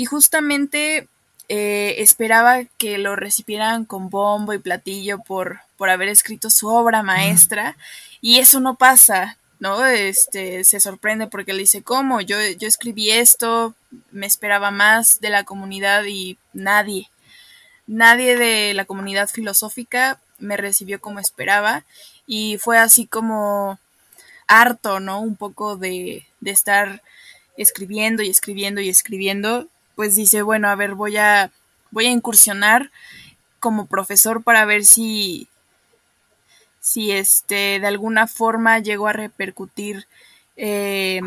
y 0.00 0.06
justamente 0.06 1.08
eh, 1.50 1.96
esperaba 1.98 2.64
que 2.78 2.96
lo 2.96 3.16
recibieran 3.16 3.84
con 3.84 4.08
bombo 4.08 4.54
y 4.54 4.58
platillo 4.58 5.18
por, 5.18 5.60
por 5.76 5.90
haber 5.90 6.08
escrito 6.08 6.48
su 6.48 6.68
obra 6.68 7.02
maestra, 7.02 7.76
y 8.22 8.38
eso 8.38 8.60
no 8.60 8.76
pasa, 8.76 9.36
¿no? 9.58 9.84
Este, 9.84 10.64
se 10.64 10.80
sorprende 10.80 11.26
porque 11.26 11.52
le 11.52 11.58
dice, 11.58 11.82
¿cómo? 11.82 12.22
Yo, 12.22 12.38
yo 12.58 12.66
escribí 12.66 13.10
esto, 13.10 13.74
me 14.10 14.24
esperaba 14.24 14.70
más 14.70 15.20
de 15.20 15.28
la 15.28 15.44
comunidad 15.44 16.04
y 16.06 16.38
nadie, 16.54 17.10
nadie 17.86 18.36
de 18.36 18.72
la 18.72 18.86
comunidad 18.86 19.28
filosófica 19.28 20.18
me 20.38 20.56
recibió 20.56 20.98
como 20.98 21.20
esperaba 21.20 21.84
y 22.26 22.56
fue 22.56 22.78
así 22.78 23.06
como 23.06 23.78
harto, 24.46 24.98
¿no? 24.98 25.20
Un 25.20 25.36
poco 25.36 25.76
de, 25.76 26.26
de 26.40 26.50
estar 26.52 27.02
escribiendo 27.58 28.22
y 28.22 28.30
escribiendo 28.30 28.80
y 28.80 28.88
escribiendo, 28.88 29.68
pues 29.96 30.14
dice, 30.14 30.42
bueno, 30.42 30.68
a 30.68 30.74
ver, 30.74 30.94
voy 30.94 31.16
a, 31.16 31.50
voy 31.90 32.06
a 32.06 32.10
incursionar 32.10 32.90
como 33.58 33.86
profesor 33.86 34.42
para 34.42 34.64
ver 34.64 34.84
si, 34.84 35.48
si 36.80 37.12
este, 37.12 37.78
de 37.80 37.86
alguna 37.86 38.26
forma 38.26 38.78
llegó 38.78 39.08
a 39.08 39.12
repercutir 39.12 40.06
eh, 40.56 41.20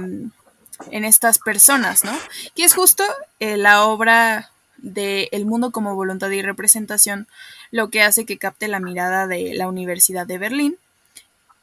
en 0.92 1.06
estas 1.06 1.40
personas, 1.40 2.04
¿no? 2.04 2.12
Que 2.56 2.64
es 2.64 2.74
justo 2.74 3.04
eh, 3.40 3.58
la 3.58 3.86
obra 3.86 4.52
de 4.78 5.30
El 5.32 5.46
mundo 5.46 5.72
como 5.72 5.96
voluntad 5.96 6.30
y 6.30 6.42
representación 6.42 7.28
lo 7.72 7.90
que 7.90 8.02
hace 8.02 8.26
que 8.26 8.38
capte 8.38 8.68
la 8.68 8.80
mirada 8.80 9.28
de 9.28 9.54
la 9.54 9.68
Universidad 9.68 10.28
de 10.28 10.38
Berlín. 10.38 10.78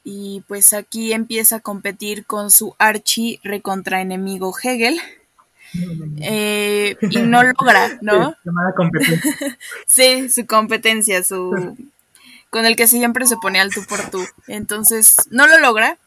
Y 0.03 0.43
pues 0.49 0.73
aquí 0.73 1.13
empieza 1.13 1.57
a 1.57 1.61
competir 1.61 2.25
con 2.25 2.51
su 2.51 2.75
archi 2.79 3.39
recontraenemigo 3.45 4.55
Hegel. 4.63 4.99
Eh, 6.21 6.97
y 7.03 7.19
no 7.19 7.43
logra, 7.43 7.99
¿no? 8.01 8.35
Llamada 8.45 8.75
competencia. 8.75 9.59
sí, 9.87 10.29
su 10.29 10.47
competencia, 10.47 11.23
su 11.23 11.77
con 12.51 12.67
el 12.67 12.77
que 12.77 12.89
siempre 12.89 13.27
se 13.27 13.37
pone 13.37 13.61
al 13.61 13.73
tú 13.73 13.83
por 13.89 14.11
tú. 14.11 14.25
Entonces, 14.49 15.17
no 15.31 15.47
lo 15.47 15.59
logra. 15.61 15.99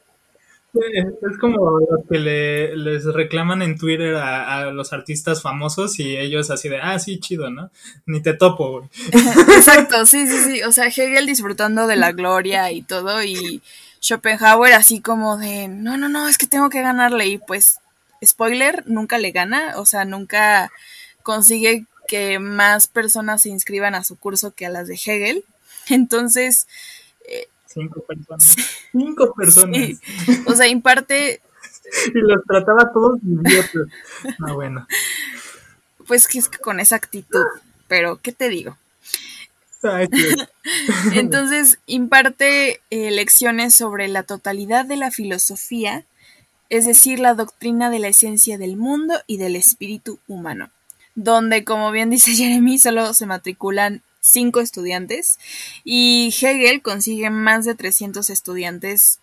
Es 0.74 1.38
como 1.38 1.80
los 1.80 2.08
que 2.10 2.18
le, 2.18 2.76
les 2.76 3.06
reclaman 3.06 3.62
en 3.62 3.78
Twitter 3.78 4.16
a, 4.16 4.58
a, 4.58 4.72
los 4.72 4.92
artistas 4.92 5.42
famosos 5.42 6.00
y 6.00 6.18
ellos 6.18 6.50
así 6.50 6.68
de, 6.68 6.80
ah, 6.82 6.98
sí, 6.98 7.20
chido, 7.20 7.52
¿no? 7.52 7.70
Ni 8.08 8.22
te 8.24 8.34
topo, 8.34 8.72
güey. 8.72 8.90
Exacto, 9.56 10.06
sí, 10.08 10.26
sí, 10.26 10.38
sí. 10.40 10.64
O 10.64 10.72
sea, 10.72 10.88
Hegel 10.88 11.28
disfrutando 11.28 11.86
de 11.86 11.96
la 11.96 12.12
gloria 12.12 12.72
y 12.72 12.82
todo 12.82 13.24
y 13.24 13.62
Schopenhauer 14.02 14.74
así 14.74 15.00
como 15.00 15.38
de, 15.38 15.68
no, 15.68 15.96
no, 15.98 16.10
no, 16.10 16.28
es 16.28 16.40
que 16.40 16.48
tengo 16.48 16.72
que 16.72 16.82
ganarle 16.82 17.28
y 17.28 17.38
pues, 17.38 17.80
spoiler, 18.26 18.84
nunca 18.88 19.18
le 19.18 19.32
gana, 19.32 19.74
o 19.78 19.86
sea, 19.86 20.06
nunca 20.06 20.72
consigue 21.24 21.86
que 22.08 22.40
más 22.40 22.88
personas 22.88 23.42
se 23.42 23.50
inscriban 23.50 23.96
a 23.96 24.04
su 24.04 24.18
curso 24.18 24.54
que 24.54 24.66
a 24.66 24.70
las 24.70 24.88
de 24.88 24.96
Hegel. 24.96 25.46
Entonces... 25.90 26.68
Eh, 27.28 27.48
Cinco 27.66 28.02
personas. 28.02 28.56
Cinco 28.92 29.34
personas. 29.34 29.78
Sí. 29.78 30.00
O 30.46 30.56
sea, 30.56 30.68
imparte... 30.68 31.42
y 32.14 32.20
los 32.20 32.44
trataba 32.46 32.92
todos 32.92 33.20
idiotas. 33.24 33.88
Ah, 34.46 34.54
bueno. 34.54 34.88
Pues 36.08 36.28
que 36.28 36.40
es 36.40 36.50
que 36.50 36.58
con 36.58 36.80
esa 36.80 36.96
actitud, 36.96 37.46
pero 37.88 38.20
¿qué 38.22 38.32
te 38.32 38.50
digo? 38.50 38.78
Entonces, 41.14 41.80
imparte 41.86 42.82
eh, 42.90 43.12
lecciones 43.12 43.74
sobre 43.74 44.08
la 44.08 44.24
totalidad 44.24 44.86
de 44.86 44.98
la 44.98 45.12
filosofía, 45.12 46.06
es 46.70 46.86
decir, 46.86 47.20
la 47.20 47.34
doctrina 47.34 47.90
de 47.90 48.00
la 48.00 48.08
esencia 48.08 48.58
del 48.58 48.78
mundo 48.78 49.16
y 49.28 49.38
del 49.38 49.56
espíritu 49.56 50.20
humano, 50.28 50.72
donde, 51.16 51.64
como 51.64 51.92
bien 51.92 52.10
dice 52.10 52.32
Jeremy, 52.36 52.78
solo 52.80 53.14
se 53.14 53.26
matriculan 53.26 54.02
cinco 54.22 54.62
estudiantes 54.62 55.38
y 55.84 56.34
Hegel 56.42 56.82
consigue 56.82 57.30
más 57.30 57.66
de 57.66 57.76
300 57.76 58.30
estudiantes 58.30 59.20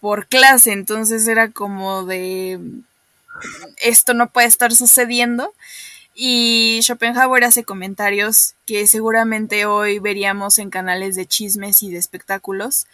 por 0.00 0.26
clase, 0.26 0.72
entonces 0.72 1.26
era 1.28 1.50
como 1.50 2.04
de 2.04 2.60
esto 3.78 4.14
no 4.14 4.30
puede 4.30 4.46
estar 4.46 4.74
sucediendo. 4.74 5.54
Y 6.14 6.80
Schopenhauer 6.82 7.44
hace 7.44 7.64
comentarios 7.64 8.54
que 8.64 8.86
seguramente 8.86 9.66
hoy 9.66 9.98
veríamos 9.98 10.58
en 10.58 10.70
canales 10.70 11.14
de 11.14 11.26
chismes 11.26 11.82
y 11.82 11.90
de 11.90 11.98
espectáculos 11.98 12.86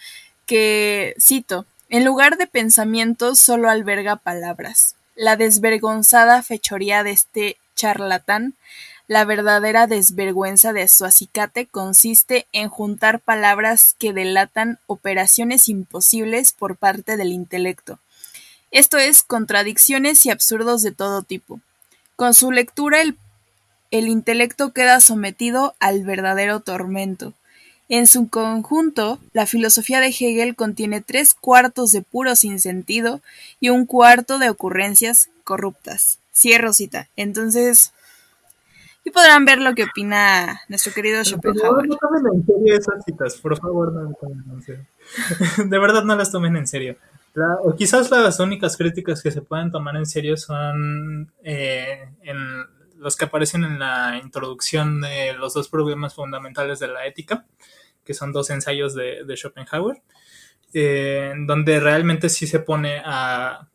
que 0.44 1.14
cito 1.20 1.64
en 1.92 2.04
lugar 2.04 2.38
de 2.38 2.46
pensamientos 2.46 3.38
solo 3.38 3.68
alberga 3.68 4.16
palabras. 4.16 4.96
La 5.14 5.36
desvergonzada 5.36 6.42
fechoría 6.42 7.04
de 7.04 7.10
este 7.10 7.58
charlatán 7.76 8.54
la 9.08 9.26
verdadera 9.26 9.86
desvergüenza 9.86 10.72
de 10.72 10.88
su 10.88 11.04
acicate 11.04 11.66
consiste 11.66 12.46
en 12.52 12.70
juntar 12.70 13.20
palabras 13.20 13.94
que 13.98 14.14
delatan 14.14 14.78
operaciones 14.86 15.68
imposibles 15.68 16.52
por 16.52 16.76
parte 16.76 17.18
del 17.18 17.30
intelecto, 17.30 17.98
esto 18.70 18.96
es, 18.96 19.22
contradicciones 19.22 20.24
y 20.24 20.30
absurdos 20.30 20.82
de 20.82 20.92
todo 20.92 21.22
tipo. 21.22 21.60
Con 22.16 22.32
su 22.32 22.50
lectura 22.52 23.02
el, 23.02 23.18
el 23.90 24.08
intelecto 24.08 24.72
queda 24.72 24.98
sometido 25.00 25.74
al 25.78 26.04
verdadero 26.04 26.60
tormento. 26.60 27.34
En 27.94 28.06
su 28.06 28.30
conjunto, 28.30 29.18
la 29.34 29.44
filosofía 29.44 30.00
de 30.00 30.06
Hegel 30.06 30.56
contiene 30.56 31.02
tres 31.02 31.34
cuartos 31.34 31.92
de 31.92 32.00
puro 32.00 32.34
sinsentido 32.36 33.20
y 33.60 33.68
un 33.68 33.84
cuarto 33.84 34.38
de 34.38 34.48
ocurrencias 34.48 35.28
corruptas. 35.44 36.18
Cierro 36.34 36.72
cita. 36.72 37.10
Entonces, 37.16 37.92
y 39.04 39.10
podrán 39.10 39.44
ver 39.44 39.60
lo 39.60 39.74
que 39.74 39.84
opina 39.84 40.62
nuestro 40.70 40.94
querido 40.94 41.22
Schopenhauer. 41.22 41.86
No 41.86 41.98
tomen 41.98 42.22
en 42.32 42.46
serio 42.46 42.78
esas 42.78 43.04
citas, 43.04 43.34
por 43.34 43.58
favor, 43.58 43.92
no 43.92 44.04
las 44.04 44.18
tomen 44.18 44.42
en 44.50 44.62
serio. 44.62 44.86
De 45.68 45.78
verdad, 45.78 46.04
no 46.04 46.16
las 46.16 46.32
tomen 46.32 46.56
en 46.56 46.66
serio. 46.66 46.96
La, 47.34 47.56
o 47.62 47.76
quizás 47.76 48.10
las 48.10 48.40
únicas 48.40 48.78
críticas 48.78 49.22
que 49.22 49.30
se 49.30 49.42
pueden 49.42 49.70
tomar 49.70 49.96
en 49.96 50.06
serio 50.06 50.38
son 50.38 51.30
eh, 51.44 52.08
en 52.22 52.38
los 52.96 53.16
que 53.16 53.26
aparecen 53.26 53.64
en 53.64 53.78
la 53.78 54.18
introducción 54.22 55.02
de 55.02 55.34
los 55.34 55.52
dos 55.52 55.68
problemas 55.68 56.14
fundamentales 56.14 56.78
de 56.78 56.88
la 56.88 57.04
ética, 57.04 57.44
que 58.04 58.14
son 58.14 58.32
dos 58.32 58.50
ensayos 58.50 58.94
de, 58.94 59.24
de 59.24 59.36
Schopenhauer, 59.36 60.02
eh, 60.74 61.32
donde 61.46 61.80
realmente 61.80 62.28
sí 62.28 62.46
se 62.46 62.60
pone 62.60 63.02
a... 63.04 63.68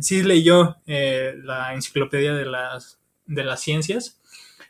Sí 0.00 0.22
leyó 0.22 0.76
eh, 0.86 1.34
la 1.42 1.72
enciclopedia 1.72 2.34
de 2.34 2.44
las, 2.44 3.00
de 3.26 3.44
las 3.44 3.60
ciencias 3.60 4.18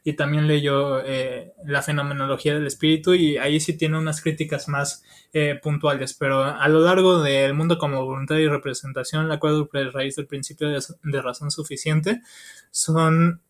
y 0.04 0.14
también 0.14 0.46
leyó 0.46 1.00
eh, 1.04 1.52
La 1.64 1.82
fenomenología 1.82 2.54
del 2.54 2.66
espíritu 2.66 3.14
y 3.14 3.36
ahí 3.36 3.60
sí 3.60 3.76
tiene 3.76 3.98
unas 3.98 4.22
críticas 4.22 4.68
más 4.68 5.04
eh, 5.34 5.58
puntuales, 5.62 6.14
pero 6.14 6.42
a 6.44 6.66
lo 6.68 6.80
largo 6.80 7.22
del 7.22 7.52
mundo 7.52 7.76
como 7.76 8.06
voluntad 8.06 8.36
y 8.36 8.48
representación, 8.48 9.28
la 9.28 9.38
cuádruple 9.38 9.90
raíz 9.90 10.16
del 10.16 10.26
principio 10.26 10.68
de, 10.68 11.20
razón 11.22 11.50
suficiente 11.50 12.22
son 12.70 13.42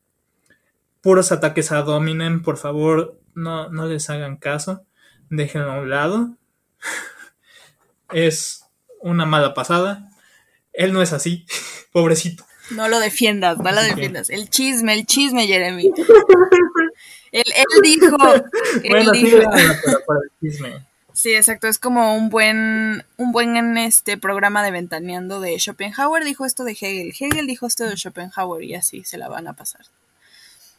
puros 1.00 1.30
ataques 1.30 1.70
a 1.70 1.82
Dominen, 1.82 2.42
por 2.42 2.56
favor, 2.56 3.20
no, 3.36 3.68
no 3.68 3.86
les 3.86 4.10
hagan 4.10 4.36
caso, 4.36 4.84
déjenlo 5.30 5.72
a 5.72 5.80
un 5.80 5.90
lado. 5.90 6.30
es 8.12 8.64
una 9.00 9.26
mala 9.26 9.54
pasada. 9.54 10.10
Él 10.72 10.92
no 10.92 11.02
es 11.02 11.12
así, 11.12 11.46
pobrecito. 11.92 12.44
No 12.70 12.88
lo 12.88 13.00
defiendas, 13.00 13.58
no 13.58 13.72
lo 13.72 13.82
defiendas. 13.82 14.28
El 14.28 14.50
chisme, 14.50 14.92
el 14.92 15.06
chisme, 15.06 15.46
Jeremy. 15.46 15.90
él, 17.32 17.44
dijo. 17.82 18.16
bueno, 18.90 19.14
sí, 19.14 19.34
el 19.34 19.46
chisme. 20.40 20.86
Sí, 21.14 21.34
exacto. 21.34 21.66
Es 21.66 21.78
como 21.78 22.14
un 22.14 22.28
buen, 22.28 23.04
un 23.16 23.32
buen 23.32 23.76
este 23.78 24.18
programa 24.18 24.62
de 24.62 24.70
ventaneando 24.70 25.40
de 25.40 25.58
Schopenhauer 25.58 26.24
dijo 26.24 26.44
esto 26.44 26.62
de 26.62 26.72
Hegel. 26.72 27.12
Hegel 27.18 27.46
dijo 27.46 27.66
esto 27.66 27.84
de 27.86 27.96
Schopenhauer 27.96 28.62
y 28.62 28.74
así 28.74 29.02
se 29.02 29.18
la 29.18 29.28
van 29.28 29.48
a 29.48 29.54
pasar. 29.54 29.86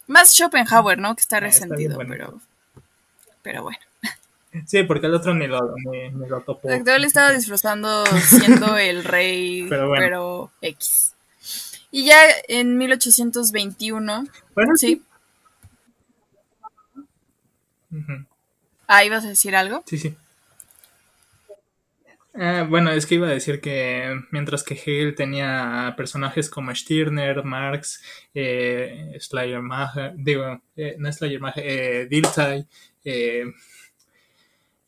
Más 0.07 0.33
Schopenhauer, 0.33 0.97
¿no? 0.97 1.15
Que 1.15 1.21
está 1.21 1.37
ah, 1.37 1.41
resentido, 1.41 1.97
pero. 2.07 2.39
Pero 3.41 3.63
bueno. 3.63 3.79
Sí, 4.65 4.83
porque 4.83 5.07
el 5.07 5.13
otro 5.13 5.33
ni 5.33 5.47
lo, 5.47 5.59
ni, 5.91 6.09
lo 6.27 6.41
topó. 6.41 6.69
Él 6.69 7.05
estaba 7.05 7.31
disfrazando 7.31 8.05
siendo 8.29 8.77
el 8.77 9.03
rey, 9.03 9.67
pero, 9.69 10.51
X. 10.61 11.13
Y 11.91 12.05
ya 12.05 12.17
en 12.47 12.77
1821. 12.77 14.25
Bueno, 14.55 14.75
sí. 14.75 15.03
Ah, 18.87 19.03
¿ibas 19.03 19.25
a 19.25 19.29
decir 19.29 19.55
algo? 19.55 19.83
Sí, 19.85 19.97
sí. 19.97 20.15
Ah, 22.41 22.65
bueno, 22.69 22.91
es 22.91 23.05
que 23.05 23.15
iba 23.15 23.27
a 23.27 23.31
decir 23.31 23.59
que 23.59 24.21
mientras 24.31 24.63
que 24.63 24.75
Hegel 24.75 25.15
tenía 25.15 25.93
personajes 25.97 26.49
como 26.49 26.73
Stirner, 26.73 27.43
Marx, 27.43 28.01
eh, 28.33 29.17
Schleiermacher, 29.19 30.13
digo, 30.15 30.61
eh, 30.75 30.95
no 30.99 31.11
Schleiermacher, 31.11 31.63
eh, 31.65 32.07
Dilthey, 32.09 32.65
eh, 33.03 33.43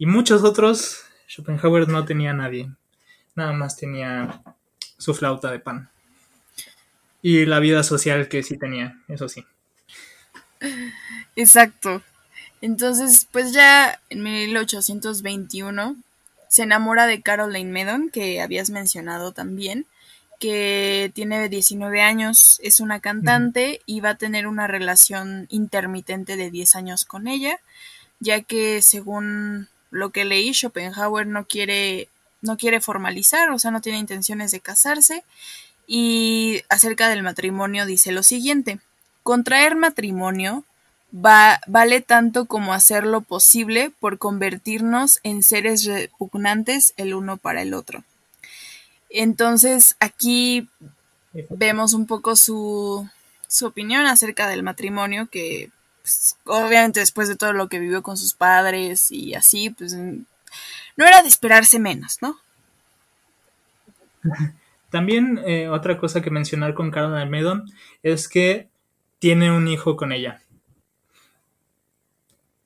y 0.01 0.07
muchos 0.07 0.41
otros, 0.43 1.03
Schopenhauer 1.29 1.87
no 1.87 2.05
tenía 2.05 2.31
a 2.31 2.33
nadie. 2.33 2.71
Nada 3.35 3.53
más 3.53 3.77
tenía 3.77 4.41
su 4.97 5.13
flauta 5.13 5.51
de 5.51 5.59
pan. 5.59 5.91
Y 7.21 7.45
la 7.45 7.59
vida 7.59 7.83
social 7.83 8.27
que 8.27 8.41
sí 8.41 8.57
tenía, 8.57 8.99
eso 9.07 9.29
sí. 9.29 9.45
Exacto. 11.35 12.01
Entonces, 12.61 13.27
pues 13.31 13.53
ya 13.53 14.01
en 14.09 14.23
1821 14.23 15.97
se 16.47 16.63
enamora 16.63 17.05
de 17.05 17.21
Caroline 17.21 17.71
Medon, 17.71 18.09
que 18.09 18.41
habías 18.41 18.71
mencionado 18.71 19.33
también, 19.33 19.85
que 20.39 21.11
tiene 21.13 21.47
19 21.47 22.01
años, 22.01 22.59
es 22.63 22.79
una 22.79 23.01
cantante 23.01 23.81
y 23.85 23.99
va 23.99 24.09
a 24.09 24.17
tener 24.17 24.47
una 24.47 24.65
relación 24.65 25.45
intermitente 25.51 26.37
de 26.37 26.49
10 26.49 26.75
años 26.75 27.05
con 27.05 27.27
ella, 27.27 27.59
ya 28.19 28.41
que 28.41 28.81
según 28.81 29.69
lo 29.91 30.09
que 30.09 30.25
leí, 30.25 30.53
Schopenhauer 30.53 31.27
no 31.27 31.45
quiere, 31.45 32.09
no 32.41 32.57
quiere 32.57 32.81
formalizar, 32.81 33.51
o 33.51 33.59
sea, 33.59 33.71
no 33.71 33.81
tiene 33.81 33.99
intenciones 33.99 34.51
de 34.51 34.61
casarse. 34.61 35.23
Y 35.85 36.63
acerca 36.69 37.09
del 37.09 37.21
matrimonio 37.21 37.85
dice 37.85 38.11
lo 38.11 38.23
siguiente, 38.23 38.79
contraer 39.23 39.75
matrimonio 39.75 40.63
va, 41.13 41.59
vale 41.67 42.01
tanto 42.01 42.45
como 42.45 42.73
hacer 42.73 43.05
lo 43.05 43.21
posible 43.21 43.91
por 43.99 44.17
convertirnos 44.17 45.19
en 45.23 45.43
seres 45.43 45.83
repugnantes 45.83 46.93
el 46.97 47.13
uno 47.13 47.37
para 47.37 47.61
el 47.61 47.73
otro. 47.73 48.03
Entonces 49.09 49.97
aquí 49.99 50.69
vemos 51.49 51.93
un 51.93 52.07
poco 52.07 52.35
su, 52.37 53.07
su 53.47 53.65
opinión 53.65 54.05
acerca 54.05 54.47
del 54.47 54.63
matrimonio 54.63 55.27
que 55.29 55.69
pues, 56.01 56.37
obviamente 56.45 56.99
después 56.99 57.27
de 57.27 57.35
todo 57.35 57.53
lo 57.53 57.67
que 57.67 57.79
vivió 57.79 58.01
con 58.01 58.17
sus 58.17 58.33
padres 58.33 59.11
y 59.11 59.33
así, 59.33 59.69
pues 59.69 59.93
no 59.93 60.25
era 61.05 61.21
de 61.21 61.27
esperarse 61.27 61.79
menos, 61.79 62.17
¿no? 62.21 62.39
También 64.89 65.39
eh, 65.45 65.69
otra 65.69 65.97
cosa 65.97 66.21
que 66.21 66.29
mencionar 66.29 66.73
con 66.73 66.91
Carol 66.91 67.15
Almedon 67.15 67.71
es 68.03 68.27
que 68.27 68.67
tiene 69.19 69.51
un 69.51 69.67
hijo 69.67 69.95
con 69.95 70.11
ella. 70.11 70.41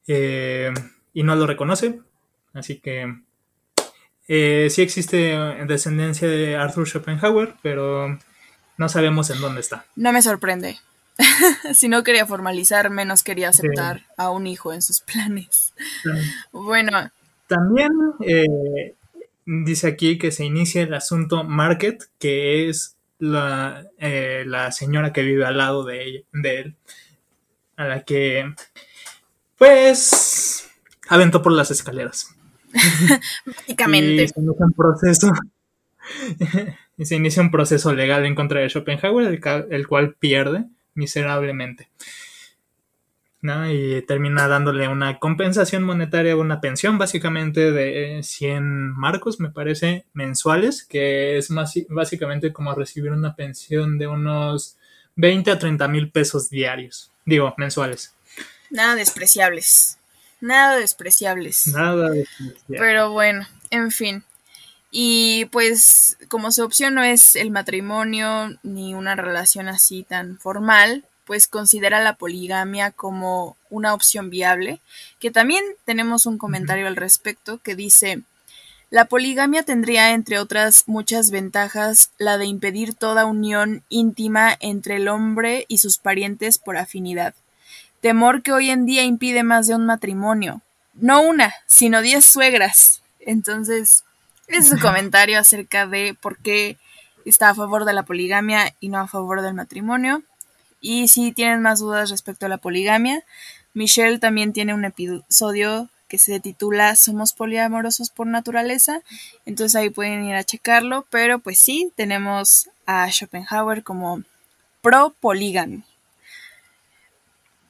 Eh, 0.08 0.74
y 1.14 1.24
no 1.24 1.36
lo 1.36 1.48
reconoce, 1.48 2.02
así 2.54 2.80
que 2.80 3.16
eh, 4.28 4.68
sí 4.70 4.82
existe 4.82 5.38
descendencia 5.68 6.28
de 6.28 6.56
Arthur 6.56 6.88
Schopenhauer, 6.88 7.56
pero 7.62 8.18
no 8.78 8.90
sabemos 8.90 9.30
en 9.30 9.40
dónde 9.42 9.62
está. 9.62 9.86
No 9.96 10.12
me 10.12 10.22
sorprende. 10.22 10.80
si 11.74 11.88
no 11.88 12.04
quería 12.04 12.26
formalizar, 12.26 12.90
menos 12.90 13.24
quería 13.24 13.50
aceptar 13.50 14.04
a 14.18 14.32
un 14.32 14.48
hijo 14.48 14.74
en 14.74 14.82
sus 14.82 15.02
planes. 15.02 15.74
Bueno. 16.52 17.10
También 17.48 17.92
eh, 18.22 18.96
dice 19.46 19.88
aquí 19.88 20.18
que 20.18 20.32
se 20.32 20.46
inicia 20.46 20.82
el 20.82 20.94
asunto 20.94 21.44
Market, 21.44 22.04
que 22.20 22.70
es 22.70 22.96
la, 23.20 23.86
eh, 24.00 24.44
la 24.46 24.72
señora 24.72 25.14
que 25.14 25.22
vive 25.22 25.46
al 25.46 25.58
lado 25.58 25.86
de, 25.86 26.26
de 26.34 26.60
él, 26.60 26.76
a 27.78 27.86
la 27.86 28.04
que, 28.04 28.54
pues, 29.58 30.70
aventó 31.08 31.42
por 31.42 31.54
las 31.54 31.72
escaleras. 31.72 32.36
Básicamente. 33.46 34.24
Y 34.24 34.28
se 34.28 34.40
inicia 34.40 34.66
un 34.66 34.74
proceso. 34.74 35.32
y 36.98 37.06
se 37.06 37.16
inicia 37.16 37.42
un 37.42 37.52
proceso 37.52 37.94
legal 37.94 38.26
en 38.26 38.36
contra 38.36 38.60
de 38.60 38.70
Schopenhauer, 38.70 39.40
el 39.70 39.88
cual 39.88 40.16
pierde 40.16 40.66
miserablemente. 40.96 41.90
Y 43.70 44.02
termina 44.04 44.48
dándole 44.48 44.88
una 44.88 45.20
compensación 45.20 45.84
monetaria, 45.84 46.36
una 46.36 46.62
pensión 46.62 46.98
básicamente 46.98 47.72
de 47.72 48.24
100 48.24 48.98
marcos, 48.98 49.40
me 49.40 49.52
parece, 49.52 50.06
mensuales, 50.14 50.84
que 50.84 51.38
es 51.38 51.52
más, 51.52 51.76
básicamente 51.90 52.52
como 52.52 52.74
recibir 52.74 53.12
una 53.12 53.36
pensión 53.36 54.00
de 54.00 54.08
unos 54.08 54.78
20 55.16 55.52
a 55.52 55.60
30 55.60 55.88
mil 55.90 56.10
pesos 56.10 56.50
diarios, 56.50 57.12
digo, 57.24 57.54
mensuales. 57.58 58.16
Nada 58.72 58.96
despreciables, 58.96 60.00
nada 60.42 60.78
despreciables. 60.78 61.68
Nada 61.68 62.10
despreciables. 62.10 62.66
Pero 62.68 63.12
bueno, 63.12 63.46
en 63.70 63.92
fin. 63.92 64.24
Y 64.98 65.44
pues 65.48 66.16
como 66.30 66.52
su 66.52 66.64
opción 66.64 66.94
no 66.94 67.04
es 67.04 67.36
el 67.36 67.52
matrimonio 67.52 68.58
ni 68.64 68.94
una 68.94 69.14
relación 69.18 69.68
así 69.68 70.04
tan 70.04 70.40
formal, 70.40 71.04
pues 71.26 71.50
considera 71.50 72.00
la 72.00 72.16
poligamia 72.16 72.92
como 72.92 73.58
una 73.70 73.94
opción 73.94 74.30
viable, 74.30 74.80
que 75.20 75.32
también 75.32 75.66
tenemos 75.84 76.26
un 76.26 76.38
comentario 76.38 76.88
al 76.88 76.96
respecto 76.96 77.58
que 77.58 77.76
dice, 77.76 78.22
la 78.90 79.04
poligamia 79.04 79.64
tendría, 79.64 80.14
entre 80.14 80.40
otras 80.40 80.86
muchas 80.86 81.30
ventajas, 81.30 82.12
la 82.18 82.38
de 82.38 82.46
impedir 82.46 82.94
toda 82.94 83.26
unión 83.26 83.84
íntima 83.90 84.56
entre 84.62 84.96
el 84.96 85.10
hombre 85.10 85.66
y 85.68 85.80
sus 85.80 85.98
parientes 85.98 86.58
por 86.58 86.78
afinidad, 86.78 87.36
temor 88.00 88.44
que 88.44 88.54
hoy 88.54 88.70
en 88.70 88.86
día 88.86 89.04
impide 89.04 89.44
más 89.44 89.68
de 89.68 89.76
un 89.76 89.86
matrimonio, 89.86 90.62
no 90.94 91.20
una, 91.22 91.54
sino 91.66 92.02
diez 92.02 92.24
suegras. 92.24 93.02
Entonces, 93.20 94.05
es 94.48 94.70
su 94.70 94.80
comentario 94.80 95.40
acerca 95.40 95.88
de 95.88 96.16
por 96.20 96.38
qué 96.38 96.78
está 97.26 97.50
a 97.50 97.56
favor 97.56 97.86
de 97.86 97.94
la 97.94 98.04
poligamia 98.04 98.76
y 98.80 98.90
no 98.90 99.00
a 99.00 99.08
favor 99.08 99.42
del 99.42 99.54
matrimonio. 99.54 100.24
Y 100.82 101.08
si 101.08 101.32
tienen 101.32 101.62
más 101.62 101.80
dudas 101.80 102.10
respecto 102.10 102.46
a 102.46 102.50
la 102.50 102.58
poligamia, 102.58 103.24
Michelle 103.74 104.20
también 104.20 104.54
tiene 104.54 104.74
un 104.74 104.86
episodio 104.86 105.90
que 106.08 106.18
se 106.20 106.40
titula 106.40 106.96
Somos 106.96 107.34
poliamorosos 107.34 108.12
por 108.12 108.28
naturaleza, 108.28 109.02
entonces 109.46 109.76
ahí 109.76 109.90
pueden 109.90 110.24
ir 110.26 110.36
a 110.36 110.44
checarlo, 110.44 111.06
pero 111.10 111.40
pues 111.40 111.58
sí, 111.60 111.92
tenemos 111.96 112.70
a 112.86 113.10
Schopenhauer 113.12 113.84
como 113.84 114.22
pro 114.82 115.16
poligamia. 115.20 115.84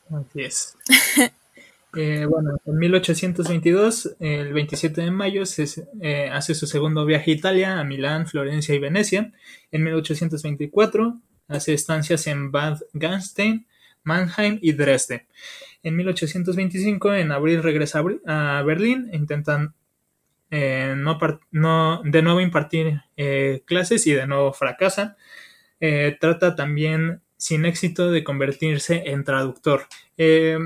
Así 0.09 0.41
es. 0.41 0.75
Eh, 1.95 2.25
bueno, 2.25 2.57
en 2.65 2.77
1822, 2.77 4.17
el 4.19 4.53
27 4.53 5.01
de 5.01 5.11
mayo, 5.11 5.43
eh, 6.01 6.29
hace 6.31 6.55
su 6.55 6.67
segundo 6.67 7.05
viaje 7.05 7.31
a 7.31 7.33
Italia, 7.33 7.79
a 7.79 7.83
Milán, 7.83 8.27
Florencia 8.27 8.75
y 8.75 8.79
Venecia. 8.79 9.31
En 9.71 9.83
1824, 9.83 11.19
hace 11.47 11.73
estancias 11.73 12.27
en 12.27 12.51
Bad 12.51 12.79
Gastein, 12.93 13.67
Mannheim 14.03 14.59
y 14.61 14.73
Dresde. 14.73 15.27
En 15.83 15.95
1825, 15.95 17.13
en 17.13 17.31
abril, 17.31 17.63
regresa 17.63 18.03
a 18.25 18.61
Berlín 18.63 19.09
intentan 19.13 19.73
eh, 20.51 20.95
no, 20.95 22.01
de 22.03 22.21
nuevo 22.21 22.41
impartir 22.41 23.01
clases 23.65 24.05
y 24.07 24.13
de 24.13 24.27
nuevo 24.27 24.53
fracasa. 24.53 25.17
trata 26.19 26.55
también 26.55 27.21
sin 27.37 27.65
éxito 27.65 28.11
de 28.11 28.23
convertirse 28.23 29.03
en 29.05 29.23
traductor. 29.23 29.87
Eh, 30.17 30.57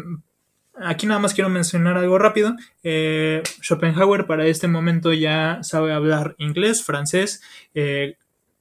aquí 0.84 1.08
nada 1.08 1.20
más 1.20 1.34
quiero 1.34 1.50
mencionar 1.50 1.98
algo 1.98 2.18
rápido. 2.18 2.56
Eh, 2.84 3.44
Schopenhauer 3.62 4.26
para 4.26 4.46
este 4.46 4.68
momento 4.68 5.14
ya 5.14 5.60
sabe 5.64 5.94
hablar 5.94 6.36
inglés, 6.38 6.84
francés, 6.84 7.42
eh, 7.74 8.18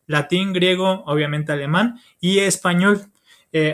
latín, 0.06 0.52
griego, 0.52 1.02
obviamente 1.06 1.52
alemán 1.52 2.00
y 2.20 2.38
español. 2.38 3.06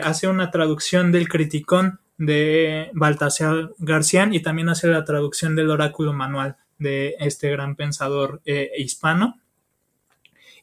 hace 0.03 0.27
una 0.29 0.51
traducción 0.51 1.11
del 1.11 1.27
Criticón 1.27 1.99
de 2.17 2.89
Baltasar 2.93 3.71
García 3.77 4.27
y 4.31 4.39
también 4.39 4.69
hace 4.69 4.87
la 4.87 5.03
traducción 5.03 5.55
del 5.55 5.69
oráculo 5.69 6.13
manual 6.13 6.55
de 6.79 7.15
este 7.19 7.51
gran 7.51 7.75
pensador 7.75 8.41
hispano. 8.77 9.39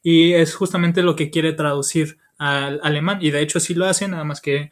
Y 0.03 0.33
es 0.33 0.55
justamente 0.55 1.03
lo 1.03 1.15
que 1.15 1.31
quiere 1.31 1.53
traducir 1.53 2.19
al 2.39 2.81
alemán. 2.83 3.19
Y 3.21 3.31
de 3.31 3.43
hecho 3.43 3.61
sí 3.61 3.75
lo 3.75 3.87
hace, 3.87 4.09
nada 4.09 4.25
más 4.25 4.41
que 4.41 4.71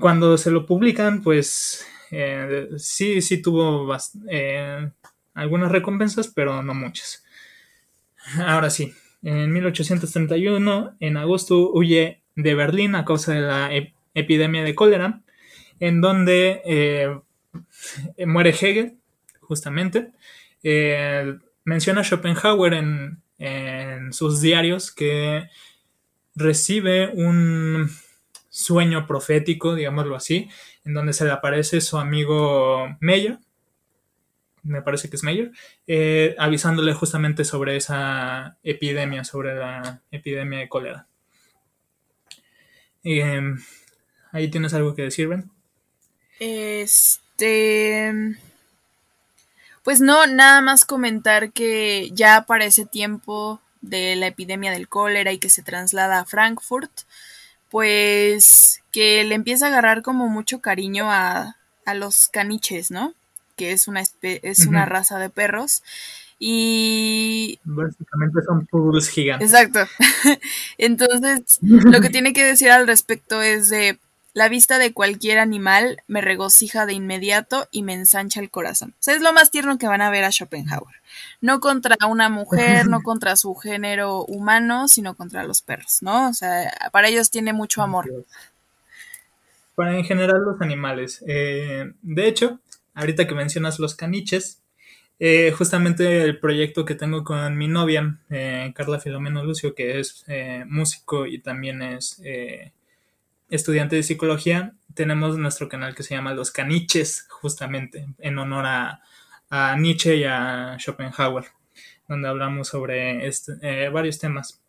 cuando 0.00 0.36
se 0.36 0.50
lo 0.50 0.66
publican, 0.66 1.22
pues 1.22 1.86
eh, 2.10 2.68
sí, 2.76 3.22
sí 3.22 3.40
tuvo 3.40 3.88
eh, 4.28 4.90
algunas 5.34 5.72
recompensas, 5.72 6.28
pero 6.28 6.62
no 6.62 6.74
muchas. 6.74 7.24
Ahora 8.38 8.70
sí, 8.70 8.92
en 9.22 9.52
1831, 9.52 10.96
en 11.00 11.16
agosto, 11.16 11.70
huye 11.72 12.22
de 12.36 12.54
Berlín 12.54 12.94
a 12.94 13.04
causa 13.04 13.32
de 13.32 13.40
la 13.40 13.70
epidemia 14.14 14.62
de 14.62 14.74
cólera, 14.74 15.22
en 15.80 16.00
donde 16.00 16.60
eh, 16.64 17.18
muere 18.26 18.50
Hegel, 18.50 18.98
justamente. 19.40 20.12
menciona 21.64 22.04
Schopenhauer 22.04 22.74
en 22.74 24.12
sus 24.12 24.40
diarios 24.40 24.92
que 24.92 25.48
recibe 26.34 27.08
un 27.14 27.90
sueño 28.58 29.06
profético, 29.06 29.76
digámoslo 29.76 30.16
así, 30.16 30.48
en 30.84 30.92
donde 30.92 31.12
se 31.12 31.24
le 31.24 31.30
aparece 31.30 31.80
su 31.80 31.96
amigo 31.96 32.88
Meyer, 32.98 33.38
me 34.64 34.82
parece 34.82 35.08
que 35.08 35.14
es 35.14 35.22
Meyer, 35.22 35.52
eh, 35.86 36.34
avisándole 36.38 36.92
justamente 36.92 37.44
sobre 37.44 37.76
esa 37.76 38.56
epidemia, 38.64 39.22
sobre 39.22 39.54
la 39.54 40.02
epidemia 40.10 40.58
de 40.58 40.68
cólera. 40.68 41.06
Em, 43.04 43.62
ahí 44.32 44.50
tienes 44.50 44.74
algo 44.74 44.94
que 44.96 45.02
decir, 45.02 45.28
Ben. 45.28 45.48
Este. 46.40 48.12
Pues 49.84 50.00
no, 50.00 50.26
nada 50.26 50.60
más 50.60 50.84
comentar 50.84 51.52
que 51.52 52.10
ya 52.12 52.44
para 52.44 52.64
ese 52.64 52.86
tiempo 52.86 53.60
de 53.80 54.16
la 54.16 54.26
epidemia 54.26 54.72
del 54.72 54.88
cólera 54.88 55.32
y 55.32 55.38
que 55.38 55.48
se 55.48 55.62
traslada 55.62 56.18
a 56.18 56.24
Frankfurt, 56.24 56.90
pues 57.70 58.82
que 58.92 59.24
le 59.24 59.34
empieza 59.34 59.66
a 59.66 59.68
agarrar 59.68 60.02
como 60.02 60.28
mucho 60.28 60.60
cariño 60.60 61.10
a, 61.10 61.56
a 61.84 61.94
los 61.94 62.28
caniches, 62.28 62.90
¿no? 62.90 63.14
Que 63.56 63.72
es 63.72 63.88
una, 63.88 64.02
es 64.22 64.66
una 64.66 64.86
raza 64.86 65.18
de 65.18 65.30
perros. 65.30 65.82
Y. 66.38 67.58
Básicamente 67.64 68.40
son 68.46 68.66
poodles 68.66 69.08
gigantes. 69.08 69.52
Exacto. 69.52 69.80
Entonces, 70.78 71.58
lo 71.62 72.00
que 72.00 72.10
tiene 72.10 72.32
que 72.32 72.44
decir 72.44 72.70
al 72.70 72.86
respecto 72.86 73.42
es 73.42 73.68
de. 73.68 73.98
La 74.38 74.48
vista 74.48 74.78
de 74.78 74.92
cualquier 74.92 75.40
animal 75.40 76.04
me 76.06 76.20
regocija 76.20 76.86
de 76.86 76.92
inmediato 76.92 77.66
y 77.72 77.82
me 77.82 77.94
ensancha 77.94 78.38
el 78.38 78.50
corazón. 78.50 78.90
O 78.90 79.02
sea, 79.02 79.16
es 79.16 79.20
lo 79.20 79.32
más 79.32 79.50
tierno 79.50 79.78
que 79.78 79.88
van 79.88 80.00
a 80.00 80.10
ver 80.10 80.22
a 80.22 80.30
Schopenhauer 80.30 80.94
no 81.40 81.58
contra 81.58 81.96
una 82.06 82.28
mujer, 82.28 82.86
no 82.86 83.00
contra 83.02 83.34
su 83.34 83.56
género 83.56 84.24
humano, 84.26 84.86
sino 84.86 85.16
contra 85.16 85.42
los 85.42 85.60
perros, 85.60 85.98
¿no? 86.02 86.28
O 86.28 86.34
sea, 86.34 86.72
para 86.92 87.08
ellos 87.08 87.32
tiene 87.32 87.52
mucho 87.52 87.82
amor. 87.82 88.06
Para 89.74 89.96
en 89.96 90.04
general 90.04 90.42
los 90.44 90.60
animales. 90.60 91.24
Eh, 91.26 91.92
de 92.00 92.28
hecho, 92.28 92.60
ahorita 92.94 93.26
que 93.26 93.34
mencionas 93.34 93.80
los 93.80 93.96
caniches, 93.96 94.62
eh, 95.18 95.50
justamente 95.50 96.22
el 96.22 96.38
proyecto 96.38 96.84
que 96.84 96.94
tengo 96.94 97.24
con 97.24 97.56
mi 97.56 97.66
novia, 97.66 98.20
eh, 98.30 98.72
Carla 98.72 99.00
Filomeno 99.00 99.42
Lucio, 99.42 99.74
que 99.74 99.98
es 99.98 100.24
músico 100.66 101.26
y 101.26 101.40
también 101.40 101.82
es 101.82 102.20
estudiante 103.48 103.96
de 103.96 104.02
psicología, 104.02 104.74
tenemos 104.94 105.38
nuestro 105.38 105.68
canal 105.68 105.94
que 105.94 106.02
se 106.02 106.14
llama 106.14 106.34
Los 106.34 106.50
Caniches, 106.50 107.26
justamente 107.28 108.06
en 108.18 108.38
honor 108.38 108.66
a, 108.66 109.02
a 109.50 109.76
Nietzsche 109.76 110.16
y 110.16 110.24
a 110.24 110.76
Schopenhauer, 110.78 111.44
donde 112.08 112.28
hablamos 112.28 112.68
sobre 112.68 113.26
este, 113.26 113.52
eh, 113.62 113.88
varios 113.88 114.18
temas 114.18 114.60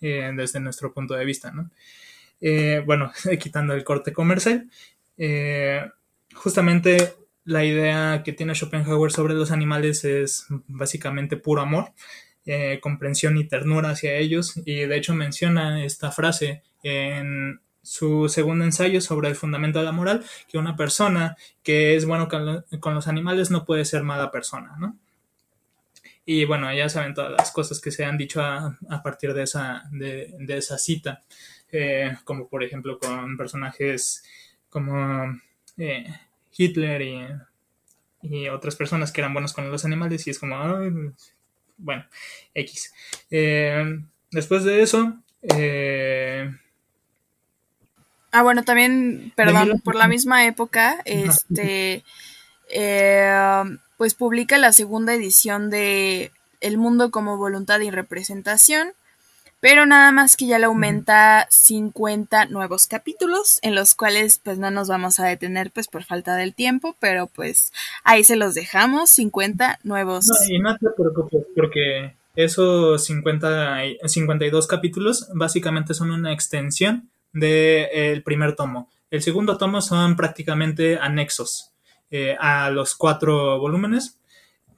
eh, 0.00 0.30
desde 0.34 0.60
nuestro 0.60 0.92
punto 0.92 1.14
de 1.14 1.24
vista. 1.24 1.50
¿no? 1.50 1.70
Eh, 2.40 2.82
bueno, 2.84 3.12
quitando 3.40 3.74
el 3.74 3.84
corte 3.84 4.12
comercial, 4.12 4.68
justamente 6.34 7.14
la 7.44 7.64
idea 7.64 8.22
que 8.24 8.32
tiene 8.32 8.54
Schopenhauer 8.54 9.12
sobre 9.12 9.34
los 9.34 9.50
animales 9.50 10.04
es 10.04 10.46
básicamente 10.66 11.36
puro 11.36 11.60
amor, 11.60 11.92
comprensión 12.80 13.36
y 13.36 13.44
ternura 13.44 13.90
hacia 13.90 14.16
ellos, 14.16 14.54
y 14.64 14.80
de 14.80 14.96
hecho 14.96 15.14
menciona 15.14 15.84
esta 15.84 16.10
frase 16.10 16.62
en 16.82 17.60
su 17.82 18.28
segundo 18.28 18.64
ensayo 18.64 19.00
sobre 19.00 19.28
el 19.28 19.34
fundamento 19.34 19.78
de 19.78 19.84
la 19.84 19.92
moral, 19.92 20.24
que 20.48 20.58
una 20.58 20.76
persona 20.76 21.36
que 21.62 21.96
es 21.96 22.06
bueno 22.06 22.28
con, 22.28 22.94
los 22.94 23.08
animales 23.08 23.50
no 23.50 23.64
puede 23.64 23.84
ser 23.84 24.02
mala 24.02 24.30
persona, 24.30 24.76
¿no? 24.78 24.96
Y 26.24 26.44
bueno, 26.44 26.72
ya 26.72 26.88
saben 26.88 27.14
todas 27.14 27.32
las 27.32 27.50
cosas 27.50 27.80
que 27.80 27.90
se 27.90 28.04
han 28.04 28.16
dicho 28.16 28.40
a, 28.40 28.78
partir 29.02 29.34
de 29.34 29.42
esa, 29.42 29.82
de, 29.90 30.32
esa 30.48 30.78
cita, 30.78 31.24
eh, 31.72 32.16
como 32.24 32.48
por 32.48 32.62
ejemplo 32.62 32.98
con 32.98 33.36
personajes 33.36 34.22
como 34.70 35.40
eh, 35.76 36.06
Hitler 36.56 37.02
y, 37.02 37.26
y, 38.22 38.48
otras 38.48 38.76
personas 38.76 39.10
que 39.10 39.20
eran 39.20 39.32
buenos 39.32 39.52
con 39.52 39.68
los 39.68 39.84
animales, 39.84 40.24
y 40.26 40.30
es 40.30 40.38
como, 40.38 40.56
bueno, 41.76 42.06
X. 42.54 42.94
Eh, 43.30 43.98
después 44.30 44.62
de 44.62 44.82
eso, 44.82 45.18
Ah, 48.32 48.42
bueno, 48.42 48.64
también, 48.64 49.32
perdón, 49.36 49.80
por 49.84 49.94
la 49.94 50.08
misma 50.08 50.46
época, 50.46 51.02
este, 51.04 52.02
eh, 52.70 53.62
pues 53.98 54.14
publica 54.14 54.56
la 54.56 54.72
segunda 54.72 55.12
edición 55.12 55.68
de 55.68 56.32
El 56.60 56.78
mundo 56.78 57.10
como 57.10 57.36
voluntad 57.36 57.80
y 57.80 57.90
representación, 57.90 58.94
pero 59.60 59.84
nada 59.84 60.12
más 60.12 60.36
que 60.36 60.46
ya 60.46 60.58
le 60.58 60.64
aumenta 60.64 61.46
50 61.50 62.46
nuevos 62.46 62.86
capítulos, 62.86 63.58
en 63.60 63.74
los 63.74 63.94
cuales 63.94 64.40
pues 64.42 64.58
no 64.58 64.70
nos 64.70 64.88
vamos 64.88 65.20
a 65.20 65.26
detener 65.26 65.70
pues 65.70 65.86
por 65.88 66.02
falta 66.02 66.34
del 66.34 66.54
tiempo, 66.54 66.96
pero 66.98 67.26
pues 67.26 67.70
ahí 68.02 68.24
se 68.24 68.36
los 68.36 68.54
dejamos, 68.54 69.10
50 69.10 69.78
nuevos. 69.82 70.26
No, 70.26 70.34
y 70.48 70.58
no 70.58 70.76
te 70.78 70.88
preocupes, 70.96 71.44
porque 71.54 72.16
esos 72.34 73.04
50, 73.04 73.76
52 74.06 74.66
capítulos 74.66 75.28
básicamente 75.34 75.92
son 75.92 76.12
una 76.12 76.32
extensión 76.32 77.10
del 77.32 78.22
primer 78.22 78.54
tomo. 78.54 78.90
El 79.10 79.22
segundo 79.22 79.58
tomo 79.58 79.80
son 79.80 80.16
prácticamente 80.16 80.98
anexos 80.98 81.72
eh, 82.10 82.36
a 82.38 82.70
los 82.70 82.94
cuatro 82.94 83.58
volúmenes, 83.58 84.18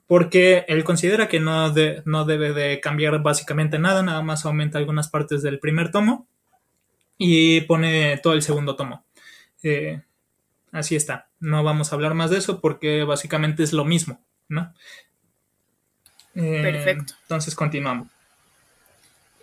porque 0.06 0.64
él 0.68 0.84
considera 0.84 1.28
que 1.28 1.40
no, 1.40 1.72
no 2.04 2.24
debe 2.24 2.52
de 2.52 2.80
cambiar 2.80 3.22
básicamente 3.22 3.78
nada, 3.78 4.02
nada 4.02 4.22
más 4.22 4.44
aumenta 4.44 4.78
algunas 4.78 5.08
partes 5.08 5.42
del 5.42 5.58
primer 5.58 5.90
tomo 5.90 6.26
y 7.18 7.62
pone 7.62 8.18
todo 8.18 8.34
el 8.34 8.42
segundo 8.42 8.76
tomo. 8.76 9.04
Eh, 9.62 10.02
así 10.72 10.96
está. 10.96 11.28
No 11.40 11.62
vamos 11.62 11.92
a 11.92 11.96
hablar 11.96 12.14
más 12.14 12.30
de 12.30 12.38
eso 12.38 12.60
porque 12.60 13.04
básicamente 13.04 13.62
es 13.62 13.72
lo 13.72 13.84
mismo, 13.84 14.20
¿no? 14.48 14.72
Eh, 16.34 16.60
Perfecto. 16.62 17.14
Entonces 17.22 17.54
continuamos. 17.54 18.08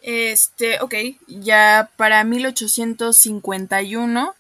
Este, 0.02 0.82
ok, 0.82 0.96
ya 1.28 1.90
para 1.96 2.24
1851 2.24 4.36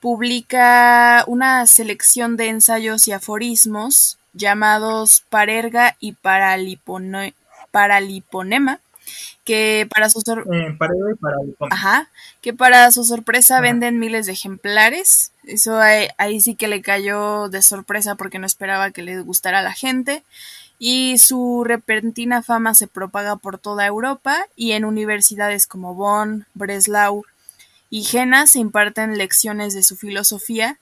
publica 0.00 1.24
una 1.26 1.66
selección 1.66 2.36
de 2.36 2.48
ensayos 2.48 3.08
y 3.08 3.12
aforismos 3.12 4.18
llamados 4.34 5.24
Parerga 5.30 5.96
y 6.00 6.12
Paraliponema, 6.12 7.32
que 9.44 9.88
para 9.88 10.10
su 10.10 10.20
eh, 10.20 10.76
que 12.40 12.52
para 12.52 12.90
su 12.90 13.04
sorpresa 13.04 13.60
venden 13.60 13.98
miles 13.98 14.26
de 14.26 14.32
ejemplares. 14.32 15.32
Eso 15.44 15.78
ahí, 15.78 16.40
sí 16.40 16.56
que 16.56 16.68
le 16.68 16.82
cayó 16.82 17.48
de 17.48 17.62
sorpresa 17.62 18.16
porque 18.16 18.38
no 18.38 18.46
esperaba 18.46 18.90
que 18.90 19.02
le 19.02 19.20
gustara 19.20 19.60
a 19.60 19.62
la 19.62 19.72
gente 19.72 20.22
y 20.78 21.18
su 21.18 21.64
repentina 21.64 22.42
fama 22.42 22.74
se 22.74 22.86
propaga 22.86 23.36
por 23.36 23.56
toda 23.58 23.86
Europa 23.86 24.46
y 24.56 24.72
en 24.72 24.84
universidades 24.84 25.66
como 25.66 25.94
Bonn, 25.94 26.44
Breslau 26.54 27.24
y 27.88 28.04
Jena 28.04 28.46
se 28.46 28.58
imparten 28.58 29.16
lecciones 29.16 29.72
de 29.74 29.82
su 29.82 29.96
filosofía. 29.96 30.78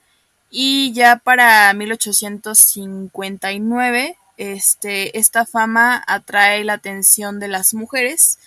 Y 0.49 0.91
ya 0.93 1.15
para 1.17 1.73
1859 1.73 4.17
este, 4.37 5.17
esta 5.17 5.45
fama 5.45 6.03
atrae 6.07 6.63
la 6.63 6.73
atención 6.73 7.39
de 7.39 7.47
las 7.47 7.73
mujeres 7.73 8.39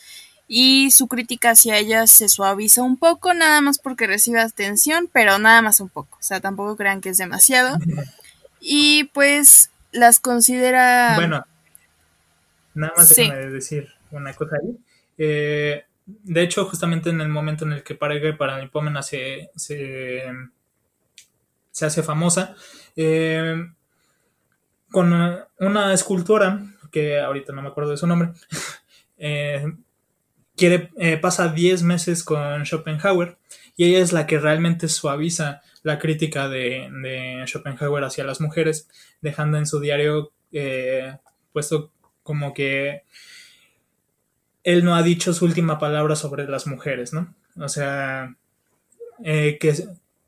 y 0.46 0.90
su 0.90 1.08
crítica 1.08 1.50
hacia 1.50 1.78
ella 1.78 2.06
se 2.06 2.28
suaviza 2.28 2.82
un 2.82 2.96
poco, 2.96 3.34
nada 3.34 3.60
más 3.60 3.78
porque 3.78 4.06
recibe 4.06 4.40
atención, 4.40 5.08
pero 5.12 5.38
nada 5.38 5.62
más 5.62 5.80
un 5.80 5.88
poco, 5.88 6.16
o 6.18 6.22
sea, 6.22 6.40
tampoco 6.40 6.76
crean 6.76 7.00
que 7.00 7.10
es 7.10 7.18
demasiado. 7.18 7.78
Y 8.60 9.04
pues 9.14 9.70
las 9.92 10.20
considera... 10.20 11.14
Bueno, 11.16 11.44
nada 12.74 12.92
más 12.96 13.14
déjame 13.14 13.46
decir 13.46 13.88
una 14.10 14.32
cosa 14.34 14.56
ahí. 14.62 14.76
Eh, 15.18 15.84
de 16.06 16.42
hecho, 16.42 16.64
justamente 16.64 17.10
en 17.10 17.20
el 17.20 17.28
momento 17.28 17.64
en 17.64 17.72
el 17.72 17.82
que 17.82 17.94
Parega 17.94 18.36
para 18.36 18.60
Nipómena 18.60 19.02
se, 19.02 19.50
se, 19.56 20.24
se 21.70 21.86
hace 21.86 22.02
famosa, 22.02 22.54
eh, 22.96 23.66
con 24.90 25.12
una 25.58 25.92
escultora, 25.92 26.60
que 26.90 27.20
ahorita 27.20 27.52
no 27.52 27.60
me 27.60 27.68
acuerdo 27.68 27.90
de 27.90 27.98
su 27.98 28.06
nombre, 28.06 28.30
eh, 29.18 29.66
quiere, 30.56 30.90
pasa 31.20 31.48
10 31.48 31.82
meses 31.82 32.24
con 32.24 32.64
Schopenhauer 32.64 33.36
y 33.76 33.84
ella 33.84 33.98
es 33.98 34.12
la 34.12 34.26
que 34.26 34.38
realmente 34.38 34.88
suaviza 34.88 35.62
la 35.82 35.98
crítica 35.98 36.48
de, 36.48 36.88
de 37.02 37.44
Schopenhauer 37.46 38.04
hacia 38.04 38.24
las 38.24 38.40
mujeres, 38.40 38.88
dejando 39.20 39.58
en 39.58 39.66
su 39.66 39.80
diario 39.80 40.32
puesto 41.52 41.90
como 42.22 42.54
que 42.54 43.02
él 44.64 44.84
no 44.84 44.94
ha 44.94 45.02
dicho 45.02 45.32
su 45.32 45.44
última 45.44 45.78
palabra 45.78 46.14
sobre 46.14 46.46
las 46.46 46.66
mujeres, 46.66 47.12
¿no? 47.12 47.34
O 47.56 47.68
sea, 47.68 48.36
eh, 49.24 49.56
que 49.58 49.74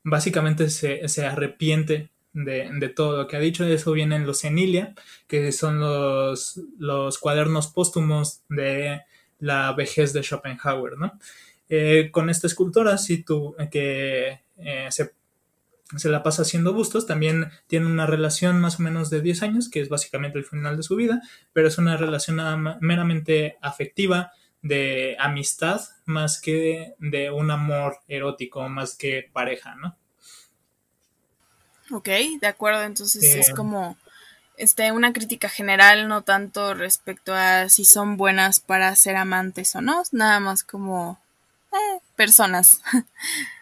básicamente 0.03 0.69
se, 0.69 1.25
arrepiente 1.25 2.09
de, 2.33 2.89
todo 2.95 3.17
lo 3.17 3.27
que 3.27 3.37
ha 3.37 3.39
dicho. 3.39 3.65
Eso 3.65 3.91
viene 3.91 4.15
en 4.15 4.25
los 4.25 4.43
Enilia, 4.43 4.95
que 5.27 5.51
son 5.51 5.79
los, 5.79 6.59
los 6.79 7.19
cuadernos 7.19 7.67
póstumos 7.67 8.41
de 8.49 9.01
la 9.39 9.71
vejez 9.73 10.13
de 10.13 10.23
Schopenhauer, 10.23 10.97
¿no? 10.97 11.19
Eh, 11.69 12.09
con 12.11 12.29
esta 12.29 12.47
escultora, 12.47 12.97
sí, 12.97 13.23
tú, 13.23 13.55
que 13.71 14.41
eh, 14.57 14.87
se 14.89 15.11
se 15.97 16.09
la 16.09 16.23
pasa 16.23 16.43
haciendo 16.43 16.73
bustos, 16.73 17.05
también 17.05 17.51
tiene 17.67 17.85
una 17.87 18.05
relación 18.05 18.59
más 18.59 18.79
o 18.79 18.83
menos 18.83 19.09
de 19.09 19.21
10 19.21 19.43
años, 19.43 19.69
que 19.69 19.81
es 19.81 19.89
básicamente 19.89 20.39
el 20.39 20.45
final 20.45 20.77
de 20.77 20.83
su 20.83 20.95
vida, 20.95 21.21
pero 21.53 21.67
es 21.67 21.77
una 21.77 21.97
relación 21.97 22.39
meramente 22.79 23.57
afectiva, 23.61 24.31
de 24.61 25.15
amistad, 25.19 25.81
más 26.05 26.39
que 26.39 26.93
de 26.99 27.31
un 27.31 27.51
amor 27.51 27.99
erótico, 28.07 28.67
más 28.69 28.95
que 28.95 29.29
pareja, 29.33 29.75
¿no? 29.75 29.97
Ok, 31.91 32.07
de 32.39 32.47
acuerdo, 32.47 32.83
entonces 32.83 33.23
es 33.23 33.49
eh, 33.49 33.53
como 33.53 33.97
este, 34.57 34.91
una 34.91 35.11
crítica 35.13 35.49
general, 35.49 36.07
no 36.07 36.21
tanto 36.21 36.73
respecto 36.73 37.33
a 37.33 37.67
si 37.69 37.85
son 37.85 38.17
buenas 38.17 38.59
para 38.59 38.95
ser 38.95 39.17
amantes 39.17 39.75
o 39.75 39.81
no, 39.81 40.03
nada 40.11 40.39
más 40.39 40.63
como 40.63 41.19
eh, 41.73 41.99
personas. 42.15 42.81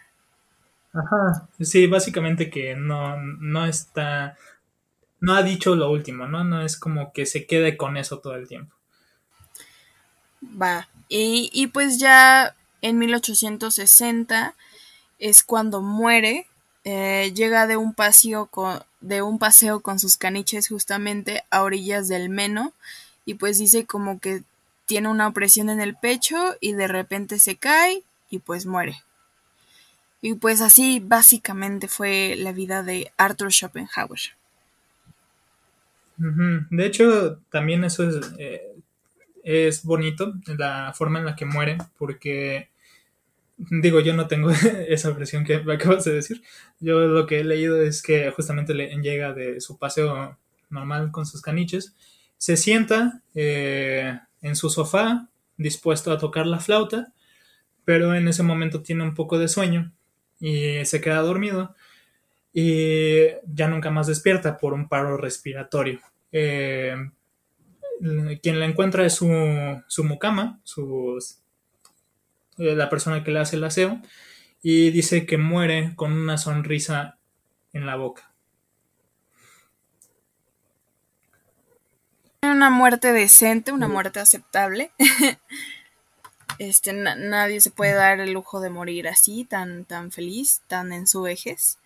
Ajá, 0.93 1.47
sí, 1.59 1.87
básicamente 1.87 2.49
que 2.49 2.75
no, 2.75 3.17
no 3.17 3.65
está, 3.65 4.37
no 5.19 5.35
ha 5.35 5.43
dicho 5.43 5.75
lo 5.75 5.91
último, 5.91 6.27
¿no? 6.27 6.43
No 6.43 6.61
es 6.61 6.77
como 6.77 7.13
que 7.13 7.25
se 7.25 7.45
quede 7.45 7.77
con 7.77 7.97
eso 7.97 8.19
todo 8.19 8.35
el 8.35 8.47
tiempo. 8.47 8.75
Va, 10.41 10.87
y, 11.07 11.49
y 11.53 11.67
pues 11.67 11.99
ya 11.99 12.55
en 12.81 12.97
1860 12.97 14.55
es 15.19 15.43
cuando 15.43 15.81
muere, 15.81 16.47
eh, 16.85 17.31
llega 17.35 17.67
de 17.67 17.77
un 17.77 17.93
paseo 17.93 18.47
con, 18.47 18.79
de 19.01 19.21
un 19.21 19.37
paseo 19.37 19.81
con 19.81 19.99
sus 19.99 20.17
caniches 20.17 20.69
justamente 20.69 21.43
a 21.51 21.61
orillas 21.61 22.07
del 22.07 22.29
Meno 22.29 22.73
y 23.25 23.35
pues 23.35 23.57
dice 23.57 23.85
como 23.85 24.19
que 24.19 24.43
tiene 24.85 25.09
una 25.09 25.27
opresión 25.27 25.69
en 25.69 25.81
el 25.81 25.95
pecho 25.95 26.55
y 26.61 26.73
de 26.73 26.87
repente 26.87 27.37
se 27.37 27.57
cae 27.57 28.03
y 28.29 28.39
pues 28.39 28.65
muere. 28.65 29.03
Y 30.21 30.35
pues 30.35 30.61
así 30.61 31.01
básicamente 31.03 31.87
fue 31.87 32.35
la 32.37 32.51
vida 32.51 32.83
de 32.83 33.11
Arthur 33.17 33.51
Schopenhauer. 33.51 34.19
De 36.17 36.85
hecho, 36.85 37.39
también 37.49 37.85
eso 37.85 38.09
es, 38.09 38.33
eh, 38.37 38.75
es 39.43 39.85
bonito, 39.85 40.33
la 40.57 40.91
forma 40.93 41.19
en 41.19 41.25
la 41.25 41.35
que 41.35 41.45
muere, 41.45 41.77
porque 41.97 42.69
digo, 43.57 44.01
yo 44.01 44.13
no 44.13 44.27
tengo 44.27 44.49
esa 44.87 45.11
versión 45.11 45.45
que 45.45 45.59
me 45.59 45.75
acabas 45.75 46.03
de 46.03 46.13
decir. 46.13 46.41
Yo 46.81 46.99
lo 46.99 47.25
que 47.25 47.39
he 47.39 47.43
leído 47.45 47.81
es 47.81 48.01
que 48.01 48.31
justamente 48.31 48.73
le 48.73 48.89
llega 49.01 49.33
de 49.33 49.61
su 49.61 49.77
paseo 49.77 50.37
normal 50.69 51.11
con 51.11 51.25
sus 51.25 51.41
caniches, 51.41 51.95
se 52.37 52.57
sienta 52.57 53.21
eh, 53.33 54.19
en 54.41 54.55
su 54.55 54.69
sofá 54.69 55.29
dispuesto 55.57 56.11
a 56.11 56.17
tocar 56.17 56.45
la 56.45 56.59
flauta, 56.59 57.13
pero 57.85 58.13
en 58.13 58.27
ese 58.27 58.43
momento 58.43 58.81
tiene 58.81 59.03
un 59.03 59.15
poco 59.15 59.39
de 59.39 59.47
sueño 59.47 59.91
y 60.39 60.85
se 60.85 61.01
queda 61.01 61.21
dormido 61.21 61.75
y 62.53 63.27
ya 63.45 63.67
nunca 63.67 63.91
más 63.91 64.07
despierta 64.07 64.57
por 64.57 64.73
un 64.73 64.87
paro 64.87 65.17
respiratorio. 65.17 65.99
Eh, 66.31 66.95
quien 68.41 68.59
la 68.59 68.65
encuentra 68.65 69.05
es 69.05 69.13
su, 69.13 69.29
su 69.87 70.03
mucama, 70.03 70.61
eh, 72.57 72.75
la 72.75 72.89
persona 72.89 73.23
que 73.23 73.31
le 73.31 73.39
hace 73.39 73.57
el 73.57 73.63
aseo, 73.63 74.01
y 74.61 74.89
dice 74.91 75.25
que 75.25 75.37
muere 75.37 75.93
con 75.95 76.11
una 76.11 76.37
sonrisa 76.37 77.17
en 77.73 77.85
la 77.85 77.95
boca. 77.95 78.33
Una 82.41 82.69
muerte 82.69 83.11
decente, 83.11 83.71
una 83.71 83.87
muerte 83.87 84.19
aceptable. 84.19 84.91
Este, 86.59 86.93
nadie 86.93 87.61
se 87.61 87.71
puede 87.71 87.93
dar 87.93 88.19
el 88.19 88.33
lujo 88.33 88.59
de 88.59 88.69
morir 88.69 89.07
así, 89.07 89.45
tan, 89.45 89.85
tan 89.85 90.11
feliz, 90.11 90.61
tan 90.67 90.93
en 90.93 91.07
su 91.07 91.21
vejez. 91.21 91.77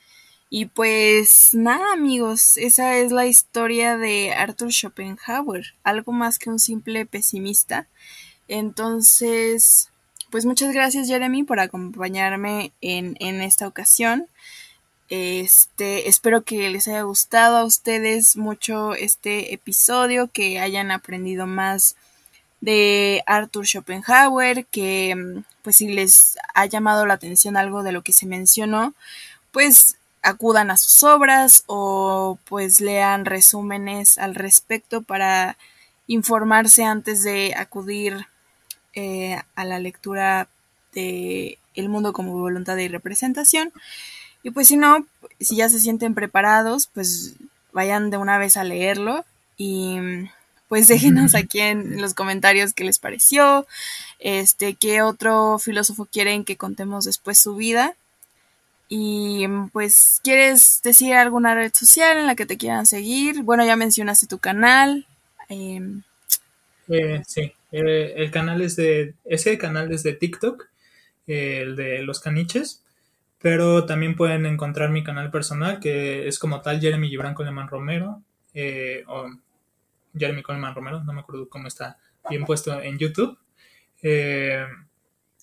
Y 0.49 0.65
pues 0.65 1.49
nada 1.53 1.93
amigos, 1.93 2.57
esa 2.57 2.97
es 2.97 3.11
la 3.11 3.25
historia 3.25 3.97
de 3.97 4.33
Arthur 4.33 4.71
Schopenhauer, 4.71 5.73
algo 5.83 6.11
más 6.11 6.37
que 6.37 6.49
un 6.49 6.59
simple 6.59 7.05
pesimista. 7.05 7.87
Entonces, 8.47 9.89
pues 10.29 10.45
muchas 10.45 10.73
gracias 10.73 11.07
Jeremy 11.07 11.43
por 11.43 11.59
acompañarme 11.59 12.71
en, 12.81 13.15
en 13.19 13.41
esta 13.41 13.67
ocasión. 13.67 14.27
Este, 15.09 16.07
espero 16.09 16.43
que 16.43 16.69
les 16.71 16.87
haya 16.87 17.03
gustado 17.03 17.57
a 17.57 17.65
ustedes 17.65 18.37
mucho 18.37 18.95
este 18.95 19.53
episodio, 19.53 20.29
que 20.31 20.59
hayan 20.59 20.89
aprendido 20.89 21.45
más 21.45 21.95
de 22.63 23.23
Arthur 23.27 23.67
Schopenhauer, 23.67 24.65
que 24.67 25.13
mm, 25.15 25.43
pues 25.63 25.75
si 25.77 25.89
les 25.89 26.37
ha 26.53 26.65
llamado 26.65 27.05
la 27.05 27.15
atención 27.15 27.57
algo 27.57 27.83
de 27.83 27.91
lo 27.91 28.03
que 28.03 28.13
se 28.13 28.25
mencionó, 28.25 28.93
pues 29.51 29.97
acudan 30.21 30.71
a 30.71 30.77
sus 30.77 31.03
obras 31.03 31.65
o 31.67 32.39
pues 32.45 32.79
lean 32.79 33.25
resúmenes 33.25 34.17
al 34.17 34.33
respecto 34.33 35.01
para 35.01 35.57
informarse 36.07 36.85
antes 36.85 37.21
de 37.23 37.53
acudir 37.53 38.27
eh, 38.93 39.41
a 39.55 39.65
la 39.65 39.79
lectura 39.79 40.47
de 40.93 41.57
El 41.75 41.89
mundo 41.89 42.13
como 42.13 42.31
voluntad 42.31 42.77
y 42.77 42.87
representación. 42.87 43.73
Y 44.41 44.51
pues 44.51 44.69
si 44.69 44.77
no, 44.77 45.05
si 45.41 45.57
ya 45.57 45.67
se 45.67 45.81
sienten 45.81 46.13
preparados, 46.15 46.87
pues 46.93 47.35
vayan 47.73 48.09
de 48.09 48.17
una 48.17 48.37
vez 48.37 48.55
a 48.55 48.63
leerlo 48.63 49.25
y 49.57 49.97
pues 50.67 50.87
déjenos 50.87 51.35
aquí 51.35 51.59
en 51.59 52.01
los 52.01 52.13
comentarios 52.13 52.73
qué 52.73 52.83
les 52.83 52.99
pareció, 52.99 53.67
este, 54.19 54.75
qué 54.75 55.01
otro 55.01 55.59
filósofo 55.59 56.05
quieren 56.05 56.45
que 56.45 56.57
contemos 56.57 57.05
después 57.05 57.37
su 57.37 57.55
vida. 57.55 57.95
Y 58.89 59.47
pues, 59.71 60.19
¿quieres 60.23 60.81
decir 60.83 61.13
alguna 61.13 61.55
red 61.55 61.71
social 61.73 62.17
en 62.17 62.27
la 62.27 62.35
que 62.35 62.45
te 62.45 62.57
quieran 62.57 62.85
seguir? 62.85 63.41
Bueno, 63.41 63.65
ya 63.65 63.75
mencionaste 63.75 64.27
tu 64.27 64.37
canal. 64.37 65.07
Em, 65.49 66.03
eh, 66.89 67.23
sí, 67.25 67.53
eh, 67.71 68.13
el 68.17 68.29
canal 68.31 68.61
es 68.61 68.75
de, 68.75 69.15
ese 69.25 69.57
canal 69.57 69.91
es 69.91 70.03
de 70.03 70.13
TikTok, 70.13 70.67
el 71.27 71.75
de 71.75 72.03
los 72.03 72.19
caniches, 72.19 72.83
pero 73.41 73.85
también 73.85 74.15
pueden 74.15 74.45
encontrar 74.45 74.89
mi 74.89 75.03
canal 75.03 75.31
personal 75.31 75.79
que 75.79 76.27
es 76.27 76.39
como 76.39 76.61
tal 76.61 76.79
Jeremy 76.79 77.09
Gibran 77.09 77.33
Coleman 77.33 77.67
Romero, 77.67 78.21
eh, 78.53 79.03
o 79.07 79.29
Jeremy 80.17 80.43
Coleman 80.43 80.75
Romero, 80.75 81.03
no 81.03 81.13
me 81.13 81.21
acuerdo 81.21 81.49
cómo 81.49 81.67
está 81.67 81.97
bien 82.29 82.45
puesto 82.45 82.81
en 82.81 82.97
YouTube. 82.97 83.37
Eh, 84.01 84.65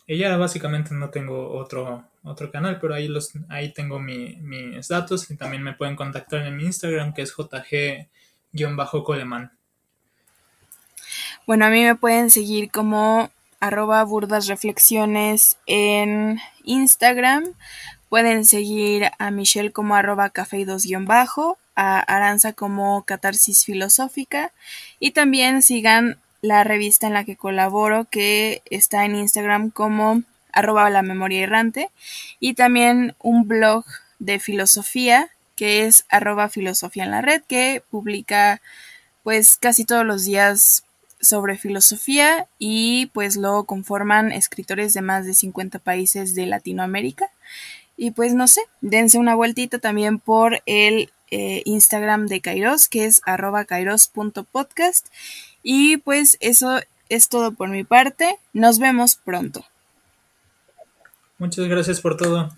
ella 0.07 0.37
básicamente 0.37 0.95
no 0.95 1.11
tengo 1.11 1.51
otro, 1.53 2.05
otro 2.25 2.51
canal, 2.51 2.79
pero 2.81 2.95
ahí, 2.95 3.09
los, 3.09 3.33
ahí 3.49 3.73
tengo 3.73 4.01
mis 4.01 4.89
datos 4.89 5.31
y 5.31 5.37
también 5.37 5.63
me 5.63 5.75
pueden 5.75 5.97
contactar 5.97 6.47
en 6.47 6.57
mi 6.57 6.65
Instagram 6.65 7.15
que 7.15 7.23
es 7.23 7.35
jg-coleman. 8.53 9.53
Bueno, 11.47 11.67
a 11.67 11.71
mí 11.71 11.85
me 11.85 11.95
pueden 11.95 12.31
seguir 12.31 12.71
como 12.71 13.31
arroba 13.61 14.03
burdas 14.05 14.47
reflexiones 14.47 15.59
en 15.67 16.41
Instagram. 16.65 17.45
Pueden 18.09 18.45
seguir 18.45 19.11
a 19.19 19.31
Michelle 19.31 19.73
como 19.73 19.95
arroba 19.95 20.31
café 20.31 20.65
2 20.65 20.83
bajo 21.03 21.59
a 21.81 21.98
Aranza 22.01 22.52
como 22.52 23.05
Catarsis 23.05 23.65
Filosófica 23.65 24.52
y 24.98 25.12
también 25.12 25.62
sigan 25.62 26.19
la 26.43 26.62
revista 26.62 27.07
en 27.07 27.15
la 27.15 27.24
que 27.24 27.36
colaboro, 27.36 28.05
que 28.05 28.62
está 28.66 29.07
en 29.07 29.16
Instagram 29.16 29.70
como 29.70 30.23
arroba 30.52 30.90
la 30.90 31.01
memoria 31.01 31.43
errante, 31.43 31.89
y 32.39 32.52
también 32.52 33.15
un 33.19 33.48
blog 33.48 33.86
de 34.19 34.39
filosofía 34.40 35.31
que 35.57 35.86
es 35.86 36.05
arroba 36.11 36.51
filosofía 36.51 37.05
en 37.05 37.12
la 37.12 37.23
red, 37.23 37.43
que 37.48 37.82
publica 37.90 38.61
pues 39.23 39.57
casi 39.57 39.86
todos 39.86 40.05
los 40.05 40.27
días 40.27 40.85
sobre 41.19 41.57
filosofía 41.57 42.47
y 42.59 43.07
pues 43.15 43.36
lo 43.36 43.65
conforman 43.65 44.32
escritores 44.32 44.93
de 44.93 45.01
más 45.01 45.24
de 45.24 45.32
50 45.32 45.78
países 45.78 46.35
de 46.35 46.44
Latinoamérica. 46.44 47.31
Y 47.97 48.11
pues 48.11 48.35
no 48.35 48.48
sé, 48.48 48.62
dense 48.82 49.19
una 49.19 49.35
vueltita 49.35 49.78
también 49.78 50.19
por 50.19 50.62
el 50.66 51.11
eh, 51.31 51.62
Instagram 51.65 52.27
de 52.27 52.40
Kairos, 52.40 52.89
que 52.89 53.05
es 53.07 53.23
arroba 53.24 53.65
kairos.podcast. 53.65 55.09
Y 55.62 55.98
pues 55.98 56.36
eso 56.40 56.81
es 57.09 57.28
todo 57.28 57.52
por 57.52 57.69
mi 57.69 57.85
parte. 57.85 58.39
Nos 58.52 58.78
vemos 58.78 59.16
pronto. 59.16 59.65
Muchas 61.39 61.66
gracias 61.69 62.01
por 62.01 62.16
todo. 62.16 62.51